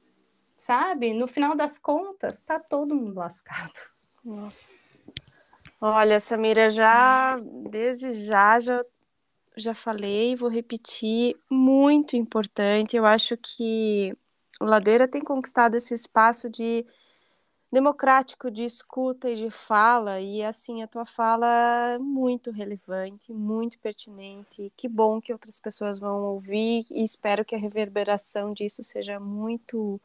sabe? 0.56 1.14
No 1.14 1.28
final 1.28 1.58
das 1.58 1.78
contas, 1.78 2.38
está 2.38 2.58
todo 2.58 2.96
mundo 2.96 3.18
lascado. 3.18 3.82
Nossa. 4.24 4.98
Olha, 5.82 6.22
Samira, 6.22 6.70
já 6.70 7.38
desde 7.70 8.14
já 8.14 8.62
já 8.62 8.82
já 9.58 9.76
falei, 9.76 10.38
vou 10.38 10.48
repetir, 10.48 11.36
muito 11.52 12.16
importante. 12.16 12.96
Eu 12.96 13.06
acho 13.06 13.36
que 13.36 14.18
o 14.62 14.64
Ladeira 14.64 15.06
tem 15.06 15.22
conquistado 15.22 15.76
esse 15.76 15.94
espaço 15.94 16.50
de 16.50 16.86
democrático 17.76 18.50
de 18.50 18.64
escuta 18.64 19.30
e 19.30 19.36
de 19.36 19.50
fala, 19.50 20.22
e 20.22 20.42
assim, 20.42 20.82
a 20.82 20.88
tua 20.88 21.06
fala 21.06 21.46
é 21.96 21.98
muito 21.98 22.50
relevante, 22.50 23.34
muito 23.34 23.78
pertinente. 23.80 24.72
Que 24.78 24.88
bom 24.88 25.20
que 25.20 25.34
outras 25.34 25.60
pessoas 25.60 26.00
vão 26.00 26.24
ouvir 26.24 26.86
e 26.90 27.04
espero 27.04 27.44
que 27.44 27.54
a 27.54 27.58
reverberação 27.58 28.54
disso 28.54 28.82
seja 28.82 29.20
muito 29.20 30.00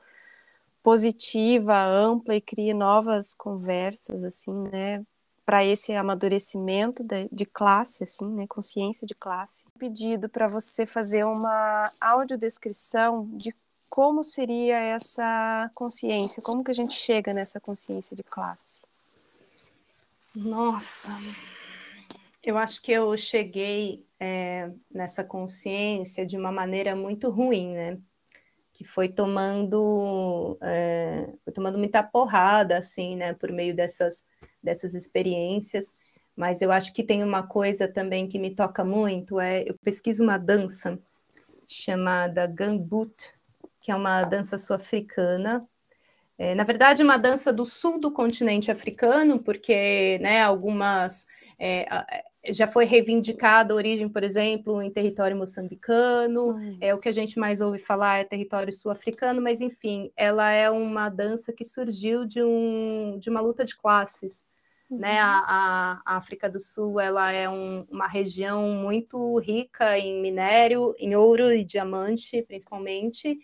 positiva, 0.82 1.80
ampla 1.80 2.34
e 2.34 2.40
crie 2.40 2.74
novas 2.74 3.34
conversas, 3.34 4.24
assim, 4.24 4.52
né? 4.72 5.06
Para 5.46 5.64
esse 5.64 5.92
amadurecimento 5.92 7.04
de, 7.04 7.28
de, 7.30 7.46
classe, 7.46 8.02
assim, 8.02 8.28
né? 8.34 8.46
Consciência 8.48 9.06
de 9.06 9.14
classe. 9.14 9.64
Pedido 9.78 10.28
para 10.28 10.48
você 10.48 10.86
fazer 10.86 11.24
uma 11.24 11.88
audiodescrição 12.00 13.28
de 13.34 13.54
como 13.90 14.22
seria 14.22 14.78
essa 14.78 15.68
consciência? 15.74 16.40
Como 16.40 16.62
que 16.62 16.70
a 16.70 16.74
gente 16.74 16.94
chega 16.94 17.34
nessa 17.34 17.60
consciência 17.60 18.16
de 18.16 18.22
classe? 18.22 18.84
Nossa, 20.34 21.10
eu 22.40 22.56
acho 22.56 22.80
que 22.80 22.92
eu 22.92 23.16
cheguei 23.16 24.06
é, 24.20 24.70
nessa 24.88 25.24
consciência 25.24 26.24
de 26.24 26.36
uma 26.36 26.52
maneira 26.52 26.94
muito 26.94 27.30
ruim, 27.30 27.74
né? 27.74 27.98
Que 28.72 28.84
foi 28.84 29.08
tomando, 29.08 30.56
é, 30.62 31.28
foi 31.44 31.52
tomando 31.52 31.76
muita 31.76 32.00
porrada, 32.00 32.78
assim, 32.78 33.16
né? 33.16 33.34
Por 33.34 33.50
meio 33.50 33.74
dessas, 33.74 34.24
dessas 34.62 34.94
experiências. 34.94 35.92
Mas 36.36 36.62
eu 36.62 36.70
acho 36.70 36.92
que 36.92 37.02
tem 37.02 37.24
uma 37.24 37.44
coisa 37.44 37.88
também 37.88 38.28
que 38.28 38.38
me 38.38 38.54
toca 38.54 38.84
muito, 38.84 39.40
é 39.40 39.64
eu 39.68 39.74
pesquiso 39.82 40.22
uma 40.22 40.38
dança 40.38 40.96
chamada 41.66 42.46
Gambut, 42.46 43.34
que 43.80 43.90
é 43.90 43.94
uma 43.94 44.22
dança 44.22 44.58
sul-africana. 44.58 45.60
É, 46.38 46.54
na 46.54 46.64
verdade, 46.64 47.02
uma 47.02 47.18
dança 47.18 47.52
do 47.52 47.66
sul 47.66 47.98
do 48.00 48.10
continente 48.10 48.70
africano, 48.70 49.38
porque 49.38 50.18
né, 50.22 50.40
algumas 50.42 51.26
é, 51.58 51.86
já 52.48 52.66
foi 52.66 52.86
reivindicada 52.86 53.74
a 53.74 53.76
origem, 53.76 54.08
por 54.08 54.22
exemplo, 54.22 54.80
em 54.80 54.90
território 54.90 55.36
moçambicano, 55.36 56.52
hum. 56.56 56.78
é 56.80 56.94
o 56.94 56.98
que 56.98 57.08
a 57.08 57.12
gente 57.12 57.38
mais 57.38 57.60
ouve 57.60 57.78
falar 57.78 58.18
é 58.18 58.24
território 58.24 58.72
sul-africano, 58.72 59.42
mas 59.42 59.60
enfim, 59.60 60.10
ela 60.16 60.50
é 60.50 60.70
uma 60.70 61.10
dança 61.10 61.52
que 61.52 61.64
surgiu 61.64 62.24
de, 62.24 62.42
um, 62.42 63.18
de 63.18 63.28
uma 63.28 63.40
luta 63.40 63.64
de 63.64 63.76
classes. 63.76 64.44
Uhum. 64.88 64.98
Né? 64.98 65.20
A, 65.20 66.00
a, 66.06 66.16
África 66.16 66.48
do 66.48 66.58
Sul 66.58 66.98
ela 66.98 67.30
é 67.30 67.48
um, 67.48 67.86
uma 67.90 68.08
região 68.08 68.70
muito 68.70 69.38
rica 69.38 69.98
em 69.98 70.20
minério, 70.22 70.94
em 70.98 71.14
ouro 71.14 71.52
e 71.52 71.62
diamante, 71.62 72.42
principalmente, 72.42 73.38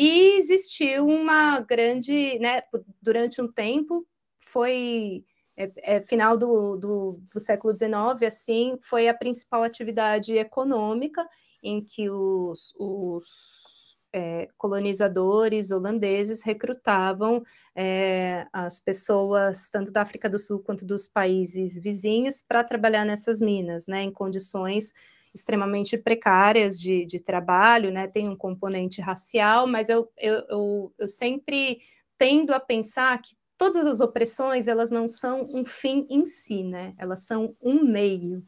e 0.00 0.38
existiu 0.38 1.08
uma 1.08 1.58
grande, 1.58 2.38
né, 2.38 2.62
durante 3.02 3.42
um 3.42 3.50
tempo, 3.50 4.06
foi 4.38 5.24
é, 5.56 5.96
é, 5.96 6.00
final 6.00 6.38
do, 6.38 6.76
do, 6.76 7.20
do 7.34 7.40
século 7.40 7.76
XIX, 7.76 8.22
assim, 8.24 8.78
foi 8.80 9.08
a 9.08 9.14
principal 9.14 9.64
atividade 9.64 10.34
econômica 10.34 11.28
em 11.60 11.84
que 11.84 12.08
os, 12.08 12.72
os 12.78 13.98
é, 14.12 14.48
colonizadores 14.56 15.72
holandeses 15.72 16.44
recrutavam 16.44 17.42
é, 17.74 18.46
as 18.52 18.78
pessoas, 18.78 19.68
tanto 19.68 19.90
da 19.90 20.02
África 20.02 20.30
do 20.30 20.38
Sul 20.38 20.60
quanto 20.60 20.86
dos 20.86 21.08
países 21.08 21.76
vizinhos, 21.76 22.40
para 22.40 22.62
trabalhar 22.62 23.04
nessas 23.04 23.40
minas, 23.40 23.88
né, 23.88 24.02
em 24.02 24.12
condições 24.12 24.92
extremamente 25.34 25.96
precárias 25.96 26.78
de, 26.78 27.04
de 27.04 27.20
trabalho, 27.20 27.90
né? 27.90 28.06
Tem 28.06 28.28
um 28.28 28.36
componente 28.36 29.00
racial, 29.00 29.66
mas 29.66 29.88
eu, 29.88 30.10
eu, 30.16 30.34
eu, 30.48 30.94
eu 30.98 31.08
sempre 31.08 31.80
tendo 32.16 32.52
a 32.52 32.60
pensar 32.60 33.20
que 33.22 33.36
todas 33.56 33.86
as 33.86 34.00
opressões 34.00 34.68
elas 34.68 34.90
não 34.90 35.08
são 35.08 35.44
um 35.52 35.64
fim 35.64 36.06
em 36.08 36.26
si, 36.26 36.64
né? 36.64 36.94
Elas 36.98 37.20
são 37.20 37.56
um 37.60 37.84
meio. 37.84 38.44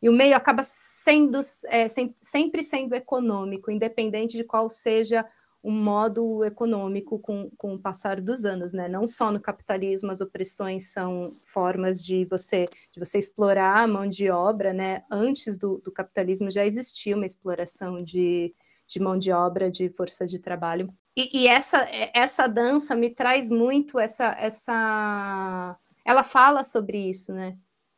E 0.00 0.08
o 0.08 0.12
meio 0.12 0.36
acaba 0.36 0.62
sendo 0.62 1.40
é, 1.68 1.86
sempre 1.88 2.62
sendo 2.62 2.94
econômico, 2.94 3.70
independente 3.70 4.36
de 4.36 4.44
qual 4.44 4.68
seja 4.68 5.24
um 5.64 5.72
modo 5.72 6.44
econômico 6.44 7.18
com, 7.18 7.50
com 7.56 7.72
o 7.72 7.78
passar 7.78 8.20
dos 8.20 8.44
anos, 8.44 8.74
né? 8.74 8.86
Não 8.86 9.06
só 9.06 9.32
no 9.32 9.40
capitalismo 9.40 10.12
as 10.12 10.20
opressões 10.20 10.92
são 10.92 11.22
formas 11.46 12.04
de 12.04 12.26
você 12.26 12.66
de 12.92 13.00
você 13.00 13.18
explorar 13.18 13.78
a 13.78 13.86
mão 13.86 14.06
de 14.06 14.28
obra, 14.30 14.74
né? 14.74 15.04
Antes 15.10 15.56
do, 15.56 15.78
do 15.78 15.90
capitalismo 15.90 16.50
já 16.50 16.66
existia 16.66 17.16
uma 17.16 17.24
exploração 17.24 18.04
de, 18.04 18.54
de 18.86 19.00
mão 19.00 19.16
de 19.16 19.32
obra, 19.32 19.70
de 19.70 19.88
força 19.88 20.26
de 20.26 20.38
trabalho. 20.38 20.92
E, 21.16 21.44
e 21.44 21.48
essa 21.48 21.88
essa 22.12 22.46
dança 22.46 22.94
me 22.94 23.08
traz 23.08 23.50
muito 23.50 23.98
essa 23.98 24.36
essa 24.38 25.78
ela 26.04 26.22
fala 26.22 26.62
sobre 26.62 26.98
isso, 26.98 27.32
né? 27.32 27.56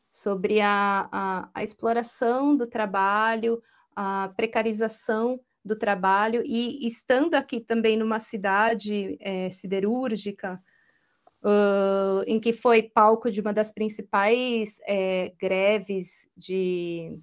Sobre 0.09 0.61
a, 0.61 1.09
a, 1.11 1.51
a 1.53 1.63
exploração 1.65 2.57
do 2.57 2.67
trabalho, 2.67 3.61
a 3.97 4.29
precarização 4.37 5.41
do 5.67 5.77
trabalho 5.77 6.43
e 6.45 6.87
estando 6.87 7.35
aqui 7.35 7.61
também 7.61 7.97
numa 7.97 8.21
cidade 8.21 9.19
é, 9.21 9.51
siderúrgica, 9.51 10.63
uh, 11.43 12.23
em 12.27 12.39
que 12.39 12.53
foi 12.53 12.85
palco 12.85 13.31
de 13.31 13.41
uma 13.41 13.53
das 13.53 13.73
principais 13.73 14.79
é, 14.87 15.33
greves 15.41 16.29
de, 16.37 17.19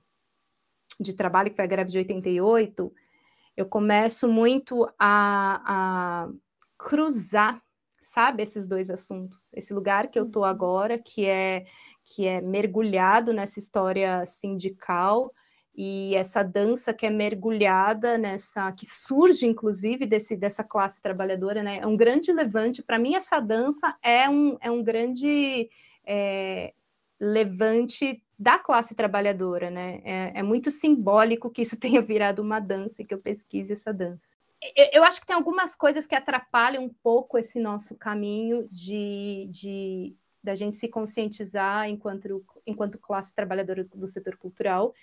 de 1.00 1.14
trabalho, 1.14 1.50
que 1.50 1.56
foi 1.56 1.66
a 1.66 1.68
greve 1.68 1.90
de 1.90 1.98
88, 2.00 2.94
eu 3.56 3.66
começo 3.66 4.28
muito 4.28 4.86
a, 5.00 6.26
a 6.26 6.30
cruzar, 6.78 7.62
sabe, 8.02 8.44
esses 8.44 8.68
dois 8.68 8.90
assuntos. 8.90 9.52
Esse 9.54 9.74
lugar 9.74 10.10
que 10.10 10.20
eu 10.20 10.26
estou 10.26 10.42
uhum. 10.42 10.50
agora, 10.50 10.98
que 10.98 11.26
é 11.26 11.66
que 12.06 12.28
é 12.28 12.42
mergulhado 12.42 13.32
nessa 13.32 13.60
história 13.60 14.26
sindical, 14.26 15.32
e 15.76 16.16
essa 16.16 16.44
dança 16.44 16.94
que 16.94 17.06
é 17.06 17.10
mergulhada 17.10 18.18
nessa, 18.18 18.72
que 18.74 18.86
surge 18.86 19.48
inclusive 19.48 20.06
desse, 20.06 20.36
dessa 20.36 20.64
classe 20.64 21.02
trabalhadora, 21.02 21.64
né? 21.64 21.80
É 21.82 21.88
um 21.88 21.98
grande 21.98 22.32
levante. 22.32 22.84
Para 22.84 23.00
mim, 23.00 23.16
essa 23.16 23.40
dança 23.40 23.96
é 24.02 24.30
um, 24.30 24.56
é 24.62 24.70
um 24.70 24.84
grande 24.84 25.70
é, 26.08 26.74
levante 27.20 28.24
da 28.38 28.60
classe 28.60 28.94
trabalhadora, 28.94 29.72
né? 29.72 30.02
É, 30.04 30.40
é, 30.40 30.44
muito 30.44 30.70
simbólico 30.70 31.50
que 31.50 31.64
isso 31.64 31.78
tenha 31.80 32.02
virado 32.02 32.42
uma 32.42 32.60
dança 32.60 33.02
e 33.02 33.06
que 33.06 33.14
eu 33.14 33.18
pesquise 33.20 33.74
essa 33.74 33.92
dança. 33.92 34.36
Eu, 34.76 34.90
eu 34.94 35.04
acho 35.04 35.20
que 35.20 35.28
tem 35.28 35.36
algumas 35.36 35.76
coisas 35.76 36.06
que 36.06 36.16
atrapalham 36.16 36.84
um 36.84 36.90
pouco 36.90 37.38
esse 37.38 37.60
nosso 37.60 37.96
caminho 37.96 38.68
de, 38.68 39.48
de 39.50 40.16
da 40.44 40.54
gente 40.54 40.76
se 40.76 40.90
conscientizar 40.90 41.90
enquanto, 41.90 42.44
enquanto 42.68 43.00
classe 43.00 43.34
trabalhadora 43.34 43.86
do 43.86 44.08
setor 44.08 44.36
cultural 44.36 44.94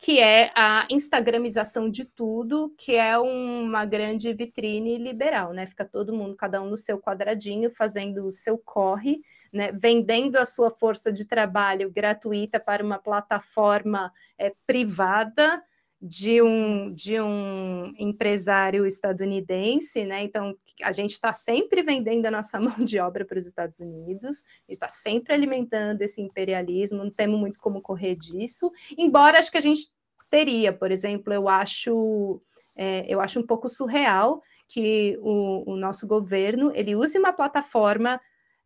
que 0.00 0.18
é 0.18 0.50
a 0.56 0.86
instagramização 0.88 1.90
de 1.90 2.06
tudo, 2.06 2.74
que 2.78 2.96
é 2.96 3.18
uma 3.18 3.84
grande 3.84 4.32
vitrine 4.32 4.96
liberal, 4.96 5.52
né? 5.52 5.66
Fica 5.66 5.84
todo 5.84 6.14
mundo, 6.14 6.34
cada 6.34 6.62
um 6.62 6.70
no 6.70 6.76
seu 6.76 6.98
quadradinho, 6.98 7.70
fazendo 7.70 8.24
o 8.24 8.30
seu 8.30 8.56
corre, 8.56 9.20
né? 9.52 9.70
vendendo 9.72 10.36
a 10.36 10.46
sua 10.46 10.70
força 10.70 11.12
de 11.12 11.26
trabalho 11.26 11.90
gratuita 11.90 12.58
para 12.58 12.82
uma 12.82 12.98
plataforma 12.98 14.10
é, 14.38 14.54
privada, 14.66 15.62
de 16.00 16.40
um, 16.40 16.92
de 16.94 17.20
um 17.20 17.92
empresário 17.98 18.86
estadunidense, 18.86 20.04
né? 20.04 20.22
Então, 20.22 20.56
a 20.82 20.92
gente 20.92 21.12
está 21.12 21.32
sempre 21.32 21.82
vendendo 21.82 22.24
a 22.26 22.30
nossa 22.30 22.58
mão 22.60 22.78
de 22.84 22.98
obra 22.98 23.24
para 23.24 23.38
os 23.38 23.46
Estados 23.46 23.78
Unidos, 23.80 24.42
está 24.66 24.88
sempre 24.88 25.34
alimentando 25.34 26.00
esse 26.00 26.20
imperialismo, 26.22 27.04
não 27.04 27.10
temos 27.10 27.38
muito 27.38 27.58
como 27.58 27.82
correr 27.82 28.16
disso, 28.16 28.72
embora 28.96 29.38
acho 29.38 29.50
que 29.50 29.58
a 29.58 29.62
gente 29.62 29.90
teria, 30.30 30.72
por 30.72 30.90
exemplo, 30.90 31.32
eu 31.32 31.48
acho. 31.48 32.40
É, 32.76 33.04
eu 33.12 33.20
acho 33.20 33.38
um 33.40 33.46
pouco 33.46 33.68
surreal 33.68 34.40
que 34.68 35.18
o, 35.20 35.72
o 35.72 35.76
nosso 35.76 36.06
governo 36.06 36.70
ele 36.74 36.94
use 36.94 37.18
uma 37.18 37.32
plataforma 37.32 38.18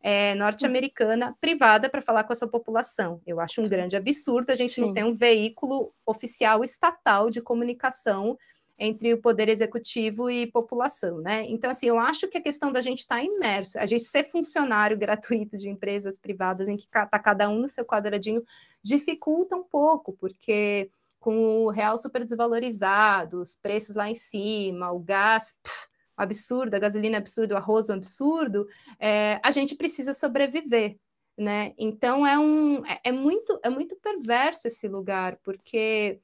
é, 0.07 0.35
norte-americana 0.35 1.35
privada 1.41 1.89
para 1.89 1.99
falar 1.99 2.23
com 2.25 2.31
a 2.31 2.35
sua 2.35 2.47
população. 2.47 3.19
Eu 3.25 3.39
acho 3.39 3.59
um 3.59 3.67
grande 3.67 3.97
absurdo 3.97 4.51
a 4.51 4.55
gente 4.55 4.75
Sim. 4.75 4.81
não 4.81 4.93
ter 4.93 5.03
um 5.03 5.15
veículo 5.15 5.91
oficial 6.05 6.63
estatal 6.63 7.31
de 7.31 7.41
comunicação 7.41 8.37
entre 8.77 9.11
o 9.15 9.17
poder 9.19 9.49
executivo 9.49 10.29
e 10.29 10.45
população, 10.45 11.21
né? 11.21 11.43
Então, 11.47 11.71
assim, 11.71 11.87
eu 11.87 11.97
acho 11.97 12.27
que 12.27 12.37
a 12.37 12.41
questão 12.41 12.71
da 12.71 12.81
gente 12.81 12.99
estar 12.99 13.15
tá 13.15 13.23
imerso, 13.23 13.79
a 13.79 13.87
gente 13.87 14.03
ser 14.03 14.25
funcionário 14.25 14.95
gratuito 14.99 15.57
de 15.57 15.69
empresas 15.69 16.19
privadas 16.19 16.67
em 16.67 16.77
que 16.77 16.83
está 16.83 17.07
cada 17.17 17.49
um 17.49 17.61
no 17.61 17.67
seu 17.67 17.83
quadradinho, 17.83 18.43
dificulta 18.83 19.55
um 19.55 19.63
pouco, 19.63 20.13
porque 20.13 20.91
com 21.19 21.65
o 21.65 21.71
real 21.71 21.97
super 21.97 22.23
desvalorizado, 22.23 23.41
os 23.41 23.55
preços 23.55 23.95
lá 23.95 24.07
em 24.07 24.13
cima, 24.13 24.91
o 24.91 24.99
gás 24.99 25.55
pff, 25.63 25.87
absurdo, 26.17 26.75
a 26.75 26.79
gasolina 26.79 27.17
absurdo, 27.17 27.53
o 27.53 27.57
arroz 27.57 27.89
absurdo, 27.89 28.67
é, 28.99 29.39
a 29.43 29.51
gente 29.51 29.75
precisa 29.75 30.13
sobreviver, 30.13 30.97
né? 31.37 31.73
Então 31.77 32.25
é 32.25 32.37
um 32.37 32.85
é, 32.85 32.99
é 33.05 33.11
muito 33.11 33.59
é 33.63 33.69
muito 33.69 33.95
perverso 33.97 34.67
esse 34.67 34.87
lugar, 34.87 35.37
porque 35.43 36.21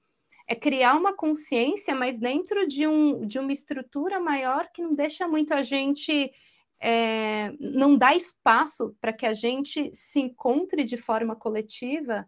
é 0.51 0.55
criar 0.55 0.95
uma 0.95 1.13
consciência, 1.13 1.95
mas 1.95 2.19
dentro 2.19 2.67
de, 2.67 2.85
um, 2.85 3.25
de 3.25 3.39
uma 3.39 3.53
estrutura 3.53 4.19
maior 4.19 4.69
que 4.73 4.81
não 4.81 4.93
deixa 4.93 5.25
muito 5.25 5.53
a 5.53 5.63
gente, 5.63 6.29
é, 6.77 7.53
não 7.57 7.97
dá 7.97 8.13
espaço 8.13 8.93
para 8.99 9.13
que 9.13 9.25
a 9.25 9.31
gente 9.31 9.89
se 9.93 10.19
encontre 10.19 10.83
de 10.83 10.97
forma 10.97 11.37
coletiva 11.37 12.27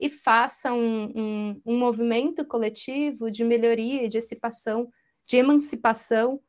e 0.00 0.08
faça 0.08 0.72
um, 0.72 1.12
um, 1.14 1.62
um 1.66 1.78
movimento 1.78 2.42
coletivo 2.46 3.30
de 3.30 3.44
melhoria, 3.44 4.08
de 4.08 4.16
emancipação, 4.16 4.88
de 5.26 5.36
emancipação 5.36 6.40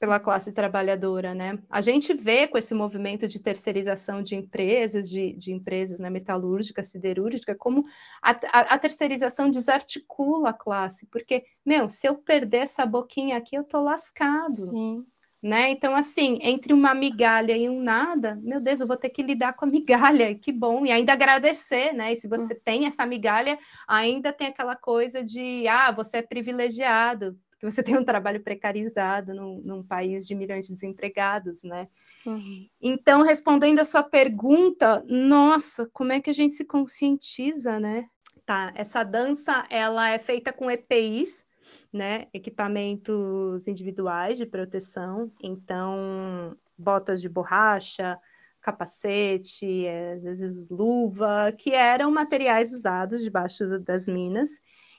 pela 0.00 0.18
classe 0.18 0.50
trabalhadora, 0.50 1.34
né? 1.34 1.58
A 1.68 1.82
gente 1.82 2.14
vê 2.14 2.48
com 2.48 2.56
esse 2.56 2.72
movimento 2.72 3.28
de 3.28 3.38
terceirização 3.38 4.22
de 4.22 4.34
empresas, 4.34 5.08
de, 5.10 5.34
de 5.34 5.52
empresas 5.52 6.00
né, 6.00 6.08
metalúrgica, 6.08 6.82
siderúrgica, 6.82 7.54
como 7.54 7.84
a, 8.22 8.30
a, 8.30 8.60
a, 8.74 8.78
terceirização 8.78 9.50
desarticula 9.50 10.48
a 10.48 10.54
classe, 10.54 11.06
porque, 11.06 11.44
meu, 11.64 11.90
se 11.90 12.08
eu 12.08 12.14
perder 12.14 12.62
essa 12.62 12.86
boquinha 12.86 13.36
aqui, 13.36 13.54
eu 13.54 13.62
tô 13.62 13.78
lascado. 13.82 14.54
Sim. 14.54 15.04
Né? 15.42 15.70
Então, 15.70 15.94
assim, 15.94 16.38
entre 16.42 16.72
uma 16.72 16.94
migalha 16.94 17.56
e 17.56 17.68
um 17.68 17.82
nada, 17.82 18.38
meu 18.42 18.60
Deus, 18.60 18.80
eu 18.80 18.86
vou 18.86 18.96
ter 18.96 19.08
que 19.08 19.22
lidar 19.22 19.54
com 19.54 19.66
a 19.66 19.68
migalha, 19.68 20.34
que 20.40 20.50
bom, 20.50 20.84
e 20.84 20.92
ainda 20.92 21.12
agradecer, 21.12 21.92
né? 21.92 22.12
E 22.12 22.16
se 22.16 22.26
você 22.26 22.54
hum. 22.54 22.60
tem 22.64 22.86
essa 22.86 23.04
migalha, 23.04 23.58
ainda 23.86 24.32
tem 24.32 24.46
aquela 24.46 24.76
coisa 24.76 25.22
de, 25.22 25.68
ah, 25.68 25.92
você 25.92 26.18
é 26.18 26.22
privilegiado, 26.22 27.38
que 27.60 27.70
você 27.70 27.82
tem 27.84 27.96
um 27.96 28.04
trabalho 28.04 28.42
precarizado 28.42 29.34
num, 29.34 29.62
num 29.64 29.82
país 29.82 30.26
de 30.26 30.34
milhões 30.34 30.66
de 30.66 30.74
desempregados, 30.74 31.62
né? 31.62 31.86
Uhum. 32.26 32.66
Então, 32.80 33.22
respondendo 33.22 33.78
a 33.78 33.84
sua 33.84 34.02
pergunta, 34.02 35.04
nossa, 35.06 35.88
como 35.92 36.12
é 36.12 36.20
que 36.20 36.30
a 36.30 36.34
gente 36.34 36.54
se 36.54 36.64
conscientiza, 36.64 37.78
né? 37.78 38.08
Tá, 38.46 38.72
essa 38.74 39.04
dança, 39.04 39.64
ela 39.70 40.08
é 40.08 40.18
feita 40.18 40.52
com 40.52 40.70
EPIs, 40.70 41.44
né? 41.92 42.26
Equipamentos 42.32 43.68
individuais 43.68 44.38
de 44.38 44.46
proteção, 44.46 45.30
então, 45.42 46.56
botas 46.76 47.20
de 47.20 47.28
borracha, 47.28 48.18
capacete, 48.60 49.86
às 50.16 50.22
vezes 50.22 50.68
luva, 50.68 51.52
que 51.52 51.72
eram 51.72 52.10
materiais 52.10 52.72
usados 52.72 53.22
debaixo 53.22 53.78
das 53.80 54.06
minas, 54.06 54.50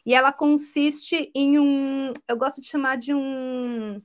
e 0.05 0.13
ela 0.13 0.31
consiste 0.33 1.31
em 1.35 1.59
um, 1.59 2.13
eu 2.27 2.37
gosto 2.37 2.61
de 2.61 2.67
chamar 2.67 2.97
de 2.97 3.13
um, 3.13 4.01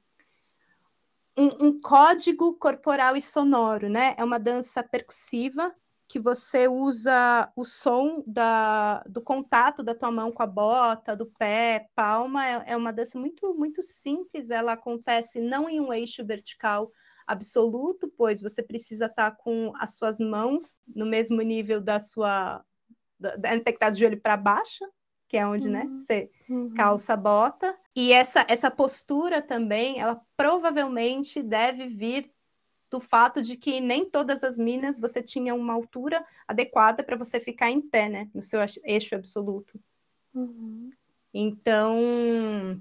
um, 1.36 1.66
um 1.66 1.80
código 1.80 2.54
corporal 2.54 3.16
e 3.16 3.22
sonoro, 3.22 3.88
né? 3.88 4.14
É 4.18 4.24
uma 4.24 4.38
dança 4.38 4.82
percussiva 4.82 5.74
que 6.08 6.20
você 6.20 6.68
usa 6.68 7.50
o 7.56 7.64
som 7.64 8.22
da, 8.26 9.02
do 9.08 9.20
contato 9.20 9.82
da 9.82 9.94
tua 9.94 10.10
mão 10.10 10.30
com 10.30 10.42
a 10.42 10.46
bota, 10.46 11.16
do 11.16 11.26
pé, 11.26 11.88
palma. 11.94 12.46
É, 12.46 12.64
é 12.68 12.76
uma 12.76 12.92
dança 12.92 13.18
muito, 13.18 13.54
muito 13.54 13.82
simples. 13.82 14.50
Ela 14.50 14.72
acontece 14.72 15.40
não 15.40 15.68
em 15.68 15.80
um 15.80 15.92
eixo 15.92 16.24
vertical 16.24 16.90
absoluto, 17.26 18.08
pois 18.16 18.40
você 18.40 18.62
precisa 18.62 19.06
estar 19.06 19.32
com 19.32 19.72
as 19.78 19.96
suas 19.96 20.20
mãos 20.20 20.78
no 20.86 21.04
mesmo 21.04 21.42
nível 21.42 21.80
da 21.80 21.98
sua. 21.98 22.64
Da, 23.18 23.34
estar 23.56 23.90
de 23.90 23.98
joelho 23.98 24.20
para 24.20 24.36
baixo, 24.36 24.84
que 25.28 25.36
é 25.36 25.46
onde, 25.46 25.68
né, 25.68 25.84
uhum. 25.84 25.94
né, 25.94 26.00
você 26.00 26.30
uhum. 26.48 26.74
calça 26.74 27.14
a 27.14 27.16
bota. 27.16 27.76
E 27.94 28.12
essa, 28.12 28.44
essa 28.48 28.70
postura 28.70 29.42
também, 29.42 29.98
ela 29.98 30.20
provavelmente 30.36 31.42
deve 31.42 31.88
vir 31.88 32.30
do 32.90 33.00
fato 33.00 33.42
de 33.42 33.56
que 33.56 33.80
nem 33.80 34.08
todas 34.08 34.44
as 34.44 34.58
minas 34.58 35.00
você 35.00 35.22
tinha 35.22 35.54
uma 35.54 35.72
altura 35.72 36.24
adequada 36.46 37.02
para 37.02 37.16
você 37.16 37.40
ficar 37.40 37.70
em 37.70 37.80
pé, 37.80 38.08
né, 38.08 38.30
no 38.34 38.42
seu 38.42 38.60
eixo 38.84 39.14
absoluto. 39.14 39.80
Uhum. 40.34 40.90
Então, 41.32 42.80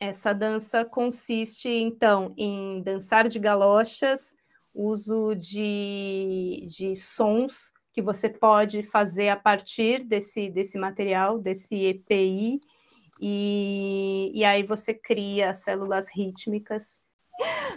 essa 0.00 0.32
dança 0.32 0.84
consiste, 0.84 1.68
então, 1.68 2.34
em 2.36 2.82
dançar 2.82 3.28
de 3.28 3.38
galochas, 3.38 4.34
uso 4.74 5.34
de, 5.36 6.66
de 6.66 6.96
sons 6.96 7.72
que 7.94 8.02
você 8.02 8.28
pode 8.28 8.82
fazer 8.82 9.28
a 9.28 9.36
partir 9.36 10.02
desse, 10.02 10.50
desse 10.50 10.76
material, 10.76 11.38
desse 11.38 11.76
EPI, 11.76 12.60
e, 13.22 14.32
e 14.34 14.44
aí 14.44 14.64
você 14.64 14.92
cria 14.92 15.54
células 15.54 16.08
rítmicas. 16.12 17.00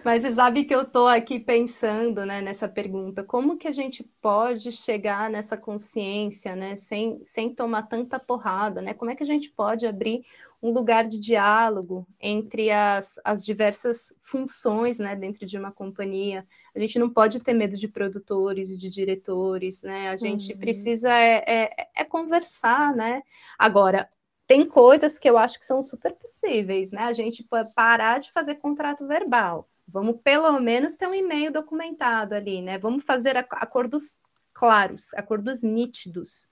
Mas 0.03 0.21
você 0.21 0.31
sabe 0.31 0.63
que 0.63 0.73
eu 0.73 0.83
estou 0.83 1.07
aqui 1.07 1.39
pensando 1.39 2.25
né, 2.25 2.41
nessa 2.41 2.67
pergunta, 2.67 3.23
como 3.23 3.57
que 3.57 3.67
a 3.67 3.71
gente 3.71 4.03
pode 4.21 4.71
chegar 4.71 5.29
nessa 5.29 5.57
consciência, 5.57 6.55
né, 6.55 6.75
sem, 6.75 7.21
sem 7.25 7.53
tomar 7.53 7.83
tanta 7.83 8.19
porrada, 8.19 8.81
né? 8.81 8.93
Como 8.93 9.11
é 9.11 9.15
que 9.15 9.23
a 9.23 9.25
gente 9.25 9.49
pode 9.49 9.85
abrir 9.85 10.23
um 10.61 10.71
lugar 10.71 11.07
de 11.07 11.19
diálogo 11.19 12.07
entre 12.19 12.71
as, 12.71 13.19
as 13.23 13.45
diversas 13.45 14.13
funções 14.19 14.97
né, 14.97 15.15
dentro 15.15 15.45
de 15.45 15.57
uma 15.57 15.71
companhia. 15.71 16.45
A 16.75 16.79
gente 16.79 16.97
não 16.97 17.09
pode 17.09 17.41
ter 17.41 17.53
medo 17.53 17.77
de 17.77 17.87
produtores 17.87 18.71
e 18.71 18.77
de 18.77 18.89
diretores, 18.89 19.83
né? 19.83 20.09
A 20.09 20.15
gente 20.15 20.53
uhum. 20.53 20.59
precisa 20.59 21.13
é, 21.13 21.43
é, 21.47 21.87
é, 21.95 22.03
conversar, 22.03 22.95
né? 22.95 23.21
Agora, 23.57 24.09
tem 24.47 24.65
coisas 24.65 25.19
que 25.19 25.29
eu 25.29 25.37
acho 25.37 25.59
que 25.59 25.65
são 25.65 25.83
super 25.83 26.13
possíveis, 26.13 26.91
né? 26.91 27.03
A 27.03 27.13
gente 27.13 27.45
parar 27.75 28.19
de 28.19 28.31
fazer 28.31 28.55
contrato 28.55 29.05
verbal. 29.05 29.69
Vamos 29.87 30.21
pelo 30.23 30.59
menos 30.59 30.95
ter 30.95 31.07
um 31.07 31.13
e-mail 31.13 31.51
documentado 31.51 32.33
ali, 32.33 32.61
né? 32.61 32.77
Vamos 32.77 33.03
fazer 33.03 33.37
acordos 33.37 34.19
claros, 34.53 35.13
acordos 35.13 35.61
nítidos, 35.61 36.47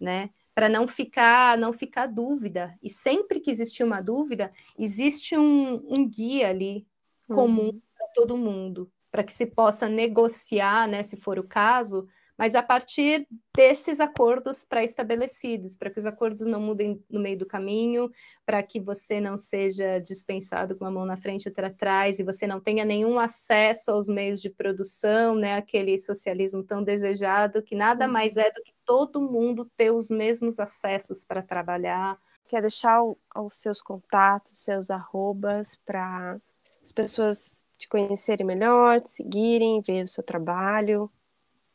né? 0.00 0.30
para 0.56 0.70
não 0.70 0.88
ficar 0.88 1.58
não 1.58 1.70
ficar 1.70 2.06
dúvida. 2.06 2.74
E 2.82 2.88
sempre 2.88 3.40
que 3.40 3.50
existir 3.50 3.84
uma 3.84 4.00
dúvida, 4.00 4.50
existe 4.78 5.36
um, 5.36 5.74
um 5.86 6.08
guia 6.08 6.48
ali 6.48 6.86
comum 7.28 7.66
uhum. 7.66 7.80
para 7.94 8.06
todo 8.14 8.38
mundo, 8.38 8.90
para 9.10 9.22
que 9.22 9.34
se 9.34 9.44
possa 9.44 9.86
negociar, 9.86 10.88
né, 10.88 11.02
se 11.02 11.14
for 11.14 11.38
o 11.38 11.46
caso, 11.46 12.08
mas 12.36 12.54
a 12.54 12.62
partir 12.62 13.26
desses 13.54 13.98
acordos 13.98 14.64
pré-estabelecidos, 14.64 15.74
para 15.74 15.90
que 15.90 15.98
os 15.98 16.04
acordos 16.04 16.46
não 16.46 16.60
mudem 16.60 17.02
no 17.08 17.18
meio 17.18 17.38
do 17.38 17.46
caminho, 17.46 18.10
para 18.44 18.62
que 18.62 18.78
você 18.78 19.20
não 19.20 19.38
seja 19.38 19.98
dispensado 19.98 20.76
com 20.76 20.84
uma 20.84 20.90
mão 20.90 21.06
na 21.06 21.16
frente 21.16 21.46
e 21.46 21.48
outra 21.48 21.68
atrás, 21.68 22.18
e 22.18 22.22
você 22.22 22.46
não 22.46 22.60
tenha 22.60 22.84
nenhum 22.84 23.18
acesso 23.18 23.90
aos 23.90 24.06
meios 24.06 24.42
de 24.42 24.50
produção, 24.50 25.34
né, 25.34 25.54
aquele 25.54 25.98
socialismo 25.98 26.62
tão 26.62 26.82
desejado, 26.82 27.62
que 27.62 27.74
nada 27.74 28.06
uhum. 28.06 28.12
mais 28.12 28.36
é 28.36 28.50
do 28.50 28.62
que 28.62 28.74
todo 28.84 29.20
mundo 29.20 29.70
ter 29.76 29.90
os 29.90 30.10
mesmos 30.10 30.60
acessos 30.60 31.24
para 31.24 31.42
trabalhar. 31.42 32.18
Quer 32.48 32.60
deixar 32.60 33.02
o, 33.02 33.18
os 33.36 33.56
seus 33.56 33.80
contatos, 33.80 34.58
seus 34.58 34.90
arrobas, 34.90 35.80
para 35.84 36.38
as 36.84 36.92
pessoas 36.92 37.64
te 37.76 37.88
conhecerem 37.88 38.46
melhor, 38.46 39.00
te 39.00 39.10
seguirem, 39.10 39.80
ver 39.80 40.04
o 40.04 40.08
seu 40.08 40.22
trabalho? 40.22 41.10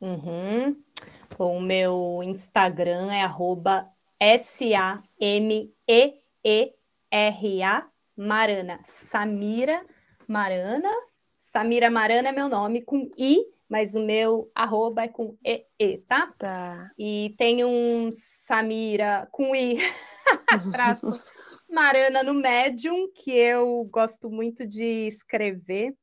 Uhum. 0.01 0.75
o 1.37 1.61
meu 1.61 2.21
Instagram 2.23 3.13
é 3.13 3.21
arroba 3.21 3.87
S-A-M-E-E-R-A 4.19 5.01
Marana. 8.17 8.79
Samira 8.83 9.85
Marana. 10.27 10.89
Samira 11.39 11.89
Marana 11.89 12.29
é 12.29 12.31
meu 12.31 12.47
nome 12.47 12.81
com 12.81 13.09
I, 13.17 13.39
mas 13.67 13.95
o 13.95 13.99
meu 13.99 14.51
arroba 14.53 15.03
é 15.03 15.07
com 15.07 15.37
E-E, 15.43 15.97
tá? 15.99 16.33
Tá. 16.37 16.91
E 16.97 17.33
tem 17.37 17.65
um 17.65 18.11
Samira 18.13 19.27
com 19.31 19.55
I, 19.55 19.79
traço 20.71 21.09
Marana 21.71 22.21
no 22.21 22.33
Medium, 22.33 23.11
que 23.15 23.31
eu 23.31 23.83
gosto 23.85 24.29
muito 24.29 24.67
de 24.67 25.07
escrever. 25.07 25.95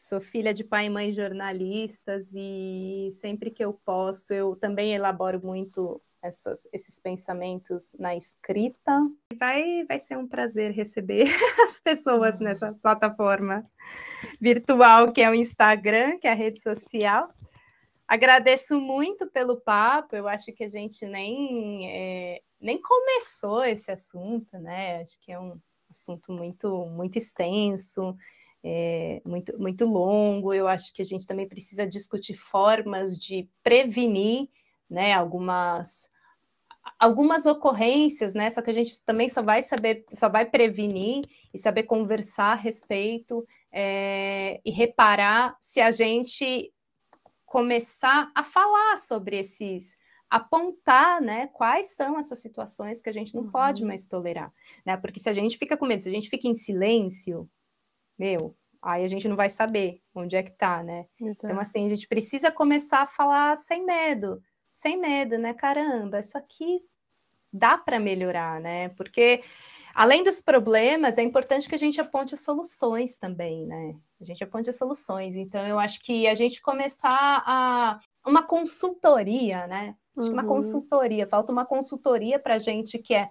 Sou 0.00 0.20
filha 0.20 0.54
de 0.54 0.62
pai 0.62 0.86
e 0.86 0.90
mãe 0.90 1.10
jornalistas 1.10 2.28
e 2.32 3.10
sempre 3.14 3.50
que 3.50 3.64
eu 3.64 3.72
posso, 3.72 4.32
eu 4.32 4.54
também 4.54 4.94
elaboro 4.94 5.40
muito 5.42 6.00
essas, 6.22 6.68
esses 6.72 7.00
pensamentos 7.00 7.96
na 7.98 8.14
escrita. 8.14 8.92
Vai, 9.36 9.84
vai 9.88 9.98
ser 9.98 10.16
um 10.16 10.28
prazer 10.28 10.70
receber 10.70 11.26
as 11.66 11.80
pessoas 11.80 12.38
nessa 12.38 12.78
plataforma 12.80 13.68
virtual 14.40 15.10
que 15.10 15.20
é 15.20 15.28
o 15.28 15.34
Instagram, 15.34 16.16
que 16.20 16.28
é 16.28 16.30
a 16.30 16.36
rede 16.36 16.60
social. 16.60 17.28
Agradeço 18.06 18.80
muito 18.80 19.26
pelo 19.26 19.60
papo. 19.60 20.14
Eu 20.14 20.28
acho 20.28 20.52
que 20.52 20.62
a 20.62 20.68
gente 20.68 21.04
nem, 21.06 21.90
é, 21.90 22.40
nem 22.60 22.80
começou 22.80 23.64
esse 23.64 23.90
assunto, 23.90 24.56
né? 24.60 25.02
Acho 25.02 25.18
que 25.20 25.32
é 25.32 25.40
um 25.40 25.58
assunto 25.90 26.32
muito, 26.32 26.86
muito 26.86 27.16
extenso, 27.16 28.16
é, 28.62 29.20
muito, 29.24 29.58
muito 29.58 29.84
longo. 29.84 30.52
Eu 30.52 30.68
acho 30.68 30.92
que 30.92 31.02
a 31.02 31.04
gente 31.04 31.26
também 31.26 31.48
precisa 31.48 31.86
discutir 31.86 32.34
formas 32.34 33.18
de 33.18 33.48
prevenir 33.62 34.48
né, 34.88 35.12
algumas 35.12 36.10
algumas 36.98 37.44
ocorrências, 37.44 38.32
né? 38.34 38.48
Só 38.48 38.62
que 38.62 38.70
a 38.70 38.72
gente 38.74 39.04
também 39.04 39.28
só 39.28 39.42
vai 39.42 39.62
saber, 39.62 40.06
só 40.12 40.28
vai 40.28 40.46
prevenir 40.46 41.24
e 41.52 41.58
saber 41.58 41.82
conversar 41.82 42.52
a 42.52 42.54
respeito 42.54 43.46
é, 43.70 44.60
e 44.64 44.70
reparar 44.70 45.56
se 45.60 45.80
a 45.80 45.90
gente 45.90 46.72
começar 47.44 48.30
a 48.34 48.42
falar 48.42 48.96
sobre 48.96 49.38
esses, 49.38 49.97
apontar, 50.30 51.20
né, 51.22 51.46
quais 51.48 51.94
são 51.94 52.18
essas 52.18 52.38
situações 52.40 53.00
que 53.00 53.08
a 53.08 53.12
gente 53.12 53.34
não 53.34 53.44
uhum. 53.44 53.50
pode 53.50 53.84
mais 53.84 54.06
tolerar, 54.06 54.52
né? 54.84 54.96
Porque 54.96 55.18
se 55.18 55.28
a 55.28 55.32
gente 55.32 55.56
fica 55.56 55.76
com 55.76 55.86
medo, 55.86 56.02
se 56.02 56.08
a 56.08 56.12
gente 56.12 56.28
fica 56.28 56.46
em 56.46 56.54
silêncio, 56.54 57.48
meu, 58.18 58.54
aí 58.82 59.04
a 59.04 59.08
gente 59.08 59.26
não 59.26 59.36
vai 59.36 59.48
saber 59.48 60.02
onde 60.14 60.36
é 60.36 60.42
que 60.42 60.50
tá, 60.50 60.82
né? 60.82 61.06
Então, 61.16 61.28
Exato. 61.28 61.46
Então, 61.46 61.60
assim, 61.60 61.86
a 61.86 61.88
gente 61.88 62.06
precisa 62.06 62.50
começar 62.50 63.02
a 63.02 63.06
falar 63.06 63.56
sem 63.56 63.84
medo, 63.84 64.42
sem 64.72 64.98
medo, 64.98 65.38
né? 65.38 65.54
Caramba, 65.54 66.20
isso 66.20 66.36
aqui 66.36 66.82
dá 67.52 67.78
para 67.78 67.98
melhorar, 67.98 68.60
né? 68.60 68.90
Porque 68.90 69.42
além 69.94 70.22
dos 70.22 70.40
problemas, 70.40 71.18
é 71.18 71.22
importante 71.22 71.68
que 71.68 71.74
a 71.74 71.78
gente 71.78 72.00
aponte 72.00 72.34
as 72.34 72.40
soluções 72.40 73.18
também, 73.18 73.66
né? 73.66 73.96
A 74.20 74.24
gente 74.24 74.44
aponte 74.44 74.68
as 74.68 74.76
soluções. 74.76 75.36
Então, 75.36 75.66
eu 75.66 75.78
acho 75.78 76.00
que 76.00 76.26
a 76.26 76.34
gente 76.34 76.60
começar 76.60 77.42
a 77.46 77.98
uma 78.26 78.42
consultoria, 78.42 79.66
né? 79.66 79.96
Uhum. 80.18 80.32
Uma 80.32 80.44
consultoria, 80.44 81.26
falta 81.26 81.52
uma 81.52 81.64
consultoria 81.64 82.38
para 82.38 82.58
gente 82.58 82.98
que 82.98 83.14
é 83.14 83.30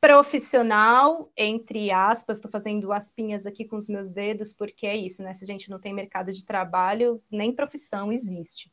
profissional, 0.00 1.32
entre 1.36 1.90
aspas, 1.90 2.36
estou 2.36 2.50
fazendo 2.50 2.92
aspinhas 2.92 3.46
aqui 3.46 3.64
com 3.64 3.76
os 3.76 3.88
meus 3.88 4.10
dedos, 4.10 4.52
porque 4.52 4.86
é 4.86 4.94
isso, 4.94 5.22
né? 5.22 5.32
Se 5.32 5.44
a 5.44 5.46
gente 5.46 5.70
não 5.70 5.78
tem 5.78 5.94
mercado 5.94 6.30
de 6.30 6.44
trabalho, 6.44 7.22
nem 7.30 7.54
profissão 7.54 8.12
existe. 8.12 8.70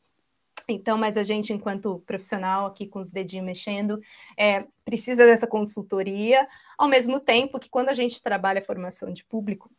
Então, 0.68 0.98
mas 0.98 1.16
a 1.16 1.22
gente, 1.22 1.52
enquanto 1.52 2.00
profissional, 2.06 2.66
aqui 2.66 2.86
com 2.86 2.98
os 2.98 3.10
dedinhos 3.10 3.46
mexendo, 3.46 4.00
é, 4.36 4.66
precisa 4.84 5.24
dessa 5.24 5.46
consultoria, 5.46 6.46
ao 6.76 6.88
mesmo 6.88 7.18
tempo 7.18 7.58
que 7.58 7.70
quando 7.70 7.88
a 7.88 7.94
gente 7.94 8.22
trabalha 8.22 8.58
a 8.58 8.64
formação 8.64 9.12
de 9.12 9.24
público, 9.24 9.70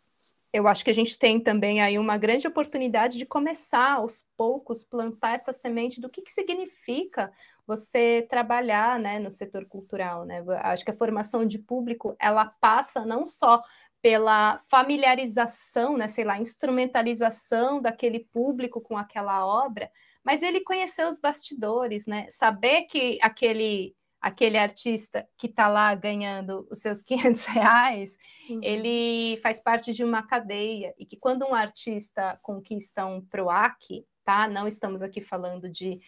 eu 0.54 0.68
acho 0.68 0.86
que 0.86 0.92
a 0.92 0.94
gente 0.94 1.18
tem 1.18 1.40
também 1.40 1.82
aí 1.82 1.98
uma 1.98 2.16
grande 2.16 2.48
oportunidade 2.48 3.18
de 3.18 3.26
começar 3.26 3.94
aos 3.94 4.30
poucos 4.38 4.84
plantar 4.84 5.34
essa 5.34 5.52
semente 5.52 6.00
do 6.00 6.08
que, 6.08 6.22
que 6.22 6.32
significa 6.32 7.34
você 7.66 8.28
trabalhar 8.30 9.00
né, 9.00 9.18
no 9.18 9.32
setor 9.32 9.66
cultural. 9.66 10.26
Né? 10.26 10.44
Acho 10.60 10.86
que 10.86 10.92
a 10.92 10.96
formação 10.96 11.44
de 11.44 11.58
público 11.58 12.16
ela 12.20 12.46
passa 12.46 13.04
não 13.04 13.26
só 13.26 13.64
pela 14.00 14.60
familiarização, 14.70 15.98
né, 15.98 16.08
sei 16.08 16.24
lá, 16.24 16.40
instrumentalização 16.40 17.82
daquele 17.82 18.20
público 18.20 18.80
com 18.80 18.98
aquela 18.98 19.48
obra, 19.48 19.90
mas 20.24 20.44
ele 20.44 20.62
conheceu 20.62 21.08
os 21.08 21.20
bastidores, 21.20 22.06
né? 22.06 22.28
Saber 22.30 22.84
que 22.84 23.18
aquele 23.22 23.96
aquele 24.24 24.58
artista 24.58 25.28
que 25.38 25.48
está 25.48 25.68
lá 25.68 25.94
ganhando 25.94 26.66
os 26.72 26.80
seus 26.80 27.04
500 27.04 27.46
reais, 27.46 28.18
uhum. 28.50 28.62
ele 28.64 29.38
faz 29.42 29.60
parte 29.60 29.92
de 29.94 30.02
uma 30.02 30.24
cadeia 30.24 30.96
e 30.98 31.06
que 31.06 31.18
quando 31.18 31.46
um 31.46 31.54
artista 31.54 32.40
conquista 32.42 33.06
um 33.06 33.22
PROAC, 33.22 34.06
tá? 34.24 34.48
Não 34.48 34.66
estamos 34.66 35.02
aqui 35.02 35.20
falando 35.20 35.70
de 35.70 36.00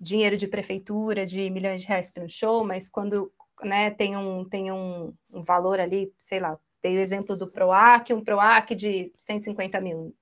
dinheiro 0.00 0.36
de 0.36 0.48
prefeitura, 0.48 1.24
de 1.24 1.48
milhões 1.48 1.82
de 1.82 1.86
reais 1.86 2.10
para 2.10 2.24
um 2.24 2.28
show, 2.28 2.64
mas 2.64 2.90
quando 2.90 3.32
né, 3.62 3.92
tem, 3.92 4.16
um, 4.16 4.44
tem 4.44 4.72
um, 4.72 5.14
um 5.32 5.44
valor 5.44 5.78
ali, 5.78 6.12
sei 6.18 6.40
lá, 6.40 6.58
tem 6.82 6.98
o 6.98 7.00
exemplo 7.00 7.36
do 7.36 7.46
PROAC, 7.46 8.12
um 8.12 8.22
PROAC 8.22 8.74
de 8.74 9.12
150 9.16 9.80
mil. 9.80 10.14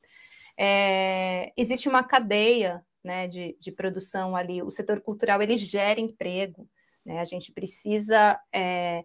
É, 0.57 1.51
existe 1.57 1.89
uma 1.89 2.05
cadeia 2.05 2.85
né, 3.03 3.27
de, 3.27 3.57
de 3.59 3.73
produção 3.73 4.37
ali. 4.37 4.63
O 4.63 4.69
setor 4.69 5.01
cultural 5.01 5.41
ele 5.41 5.57
gera 5.57 5.99
emprego. 5.99 6.69
Né? 7.05 7.21
A 7.21 7.25
gente 7.25 7.53
precisa 7.53 8.39
é, 8.53 9.05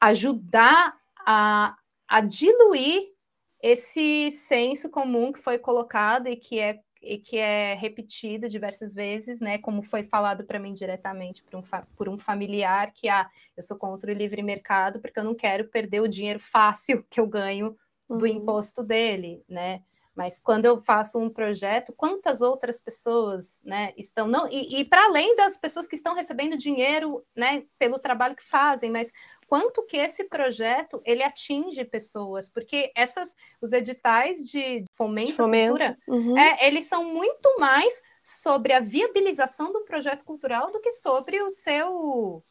ajudar 0.00 0.96
a, 1.26 1.76
a 2.06 2.20
diluir 2.20 3.12
esse 3.62 4.30
senso 4.30 4.88
comum 4.88 5.32
que 5.32 5.40
foi 5.40 5.58
colocado 5.58 6.28
e 6.28 6.36
que 6.36 6.58
é 6.58 6.80
e 7.00 7.16
que 7.16 7.38
é 7.38 7.74
repetido 7.74 8.48
diversas 8.48 8.92
vezes, 8.92 9.40
né? 9.40 9.58
Como 9.58 9.82
foi 9.82 10.02
falado 10.02 10.44
para 10.44 10.58
mim 10.58 10.74
diretamente 10.74 11.42
por 11.44 11.56
um, 11.56 11.62
por 11.96 12.08
um 12.08 12.18
familiar 12.18 12.92
que 12.92 13.08
ah, 13.08 13.30
eu 13.56 13.62
sou 13.62 13.76
contra 13.76 14.10
o 14.10 14.14
livre 14.14 14.42
mercado 14.42 15.00
porque 15.00 15.18
eu 15.18 15.24
não 15.24 15.34
quero 15.34 15.68
perder 15.68 16.00
o 16.00 16.08
dinheiro 16.08 16.40
fácil 16.40 17.04
que 17.08 17.20
eu 17.20 17.26
ganho 17.26 17.76
do 18.08 18.24
uhum. 18.24 18.26
imposto 18.26 18.82
dele, 18.82 19.44
né? 19.48 19.82
Mas 20.18 20.36
quando 20.36 20.64
eu 20.64 20.80
faço 20.80 21.16
um 21.16 21.30
projeto, 21.30 21.92
quantas 21.96 22.40
outras 22.40 22.80
pessoas 22.80 23.62
né, 23.64 23.92
estão. 23.96 24.26
não 24.26 24.48
E, 24.50 24.80
e 24.80 24.84
para 24.84 25.04
além 25.04 25.36
das 25.36 25.56
pessoas 25.56 25.86
que 25.86 25.94
estão 25.94 26.12
recebendo 26.12 26.58
dinheiro 26.58 27.24
né, 27.36 27.62
pelo 27.78 28.00
trabalho 28.00 28.34
que 28.34 28.42
fazem, 28.42 28.90
mas 28.90 29.12
quanto 29.46 29.86
que 29.86 29.96
esse 29.96 30.24
projeto 30.24 31.00
ele 31.04 31.22
atinge 31.22 31.84
pessoas, 31.84 32.50
porque 32.50 32.90
essas 32.96 33.36
os 33.62 33.72
editais 33.72 34.38
de 34.38 34.84
fomento, 34.90 35.34
fomento. 35.34 35.74
cultura, 35.74 35.96
uhum. 36.08 36.36
é, 36.36 36.66
eles 36.66 36.86
são 36.86 37.04
muito 37.04 37.56
mais 37.60 38.02
sobre 38.20 38.72
a 38.72 38.80
viabilização 38.80 39.72
do 39.72 39.84
projeto 39.84 40.24
cultural 40.24 40.72
do 40.72 40.80
que 40.80 40.90
sobre 40.90 41.40
o 41.40 41.48
seu 41.48 42.42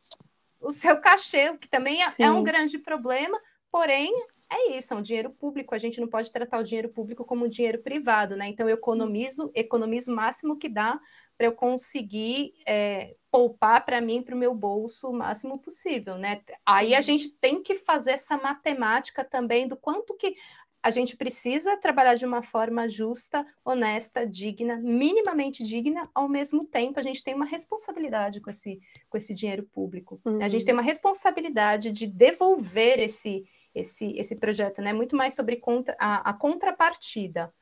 o 0.62 0.72
seu 0.72 1.02
cachê, 1.02 1.56
que 1.58 1.68
também 1.68 2.02
é, 2.02 2.08
é 2.20 2.32
um 2.32 2.44
grande 2.44 2.78
problema, 2.78 3.38
Porém, 3.72 4.12
é 4.50 4.78
isso, 4.78 4.94
é 4.94 4.98
um 4.98 5.02
dinheiro 5.02 5.30
público, 5.30 5.76
a 5.76 5.78
gente 5.78 6.00
não 6.00 6.08
pode 6.08 6.32
tratar 6.32 6.60
o 6.60 6.64
dinheiro 6.64 6.90
público 6.90 7.26
como 7.26 7.50
dinheiro 7.50 7.80
privado, 7.80 8.36
né? 8.36 8.48
Então, 8.48 8.68
eu 8.68 8.76
economizo, 8.76 9.52
economizo 9.54 10.12
o 10.12 10.16
máximo 10.16 10.58
que 10.58 10.70
dá 10.70 11.00
para 11.38 11.48
eu 11.48 11.52
conseguir 11.52 12.54
é, 12.66 13.16
poupar 13.30 13.86
para 13.86 14.02
mim, 14.02 14.24
para 14.24 14.34
o 14.34 14.38
meu 14.38 14.56
bolso, 14.56 15.08
o 15.08 15.14
máximo 15.14 15.60
possível, 15.60 16.18
né? 16.18 16.42
Aí 16.66 16.96
a 16.96 17.02
gente 17.02 17.30
tem 17.30 17.62
que 17.62 17.76
fazer 17.76 18.12
essa 18.12 18.38
matemática 18.38 19.24
também 19.24 19.68
do 19.68 19.78
quanto 19.78 20.16
que 20.16 20.36
a 20.82 20.90
gente 20.90 21.18
precisa 21.18 21.76
trabalhar 21.76 22.16
de 22.16 22.26
uma 22.26 22.42
forma 22.42 22.88
justa, 22.88 23.46
honesta, 23.66 24.26
digna, 24.26 24.78
minimamente 24.78 25.64
digna, 25.64 26.04
ao 26.16 26.30
mesmo 26.30 26.66
tempo 26.66 27.00
a 27.00 27.04
gente 27.04 27.24
tem 27.24 27.34
uma 27.34 27.46
responsabilidade 27.46 28.40
com 28.40 28.50
esse, 28.50 28.80
com 29.10 29.18
esse 29.18 29.34
dinheiro 29.34 29.64
público. 29.64 30.22
Uhum. 30.24 30.42
A 30.42 30.48
gente 30.48 30.64
tem 30.64 30.74
uhum. 30.74 30.80
uma 30.80 30.86
responsabilidade 30.86 31.92
de 31.92 32.08
devolver 32.08 33.00
esse, 33.00 33.46
esse, 33.80 34.18
esse 34.18 34.36
projeto, 34.36 34.82
né? 34.82 34.94
Muito 34.94 35.16
mais 35.16 35.36
sobre 35.36 35.58
contra, 35.58 35.96
a, 36.00 36.30
a 36.30 36.34
contrapartida. 36.34 37.54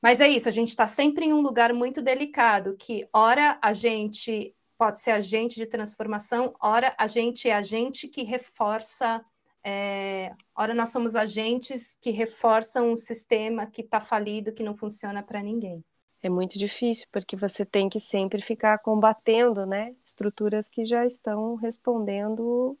Mas 0.00 0.20
é 0.20 0.28
isso, 0.28 0.48
a 0.48 0.52
gente 0.52 0.68
está 0.68 0.86
sempre 0.86 1.24
em 1.26 1.32
um 1.32 1.40
lugar 1.40 1.72
muito 1.72 2.00
delicado, 2.00 2.76
que 2.76 3.08
ora 3.12 3.58
a 3.60 3.72
gente 3.72 4.54
pode 4.78 5.00
ser 5.00 5.10
agente 5.10 5.56
de 5.56 5.66
transformação, 5.66 6.54
ora 6.60 6.94
a 6.96 7.08
gente 7.08 7.48
é 7.48 7.54
agente 7.54 8.06
que 8.06 8.22
reforça, 8.22 9.24
é, 9.64 10.32
ora 10.54 10.72
nós 10.72 10.90
somos 10.90 11.16
agentes 11.16 11.98
que 12.00 12.12
reforçam 12.12 12.92
um 12.92 12.96
sistema 12.96 13.66
que 13.66 13.80
está 13.80 14.00
falido, 14.00 14.52
que 14.52 14.62
não 14.62 14.76
funciona 14.76 15.20
para 15.20 15.42
ninguém. 15.42 15.84
É 16.22 16.28
muito 16.28 16.58
difícil, 16.58 17.06
porque 17.12 17.36
você 17.36 17.64
tem 17.64 17.88
que 17.88 18.00
sempre 18.00 18.40
ficar 18.40 18.78
combatendo, 18.78 19.66
né? 19.66 19.94
Estruturas 20.04 20.68
que 20.68 20.84
já 20.84 21.06
estão 21.06 21.54
respondendo 21.56 22.76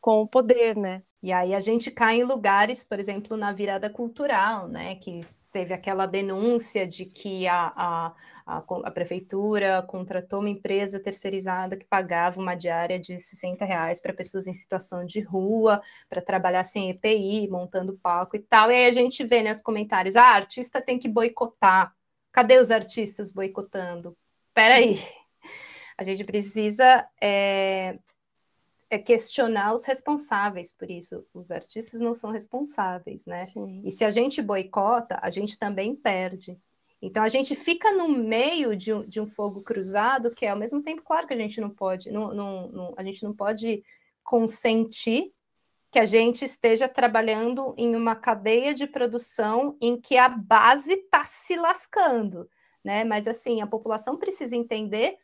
com 0.00 0.20
o 0.20 0.28
poder, 0.28 0.76
né? 0.76 1.02
E 1.22 1.32
aí 1.32 1.54
a 1.54 1.60
gente 1.60 1.90
cai 1.90 2.20
em 2.20 2.24
lugares, 2.24 2.84
por 2.84 2.98
exemplo, 3.00 3.36
na 3.36 3.52
virada 3.52 3.90
cultural, 3.90 4.68
né? 4.68 4.94
Que 4.96 5.26
teve 5.50 5.74
aquela 5.74 6.06
denúncia 6.06 6.86
de 6.86 7.04
que 7.06 7.48
a, 7.48 7.72
a, 7.74 8.14
a, 8.46 8.58
a, 8.58 8.90
prefeitura 8.90 9.82
contratou 9.82 10.40
uma 10.40 10.50
empresa 10.50 11.00
terceirizada 11.00 11.76
que 11.76 11.86
pagava 11.86 12.40
uma 12.40 12.54
diária 12.54 12.98
de 12.98 13.18
60 13.18 13.64
reais 13.64 14.00
para 14.00 14.12
pessoas 14.12 14.46
em 14.46 14.54
situação 14.54 15.04
de 15.04 15.20
rua, 15.20 15.82
para 16.08 16.22
trabalhar 16.22 16.64
sem 16.64 16.90
EPI, 16.90 17.48
montando 17.48 17.98
palco 17.98 18.36
e 18.36 18.40
tal. 18.40 18.70
E 18.70 18.74
aí 18.74 18.86
a 18.86 18.92
gente 18.92 19.24
vê 19.24 19.42
nos 19.42 19.58
né, 19.58 19.64
comentários: 19.64 20.16
ah, 20.16 20.26
artista 20.26 20.80
tem 20.80 20.98
que 20.98 21.08
boicotar. 21.08 21.92
Cadê 22.32 22.58
os 22.58 22.70
artistas 22.70 23.32
boicotando? 23.32 24.16
Peraí. 24.54 25.00
A 25.98 26.04
gente 26.04 26.22
precisa 26.22 27.08
é, 27.20 27.98
é 28.90 28.98
questionar 28.98 29.74
os 29.74 29.84
responsáveis 29.84 30.72
por 30.72 30.90
isso. 30.90 31.24
Os 31.34 31.50
artistas 31.50 32.00
não 32.00 32.14
são 32.14 32.30
responsáveis, 32.30 33.26
né? 33.26 33.44
Sim. 33.44 33.82
E 33.84 33.90
se 33.90 34.04
a 34.04 34.10
gente 34.10 34.40
boicota, 34.40 35.18
a 35.20 35.30
gente 35.30 35.58
também 35.58 35.94
perde. 35.94 36.58
Então 37.00 37.22
a 37.22 37.28
gente 37.28 37.54
fica 37.54 37.92
no 37.92 38.08
meio 38.08 38.74
de 38.74 38.92
um, 38.92 39.06
de 39.06 39.20
um 39.20 39.26
fogo 39.26 39.60
cruzado, 39.62 40.30
que 40.30 40.44
é 40.44 40.50
ao 40.50 40.56
mesmo 40.56 40.82
tempo, 40.82 41.02
claro 41.02 41.26
que 41.26 41.34
a 41.34 41.38
gente 41.38 41.60
não 41.60 41.70
pode, 41.70 42.10
não, 42.10 42.34
não, 42.34 42.68
não, 42.68 42.94
a 42.96 43.04
gente 43.04 43.22
não 43.22 43.32
pode 43.32 43.84
consentir 44.24 45.32
que 45.90 45.98
a 45.98 46.04
gente 46.04 46.44
esteja 46.44 46.88
trabalhando 46.88 47.74
em 47.78 47.94
uma 47.94 48.14
cadeia 48.16 48.74
de 48.74 48.86
produção 48.86 49.76
em 49.80 49.98
que 49.98 50.18
a 50.18 50.28
base 50.28 50.92
está 50.92 51.24
se 51.24 51.56
lascando, 51.56 52.48
né? 52.84 53.04
Mas 53.04 53.28
assim, 53.28 53.60
a 53.60 53.66
população 53.66 54.18
precisa 54.18 54.56
entender 54.56 55.16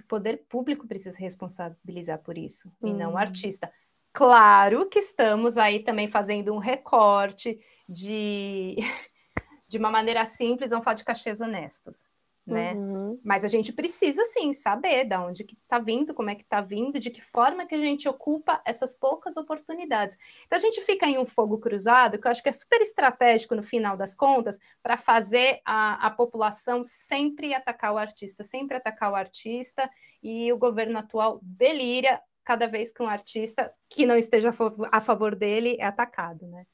que 0.00 0.04
o 0.04 0.08
poder 0.08 0.44
público 0.48 0.86
precisa 0.86 1.18
responsabilizar 1.18 2.18
por 2.18 2.36
isso, 2.36 2.72
hum. 2.82 2.88
e 2.88 2.92
não 2.92 3.10
o 3.10 3.14
hum. 3.14 3.18
artista. 3.18 3.72
Claro 4.12 4.88
que 4.88 4.98
estamos 4.98 5.56
aí 5.56 5.84
também 5.84 6.08
fazendo 6.08 6.52
um 6.52 6.58
recorte 6.58 7.60
de, 7.88 8.76
de 9.70 9.78
uma 9.78 9.90
maneira 9.90 10.24
simples, 10.24 10.70
vamos 10.70 10.84
falar 10.84 10.96
de 10.96 11.04
cachês 11.04 11.40
honestos 11.40 12.10
né? 12.46 12.74
Uhum. 12.74 13.20
Mas 13.22 13.44
a 13.44 13.48
gente 13.48 13.72
precisa 13.72 14.24
sim 14.24 14.52
saber 14.52 15.04
de 15.04 15.16
onde 15.16 15.44
que 15.44 15.54
está 15.54 15.78
vindo, 15.78 16.14
como 16.14 16.30
é 16.30 16.34
que 16.34 16.42
está 16.42 16.60
vindo, 16.60 16.98
de 16.98 17.10
que 17.10 17.20
forma 17.20 17.66
que 17.66 17.74
a 17.74 17.80
gente 17.80 18.08
ocupa 18.08 18.60
essas 18.64 18.94
poucas 18.94 19.36
oportunidades. 19.36 20.16
Então 20.46 20.56
a 20.56 20.60
gente 20.60 20.80
fica 20.82 21.06
em 21.06 21.18
um 21.18 21.26
fogo 21.26 21.58
cruzado, 21.58 22.18
que 22.18 22.26
eu 22.26 22.30
acho 22.30 22.42
que 22.42 22.48
é 22.48 22.52
super 22.52 22.80
estratégico 22.80 23.54
no 23.54 23.62
final 23.62 23.96
das 23.96 24.14
contas, 24.14 24.58
para 24.82 24.96
fazer 24.96 25.60
a, 25.64 26.06
a 26.06 26.10
população 26.10 26.84
sempre 26.84 27.54
atacar 27.54 27.92
o 27.92 27.98
artista, 27.98 28.42
sempre 28.42 28.76
atacar 28.76 29.12
o 29.12 29.14
artista, 29.14 29.88
e 30.22 30.52
o 30.52 30.58
governo 30.58 30.98
atual 30.98 31.38
delira 31.42 32.20
cada 32.44 32.66
vez 32.66 32.90
que 32.90 33.02
um 33.02 33.08
artista 33.08 33.72
que 33.88 34.04
não 34.04 34.16
esteja 34.16 34.52
a 34.92 35.00
favor 35.00 35.36
dele 35.36 35.76
é 35.78 35.84
atacado, 35.84 36.46
né? 36.46 36.66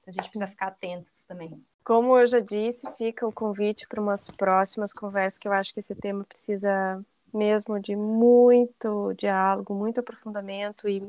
Então, 0.00 0.04
a 0.08 0.12
gente 0.12 0.30
precisa 0.30 0.46
ficar 0.46 0.68
atentos 0.68 1.24
também. 1.24 1.66
Como 1.84 2.18
eu 2.18 2.26
já 2.26 2.40
disse, 2.40 2.90
fica 2.96 3.26
o 3.26 3.32
convite 3.32 3.86
para 3.86 4.00
umas 4.00 4.30
próximas 4.30 4.92
conversas, 4.92 5.38
que 5.38 5.46
eu 5.46 5.52
acho 5.52 5.74
que 5.74 5.80
esse 5.80 5.94
tema 5.94 6.24
precisa 6.24 7.04
mesmo 7.32 7.78
de 7.78 7.94
muito 7.94 9.12
diálogo, 9.14 9.74
muito 9.74 10.00
aprofundamento 10.00 10.88
e, 10.88 11.06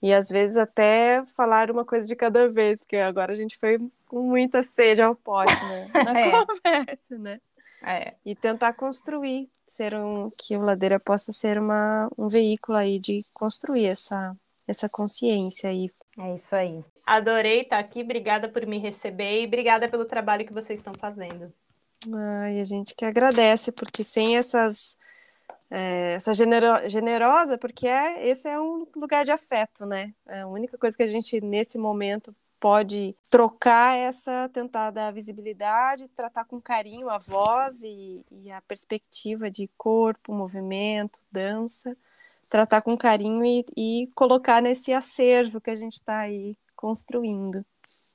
e 0.00 0.14
às 0.14 0.30
vezes 0.30 0.56
até 0.56 1.22
falar 1.36 1.70
uma 1.70 1.84
coisa 1.84 2.06
de 2.06 2.16
cada 2.16 2.48
vez, 2.48 2.78
porque 2.78 2.96
agora 2.96 3.32
a 3.32 3.36
gente 3.36 3.58
foi 3.58 3.78
com 4.08 4.22
muita 4.22 4.62
sede 4.62 5.02
ao 5.02 5.14
pote, 5.14 5.52
né? 5.64 5.90
Na 6.04 6.18
é. 6.18 6.30
conversa, 6.30 7.18
né? 7.18 7.38
É. 7.82 8.14
E 8.24 8.34
tentar 8.34 8.72
construir, 8.74 9.50
ser 9.66 9.94
um 9.94 10.30
que 10.30 10.56
o 10.56 10.62
Ladeira 10.62 10.98
possa 10.98 11.32
ser 11.32 11.58
uma, 11.58 12.08
um 12.16 12.28
veículo 12.28 12.78
aí 12.78 12.98
de 12.98 13.22
construir 13.34 13.86
essa, 13.86 14.34
essa 14.66 14.88
consciência 14.88 15.68
aí. 15.68 15.90
É 16.18 16.34
isso 16.34 16.54
aí. 16.54 16.84
Adorei 17.10 17.62
estar 17.62 17.80
aqui, 17.80 18.02
obrigada 18.02 18.48
por 18.48 18.64
me 18.64 18.78
receber 18.78 19.42
e 19.42 19.46
obrigada 19.48 19.88
pelo 19.88 20.04
trabalho 20.04 20.46
que 20.46 20.52
vocês 20.52 20.78
estão 20.78 20.94
fazendo. 20.94 21.52
Ai, 22.08 22.60
a 22.60 22.62
gente 22.62 22.94
que 22.94 23.04
agradece, 23.04 23.72
porque 23.72 24.04
sem 24.04 24.36
essas. 24.36 24.96
É, 25.68 26.12
essa 26.14 26.32
genero, 26.32 26.88
generosa, 26.88 27.58
porque 27.58 27.88
é, 27.88 28.28
esse 28.28 28.46
é 28.46 28.60
um 28.60 28.86
lugar 28.94 29.24
de 29.24 29.32
afeto, 29.32 29.84
né? 29.84 30.14
É 30.24 30.42
a 30.42 30.46
única 30.46 30.78
coisa 30.78 30.96
que 30.96 31.02
a 31.02 31.06
gente, 31.08 31.40
nesse 31.40 31.76
momento, 31.76 32.32
pode 32.60 33.16
trocar 33.28 33.98
essa, 33.98 34.48
tentar 34.52 34.92
dar 34.92 35.12
visibilidade, 35.12 36.06
tratar 36.14 36.44
com 36.44 36.60
carinho 36.60 37.10
a 37.10 37.18
voz 37.18 37.82
e, 37.82 38.24
e 38.30 38.52
a 38.52 38.60
perspectiva 38.60 39.50
de 39.50 39.68
corpo, 39.76 40.32
movimento, 40.32 41.18
dança, 41.32 41.96
tratar 42.48 42.82
com 42.82 42.96
carinho 42.96 43.44
e, 43.44 43.66
e 43.76 44.06
colocar 44.14 44.62
nesse 44.62 44.92
acervo 44.92 45.60
que 45.60 45.70
a 45.70 45.76
gente 45.76 45.94
está 45.94 46.20
aí 46.20 46.56
construindo. 46.80 47.64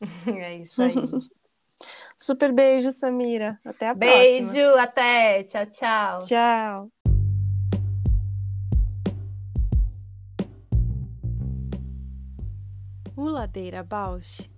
É 0.27 0.57
isso 0.57 0.81
aí. 0.81 0.93
Super 2.17 2.51
beijo, 2.51 2.91
Samira. 2.91 3.59
Até 3.63 3.89
a 3.89 3.93
beijo, 3.93 4.49
próxima. 4.49 4.53
Beijo, 4.53 4.77
até. 4.77 5.43
Tchau, 5.43 5.65
tchau. 5.67 6.19
Tchau. 6.19 6.89
O 13.15 13.29
Ladeira 13.29 13.83
Bausch 13.83 14.49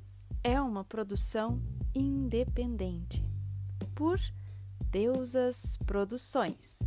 é 0.44 0.60
uma 0.60 0.84
produção 0.84 1.62
independente 1.94 3.24
por 3.94 4.20
Deusas 4.90 5.78
Produções. 5.86 6.80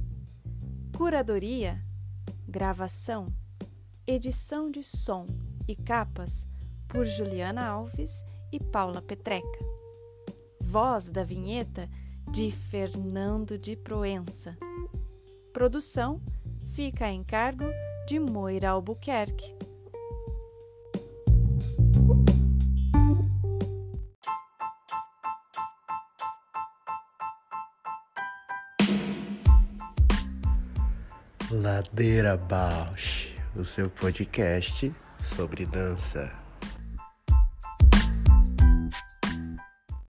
Curadoria, 0.96 1.80
gravação, 2.48 3.32
edição 4.06 4.70
de 4.70 4.82
som 4.82 5.26
e 5.68 5.76
capas 5.76 6.49
por 6.90 7.06
Juliana 7.06 7.66
Alves 7.66 8.26
e 8.52 8.58
Paula 8.58 9.00
Petreca. 9.00 9.64
Voz 10.60 11.10
da 11.10 11.22
vinheta 11.22 11.88
de 12.30 12.50
Fernando 12.50 13.56
de 13.56 13.76
Proença. 13.76 14.56
Produção 15.52 16.20
fica 16.74 17.06
a 17.06 17.12
encargo 17.12 17.64
de 18.06 18.18
Moira 18.18 18.70
Albuquerque. 18.70 19.56
Ladeira 31.50 32.36
Bausch, 32.36 33.34
o 33.56 33.64
seu 33.64 33.90
podcast 33.90 34.92
sobre 35.20 35.66
dança. 35.66 36.49